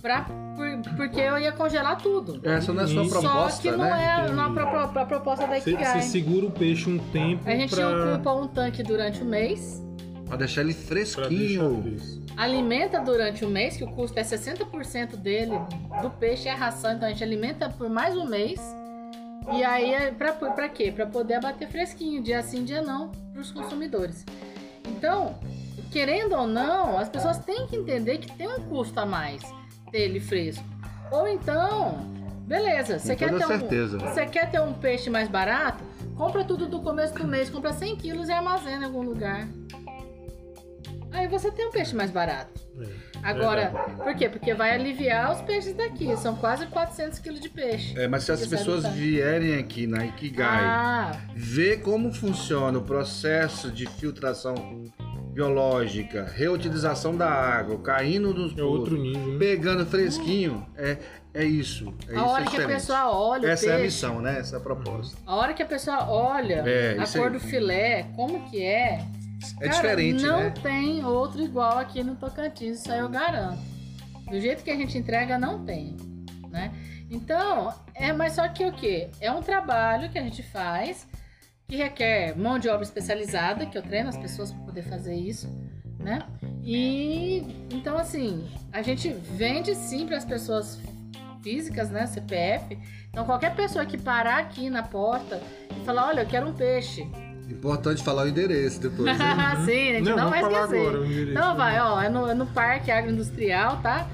Pra, 0.00 0.22
por- 0.22 0.96
porque 0.96 1.20
eu 1.20 1.36
ia 1.38 1.52
congelar 1.52 1.98
tudo. 2.00 2.40
Essa 2.48 2.72
não 2.72 2.80
é 2.80 2.84
a 2.84 2.88
sua 2.88 3.06
proposta, 3.06 3.50
Só 3.50 3.60
que 3.60 3.70
não 3.70 3.84
né? 3.84 4.24
é 4.26 4.50
pro- 4.88 5.00
a 5.00 5.04
proposta 5.04 5.46
da 5.46 5.58
Ikigai. 5.58 6.00
você 6.00 6.08
segura 6.08 6.46
o 6.46 6.50
peixe 6.50 6.88
um 6.88 6.98
tempo 6.98 7.42
A 7.46 7.54
gente 7.54 7.74
pra, 7.74 8.14
ocupa 8.14 8.32
um 8.32 8.48
tanque 8.48 8.82
durante 8.82 9.20
o 9.22 9.26
mês, 9.26 9.82
Pra 10.30 10.36
deixar 10.36 10.60
ele 10.60 10.72
pra 10.74 10.94
deixar 10.94 11.22
fresquinho. 11.24 11.92
isso. 11.96 12.22
alimenta 12.36 13.00
durante 13.00 13.44
o 13.44 13.48
mês, 13.48 13.76
que 13.76 13.82
o 13.82 13.88
custo 13.88 14.16
é 14.16 14.22
60% 14.22 15.16
dele, 15.16 15.58
do 16.00 16.08
peixe 16.08 16.48
é 16.48 16.52
ração, 16.52 16.92
então 16.92 17.08
a 17.08 17.10
gente 17.10 17.24
alimenta 17.24 17.68
por 17.68 17.90
mais 17.90 18.16
um 18.16 18.26
mês. 18.26 18.60
E 19.52 19.64
aí 19.64 19.92
é 19.92 20.12
pra, 20.12 20.32
pra 20.32 20.68
quê? 20.68 20.92
Pra 20.92 21.04
poder 21.04 21.34
abater 21.34 21.68
fresquinho, 21.68 22.22
dia 22.22 22.40
sim, 22.42 22.62
dia 22.62 22.80
não, 22.80 23.10
pros 23.32 23.50
consumidores. 23.50 24.24
Então, 24.86 25.34
querendo 25.90 26.36
ou 26.36 26.46
não, 26.46 26.96
as 26.96 27.08
pessoas 27.08 27.38
têm 27.38 27.66
que 27.66 27.74
entender 27.74 28.18
que 28.18 28.30
tem 28.30 28.46
um 28.46 28.60
custo 28.68 29.00
a 29.00 29.04
mais 29.06 29.42
ter 29.90 30.02
ele 30.02 30.20
fresco. 30.20 30.64
Ou 31.10 31.26
então, 31.26 32.06
beleza, 32.46 33.00
você 33.00 33.16
quer, 33.16 33.30
ter 33.30 33.44
um, 33.44 33.48
certeza. 33.48 33.98
você 33.98 34.26
quer 34.26 34.48
ter 34.48 34.60
um 34.60 34.74
peixe 34.74 35.10
mais 35.10 35.28
barato? 35.28 35.82
Compra 36.16 36.44
tudo 36.44 36.68
do 36.68 36.80
começo 36.80 37.14
do 37.14 37.26
mês, 37.26 37.50
compra 37.50 37.72
100 37.72 37.96
quilos 37.96 38.28
e 38.28 38.32
armazena 38.32 38.82
em 38.82 38.84
algum 38.84 39.02
lugar. 39.02 39.48
Aí 41.12 41.26
você 41.28 41.50
tem 41.50 41.66
um 41.66 41.70
peixe 41.70 41.94
mais 41.94 42.10
barato. 42.10 42.60
É. 42.80 42.86
Agora, 43.22 43.70
por 44.02 44.14
quê? 44.14 44.28
Porque 44.28 44.54
vai 44.54 44.72
aliviar 44.72 45.32
os 45.32 45.40
peixes 45.42 45.74
daqui. 45.74 46.16
São 46.16 46.36
quase 46.36 46.66
400 46.66 47.18
quilos 47.18 47.40
de 47.40 47.48
peixe. 47.48 47.98
É, 47.98 48.08
mas 48.08 48.24
se 48.24 48.32
as 48.32 48.40
sabe 48.40 48.50
pessoas 48.50 48.78
usar. 48.80 48.90
vierem 48.90 49.58
aqui 49.58 49.86
na 49.86 50.06
Ikigai, 50.06 50.60
Ah, 50.64 51.12
ver 51.34 51.82
como 51.82 52.12
funciona 52.12 52.78
o 52.78 52.82
processo 52.82 53.70
de 53.70 53.86
filtração 53.86 54.54
biológica, 55.32 56.24
reutilização 56.34 57.16
da 57.16 57.28
água, 57.30 57.78
caindo 57.80 58.34
nos 58.34 58.56
É 58.58 58.62
outro 58.62 58.96
nível. 58.96 59.32
né? 59.32 59.38
pegando 59.38 59.86
fresquinho, 59.86 60.66
é, 60.76 60.96
é 61.32 61.44
isso. 61.44 61.94
É 62.08 62.12
a 62.12 62.16
isso 62.16 62.24
hora 62.24 62.44
é 62.44 62.46
que 62.46 62.60
a 62.62 62.66
pessoa 62.66 63.10
olha 63.16 63.48
o 63.48 63.50
Essa 63.50 63.66
é 63.66 63.68
a 63.68 63.72
peixe, 63.76 63.84
missão, 63.86 64.20
né? 64.20 64.38
Essa 64.40 64.56
é 64.56 64.58
a 64.58 64.60
proposta. 64.60 65.16
a 65.26 65.36
hora 65.36 65.54
que 65.54 65.62
a 65.62 65.66
pessoa 65.66 66.08
olha 66.10 66.62
É, 66.66 66.96
a 66.98 67.06
cor 67.06 67.30
do 67.30 67.38
filé, 67.40 68.06
como 68.16 68.50
que 68.50 68.62
é, 68.62 69.04
É 69.60 69.68
cara, 69.68 69.74
diferente, 69.74 70.22
não 70.22 70.40
né? 70.40 70.54
tem 70.62 71.04
outro 71.04 71.42
igual 71.42 71.78
aqui 71.78 72.02
no 72.02 72.16
Tocantins, 72.16 72.80
isso 72.80 72.92
aí 72.92 73.00
eu 73.00 73.08
garanto. 73.08 73.60
Do 74.28 74.38
jeito 74.40 74.62
que 74.62 74.70
a 74.70 74.76
gente 74.76 74.96
entrega, 74.96 75.38
não 75.38 75.64
tem, 75.64 75.96
né? 76.48 76.72
Então, 77.10 77.74
é 77.94 78.12
mas 78.12 78.34
só 78.34 78.46
que 78.48 78.64
o 78.64 78.72
quê? 78.72 79.10
É 79.20 79.30
um 79.32 79.42
trabalho 79.42 80.10
que 80.10 80.18
a 80.18 80.22
gente 80.22 80.42
faz 80.42 81.06
que 81.66 81.76
requer 81.76 82.36
mão 82.36 82.58
de 82.58 82.68
obra 82.68 82.82
especializada, 82.82 83.64
que 83.64 83.78
eu 83.78 83.82
treino 83.82 84.08
as 84.08 84.16
pessoas 84.16 84.52
para 84.52 84.64
poder 84.64 84.82
fazer 84.82 85.14
isso, 85.14 85.48
né? 85.98 86.20
E 86.62 87.66
então 87.70 87.96
assim, 87.96 88.48
a 88.72 88.82
gente 88.82 89.08
vende 89.08 89.74
sim 89.74 90.06
para 90.06 90.16
as 90.16 90.24
pessoas 90.24 90.80
físicas, 91.42 91.90
né, 91.90 92.06
CPF. 92.06 92.78
Então 93.08 93.24
qualquer 93.24 93.54
pessoa 93.54 93.86
que 93.86 93.96
parar 93.96 94.38
aqui 94.38 94.68
na 94.68 94.82
porta 94.82 95.40
e 95.70 95.84
falar, 95.84 96.08
olha, 96.08 96.20
eu 96.22 96.26
quero 96.26 96.48
um 96.48 96.54
peixe. 96.54 97.06
Importante 97.50 98.02
falar 98.02 98.24
o 98.24 98.28
endereço 98.28 98.80
depois. 98.80 99.18
né? 99.18 99.56
sim, 99.64 99.90
a 99.90 99.94
gente 99.94 100.02
não, 100.04 100.16
vamos 100.16 100.30
vai 100.30 100.40
esquecer. 100.42 100.88
agora. 100.88 101.06
Então 101.06 101.56
vai, 101.56 101.80
ó, 101.80 102.00
é 102.00 102.08
no, 102.08 102.26
é 102.28 102.34
no 102.34 102.46
Parque 102.46 102.90
Agroindustrial, 102.90 103.78
tá? 103.82 104.06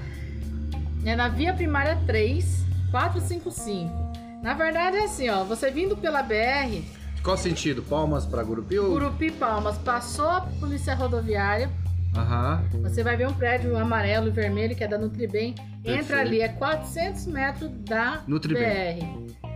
É 1.05 1.15
na 1.15 1.29
Via 1.29 1.53
Primária 1.53 1.97
3, 2.05 2.65
455. 2.91 4.07
Na 4.43 4.53
verdade 4.53 4.97
é 4.97 5.03
assim, 5.05 5.29
ó, 5.29 5.43
você 5.43 5.71
vindo 5.71 5.95
pela 5.97 6.21
BR, 6.21 6.81
Qual 7.23 7.37
sentido? 7.37 7.81
Palmas 7.81 8.25
pra 8.25 8.43
Gurupi 8.43 8.77
ou... 8.79 8.91
Curupi 8.91 9.31
Palmas, 9.31 9.77
passou 9.77 10.29
a 10.29 10.41
polícia 10.41 10.93
rodoviária, 10.95 11.69
Aham. 12.15 12.63
você 12.83 13.03
vai 13.03 13.17
ver 13.17 13.27
um 13.27 13.33
prédio 13.33 13.77
amarelo 13.77 14.27
e 14.27 14.31
vermelho 14.31 14.75
que 14.75 14.83
é 14.83 14.87
da 14.87 14.97
Nutribem. 14.97 15.53
Entra 15.83 16.17
Perfeito. 16.17 16.19
ali, 16.19 16.41
é 16.41 16.49
400 16.49 17.25
metros 17.27 17.69
da 17.87 18.21
Nutribem. 18.27 18.99
BR. 18.99 19.46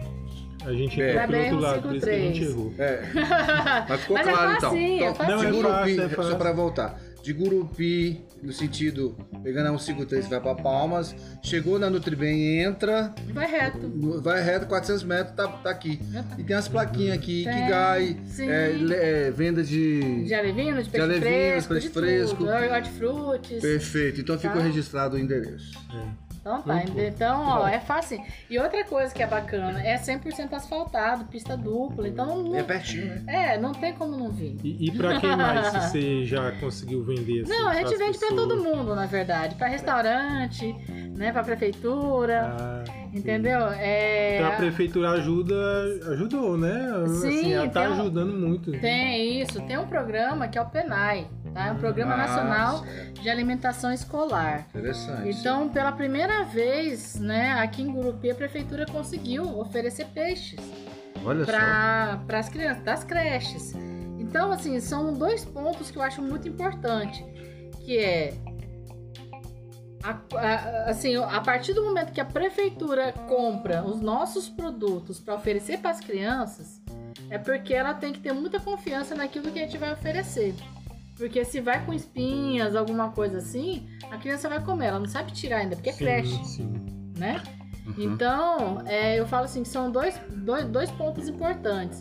A 0.66 0.74
gente 0.74 1.02
É. 1.02 1.12
entrou 1.24 1.28
pelo 1.28 1.44
outro 1.44 1.60
lado, 1.60 1.82
por 1.82 1.96
isso 1.96 2.06
que 2.06 2.12
a 2.12 2.18
gente 2.20 2.46
153. 2.46 2.50
errou. 2.50 2.74
É, 2.78 3.86
mas 3.90 4.02
ficou 4.02 4.18
Mas 4.18 4.28
é 4.28 4.32
claro 4.32 4.62
facinho, 4.62 4.96
então. 4.96 5.08
é 5.08 5.10
Então, 5.12 5.16
facinho. 5.16 5.38
de 5.38 5.44
Não, 5.44 5.50
é 5.50 5.52
Gurupi, 5.52 5.74
fácil, 5.96 6.02
é 6.04 6.10
fácil. 6.10 6.32
só 6.32 6.38
pra 6.38 6.52
voltar. 6.52 7.02
De 7.24 7.34
Gurupi, 7.34 8.22
no 8.42 8.52
sentido, 8.52 9.16
pegando 9.44 9.68
a 9.68 9.78
153, 9.78 10.28
vai 10.28 10.40
pra 10.42 10.56
Palmas, 10.56 11.16
chegou 11.44 11.78
na 11.78 11.88
Nutribem, 11.88 12.60
entra, 12.64 13.14
Vai 13.32 13.46
reto. 13.46 13.92
vai 14.24 14.42
reto, 14.44 14.66
400 14.66 15.04
metros, 15.04 15.36
tá, 15.36 15.48
tá 15.48 15.70
aqui. 15.70 16.00
E 16.40 16.44
tem 16.44 16.56
as 16.56 16.68
plaquinhas 16.68 17.16
aqui, 17.18 17.44
Tem, 17.44 17.54
Kigai, 17.54 18.18
é, 18.40 19.28
é, 19.28 19.32
venda 19.32 19.64
de... 19.64 20.24
De 20.26 20.34
alevino, 20.34 20.82
de 20.82 20.90
peixe 20.90 21.04
alevino, 21.04 21.22
fresco, 21.26 21.74
peixe 21.74 21.88
de 21.88 21.94
fresco. 21.94 22.38
tudo. 22.38 22.50
Hortifrutis. 22.50 23.62
Perfeito, 23.62 24.22
então 24.22 24.36
Tá. 24.38 24.54
registrado 24.60 25.16
o 25.16 25.20
endereço. 25.20 25.78
É. 25.94 26.31
Então 26.42 26.60
tá, 26.64 26.84
então 26.98 27.46
ó, 27.46 27.68
é 27.68 27.80
fácil. 27.80 28.20
E 28.50 28.58
outra 28.58 28.84
coisa 28.84 29.14
que 29.14 29.22
é 29.22 29.28
bacana, 29.28 29.80
é 29.86 29.96
100% 29.96 30.52
asfaltado, 30.54 31.26
pista 31.26 31.56
dupla, 31.56 32.08
então 32.08 32.42
não, 32.44 32.56
É 32.56 32.64
pertinho, 32.64 33.06
né? 33.06 33.24
é, 33.28 33.58
não 33.60 33.72
tem 33.72 33.94
como 33.94 34.18
não 34.18 34.32
vir. 34.32 34.58
E, 34.64 34.88
e 34.88 34.92
pra 34.92 35.20
quem 35.20 35.36
mais 35.36 35.72
você 35.72 36.26
já 36.26 36.52
conseguiu 36.54 37.04
vender? 37.04 37.42
assim, 37.44 37.52
Não, 37.52 37.68
a 37.70 37.76
gente 37.76 37.96
vende 37.96 38.18
pra 38.18 38.30
pessoas? 38.30 38.48
todo 38.48 38.64
mundo, 38.64 38.96
na 38.96 39.06
verdade. 39.06 39.54
Pra 39.54 39.68
restaurante, 39.68 40.76
né, 41.16 41.32
pra 41.32 41.44
prefeitura, 41.44 42.56
Ah, 42.60 42.84
entendeu? 43.14 43.68
É, 43.78 44.38
Então 44.40 44.52
a 44.52 44.56
prefeitura 44.56 45.10
ajuda, 45.12 45.56
ajudou, 46.14 46.58
né? 46.58 46.88
Sim, 47.08 47.28
assim, 47.40 47.54
ela 47.54 47.70
tá 47.70 47.82
um- 47.82 47.94
ajudando 47.94 48.34
muito. 48.34 48.72
Tem 48.72 49.42
isso, 49.42 49.62
tem 49.68 49.78
um 49.78 49.86
programa 49.86 50.48
que 50.48 50.58
é 50.58 50.62
o 50.62 50.66
PENAI, 50.66 51.28
tá? 51.54 51.68
É 51.68 51.72
um 51.72 51.78
Programa 51.78 52.14
Ah, 52.14 52.18
Nacional 52.18 52.84
certo. 52.84 53.22
de 53.22 53.30
Alimentação 53.30 53.92
Escolar. 53.92 54.68
Interessante. 54.70 55.30
Então, 55.30 55.70
pela 55.70 55.92
primeira 55.92 56.44
vez, 56.44 57.16
né, 57.16 57.54
aqui 57.54 57.82
em 57.82 57.92
Gurupi, 57.92 58.32
a 58.32 58.36
prefeitura 58.36 58.86
conseguiu 58.86 59.60
oferecer 59.60 60.06
peixes 60.08 60.60
para 61.46 62.40
as 62.40 62.50
crianças 62.50 62.84
das 62.84 63.04
creches. 63.04 63.74
Então, 64.20 64.52
assim, 64.52 64.80
são 64.80 65.14
dois 65.14 65.44
pontos 65.46 65.92
que 65.92 65.98
eu 65.98 66.02
acho 66.02 66.22
muito 66.22 66.48
importante, 66.48 67.24
que 67.86 67.98
é 68.00 68.34
a, 70.04 70.18
a- 70.36 70.90
assim, 70.90 71.16
a 71.16 71.42
partir 71.42 71.74
do 71.74 71.84
momento 71.84 72.12
que 72.12 72.22
a 72.22 72.26
prefeitura 72.26 73.12
compra 73.28 73.84
os 73.84 74.00
nossos 74.02 74.50
produtos 74.50 75.20
para 75.20 75.36
oferecer 75.36 75.78
para 75.80 75.92
as 75.92 76.00
crianças, 76.00 76.82
é 77.30 77.38
porque 77.38 77.74
ela 77.74 77.94
tem 77.94 78.12
que 78.12 78.20
ter 78.20 78.34
muita 78.34 78.60
confiança 78.60 79.14
naquilo 79.16 79.52
que 79.52 79.60
a 79.60 79.64
gente 79.64 79.78
vai 79.78 79.94
oferecer. 79.94 80.56
Porque 81.16 81.46
se 81.46 81.60
vai 81.60 81.86
com 81.86 81.94
espinhas, 81.94 82.76
alguma 82.76 83.12
coisa 83.12 83.38
assim, 83.38 83.88
a 84.10 84.18
criança 84.18 84.50
vai 84.50 84.64
comer, 84.64 84.88
ela 84.88 85.00
não 85.00 85.08
sabe 85.08 85.32
tirar 85.32 85.58
ainda, 85.58 85.76
porque 85.76 85.90
é 85.90 85.94
Sim, 85.94 86.06
creche, 86.06 86.46
sim. 86.46 86.74
né? 87.18 87.44
Uhum. 87.86 87.96
Então, 87.98 88.82
é, 88.86 89.20
eu 89.20 89.28
falo 89.28 89.46
assim 89.46 89.64
que 89.64 89.70
são 89.70 89.92
dois, 89.92 90.20
dois, 90.30 90.66
dois 90.66 90.90
pontos 90.92 91.28
importantes. 91.28 92.00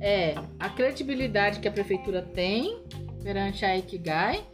É 0.00 0.34
a 0.58 0.68
credibilidade 0.68 1.60
que 1.60 1.68
a 1.68 1.72
prefeitura 1.72 2.22
tem 2.22 2.82
perante 3.22 3.64
a 3.64 3.76
Ikigai 3.76 4.44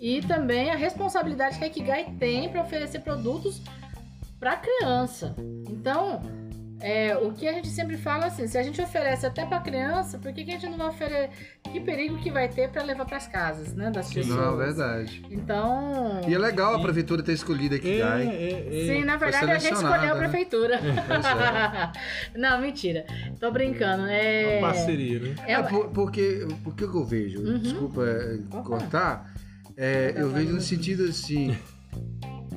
e 0.00 0.20
também 0.22 0.70
a 0.70 0.76
responsabilidade 0.76 1.58
que 1.58 1.64
a 1.64 1.66
Ikigai 1.66 2.14
tem 2.18 2.48
para 2.48 2.62
oferecer 2.62 3.00
produtos 3.00 3.60
para 4.38 4.56
criança. 4.56 5.34
Então, 5.68 6.22
é, 6.80 7.16
o 7.16 7.32
que 7.32 7.46
a 7.46 7.52
gente 7.52 7.68
sempre 7.68 7.96
fala 7.96 8.26
assim, 8.26 8.46
se 8.46 8.56
a 8.56 8.62
gente 8.62 8.80
oferece 8.80 9.26
até 9.26 9.44
para 9.44 9.60
criança, 9.60 10.18
por 10.18 10.32
que, 10.32 10.44
que 10.44 10.50
a 10.50 10.58
gente 10.58 10.70
não 10.70 10.78
vai 10.78 10.88
oferecer? 10.88 11.30
Que 11.70 11.78
perigo 11.80 12.16
que 12.18 12.30
vai 12.30 12.48
ter 12.48 12.70
para 12.70 12.82
levar 12.82 13.04
para 13.04 13.16
as 13.18 13.26
casas, 13.26 13.74
né, 13.74 13.90
das 13.90 14.12
pessoas? 14.12 14.36
Não, 14.36 14.54
é 14.60 14.64
verdade. 14.66 15.22
Então, 15.30 16.20
E 16.26 16.34
é 16.34 16.38
legal 16.38 16.74
a 16.74 16.78
E- 16.78 16.82
prefeitura 16.82 17.22
ter 17.22 17.32
escolhido 17.32 17.74
aqui, 17.74 18.00
É, 18.00 18.04
Gai. 18.04 18.26
é, 18.28 18.68
é. 18.82 18.86
Sim, 18.86 19.04
na 19.04 19.16
verdade 19.16 19.50
a 19.50 19.58
gente 19.58 19.74
escolheu 19.74 20.12
a 20.12 20.14
né? 20.14 20.18
prefeitura. 20.28 20.80
Pois 21.06 21.24
Não, 22.34 22.60
mentira. 22.60 23.04
Tô 23.38 23.50
brincando. 23.50 24.02
Uma 24.04 24.12
É. 24.12 24.60
parceria, 24.60 25.20
né? 25.20 25.34
é- 25.46 25.52
É, 25.52 25.62
por- 25.62 25.88
porque, 25.90 26.46
porque 26.64 26.86
que 26.86 26.94
eu 26.94 27.04
vejo, 27.04 27.40
Uhum. 27.40 27.58
desculpa 27.58 28.02
é, 28.06 28.38
Opa. 28.50 28.62
cortar, 28.62 29.34
é, 29.76 30.14
eu 30.16 30.30
vejo 30.30 30.52
no 30.52 30.60
sentido 30.60 31.04
assim, 31.04 31.56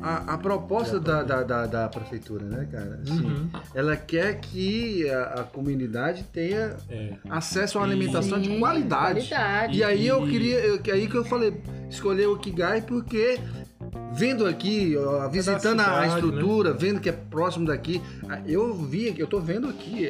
a, 0.04 0.34
a 0.34 0.38
proposta 0.38 1.00
da, 1.00 1.24
da, 1.24 1.44
da, 1.44 1.66
da 1.66 1.88
prefeitura, 1.90 2.44
né, 2.46 2.68
cara? 2.72 3.00
Assim, 3.04 3.24
Uhum. 3.26 3.50
Ela 3.74 3.96
quer 3.96 4.40
que 4.40 5.10
a, 5.10 5.24
a 5.24 5.44
comunidade 5.44 6.24
tenha 6.32 6.76
É. 6.90 7.14
acesso 7.30 7.78
a 7.78 7.82
uma 7.82 7.88
alimentação 7.88 8.40
de 8.40 8.50
Sim, 8.50 8.60
qualidade. 8.60 9.28
qualidade. 9.28 9.78
E 9.78 9.84
aí 9.84 10.06
eu 10.06 10.28
E- 10.28 10.30
queria, 10.32 10.60
eu, 10.60 10.80
que 10.80 10.92
aí 10.92 11.08
que 11.08 11.16
eu 11.16 11.24
falei, 11.26 11.62
escolher 11.90 12.28
o 12.28 12.38
Kigai 12.38 12.82
porque 12.82 13.40
vendo 14.16 14.46
aqui, 14.46 14.96
ó, 14.98 15.28
visitando 15.30 15.80
a 15.80 15.84
cidade, 15.86 16.08
estrutura, 16.16 16.74
vendo 16.74 17.00
que 17.00 17.10
é 17.10 17.12
próximo 17.12 17.66
daqui, 17.68 18.02
ah, 18.30 18.40
eu 18.46 18.74
vi 18.74 19.10
aqui, 19.10 19.20
eu 19.22 19.28
tô 19.28 19.40
vendo 19.40 19.68
aqui, 19.68 20.06
é, 20.06 20.10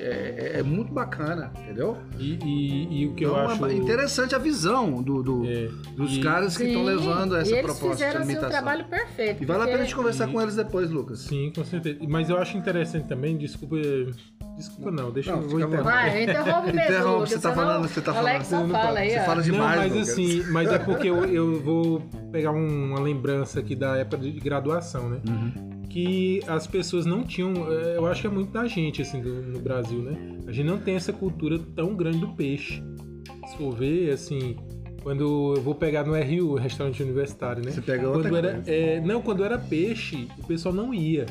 é- 0.55 0.59
é 0.59 0.63
muito 0.63 0.91
bacana, 0.93 1.51
entendeu? 1.63 1.97
E, 2.19 2.33
e- 2.43 3.01
e 3.01 3.07
o 3.07 3.13
que 3.13 3.25
eu 3.25 3.31
Então, 3.31 3.47
acho. 3.49 3.65
é 3.65 3.73
interessante 3.73 4.35
a 4.35 4.37
visão 4.37 5.01
do, 5.01 5.23
do- 5.23 5.45
é, 5.45 5.69
dos 5.95 6.17
e- 6.17 6.21
caras 6.21 6.57
que 6.57 6.63
estão 6.63 6.83
levando 6.83 7.35
essa 7.35 7.49
e 7.49 7.53
eles 7.53 7.65
proposta 7.65 7.87
de 7.87 7.93
fizeram 7.93 8.09
assim, 8.09 8.19
um 8.19 8.21
alimentação. 8.37 8.49
trabalho 8.49 8.85
perfeito. 8.85 9.43
E 9.43 9.45
vale 9.45 9.61
a 9.61 9.65
pena 9.65 9.77
a 9.77 9.81
gente 9.81 9.87
porque- 9.89 9.95
conversar 10.01 10.29
E- 10.29 10.31
com 10.33 10.41
eles 10.41 10.55
depois, 10.55 10.89
Lucas. 10.91 11.19
Sim, 11.19 11.51
com 11.55 11.63
certeza. 11.63 11.99
Mas 12.07 12.29
eu 12.29 12.37
acho 12.37 12.57
interessante 12.57 13.07
também, 13.07 13.37
desculpa. 13.37 13.77
Desculpa 14.55 14.91
não, 14.91 15.09
deixa 15.11 15.31
Não, 15.31 15.41
eu 15.41 15.49
vou 15.49 15.59
interromper. 15.59 15.83
Vai, 15.83 16.23
interrompe 16.23 16.71
mesmo. 16.73 16.79
Interrompe, 16.81 17.13
Lucas, 17.15 17.29
você 17.29 17.35
tá 17.39 17.41
senão 17.49 17.55
falando, 17.55 17.87
você 17.87 18.01
tá 18.01 18.11
Alex 18.11 18.21
falando, 18.21 18.43
só 18.43 18.55
você 18.67 18.71
não 18.73 18.81
fala 18.81 18.99
aí, 18.99 19.09
você 19.09 19.19
fala 19.21 19.35
Não, 19.35 19.41
demais, 19.43 19.79
mas 19.79 19.91
Lucas. 19.93 20.09
assim, 20.09 20.43
mas 20.51 20.71
é 20.71 20.77
porque 20.79 21.09
eu, 21.09 21.25
eu 21.25 21.59
vou 21.61 22.01
pegar 22.31 22.51
um- 22.51 22.85
uma 22.91 22.99
lembrança 22.99 23.59
aqui 23.59 23.75
da 23.75 23.92
época 23.97 24.17
de 24.17 24.31
graduação, 24.31 25.09
né? 25.09 25.21
Uhum. 25.27 25.81
Que 25.89 26.41
as 26.47 26.65
pessoas 26.65 27.05
não 27.05 27.23
tinham, 27.23 27.53
é, 27.71 27.97
eu 27.97 28.05
acho 28.07 28.21
que 28.21 28.27
é 28.27 28.29
muito 28.29 28.51
da 28.51 28.65
gente, 28.67 29.01
assim, 29.01 29.21
no 29.21 29.59
Brasil, 29.59 29.99
né? 29.99 30.37
A 30.47 30.51
gente 30.51 30.65
não 30.65 30.79
tem 30.79 30.95
essa 30.95 31.13
cultura 31.13 31.59
tão 31.75 31.95
grande 31.95 32.19
do 32.19 32.29
peixe. 32.29 32.83
Se 33.47 33.57
for 33.57 33.75
ver, 33.75 34.11
assim, 34.11 34.55
quando 35.03 35.55
eu 35.55 35.61
vou 35.61 35.75
pegar 35.75 36.03
no 36.05 36.13
RU, 36.13 36.55
restaurante 36.55 37.03
universitário, 37.03 37.63
né? 37.63 37.71
Você 37.71 37.81
pega 37.81 38.07
outra 38.07 38.29
Quando 38.29 38.37
era, 38.37 38.63
é, 38.65 39.01
não, 39.01 39.21
quando 39.21 39.43
era 39.43 39.57
peixe, 39.57 40.27
o 40.37 40.47
pessoal 40.47 40.73
não 40.73 40.93
ia. 40.93 41.25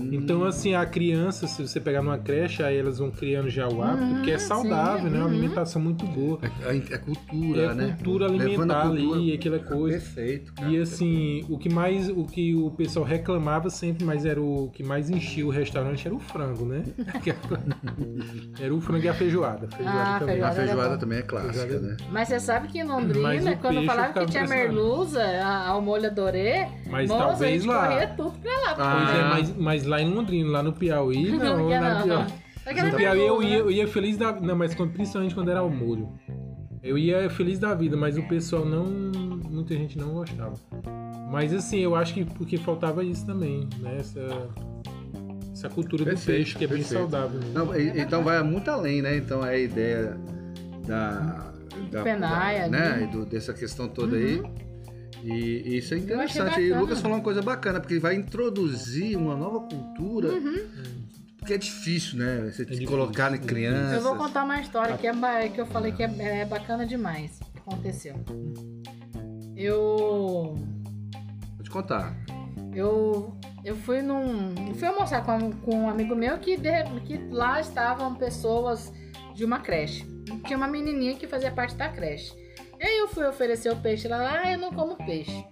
Hum. 0.00 0.08
Então, 0.12 0.44
assim, 0.44 0.74
a 0.74 0.84
criança, 0.86 1.46
se 1.46 1.66
você 1.66 1.78
pegar 1.80 2.02
numa 2.02 2.18
creche, 2.18 2.62
aí 2.62 2.76
elas 2.78 2.98
vão 2.98 3.10
criando 3.10 3.48
já 3.50 3.68
o 3.68 3.82
hábito, 3.82 4.02
Uhum, 4.04 4.14
porque 4.14 4.30
é 4.32 4.38
saudável, 4.38 5.04
sim, 5.04 5.10
né? 5.10 5.18
Uma 5.18 5.26
uhum. 5.26 5.32
alimentação 5.32 5.82
muito 5.82 6.06
boa. 6.06 6.38
A, 6.64 6.94
a 6.94 6.98
cultura, 6.98 7.62
É 7.62 7.74
né? 7.74 7.94
cultura 7.96 8.26
Levando 8.26 8.40
a 8.40 8.44
alimentar 8.44 8.88
cultura- 8.88 9.16
ali, 9.18 9.32
aquela 9.34 9.58
coisa. 9.58 9.98
Perfeito, 9.98 10.52
cara. 10.54 10.70
E 10.70 10.78
assim, 10.80 11.44
o 11.48 11.58
que 11.58 11.68
mais, 11.68 12.08
o 12.08 12.24
que 12.24 12.54
o 12.54 12.70
pessoal 12.70 13.04
reclamava 13.04 13.70
sempre, 13.70 14.04
mas 14.04 14.24
era 14.24 14.40
o 14.40 14.70
que 14.72 14.82
mais 14.82 15.10
enchia 15.10 15.46
o 15.46 15.50
restaurante 15.50 16.06
era 16.06 16.14
o 16.14 16.18
frango, 16.18 16.64
né? 16.64 16.82
era 18.60 18.74
o 18.74 18.80
frango 18.80 19.04
e 19.04 19.08
a 19.08 19.14
feijoada. 19.14 19.68
A 19.70 19.76
feijoada 19.76 20.00
Ah, 20.00 20.18
também. 20.18 20.34
A 20.42 20.50
feijoada. 20.50 20.54
feijoada 20.54 20.90
bom. 20.94 20.98
também 20.98 21.18
é 21.18 21.22
clássica, 21.22 21.52
Feijoada- 21.66 21.86
né? 21.86 21.96
Mas 22.10 22.28
você 22.28 22.40
sabe 22.40 22.68
que 22.68 22.78
em 22.78 22.84
Londrina, 22.84 23.56
quando 23.56 23.84
falava 23.84 24.12
que 24.12 24.26
tinha 24.26 24.46
merluza, 24.46 25.22
a- 25.22 25.68
ao 25.68 25.80
molho 25.82 26.06
adorê, 26.06 26.66
Mas 26.88 27.08
moça, 27.08 27.24
talvez 27.24 27.42
a 27.50 27.58
gente 27.58 27.66
lá. 27.68 27.88
corria 27.88 28.06
tudo 28.08 28.38
pra 28.38 28.52
lá. 28.60 28.74
pra 28.74 28.84
Ah, 28.84 28.96
Pois 29.06 29.18
é, 29.18 29.28
mas, 29.28 29.56
mas 29.56 29.86
lá 29.90 30.00
em 30.00 30.08
Londrina, 30.12 30.48
lá 30.50 30.62
no 30.62 30.72
Piauí, 30.72 31.32
não. 31.36 31.58
Não 31.58 31.68
quer 31.68 31.80
lá 31.80 32.06
no. 32.06 32.96
Piauí, 32.96 33.18
no 33.18 33.24
eu 33.26 33.42
ia, 33.42 33.48
né? 33.50 33.56
eu 33.60 33.70
ia 33.70 33.88
feliz 33.88 34.16
da 34.16 34.32
Não, 34.32 34.56
mas 34.56 34.74
quando, 34.74 34.92
principalmente 34.92 35.34
quando 35.34 35.50
era 35.50 35.60
ao 35.60 35.68
molho. 35.70 36.08
Eu 36.82 36.96
ia 36.96 37.28
feliz 37.28 37.58
da 37.58 37.74
vida, 37.74 37.96
mas 37.96 38.16
o 38.16 38.22
pessoal 38.28 38.64
não. 38.64 38.84
Muita 39.50 39.74
gente 39.74 39.98
não 39.98 40.14
gostava. 40.14 40.54
Mas 41.30 41.52
assim, 41.52 41.80
eu 41.80 41.94
acho 41.94 42.14
que 42.14 42.24
porque 42.24 42.56
faltava 42.56 43.04
isso 43.04 43.26
também, 43.26 43.68
né? 43.80 43.96
Essa, 43.98 44.48
essa 45.52 45.68
cultura 45.68 46.04
do 46.04 46.08
Perfeito, 46.10 46.36
peixe 46.38 46.56
que 46.56 46.64
é 46.64 46.66
bem 46.66 46.78
perfeito. 46.78 47.00
saudável. 47.00 47.38
né? 47.40 47.46
Não, 47.52 47.76
e- 47.78 48.00
então 48.00 48.22
vai 48.24 48.42
muito 48.42 48.70
além, 48.70 49.02
né? 49.02 49.16
Então 49.16 49.44
é 49.44 49.50
a 49.54 49.58
ideia 49.58 50.16
da. 50.86 51.52
da 51.90 52.02
Penai 52.02 52.58
da- 52.58 52.62
ali. 52.64 52.70
né? 52.70 53.02
E 53.04 53.06
do- 53.16 53.26
dessa 53.26 53.52
questão 53.52 53.88
toda 53.88 54.16
aí. 54.16 54.42
E, 55.22 55.32
e 55.32 55.78
isso 55.78 55.94
é 55.94 55.98
interessante. 55.98 56.60
E 56.60 56.72
o. 56.72 56.80
Lucas 56.80 57.00
falou 57.00 57.16
uma 57.18 57.22
coisa 57.24 57.42
bacana, 57.42 57.80
porque 57.80 57.98
vai 57.98 58.14
introduzir 58.14 59.16
uma 59.16 59.36
nova 59.36 59.60
cultura. 59.60 60.28
Porque 61.38 61.54
é 61.54 61.58
difícil, 61.58 62.18
né? 62.18 62.50
Você 62.50 62.64
te 62.64 62.72
difícil. 62.72 62.86
colocar 62.88 63.34
em 63.34 63.38
crianças. 63.38 63.94
Eu 63.94 64.02
vou 64.02 64.16
contar 64.16 64.44
uma 64.44 64.60
história 64.60 64.96
que, 64.96 65.06
é, 65.06 65.48
que 65.48 65.60
eu 65.60 65.66
falei 65.66 65.92
que 65.92 66.02
é, 66.02 66.40
é 66.40 66.44
bacana 66.44 66.84
demais. 66.84 67.40
O 67.40 67.52
que 67.52 67.58
aconteceu? 67.58 68.14
Eu. 69.56 70.54
Vou 71.56 71.62
te 71.62 71.70
contar. 71.70 72.14
Eu, 72.74 73.34
eu 73.64 73.74
fui 73.76 74.02
num. 74.02 74.54
eu 74.68 74.74
Fui 74.74 74.86
almoçar 74.88 75.24
com, 75.24 75.50
com 75.52 75.76
um 75.84 75.88
amigo 75.90 76.14
meu 76.14 76.38
que, 76.38 76.56
de- 76.56 77.00
que 77.06 77.18
lá 77.30 77.60
estavam 77.60 78.14
pessoas 78.14 78.92
de 79.34 79.44
uma 79.44 79.60
creche. 79.60 80.04
Tinha 80.46 80.56
uma 80.56 80.68
menininha 80.68 81.16
que 81.16 81.26
fazia 81.26 81.50
parte 81.50 81.74
da 81.74 81.88
creche. 81.88 82.32
E 82.80 82.84
aí 82.84 82.98
eu 82.98 83.08
fui 83.08 83.26
oferecer 83.26 83.70
o 83.70 83.76
peixe 83.76 84.08
lá, 84.08 84.40
ah, 84.42 84.52
eu 84.52 84.58
não 84.58 84.72
como 84.72 84.96
peixe. 84.96 85.44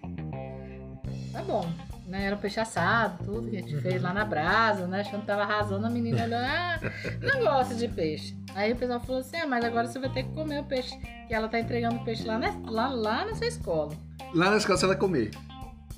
Tá 1.32 1.42
bom. 1.42 1.70
Né? 2.06 2.24
Era 2.24 2.36
um 2.36 2.38
peixe 2.38 2.58
assado, 2.58 3.22
tudo 3.22 3.50
que 3.50 3.58
a 3.58 3.60
gente 3.60 3.78
fez 3.82 4.00
lá 4.00 4.14
na 4.14 4.24
brasa, 4.24 4.86
né? 4.86 5.00
Achando 5.02 5.20
que 5.20 5.26
tava 5.26 5.42
arrasando, 5.42 5.86
a 5.86 5.90
menina 5.90 6.24
olhou, 6.24 6.38
ah, 6.38 6.78
não 7.20 7.40
gosto 7.40 7.74
de 7.74 7.86
peixe. 7.86 8.34
Aí 8.54 8.72
o 8.72 8.76
pessoal 8.76 8.98
falou 9.00 9.20
assim, 9.20 9.36
ah, 9.36 9.46
mas 9.46 9.62
agora 9.62 9.86
você 9.86 9.98
vai 9.98 10.08
ter 10.08 10.22
que 10.22 10.30
comer 10.32 10.60
o 10.60 10.64
peixe. 10.64 10.96
Que 11.28 11.34
ela 11.34 11.48
tá 11.48 11.60
entregando 11.60 12.02
peixe 12.04 12.24
lá, 12.24 12.38
na- 12.38 12.58
lá, 12.70 12.88
lá 12.88 13.24
nessa 13.26 13.44
escola. 13.44 13.92
Lá 14.34 14.50
na 14.50 14.56
escola 14.56 14.78
você 14.78 14.86
vai 14.86 14.96
comer. 14.96 15.30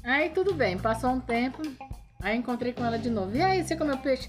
Aí 0.02 0.30
tudo 0.30 0.52
bem, 0.52 0.76
passou 0.78 1.10
um 1.10 1.20
tempo, 1.20 1.62
aí 2.20 2.36
encontrei 2.36 2.72
com 2.72 2.84
ela 2.84 2.98
de 2.98 3.08
novo. 3.08 3.36
E 3.36 3.40
aí, 3.40 3.62
você 3.62 3.76
comeu 3.76 3.96
peixe? 3.98 4.28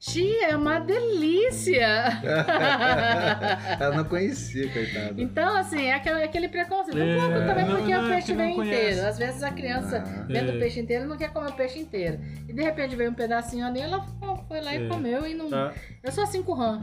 Tia, 0.00 0.48
é 0.52 0.56
uma 0.56 0.78
delícia! 0.78 1.86
Ela 3.78 3.96
não 3.96 4.04
conhecia, 4.04 4.66
coitada. 4.72 5.14
então, 5.20 5.54
assim, 5.58 5.82
é 5.88 5.92
aquele, 5.94 6.22
aquele 6.22 6.48
preconceito. 6.48 6.98
É, 6.98 7.16
um 7.16 7.20
pouco 7.30 7.46
também 7.46 7.66
não, 7.66 7.76
porque 7.76 7.94
não, 7.94 8.02
o 8.04 8.06
é 8.06 8.14
peixe 8.14 8.32
não 8.32 8.44
vem 8.44 8.60
inteiro. 8.60 9.06
Às 9.06 9.18
vezes 9.18 9.42
a 9.42 9.50
criança 9.50 10.02
Ah. 10.06 10.24
vendo 10.26 10.52
É. 10.52 10.54
o 10.56 10.58
peixe 10.58 10.80
inteiro 10.80 11.06
não 11.06 11.18
quer 11.18 11.30
comer 11.30 11.50
o 11.50 11.52
peixe 11.52 11.78
inteiro. 11.78 12.18
E 12.48 12.52
de 12.52 12.62
repente 12.62 12.96
veio 12.96 13.10
um 13.10 13.14
pedacinho 13.14 13.66
ali, 13.66 13.80
ela 13.80 14.02
foi 14.48 14.60
lá 14.62 14.74
e 14.74 14.86
É. 14.86 14.88
comeu 14.88 15.26
e 15.26 15.34
não. 15.34 15.50
Tá? 15.50 15.70
Eu 16.02 16.10
sou 16.12 16.24
assim 16.24 16.42
com 16.42 16.54
rã. 16.54 16.80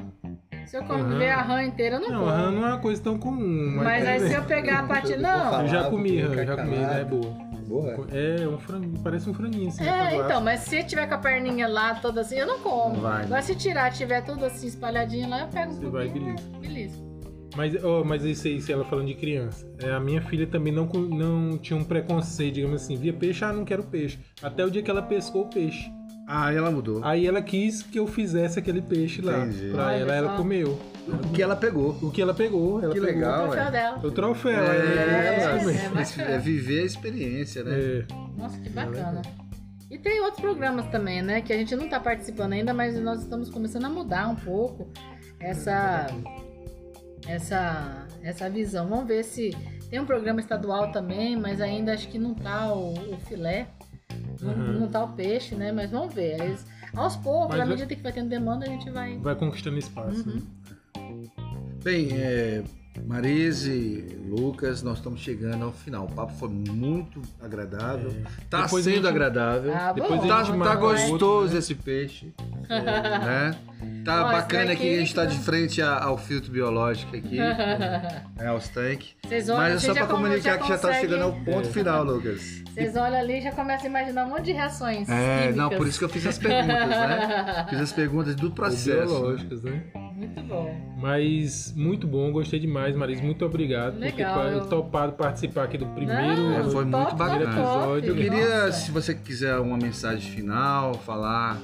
Se 0.68 0.78
eu 0.78 0.84
como, 0.84 1.02
Uhum. 1.04 1.18
ver 1.18 1.30
a 1.30 1.42
rã 1.42 1.64
inteira, 1.64 1.96
eu 1.96 2.02
não, 2.02 2.10
Não, 2.10 2.20
como. 2.20 2.32
rã 2.32 2.52
não 2.52 2.66
é 2.68 2.70
uma 2.74 2.80
coisa 2.80 3.02
tão 3.02 3.18
comum. 3.18 3.72
Mas, 3.78 4.04
Mas 4.04 4.08
aí 4.08 4.20
se 4.30 4.34
eu 4.36 4.44
pegar 4.44 4.80
a 4.80 4.84
parte. 4.84 5.16
Não, 5.16 5.62
Eu 5.62 5.68
já 5.68 5.90
comi 5.90 6.22
rã, 6.22 6.46
já 6.46 6.56
comi, 6.58 6.78
né? 6.78 7.02
É 7.02 7.06
boa. 7.06 7.47
Boa. 7.68 8.08
É, 8.12 8.48
um 8.48 8.58
franguinho, 8.58 9.00
parece 9.04 9.30
um 9.30 9.34
franguinho 9.34 9.68
assim. 9.68 9.84
né, 9.84 9.90
É, 9.90 10.16
quando 10.16 10.26
então, 10.26 10.42
mas 10.42 10.62
se 10.62 10.84
tiver 10.84 11.06
com 11.08 11.16
a 11.16 11.18
perninha 11.18 11.68
lá 11.68 11.96
toda 11.96 12.22
assim, 12.22 12.36
eu 12.38 12.48
não 12.48 12.60
como. 12.60 12.94
Não 12.96 13.02
vai, 13.02 13.20
né? 13.20 13.26
Agora 13.26 13.42
se 13.42 13.56
tirar, 13.56 13.92
tiver 13.92 14.22
tudo 14.22 14.46
assim 14.46 14.68
espalhadinho 14.68 15.30
lá, 15.30 15.42
eu 15.42 15.48
pego 15.48 15.72
um 15.72 15.76
Você 15.76 15.86
vai, 15.88 16.06
pouquinho. 16.06 16.36
beleza. 16.36 16.48
né? 16.50 16.60
Beleza. 16.60 17.08
Mas, 17.56 17.84
ó, 17.84 18.04
mas 18.04 18.24
isso 18.24 18.48
aí, 18.48 18.62
se 18.62 18.72
ela 18.72 18.86
falando 18.86 19.08
de 19.08 19.16
criança. 19.16 19.68
É, 19.82 19.92
a 19.92 20.00
minha 20.00 20.22
filha 20.22 20.46
também 20.46 20.72
não, 20.72 20.86
não 20.86 21.58
tinha 21.58 21.78
um 21.78 21.84
preconceito, 21.84 22.56
digamos 22.56 22.84
assim. 22.84 22.96
Via 22.96 23.14
peixe, 23.14 23.44
ah, 23.44 23.52
não 23.52 23.66
quero 23.66 23.84
peixe. 23.84 24.20
Até 24.44 24.64
o 24.64 24.70
dia 24.70 24.82
que 24.84 24.92
ela 24.92 25.02
pescou 25.02 25.44
o 25.44 25.50
peixe. 25.50 25.92
Ah, 26.28 26.54
ela 26.54 26.70
mudou. 26.70 27.02
Aí 27.04 27.26
ela 27.26 27.42
quis 27.42 27.82
que 27.82 27.98
eu 27.98 28.06
fizesse 28.06 28.60
aquele 28.60 28.82
peixe 28.82 29.22
lá. 29.22 29.46
Entendi. 29.46 29.72
Pra 29.72 29.88
Olha 29.88 29.96
ela, 29.96 30.16
ela 30.16 30.38
comeu. 30.38 30.78
O 31.08 31.34
que 31.34 31.42
ela 31.42 31.56
pegou. 31.56 31.98
O 32.02 32.12
que 32.12 32.22
ela 32.22 32.34
pegou, 32.34 32.82
ela 32.84 32.94
Que 32.94 33.00
pegou. 33.00 33.16
legal. 33.16 33.46
o 33.46 33.48
troféu 33.48 33.66
ué. 33.66 33.72
dela. 33.72 34.00
O 34.04 34.12
troféu, 34.12 34.64
É, 34.64 34.78
é, 34.78 35.44
é, 35.44 35.58
isso 35.58 35.66
mesmo. 35.68 36.00
é 36.00 36.04
bacana. 36.04 36.30
é 36.36 36.38
viver 36.40 36.82
a 36.82 36.86
experiência, 36.86 37.64
né? 37.64 37.80
É. 37.80 38.06
Nossa, 38.38 38.60
que 38.60 38.70
bacana. 38.70 39.22
E 39.90 39.98
tem 39.98 40.20
outros 40.22 40.42
programas 40.42 40.86
também, 40.88 41.22
né? 41.22 41.42
Que 41.42 41.54
a 41.54 41.58
gente 41.58 41.76
não 41.76 41.88
tá 41.88 42.00
participando 42.00 42.54
ainda, 42.54 42.74
mas 42.74 43.00
nós 43.00 43.22
estamos 43.22 43.50
começando 43.50 43.86
a 43.86 43.90
mudar 43.90 44.28
um 44.28 44.36
pouco 44.36 44.90
essa 45.40 46.08
essa 47.28 48.06
essa 48.22 48.50
visão. 48.50 48.88
Vamos 48.88 49.08
ver 49.08 49.24
se 49.24 49.56
tem 49.90 50.00
um 50.00 50.06
programa 50.06 50.40
estadual 50.40 50.92
também, 50.92 51.36
mas 51.38 51.62
ainda 51.62 51.94
acho 51.94 52.08
que 52.10 52.20
não 52.20 52.34
tá 52.34 52.74
o, 52.74 52.94
o 52.94 53.18
filé, 53.28 53.68
não, 54.42 54.54
Uhum. 54.54 54.80
não 54.82 54.88
tá 54.88 55.04
o 55.04 55.14
peixe, 55.14 55.56
né? 55.56 55.72
Mas 55.72 55.92
vamos 55.92 56.14
ver. 56.14 56.58
Aos 56.96 57.16
poucos, 57.18 57.50
Mas 57.50 57.60
à 57.62 57.66
medida 57.66 57.96
que 57.96 58.02
vai 58.02 58.12
tendo 58.14 58.30
demanda, 58.30 58.66
a 58.66 58.70
gente 58.70 58.90
vai. 58.90 59.18
Vai 59.18 59.36
conquistando 59.36 59.78
espaço. 59.78 60.28
Uhum. 60.28 60.36
né? 60.36 60.42
Bem, 61.84 62.10
é, 62.14 62.64
Marise, 63.06 64.18
Lucas, 64.28 64.82
nós 64.84 64.98
estamos 64.98 65.22
chegando 65.22 65.64
ao 65.66 65.72
final. 65.72 66.06
O 66.06 66.12
papo 66.12 66.34
foi 66.34 66.50
muito 66.50 67.22
agradável. 67.42 68.12
Tá 68.50 68.64
Depois 68.64 68.86
a 68.86 68.90
sendo 68.92 68.96
gente- 69.04 69.08
agradável. 69.08 69.74
Ah, 69.74 69.94
Depois 69.94 70.22
Tá, 70.28 70.44
tá 70.44 70.76
gostoso 70.76 71.26
outro, 71.26 71.54
né? 71.54 71.60
esse 71.60 71.76
peixe. 71.76 72.34
né? 72.68 73.56
Tá 74.04 74.26
Ó, 74.26 74.32
bacana 74.32 74.72
aqui 74.72 74.82
que 74.82 74.96
a 74.96 75.00
gente 75.00 75.14
tá 75.16 75.24
daqui- 75.24 75.38
de 75.38 75.44
frente 75.44 75.82
a- 75.82 76.04
ao 76.04 76.18
filtro 76.18 76.52
biológico 76.52 77.16
aqui, 77.16 77.38
né, 77.40 78.48
aos 78.48 78.68
tanques. 78.70 79.16
Vocês 79.26 79.48
olham, 79.50 79.60
Mas 79.62 79.84
é 79.84 79.94
só 79.94 79.94
como- 80.08 80.24
comunicar 80.24 80.58
que 80.58 80.68
já 80.68 80.78
tá 80.78 80.88
conseguem- 80.88 81.00
chegando 81.02 81.24
ao 81.24 81.34
ponto 81.46 81.68
final, 81.70 82.04
Lucas. 82.04 82.64
Vocês 82.74 82.96
olham 82.96 83.20
ali 83.20 83.38
e 83.38 83.42
já 83.42 83.52
começam 83.52 83.86
a 83.86 83.90
imaginar 83.90 84.26
um 84.26 84.30
monte 84.30 84.46
de 84.46 84.52
reações. 84.54 85.08
É, 85.10 85.48
não, 85.52 85.70
químicas. 85.70 85.78
por 85.78 85.88
isso 85.88 86.00
que 86.00 86.06
eu 86.06 86.10
fiz 86.10 86.26
as 86.26 86.38
perguntas, 86.38 86.90
né? 86.90 87.66
Fiz 87.70 87.80
as 87.80 87.92
perguntas 87.94 88.36
do 88.36 88.52
processo. 88.52 89.08
Biológicas, 89.08 89.62
né? 89.64 89.84
Muito 90.18 90.42
bom. 90.42 90.76
Mas 91.00 91.72
muito 91.76 92.08
bom, 92.08 92.32
gostei 92.32 92.60
demais, 92.60 92.96
Maris. 92.96 93.22
Muito 93.22 93.46
obrigado 93.46 94.00
Legal, 94.00 94.34
por 94.34 94.46
ter 94.50 94.54
eu- 94.58 94.66
topado 94.68 95.14
participar 95.14 95.66
aqui 95.66 95.78
do 95.78 95.86
primeiro 95.88 96.42
Não, 96.42 96.54
É, 96.60 96.64
foi 96.64 96.86
top, 96.86 96.86
muito 96.86 97.16
bacana. 97.16 97.44
episódio. 97.44 98.10
Eu 98.10 98.16
queria, 98.16 98.66
Nossa. 98.66 98.72
se 98.72 98.92
você 98.92 99.14
quiser 99.14 99.60
uma 99.60 99.78
mensagem 99.78 100.32
final, 100.32 100.96
falar 100.96 101.62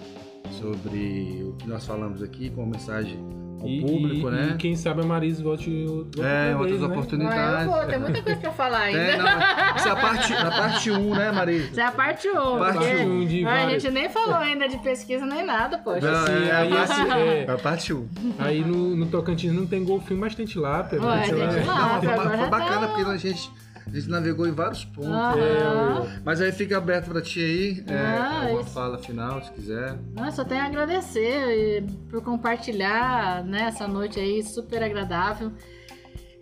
sobre 0.52 1.44
o 1.50 1.54
que 1.58 1.68
nós 1.68 1.84
falamos 1.86 2.22
aqui, 2.22 2.52
com 2.52 2.62
uma 2.62 2.72
mensagem 2.74 3.18
ao 3.64 3.70
E, 3.70 3.82
público, 3.82 4.28
e- 4.28 4.32
né? 4.32 4.52
e 4.54 4.58
quem 4.58 4.76
sabe 4.76 5.02
a 5.02 5.06
Maris 5.06 5.40
volte 5.40 5.86
outra 5.88 6.28
É, 6.28 6.46
vez, 6.48 6.60
outras 6.60 6.80
né? 6.82 6.88
oportunidades. 6.88 7.40
Ah, 7.40 7.64
eu 7.64 7.72
vou, 7.72 7.86
tem 7.88 8.00
muita 8.00 8.22
coisa 8.22 8.40
pra 8.40 8.52
falar 8.52 8.80
ainda. 8.82 9.00
É, 9.00 9.18
não, 9.18 9.76
isso 9.76 9.88
é 9.88 9.92
a 9.92 9.96
parte, 9.96 10.34
a 10.34 10.52
parte 10.52 10.92
1, 10.92 11.16
né, 11.16 11.32
Marisa? 11.32 11.70
Isso 11.72 11.80
é 11.80 11.84
a 11.86 11.92
parte 11.92 12.28
1. 12.28 12.34
Parte 12.60 12.78
porque 12.78 12.96
um 13.04 13.26
de 13.26 13.46
a 13.46 13.50
várias. 13.50 13.82
gente 13.84 13.94
nem 13.94 14.10
falou 14.10 14.36
ainda 14.36 14.68
de 14.68 14.78
pesquisa 14.80 15.26
nem 15.26 15.46
nada, 15.46 15.78
poxa. 15.78 16.02
Não, 16.12 16.24
Assim, 16.24 16.48
é, 16.48 16.52
aí, 16.52 16.74
a 16.74 16.86
parte, 16.86 17.12
é, 17.12 17.46
a 17.52 17.58
parte 17.58 17.94
1. 17.94 18.08
aí 18.40 18.62
no, 18.64 18.96
no 18.96 19.06
Tocantins 19.08 19.54
não 19.54 19.66
tem 19.66 19.84
golfinho, 19.84 20.20
mas 20.20 20.36
tem 20.36 20.46
tilápia. 20.46 21.00
né? 21.00 21.06
Ué, 21.08 21.20
tem 21.22 21.30
Tilápia. 21.34 21.64
Não, 21.66 22.02
foi, 22.02 22.28
foi 22.30 22.38
tá- 22.38 22.48
bacana 22.48 22.88
porque 22.88 23.10
a 23.10 23.18
gente, 23.18 23.52
a 23.86 23.90
gente 23.96 24.10
navegou 24.10 24.48
em 24.48 24.52
vários 24.52 24.84
pontos. 24.86 25.10
Né? 25.10 26.22
Mas 26.24 26.42
aí 26.42 26.52
fica 26.52 26.78
aberto 26.78 27.10
pra 27.10 27.22
ti 27.22 27.40
aí, 27.40 27.84
é, 27.88 27.98
Ah, 27.98 28.48
uma 28.52 28.62
isso. 28.62 28.70
fala 28.72 28.98
final, 28.98 29.44
se 29.44 29.52
quiser. 29.52 29.96
Não, 30.16 30.26
eu 30.26 30.32
só 30.32 30.44
tenho 30.44 30.62
a 30.62 30.66
agradecer 30.66 31.80
e 31.80 31.82
por 32.10 32.22
compartilhar 32.22 33.44
né, 33.44 33.64
essa 33.68 33.88
noite 33.88 34.20
aí 34.20 34.42
super 34.44 34.82
agradável. 34.84 35.52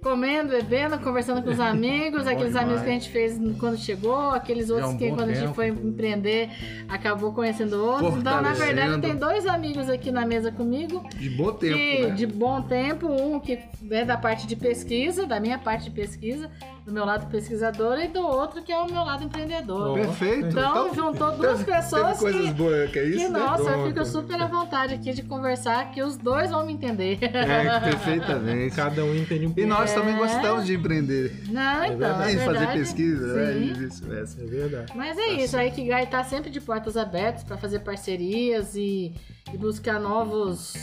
Comendo, 0.04 0.50
bebendo, 0.50 0.98
conversando 0.98 1.44
com 1.44 1.52
os 1.52 1.60
amigos, 1.62 2.26
aqueles 2.26 2.54
demais. 2.54 2.66
amigos 2.66 2.82
que 2.82 2.90
a 2.90 2.94
gente 2.94 3.10
fez 3.12 3.40
quando 3.60 3.78
chegou, 3.78 4.32
aqueles 4.32 4.72
outros 4.72 4.94
um 4.94 4.98
que 4.98 5.10
quando 5.10 5.30
a 5.30 5.34
gente 5.34 5.42
tempo. 5.42 5.54
foi 5.54 5.68
empreender 5.68 6.50
acabou 6.90 7.32
conhecendo 7.34 7.74
outros. 7.76 8.16
Então, 8.18 8.42
na 8.42 8.52
verdade, 8.54 9.00
tem 9.00 9.16
dois 9.16 9.46
amigos 9.46 9.88
aqui 9.90 10.12
na 10.12 10.26
mesa 10.26 10.52
comigo 10.52 11.08
De 11.20 11.30
bom 11.30 11.52
tempo, 11.54 11.76
que, 11.78 12.02
né? 12.08 12.16
de 12.16 12.26
bom 12.26 12.64
tempo, 12.64 13.06
um 13.10 13.40
que 13.40 13.60
é 13.92 14.04
da 14.04 14.18
parte 14.18 14.48
de 14.48 14.56
pesquisa, 14.56 15.28
da 15.28 15.40
minha 15.40 15.60
parte 15.60 15.84
de 15.84 15.92
pesquisa, 15.92 16.50
do 16.86 16.92
meu 16.92 17.06
lado 17.06 17.28
pesquisador, 17.30 18.00
e 18.00 18.08
do 18.08 18.22
outro 18.22 18.64
que 18.64 18.72
é 18.72 18.78
o 18.78 18.86
meu 18.92 19.04
lado 19.04 19.24
empreendedor. 19.24 19.94
Perfeito. 19.94 20.48
Então, 20.48 20.94
juntou 20.96 21.32
duas 21.34 21.60
teve- 21.60 21.72
pessoas 21.72 22.18
teve 22.18 22.20
coisas 22.20 22.42
que, 22.48 22.54
boas, 22.54 22.92
que 22.92 23.00
é 23.00 23.06
isso, 23.06 23.18
que, 23.20 23.28
né? 23.30 23.40
nossa, 23.40 23.62
eu 23.64 23.66
Pronto. 23.74 23.88
fico 23.90 24.06
super 24.06 24.42
à 24.42 24.48
vontade 24.48 24.94
aqui 24.96 25.14
de 25.14 25.22
conversar, 25.24 25.92
que 25.92 26.02
os 26.02 26.18
dois 26.18 26.50
vão 26.50 26.66
me 26.66 26.74
entender. 26.74 27.20
É, 27.22 27.80
perfeitamente. 27.80 28.76
Cada 28.76 29.04
um 29.06 29.16
entende 29.16 29.46
um 29.46 29.52
E 29.52 29.54
pouco. 29.54 29.70
nós 29.70 29.94
também 29.94 30.16
É. 30.16 30.18
gostamos 30.18 30.66
de 30.66 30.74
empreender. 30.76 31.44
Não, 31.50 31.86
então, 31.86 32.18
na 32.18 32.28
de 32.28 32.38
fazer 32.38 32.68
pesquisa, 32.74 33.28
né? 33.34 33.54
sim. 33.54 33.60
E 33.60 33.74
vice-versa. 33.74 34.42
É 34.42 34.46
verdade. 34.46 34.94
Mas 34.96 35.18
é 35.18 35.28
isso, 35.34 35.56
a 35.58 35.66
Ikigai 35.66 36.08
tá 36.08 36.24
sempre 36.24 36.50
de 36.50 36.60
portas 36.60 36.98
abertas 36.98 37.44
para 37.44 37.58
fazer 37.58 37.80
parcerias 37.80 38.76
e, 38.76 39.14
e 39.54 39.58
buscar 39.58 40.00
novos 40.00 40.74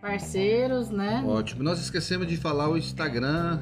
parceiros, 0.00 0.88
né? 0.90 1.22
Ótimo. 1.26 1.62
Nós 1.62 1.80
esquecemos 1.80 2.26
de 2.28 2.36
falar 2.36 2.68
o 2.68 2.76
Instagram 2.76 3.58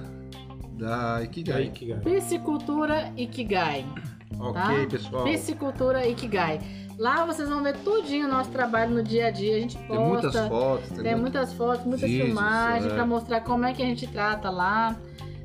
da 0.76 1.22
Ikigai. 1.22 1.72
gato. 1.88 2.00
Piscicultura 2.04 3.12
Ikigai. 3.16 3.84
Ok, 4.38 4.52
tá? 4.52 4.86
pessoal. 4.90 5.24
Piscicultura 5.24 6.06
Ikigai. 6.06 6.60
Lá 6.98 7.24
vocês 7.24 7.48
vão 7.48 7.62
ver 7.62 7.76
tudinho 7.78 8.26
o 8.26 8.30
nosso 8.30 8.50
trabalho 8.50 8.94
no 8.94 9.02
dia 9.02 9.26
a 9.26 9.30
dia. 9.30 9.56
A 9.56 9.60
gente 9.60 9.76
posta. 9.78 9.94
Tem 9.96 10.08
muitas 10.08 10.48
fotos. 10.48 10.88
Tem 10.88 11.02
muito- 11.02 11.20
muitas 11.20 11.52
fotos, 11.52 11.84
muitas 11.86 12.08
Vídeos, 12.10 12.26
filmagens 12.26 12.92
é. 12.92 12.94
para 12.94 13.06
mostrar 13.06 13.40
como 13.42 13.64
é 13.64 13.72
que 13.74 13.82
a 13.82 13.86
gente 13.86 14.06
trata 14.06 14.48
lá, 14.50 14.96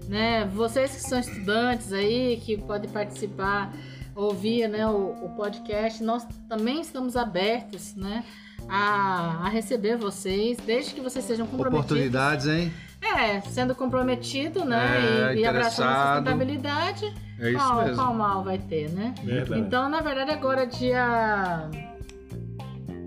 né? 0.08 0.46
Vocês 0.54 0.96
que 0.96 1.02
são 1.02 1.20
estudantes 1.20 1.92
aí, 1.92 2.38
que 2.44 2.58
podem 2.58 2.90
participar, 2.90 3.74
ouvir, 4.16 4.68
né, 4.68 4.88
o, 4.88 5.26
o 5.26 5.30
podcast, 5.36 6.04
nós 6.04 6.26
também 6.48 6.82
estamos 6.82 7.16
abertos, 7.16 7.96
né, 7.96 8.24
a, 8.68 9.46
a 9.46 9.50
receber 9.50 9.98
vocês, 9.98 10.58
desde 10.66 10.94
que 10.94 11.02
vocês 11.02 11.24
sejam 11.26 11.48
comprometidos. 11.48 11.92
Oportunidades, 11.92 12.46
hein? 12.48 12.72
É, 13.02 13.42
sendo 13.42 13.74
comprometido, 13.74 14.64
né, 14.64 15.32
É, 15.32 15.36
e, 15.36 15.40
e 15.40 15.46
abraçando 15.46 15.92
sustentabilidade, 15.92 17.14
É 17.40 17.50
isso 17.50 17.58
qual, 17.58 17.82
mesmo. 17.84 17.96
qual 17.96 18.14
mal 18.14 18.44
vai 18.44 18.58
ter, 18.60 18.90
né? 18.92 19.14
Verdade. 19.24 19.60
Então, 19.62 19.90
na 19.90 20.02
verdade, 20.02 20.32
agora 20.32 20.66
dia 20.68 21.68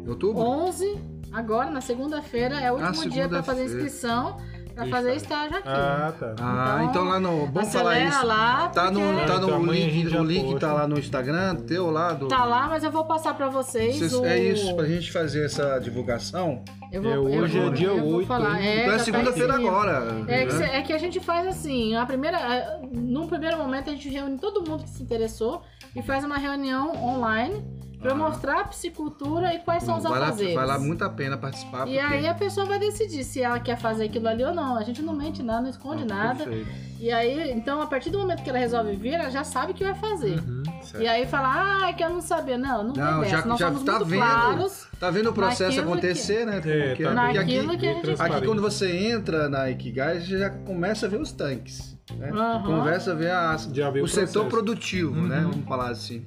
Outubro? 0.06 0.42
11, 0.42 0.98
agora 1.32 1.70
na 1.70 1.80
segunda-feira, 1.80 2.60
é 2.60 2.70
o 2.72 2.76
Ah, 2.78 2.88
último 2.88 3.08
dia 3.10 3.28
para 3.28 3.42
fazer 3.42 3.64
inscrição, 3.64 4.36
para 4.74 4.84
Do 4.84 4.90
fazer 4.90 5.14
estágio. 5.14 5.56
aqui. 5.58 5.68
Ah, 5.68 6.12
tá. 6.18 6.34
Ah, 6.40 6.76
então, 6.80 6.90
Então, 6.90 7.04
lá 7.04 7.20
no. 7.20 7.46
Bom 7.46 7.64
falar 7.64 8.00
isso. 8.00 8.26
lá, 8.26 8.68
Tá 8.68 8.90
no, 8.90 9.00
porque 9.00 9.26
tá 9.26 9.38
no 9.38 9.46
Então, 9.46 9.70
a 9.70 9.74
gente 9.74 9.90
link, 9.90 10.08
já 10.10 10.20
o 10.20 10.24
link 10.24 10.44
posta. 10.52 10.60
tá 10.66 10.72
lá 10.72 10.88
no 10.88 10.98
Instagram, 10.98 11.54
teu 11.56 11.90
lá 11.90 12.12
do. 12.12 12.28
tá 12.28 12.44
lá, 12.44 12.66
mas 12.68 12.82
eu 12.84 12.90
vou 12.90 13.04
passar 13.04 13.34
para 13.34 13.48
vocês. 13.48 13.96
Vocês- 13.96 14.12
o... 14.14 14.24
É 14.24 14.38
isso, 14.38 14.74
pra 14.74 14.84
gente 14.86 15.12
fazer 15.12 15.44
essa 15.44 15.78
divulgação. 15.78 16.62
Eu 16.92 17.02
vou, 17.02 17.10
É, 17.12 17.16
eu 17.16 17.24
hoje 17.42 17.58
vou- 17.58 17.68
é 17.68 17.72
dia 17.72 17.88
eu 17.88 18.00
vou 18.00 18.14
8, 18.16 18.26
falar. 18.26 18.60
hein? 18.60 18.66
É, 18.68 18.72
então 18.82 18.86
é 18.86 18.92
já 18.92 18.98
tá 18.98 19.04
segunda-feira 19.04 19.54
agora. 19.54 20.24
É 20.28 20.46
que, 20.46 20.52
né? 20.54 20.58
cê- 20.66 20.76
é 20.76 20.82
que 20.82 20.92
a 20.92 20.98
gente 20.98 21.18
faz 21.20 21.46
assim, 21.46 21.96
a 21.96 22.06
primeira, 22.06 22.36
a- 22.38 22.78
num 22.92 23.26
primeiro 23.26 23.56
momento 23.58 23.90
a 23.90 23.92
gente 23.92 24.08
reúne 24.08 24.38
todo 24.38 24.68
mundo 24.68 24.84
que 24.84 24.90
se 24.90 25.02
interessou 25.02 25.62
e 25.96 26.02
faz 26.02 26.24
uma 26.24 26.36
reunião 26.38 26.92
online 27.02 27.64
para 28.04 28.12
Ah. 28.12 28.14
mostrar 28.16 28.60
a 28.60 28.64
piscicultura 28.64 29.54
e 29.54 29.60
quais 29.60 29.82
são 29.82 29.96
os 29.96 30.02
vai, 30.02 30.18
lá, 30.20 30.26
afazeres. 30.26 30.54
vai 30.54 30.66
lá 30.66 30.78
muito 30.78 31.02
a 31.02 31.08
pena 31.08 31.38
participar. 31.38 31.88
E 31.88 31.98
aí 31.98 32.28
a 32.28 32.34
pessoa 32.34 32.66
vai 32.66 32.78
decidir 32.78 33.24
se 33.24 33.40
ela 33.40 33.58
quer 33.58 33.78
fazer 33.78 34.04
aquilo 34.04 34.28
ali 34.28 34.44
ou 34.44 34.54
não. 34.54 34.76
A 34.76 34.82
gente 34.82 35.00
não 35.00 35.14
mente 35.14 35.42
nada, 35.42 35.62
não 35.62 35.70
esconde 35.70 36.04
nada. 36.04 36.44
Perfeito. 36.44 36.68
E 37.00 37.10
aí, 37.10 37.50
então, 37.52 37.80
a 37.82 37.86
partir 37.86 38.10
do 38.10 38.18
momento 38.18 38.42
que 38.42 38.48
ela 38.50 38.58
resolve 38.58 38.94
vir, 38.96 39.14
ela 39.14 39.30
já 39.30 39.42
sabe 39.42 39.72
o 39.72 39.74
que 39.74 39.82
vai 39.84 39.94
fazer. 39.94 40.38
Uhum. 40.38 40.62
E 40.98 41.06
aí 41.08 41.26
fala, 41.26 41.86
ah, 41.88 41.92
que 41.94 42.04
eu 42.04 42.10
não 42.10 42.20
sabia. 42.20 42.56
Não, 42.58 42.84
não, 42.84 42.94
Não, 42.94 43.20
tem 43.22 43.30
já- 43.30 43.36
dessa. 43.36 43.48
Nós 43.48 43.58
já 43.58 43.66
somos 43.68 43.82
tá 43.82 43.92
muito 43.92 44.04
vendo. 44.06 44.20
claros 44.20 44.86
Tá 45.00 45.10
vendo 45.10 45.30
o 45.30 45.32
processo 45.32 45.80
acontecer, 45.80 46.46
né? 46.46 46.58
É, 46.64 46.88
Porque, 46.88 47.02
tá 47.04 47.10
porque 47.10 47.38
aqui, 47.38 47.50
que 47.78 47.86
a 47.86 47.92
gente 47.94 48.22
aqui 48.22 48.46
quando 48.46 48.62
você 48.62 48.96
entra 49.08 49.48
na 49.48 49.68
Ikigai, 49.70 50.20
você 50.20 50.38
já 50.38 50.50
começa 50.50 51.06
a 51.06 51.08
ver 51.08 51.20
os 51.20 51.32
tanques. 51.32 51.94
Né? 52.16 52.30
Aham. 52.30 52.62
Começa 52.64 53.12
a 53.12 53.14
ver 53.14 53.30
a, 53.30 53.56
Já 53.72 53.90
vê 53.90 54.00
o, 54.00 54.04
o 54.04 54.08
setor 54.08 54.46
produtivo, 54.46 55.14
né? 55.22 55.40
Uhum. 55.40 55.50
Vamos 55.52 55.66
falar 55.66 55.88
assim. 55.90 56.24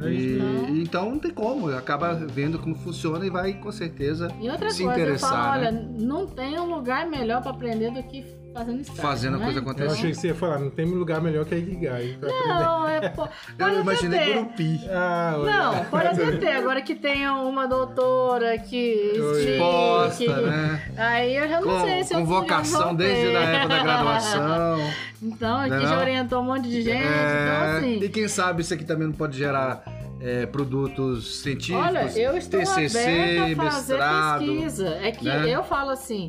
É 0.00 0.08
E- 0.12 0.38
mesmo. 0.38 0.76
então 0.76 1.10
não 1.10 1.18
tem 1.18 1.30
como, 1.30 1.68
acaba 1.76 2.14
vendo 2.14 2.58
como 2.58 2.74
funciona 2.74 3.24
e 3.26 3.30
vai 3.30 3.52
com 3.54 3.70
certeza 3.70 4.28
E 4.40 4.48
outra 4.48 4.70
se 4.70 4.82
coisa, 4.84 4.98
eu 4.98 5.04
interessar. 5.04 5.30
falo, 5.30 5.60
né? 5.62 5.68
olha, 5.68 5.72
não 6.00 6.26
tem 6.26 6.58
um 6.58 6.74
lugar 6.74 7.06
melhor 7.06 7.42
para 7.42 7.50
aprender 7.50 7.90
do 7.90 8.02
que 8.04 8.24
fazendo 8.52 8.80
estrago. 8.80 9.00
Fazendo 9.02 9.34
a 9.34 9.38
né? 9.38 9.44
coisa 9.44 9.58
Eu 9.58 9.62
acontecer. 9.62 9.92
achei 9.92 10.10
que 10.10 10.16
você 10.16 10.26
ia 10.28 10.34
falar, 10.34 10.58
não 10.58 10.70
tem 10.70 10.86
lugar 10.86 11.20
melhor 11.20 11.44
que 11.44 11.54
a 11.54 11.58
Ikigai. 11.58 12.16
pra 12.20 12.28
aprender. 12.30 12.48
Não, 12.64 12.88
é. 12.88 13.08
po- 13.08 13.28
Pode 13.58 13.74
Eu 13.74 13.80
imaginei 13.80 14.18
ter. 14.20 14.34
Gurupi. 14.34 14.80
Ah. 14.90 15.34
Não, 15.44 15.84
pode 15.86 16.06
até 16.08 16.30
ter. 16.36 16.48
Agora 16.52 16.82
que 16.82 16.94
tenha 16.94 17.34
uma 17.34 17.66
doutora 17.66 18.58
que 18.58 19.12
explique. 19.14 20.28
né? 20.28 20.82
Aí 20.96 21.36
eu 21.36 21.48
já 21.48 21.60
não 21.60 21.80
sei 21.84 22.04
se 22.04 22.14
eu 22.14 22.18
Com 22.20 22.26
vou- 22.26 22.40
vocação 22.40 22.86
vou 22.88 22.94
desde 22.94 23.36
a 23.36 23.40
época 23.40 23.68
da 23.76 23.82
graduação. 23.82 24.80
Então, 25.22 25.58
aqui 25.58 25.68
Não 25.68 25.76
é 25.76 25.82
já 25.82 25.90
não? 25.90 25.98
orientou 26.00 26.40
um 26.40 26.44
monte 26.46 26.66
de 26.66 26.80
gente. 26.80 26.96
Então, 26.96 27.06
É, 27.12 27.76
assim. 27.76 27.98
E 28.02 28.08
quem 28.08 28.26
sabe 28.26 28.62
isso 28.62 28.72
aqui 28.72 28.84
também 28.84 29.06
não 29.06 29.12
pode 29.14 29.36
gerar 29.36 29.82
é, 30.18 30.46
produtos 30.46 31.42
científicos, 31.42 31.84
Olha, 31.86 32.10
eu 32.18 32.38
estou 32.38 32.58
TCC, 32.60 32.98
aberta 32.98 33.62
a 33.62 33.70
fazer 33.70 33.92
mestrado. 33.94 34.38
pesquisa. 34.46 34.88
É 35.02 35.10
que 35.12 35.24
né? 35.26 35.50
eu 35.50 35.62
falo 35.62 35.90
assim, 35.90 36.26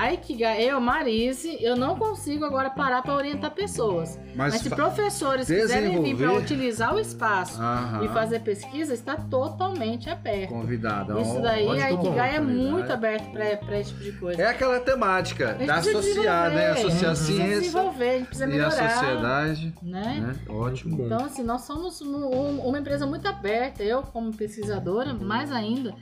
a 0.00 0.12
Ikigai, 0.12 0.62
eu, 0.62 0.80
Marise, 0.80 1.58
eu 1.60 1.76
não 1.76 1.96
consigo 1.96 2.44
agora 2.44 2.70
parar 2.70 3.02
para 3.02 3.14
orientar 3.14 3.50
pessoas. 3.50 4.16
Mas, 4.36 4.52
Mas 4.52 4.62
se 4.62 4.70
professores 4.70 5.48
quiserem 5.48 6.00
vir 6.02 6.16
para 6.16 6.32
utilizar 6.34 6.94
o 6.94 7.00
espaço 7.00 7.60
Aham. 7.60 8.04
e 8.04 8.08
fazer 8.08 8.38
pesquisa, 8.40 8.94
está 8.94 9.16
totalmente 9.16 10.08
aberto. 10.08 10.50
Convidada. 10.50 11.20
Isso 11.20 11.40
daí, 11.42 11.82
a 11.82 11.90
Ikigai 11.90 12.36
é 12.36 12.40
muito 12.40 12.92
aberto 12.92 13.28
para 13.32 13.78
esse 13.80 13.90
tipo 13.90 14.04
de 14.04 14.12
coisa. 14.12 14.40
É 14.40 14.46
aquela 14.46 14.78
temática, 14.78 15.54
da 15.54 15.74
associar, 15.76 16.50
né? 16.50 16.70
Associar 16.70 17.10
a 17.10 17.12
a 17.12 17.14
gente 17.14 17.24
precisa 17.24 17.36
ciência 17.36 17.60
desenvolver, 17.60 18.08
a 18.10 18.18
gente 18.18 18.26
precisa 18.26 18.44
e 18.44 18.48
a 18.48 18.50
melhorar. 18.52 18.90
sociedade. 18.90 19.74
Né? 19.82 20.20
Né? 20.20 20.36
Ótimo. 20.48 21.04
Então, 21.06 21.24
assim, 21.24 21.42
nós 21.42 21.62
somos 21.62 22.00
um- 22.00 22.26
um- 22.26 22.60
uma 22.68 22.78
empresa 22.78 23.04
muito 23.04 23.26
aberta. 23.26 23.82
Eu, 23.82 24.02
como 24.02 24.32
pesquisadora, 24.32 25.12
mais 25.12 25.50
ainda, 25.50 25.92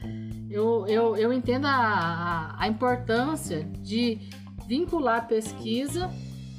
eu, 0.51 0.86
eu, 0.86 1.16
eu 1.16 1.32
entendo 1.32 1.66
a, 1.66 1.70
a, 1.77 2.62
a 2.64 2.68
importância 2.68 3.64
de 3.64 4.18
vincular 4.66 5.18
a 5.18 5.23
pesquisa. 5.23 6.10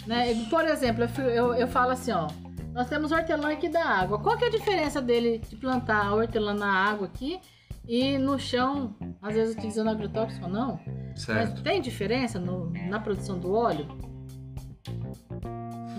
Né? 0.05 0.34
Por 0.49 0.65
exemplo, 0.65 1.03
eu, 1.19 1.26
eu, 1.30 1.53
eu 1.55 1.68
falo 1.68 1.91
assim, 1.91 2.11
ó. 2.11 2.27
Nós 2.73 2.88
temos 2.88 3.11
hortelã 3.11 3.51
aqui 3.53 3.68
da 3.69 3.84
água. 3.84 4.19
Qual 4.19 4.38
que 4.38 4.43
é 4.45 4.47
a 4.47 4.51
diferença 4.51 5.01
dele 5.01 5.41
de 5.49 5.55
plantar 5.55 6.05
a 6.05 6.14
hortelã 6.14 6.53
na 6.53 6.72
água 6.72 7.07
aqui 7.07 7.39
e 7.88 8.18
no 8.19 8.38
chão, 8.38 8.95
às 9.22 9.34
vezes 9.34 9.55
utilizando 9.55 9.89
agrotóxico 9.89 10.45
ou 10.45 10.51
não? 10.51 10.80
Certo. 11.15 11.53
Mas 11.53 11.61
tem 11.61 11.81
diferença 11.81 12.38
no- 12.38 12.72
na 12.88 12.99
produção 12.99 13.39
do 13.39 13.51
óleo? 13.51 13.88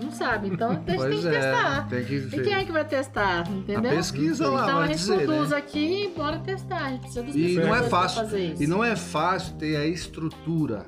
Não 0.01 0.11
sabe, 0.11 0.47
então 0.49 0.71
a 0.71 0.73
gente 0.79 0.85
tem 0.85 0.97
que 1.21 1.27
é, 1.27 1.31
testar. 1.31 1.87
tem 1.89 2.03
que 2.05 2.15
E 2.15 2.41
quem 2.41 2.53
é 2.53 2.63
que 2.65 2.71
vai 2.71 2.85
testar, 2.85 3.49
entendeu? 3.51 3.91
A 3.91 3.95
pesquisa 3.95 4.49
lá, 4.49 4.63
Então 4.63 4.75
a 4.75 4.79
vai 4.79 4.87
gente 4.89 4.97
dizer, 4.99 5.25
produz 5.25 5.49
né? 5.49 5.57
aqui 5.57 6.03
e 6.05 6.07
bora 6.15 6.39
testar. 6.39 6.85
A 6.85 6.89
gente 6.89 6.99
precisa 7.01 7.23
dos 7.23 7.35
E 7.35 7.55
não 7.55 7.75
é 7.75 7.83
fácil. 7.83 8.21
fazer 8.21 8.39
isso. 8.53 8.63
E 8.63 8.67
não 8.67 8.83
é 8.83 8.95
fácil 8.95 9.55
ter 9.55 9.75
a 9.75 9.85
estrutura. 9.85 10.85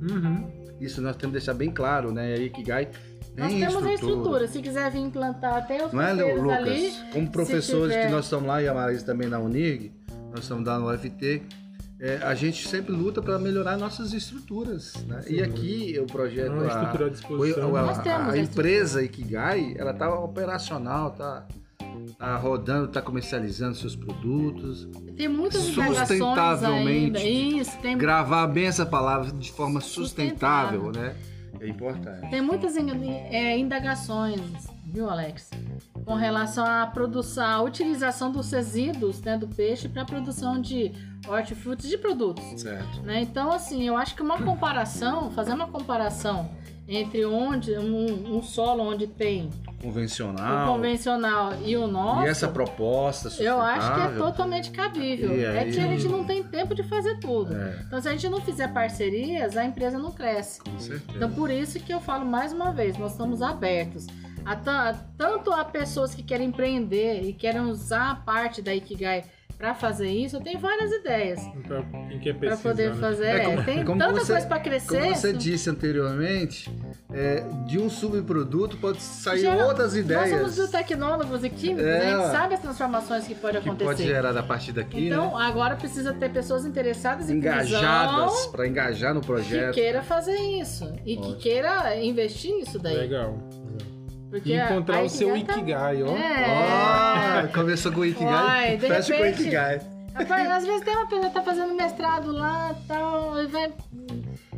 Uhum. 0.00 0.50
Isso 0.80 1.00
nós 1.00 1.16
temos 1.16 1.32
que 1.34 1.38
deixar 1.40 1.54
bem 1.54 1.70
claro, 1.70 2.12
né? 2.12 2.34
Aí 2.34 2.50
que 2.50 2.62
Gai 2.62 2.86
tem 2.86 2.94
Nós 3.36 3.52
temos 3.54 3.84
a 3.86 3.94
estrutura. 3.94 4.48
Se 4.48 4.60
quiser 4.60 4.90
vir 4.90 4.98
implantar, 5.00 5.66
tem 5.66 5.82
os 5.84 5.92
Não 5.92 6.02
é, 6.02 6.12
Lucas? 6.12 6.58
ali. 6.58 6.92
Como 7.12 7.30
professores 7.30 7.92
tiver- 7.92 8.06
que 8.06 8.12
nós 8.12 8.24
estamos 8.24 8.46
lá 8.48 8.60
e 8.62 8.68
a 8.68 8.74
Marisa 8.74 9.06
também 9.06 9.28
na 9.28 9.38
Unig, 9.38 9.92
nós 10.30 10.40
estamos 10.40 10.66
lá 10.66 10.78
no 10.78 10.90
UFT, 10.92 11.42
é, 12.04 12.16
a 12.16 12.34
gente 12.34 12.66
sempre 12.66 12.92
luta 12.92 13.22
para 13.22 13.38
melhorar 13.38 13.76
nossas 13.78 14.12
estruturas. 14.12 14.92
Né? 15.06 15.20
E 15.28 15.40
aqui 15.40 15.96
o 16.02 16.06
projeto. 16.06 16.50
Uma 16.52 16.64
a- 16.64 16.66
estrutura 16.66 17.04
à 17.04 17.06
o- 17.06 17.10
disposição. 17.10 17.76
a, 17.76 17.80
a 17.80 18.30
a 18.32 18.38
empresa 18.38 19.02
Ikigai, 19.04 19.74
ela 19.78 19.94
tá 19.94 20.12
operacional, 20.18 21.12
tá, 21.12 21.46
tá 22.18 22.36
rodando, 22.36 22.88
tá 22.88 23.00
comercializando 23.00 23.76
seus 23.76 23.94
produtos. 23.94 24.88
Tem 25.16 25.28
muitas 25.28 25.68
indagações 25.68 26.08
Sustentavelmente. 26.08 27.16
ainda. 27.18 27.22
Isso, 27.60 27.78
tem, 27.80 27.96
Gravar 27.96 28.48
bem 28.48 28.66
essa 28.66 28.84
palavra 28.84 29.30
de 29.30 29.52
forma 29.52 29.80
sustentável, 29.80 30.86
Sustentável. 30.86 31.14
né? 31.14 31.16
É 31.60 31.68
importante. 31.68 32.30
tem 32.30 32.40
muitas 32.40 32.76
é, 32.76 33.56
indagações, 33.56 34.40
viu, 34.84 35.08
Alex? 35.08 35.50
Com 36.04 36.14
relação 36.14 36.64
à 36.64 36.84
produção, 36.86 37.44
à 37.44 37.62
utilização 37.62 38.32
dos 38.32 38.50
resíduos 38.50 39.20
né, 39.20 39.38
do 39.38 39.46
peixe 39.46 39.88
para 39.88 40.02
a 40.02 40.04
produção 40.04 40.60
de 40.60 40.90
hortifrutis 41.28 41.88
de 41.88 41.98
produtos. 41.98 42.44
Certo. 42.60 43.00
né? 43.02 43.20
Então, 43.20 43.52
assim, 43.52 43.86
eu 43.86 43.96
acho 43.96 44.14
que 44.14 44.22
uma 44.22 44.38
comparação, 44.42 45.30
fazer 45.30 45.52
uma 45.52 45.66
comparação 45.68 46.50
entre 46.88 47.24
onde 47.24 47.72
um, 47.78 48.36
um 48.36 48.42
solo 48.42 48.82
onde 48.82 49.06
tem 49.06 49.48
o 49.78 49.82
Convencional. 49.84 50.74
convencional 50.74 51.52
e 51.64 51.76
o 51.76 51.86
nosso, 51.86 52.26
E 52.26 52.28
essa 52.28 52.48
proposta 52.48 53.28
eu 53.42 53.60
acho 53.60 53.94
que 53.94 54.00
é 54.00 54.08
totalmente 54.18 54.70
cabível. 54.70 55.32
E 55.36 55.44
É 55.44 55.58
aí- 55.60 55.72
que 55.72 55.80
a 55.80 55.86
gente 55.86 56.06
não 56.08 56.24
tem 56.24 56.42
tempo 56.42 56.74
de 56.74 56.82
fazer 56.82 57.18
tudo. 57.20 57.54
É, 57.54 57.82
Então, 57.86 58.00
se 58.00 58.08
a 58.08 58.12
gente 58.12 58.28
não 58.28 58.40
fizer 58.40 58.68
parcerias, 58.72 59.56
a 59.56 59.64
empresa 59.64 59.96
não 59.98 60.10
cresce. 60.10 60.60
com 60.60 60.78
certeza. 60.78 61.12
Então, 61.16 61.30
por 61.30 61.50
isso 61.50 61.78
que 61.80 61.92
eu 61.94 62.00
falo 62.00 62.24
mais 62.26 62.52
uma 62.52 62.72
vez, 62.72 62.96
nós 62.98 63.12
estamos 63.12 63.42
abertos. 63.42 64.06
A 64.44 64.56
ta- 64.56 64.94
tanto 65.16 65.52
a 65.52 65.64
pessoas 65.64 66.12
que 66.14 66.22
querem 66.22 66.48
empreender 66.48 67.22
e 67.22 67.32
querem 67.32 67.60
usar 67.62 68.10
a 68.10 68.14
parte 68.16 68.60
da 68.60 68.74
Ikigai 68.74 69.24
para 69.62 69.74
fazer 69.74 70.08
isso, 70.10 70.38
eu 70.38 70.40
tenho 70.40 70.58
várias 70.58 70.90
ideias 70.90 71.40
para 72.40 72.56
poder 72.56 72.90
né? 72.90 72.96
fazer. 73.00 73.26
É 73.26 73.44
como- 73.44 73.62
tem 73.64 73.84
como 73.84 73.96
tanta 74.00 74.18
você- 74.18 74.32
coisa 74.32 74.46
para 74.48 74.58
crescer. 74.58 75.00
Como 75.00 75.14
você 75.14 75.32
disse 75.32 75.70
anteriormente, 75.70 76.68
é, 77.14 77.44
de 77.68 77.78
um 77.78 77.88
subproduto 77.88 78.76
pode 78.78 79.00
sair 79.00 79.38
Gera- 79.38 79.64
outras 79.64 79.94
ideias 79.94 80.32
Nós 80.32 80.52
somos 80.52 80.56
biotecnólogos 80.70 81.44
e 81.44 81.48
químicos, 81.50 81.84
É, 81.84 81.96
a 81.96 82.10
gente 82.10 82.26
ó. 82.26 82.32
sabe 82.32 82.54
as 82.54 82.60
transformações 82.60 83.24
que 83.28 83.36
podem 83.36 83.62
que 83.62 83.68
acontecer. 83.68 83.88
pode 83.88 84.02
gerar 84.04 84.36
a 84.36 84.42
partir 84.42 84.72
daqui, 84.72 85.06
então, 85.06 85.38
né? 85.38 85.44
agora 85.44 85.76
precisa 85.76 86.12
ter 86.12 86.30
pessoas 86.32 86.66
interessadas 86.66 87.30
em 87.30 87.34
engajadas 87.36 88.46
para 88.46 88.66
engajar 88.66 89.14
no 89.14 89.20
que 89.20 89.26
projeto. 89.28 89.74
queira 89.74 90.02
fazer 90.02 90.34
isso 90.40 90.92
e 91.06 91.16
Ótimo. 91.16 91.36
que 91.36 91.40
queira 91.42 91.94
investir 92.02 92.52
nisso 92.52 92.80
daí. 92.80 92.96
Legal. 92.96 93.38
Porque 94.32 94.48
E 94.48 94.58
a- 94.58 94.64
encontrar 94.72 94.96
a 95.00 95.02
o 95.02 95.08
seu 95.10 95.36
Ikigai 95.36 95.44
tá- 95.44 95.60
Ikigai, 95.60 96.02
ó. 96.04 96.16
É. 96.16 97.44
Ó, 97.44 97.48
começou 97.54 97.92
com 97.92 97.98
o 97.98 98.00
Uai, 98.00 98.10
Ikigai, 98.12 98.76
de 98.78 98.86
fecha 98.88 99.12
com 99.12 99.20
o 99.20 99.24
repente- 99.24 99.40
Ikigai. 99.42 99.80
Rapaz, 100.14 100.50
às 100.50 100.64
vezes 100.66 100.80
tem 100.82 100.96
uma 100.96 101.06
pessoa 101.06 101.28
que 101.28 101.34
tá 101.34 101.42
fazendo 101.42 101.74
mestrado 101.74 102.32
lá 102.32 102.74
tal, 102.88 103.42
e 103.42 103.46
vai, 103.46 103.72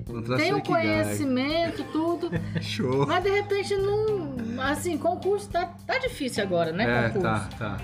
Encontrar 0.09 0.37
tem 0.37 0.55
o 0.55 0.63
conhecimento, 0.63 1.85
tudo, 1.93 2.31
Show. 2.63 3.05
mas 3.07 3.23
de 3.25 3.31
repente 3.31 3.75
não. 3.77 4.35
Assim, 4.63 4.97
concurso 4.97 5.49
tá, 5.51 5.67
tá 5.87 5.99
difícil 5.99 6.43
agora, 6.45 6.71
né? 6.71 6.85
É, 7.07 7.09
concurso. 7.11 7.21
tá, 7.21 7.49
tá. 7.59 7.77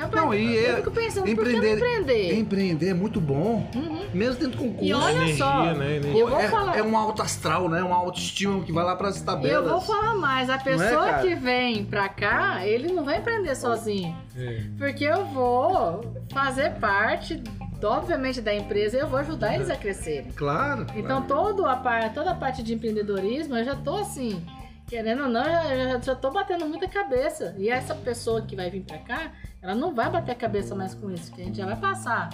Rapaz, 0.00 0.22
Não, 0.24 0.34
e 0.34 0.56
eu 0.56 0.72
é- 0.72 0.76
fico 0.76 0.90
pensando, 0.90 1.24
por 1.24 1.26
que 1.26 1.32
empreender- 1.32 1.68
não 1.68 1.76
empreender? 1.76 2.34
Empreender 2.38 2.88
é 2.88 2.94
muito 2.94 3.20
bom, 3.20 3.68
Uhum. 3.74 4.06
mesmo 4.14 4.34
dentro 4.40 4.50
do 4.50 4.56
concurso. 4.58 4.84
E 4.84 4.94
olha 4.94 5.12
Energia, 5.12 5.36
só, 5.36 5.74
né? 5.74 6.00
Eu 6.14 6.26
vou 6.28 6.40
é, 6.40 6.48
falar. 6.48 6.78
é 6.78 6.82
um 6.82 6.96
alto 6.96 7.20
astral, 7.22 7.68
né? 7.68 7.82
Uma 7.82 7.96
autoestima 7.96 8.62
que 8.64 8.72
vai 8.72 8.84
lá 8.84 8.96
para 8.96 9.08
as 9.08 9.18
Eu 9.20 9.26
tabelas. 9.26 9.70
vou 9.70 9.80
falar 9.80 10.14
mais, 10.16 10.48
a 10.48 10.54
é, 10.54 10.58
pessoa 10.58 11.04
cara? 11.06 11.22
que 11.22 11.34
vem 11.34 11.84
pra 11.84 12.08
cá, 12.08 12.66
ele 12.66 12.92
não 12.92 13.04
vai 13.04 13.18
empreender 13.18 13.54
sozinho. 13.54 14.16
É. 14.36 14.62
Porque 14.78 15.04
eu 15.04 15.24
vou 15.26 16.00
fazer 16.32 16.70
parte, 16.76 17.42
obviamente, 17.82 18.40
da 18.40 18.54
empresa 18.54 18.96
e 18.96 19.00
eu 19.00 19.08
vou 19.08 19.18
ajudar 19.18 19.54
eles 19.54 19.68
a 19.68 19.76
crescerem. 19.76 20.30
Claro. 20.34 20.86
Então, 20.96 21.22
todo 21.22 21.66
a 21.66 21.76
par, 21.76 22.12
toda 22.14 22.30
a 22.30 22.34
parte 22.34 22.62
de 22.62 22.72
empreendedorismo, 22.74 23.56
eu 23.56 23.64
já 23.64 23.74
tô 23.76 23.96
assim, 23.96 24.42
querendo 24.90 25.22
ou 25.22 25.28
não, 25.28 25.44
eu 25.70 25.90
já, 25.92 26.00
já 26.00 26.14
tô 26.16 26.30
batendo 26.32 26.66
muita 26.66 26.88
cabeça. 26.88 27.54
E 27.56 27.70
essa 27.70 27.94
pessoa 27.94 28.42
que 28.42 28.56
vai 28.56 28.68
vir 28.68 28.82
pra 28.82 28.98
cá, 28.98 29.30
ela 29.62 29.74
não 29.74 29.94
vai 29.94 30.10
bater 30.10 30.32
a 30.32 30.34
cabeça 30.34 30.74
mais 30.74 30.92
com 30.94 31.10
isso, 31.10 31.32
que 31.32 31.40
a 31.40 31.44
gente 31.44 31.56
já 31.56 31.64
vai 31.64 31.76
passar 31.76 32.28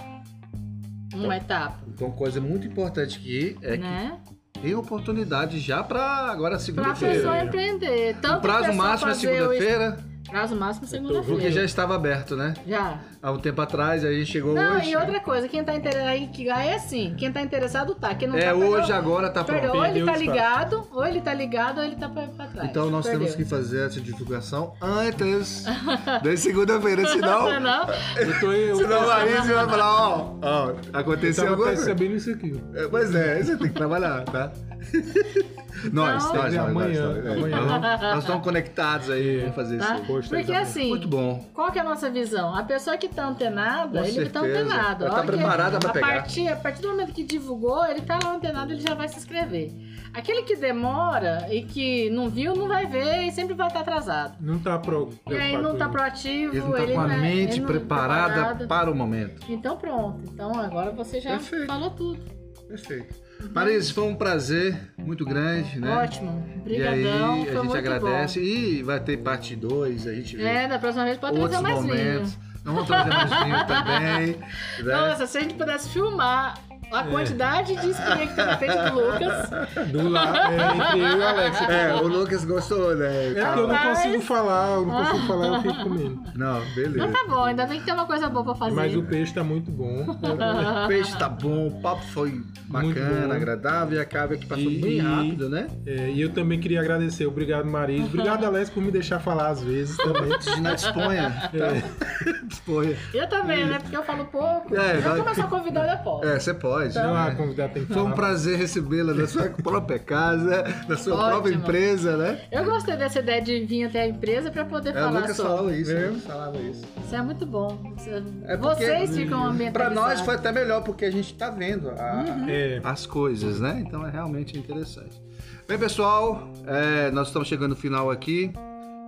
uma 1.13 1.37
etapa, 1.37 1.77
Então, 1.87 2.11
coisa 2.11 2.41
muito 2.41 2.67
importante 2.67 3.17
aqui 3.17 3.57
é 3.61 3.77
né? 3.77 4.17
que 4.53 4.59
tem 4.59 4.75
oportunidade 4.75 5.59
já 5.59 5.81
para 5.83 6.01
agora 6.31 6.55
Pra 6.55 6.59
segunda-feira. 6.59 7.13
pessoa 7.15 7.43
empreender. 7.43 8.15
Tanto 8.21 8.33
O 8.33 8.37
a 8.37 8.39
prazo 8.41 8.73
máximo 8.73 9.11
é 9.11 9.13
segunda-feira, 9.13 9.97
Prazo 10.29 10.55
máximo 10.55 10.85
é 10.85 10.89
porque 10.89 11.07
segunda-feira. 11.07 11.51
já 11.51 11.63
estava 11.63 11.95
aberto, 11.95 12.35
né? 12.35 12.53
Já. 12.67 12.99
Há 13.21 13.31
um 13.31 13.37
tempo 13.39 13.61
atrás, 13.61 14.03
aí 14.05 14.25
chegou 14.25 14.53
Não, 14.53 14.77
hoje. 14.77 14.91
e 14.91 14.95
outra 14.95 15.19
coisa, 15.19 15.47
quem 15.47 15.63
tá 15.63 15.73
interessado 15.73 16.07
aí 16.07 16.27
que 16.27 16.49
é 16.49 16.75
assim, 16.75 17.15
quem 17.17 17.31
tá 17.31 17.41
interessado 17.41 17.95
tá, 17.95 18.13
quem 18.13 18.27
não 18.27 18.37
É, 18.37 18.41
tá 18.45 18.53
hoje, 18.53 18.69
perdeu- 18.87 18.95
agora 18.95 19.29
tá 19.29 19.43
Perdeu, 19.43 19.71
pronto. 19.71 19.77
ou 19.79 19.85
ele 19.85 20.05
tá 20.05 20.11
o 20.13 20.15
ligado, 20.17 20.87
ou 20.91 21.05
ele 21.05 21.21
tá 21.21 21.33
ligado, 21.33 21.77
ou 21.79 21.83
ele 21.83 21.95
tá 21.95 22.09
pra, 22.09 22.23
pra 22.27 22.47
trás. 22.47 22.69
Então 22.69 22.89
nós 22.89 23.05
Perdeu. 23.05 23.21
temos 23.21 23.35
que 23.35 23.45
fazer 23.45 23.87
essa 23.87 23.99
divulgação 24.01 24.73
antes 24.81 25.63
da 26.23 26.37
segunda-feira, 26.37 27.05
senão. 27.07 27.47
Não, 27.59 27.87
Eu 28.17 28.39
tô 28.39 28.51
eu. 28.51 28.75
Senão 28.77 29.03
a 29.03 29.07
Marise 29.07 29.53
vai 29.53 29.65
falar, 29.69 30.09
ó, 30.09 30.35
ó, 30.41 30.69
eu 30.69 30.77
aconteceu 30.93 31.43
tava 31.43 31.49
alguma 31.55 31.67
coisa. 31.69 31.85
percebendo 31.85 32.15
isso 32.15 32.31
aqui. 32.31 32.61
É, 32.75 32.87
Pois 32.87 33.13
é, 33.15 33.43
você 33.43 33.57
tem 33.57 33.67
que 33.69 33.73
trabalhar, 33.73 34.23
tá? 34.25 34.51
Nós, 34.77 35.83
Não. 35.93 36.03
nós, 36.05 36.33
nós, 36.33 36.55
Amanhã, 36.57 37.13
nós, 37.13 37.25
nós, 37.25 37.37
amanhã. 37.37 37.97
nós, 38.01 38.19
estamos 38.19 38.43
conectados 38.43 39.09
aí, 39.09 39.39
vamos 39.41 39.55
fazer 39.55 39.77
tá? 39.77 39.95
isso. 39.95 40.03
Poxa, 40.05 40.29
Porque 40.35 40.53
assim, 40.53 40.89
Muito 40.89 41.07
bom. 41.07 41.45
qual 41.53 41.71
que 41.71 41.77
é 41.77 41.81
a 41.81 41.85
nossa 41.85 42.09
visão? 42.09 42.55
A 42.55 42.63
pessoa 42.63 42.97
que 42.97 43.07
tá 43.07 43.27
antenada, 43.27 43.99
Com 43.99 44.05
ele 44.05 44.25
que 44.25 44.29
tá 44.31 44.41
certeza. 44.41 44.65
antenado. 44.65 45.05
Ela 45.05 45.13
A 45.13 45.17
tá 45.17 45.23
preparada 45.23 45.79
pra 45.79 45.89
a 45.89 45.93
pegar. 45.93 46.07
Partir, 46.07 46.47
a 46.47 46.55
partir 46.55 46.81
do 46.81 46.89
momento 46.89 47.13
que 47.13 47.23
divulgou, 47.23 47.85
ele 47.85 48.01
tá 48.01 48.17
lá 48.23 48.33
antenado, 48.35 48.71
ele 48.71 48.81
já 48.81 48.93
vai 48.95 49.07
se 49.07 49.17
inscrever. 49.17 49.71
Aquele 50.13 50.41
que 50.43 50.55
demora 50.55 51.45
e 51.53 51.61
que 51.63 52.09
não 52.09 52.27
viu, 52.29 52.55
não 52.55 52.67
vai 52.67 52.87
ver 52.87 53.27
e 53.27 53.31
sempre 53.31 53.53
vai 53.53 53.67
estar 53.67 53.81
atrasado. 53.81 54.35
Não 54.41 54.57
tá 54.57 54.79
pro. 54.79 55.09
E 55.29 55.33
aí 55.35 55.51
não 55.53 55.75
tá 55.75 55.87
preocupado 55.87 55.91
proativo, 55.91 56.53
Ele 56.55 56.59
não 56.61 56.71
tá 56.71 56.85
com 56.93 56.99
a 57.01 57.13
é- 57.13 57.17
mente 57.17 57.51
ele 57.53 57.59
não- 57.59 57.67
preparada 57.67 58.33
preparado. 58.33 58.67
para 58.67 58.89
o 58.91 58.95
momento. 58.95 59.45
Então 59.51 59.77
pronto. 59.77 60.21
Então 60.33 60.57
agora 60.59 60.89
você 60.91 61.19
já 61.19 61.31
Perfeito. 61.31 61.67
falou 61.67 61.91
tudo. 61.91 62.19
Perfeito. 62.67 63.26
Marisa, 63.53 63.93
foi 63.93 64.03
um 64.03 64.15
prazer 64.15 64.77
muito 64.97 65.25
grande, 65.25 65.79
né? 65.79 65.95
Ótimo. 65.95 66.45
E 66.65 66.75
aí 66.81 67.05
Obrigadão. 67.07 67.33
a 67.61 67.63
gente 67.65 67.77
agradece 67.77 68.39
e 68.41 68.83
vai 68.83 68.99
ter 68.99 69.17
parte 69.17 69.55
2, 69.55 70.07
a 70.07 70.13
gente 70.13 70.35
bom. 70.37 70.43
vê 70.43 70.49
É, 70.49 70.67
da 70.67 70.79
próxima 70.79 71.05
vez 71.05 71.17
pode 71.17 71.37
trazer 71.39 71.61
mais 71.61 71.75
momentos. 71.75 72.33
vinho. 72.33 72.47
Vamos 72.63 72.85
trazer 72.87 73.09
mais 73.09 73.29
vinho 73.29 73.65
também. 73.67 74.27
né? 74.37 74.37
Nossa, 74.83 75.25
se 75.27 75.37
a 75.37 75.41
gente 75.41 75.53
pudesse 75.53 75.89
filmar 75.89 76.55
a 76.91 77.03
quantidade 77.03 77.75
de 77.75 77.89
espinha 77.89 78.27
que 78.27 78.33
tem 78.35 78.45
na 78.45 78.57
frente 78.57 78.77
do 78.91 78.95
Lucas. 78.95 79.49
Do 79.91 80.09
lado, 80.09 80.37
é, 80.37 80.75
entre 80.75 80.99
eu 80.99 81.07
e 81.07 81.15
o 81.19 81.27
Alex. 81.27 81.57
É, 81.67 81.93
o 81.95 82.07
Lucas 82.07 82.45
gostou, 82.45 82.95
né? 82.95 83.27
É 83.31 83.33
porque 83.45 83.59
eu 83.59 83.67
não 83.67 83.77
consigo 83.77 84.21
falar, 84.21 84.69
eu 84.75 84.85
não 84.85 84.95
consigo 85.05 85.27
falar, 85.27 85.47
eu 85.47 85.61
fico 85.61 85.83
comendo. 85.83 86.23
Não, 86.35 86.61
beleza. 86.75 86.97
Mas 86.97 87.11
tá 87.11 87.25
bom, 87.27 87.43
ainda 87.43 87.65
bem 87.65 87.79
que 87.79 87.85
tem 87.85 87.93
uma 87.93 88.05
coisa 88.05 88.29
boa 88.29 88.45
pra 88.45 88.55
fazer. 88.55 88.75
Mas 88.75 88.95
o 88.95 89.03
peixe 89.03 89.33
tá 89.33 89.43
muito 89.43 89.69
bom. 89.71 90.05
O 90.07 90.87
peixe 90.87 91.15
tá 91.17 91.27
bom, 91.29 91.67
o 91.67 91.81
papo 91.81 92.03
foi 92.13 92.41
bacana, 92.65 93.35
agradável 93.35 93.97
e 93.97 94.01
acaba 94.01 94.35
que 94.37 94.45
passou 94.45 94.71
E- 94.71 94.79
bem 94.81 94.99
rápido, 94.99 95.49
né? 95.49 95.67
É, 95.85 96.09
e 96.09 96.21
eu 96.21 96.29
também 96.31 96.59
queria 96.59 96.79
agradecer. 96.79 97.25
Obrigado, 97.25 97.65
Marisa. 97.65 98.05
Obrigado, 98.07 98.45
Alex, 98.45 98.69
por 98.69 98.81
me 98.81 98.91
deixar 98.91 99.19
falar 99.19 99.49
às 99.49 99.63
vezes 99.63 99.97
também. 99.97 100.31
Gina 100.41 100.75
disponha, 100.75 101.49
tá? 101.51 102.31
disponha. 102.47 102.95
Eu 103.13 103.27
também, 103.27 103.65
né? 103.65 103.79
Porque 103.79 103.95
eu 103.97 104.03
falo 104.03 104.25
pouco. 104.25 104.75
É, 104.75 104.97
eu 104.97 105.01
vai- 105.01 105.17
como 105.17 105.29
eu 105.29 105.35
sou 105.35 105.43
convidada, 105.47 105.91
eu 105.93 105.97
posso. 105.99 106.25
É, 106.25 106.39
você 106.39 106.53
pode. 106.53 106.76
Não, 106.95 107.15
a 107.15 107.25
né? 107.29 107.35
convidada 107.35 107.73
tem 107.73 107.85
que 107.85 107.93
Foi 107.93 108.01
um 108.01 108.05
falar. 108.05 108.15
prazer 108.15 108.57
recebê-la 108.57 109.13
na 109.13 109.27
sua 109.27 109.43
própria 109.63 109.99
casa, 109.99 110.63
na 110.87 110.97
sua 110.97 111.15
Ótimo. 111.15 111.29
própria 111.31 111.53
empresa, 111.53 112.17
né? 112.17 112.41
Eu 112.51 112.65
gostei 112.65 112.95
dessa 112.95 113.19
ideia 113.19 113.41
de 113.41 113.59
vir 113.65 113.85
até 113.85 114.01
a 114.03 114.07
empresa 114.07 114.51
pra 114.51 114.65
poder 114.65 114.89
É, 114.89 114.93
falar 114.93 115.27
sobre. 115.29 115.51
falou 115.55 115.73
isso, 115.73 115.91
É. 115.91 115.95
o 115.95 116.07
Lucas 116.09 116.23
falava 116.25 116.57
isso. 116.57 116.83
Isso 117.03 117.15
é 117.15 117.21
muito 117.21 117.45
bom. 117.45 117.93
Você- 117.97 118.23
É 118.45 118.57
porque, 118.57 118.85
Vocês 118.85 119.15
ficam 119.15 119.39
Pra 119.41 119.49
ambientalizados. 119.49 119.95
nós 119.95 120.21
foi 120.21 120.35
até 120.35 120.51
melhor, 120.51 120.81
porque 120.83 121.05
a 121.05 121.11
gente 121.11 121.33
tá 121.33 121.49
vendo 121.49 121.89
a- 121.89 122.45
É, 122.47 122.79
as 122.83 123.05
coisas, 123.05 123.59
né? 123.59 123.83
Então 123.85 124.05
é 124.05 124.09
realmente 124.09 124.57
interessante. 124.57 125.21
Bem, 125.67 125.77
pessoal, 125.77 126.49
é, 126.65 127.11
nós 127.11 127.27
estamos 127.27 127.47
chegando 127.47 127.71
no 127.71 127.75
final 127.75 128.09
aqui. 128.09 128.51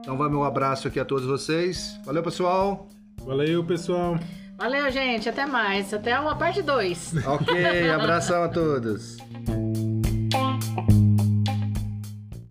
Então 0.01 0.17
vai 0.17 0.29
meu 0.29 0.43
abraço 0.43 0.87
aqui 0.87 0.99
a 0.99 1.05
todos 1.05 1.25
vocês. 1.25 1.99
Valeu, 2.05 2.23
pessoal. 2.23 2.87
valeu, 3.25 3.63
pessoal. 3.63 4.17
Valeu, 4.59 4.91
gente. 4.91 5.29
Até 5.29 5.45
mais. 5.45 5.93
Até 5.93 6.19
uma 6.19 6.35
parte 6.35 6.61
2. 6.61 7.13
Ok, 7.25 7.89
abração 7.89 8.43
a 8.43 8.49
todos. 8.49 9.17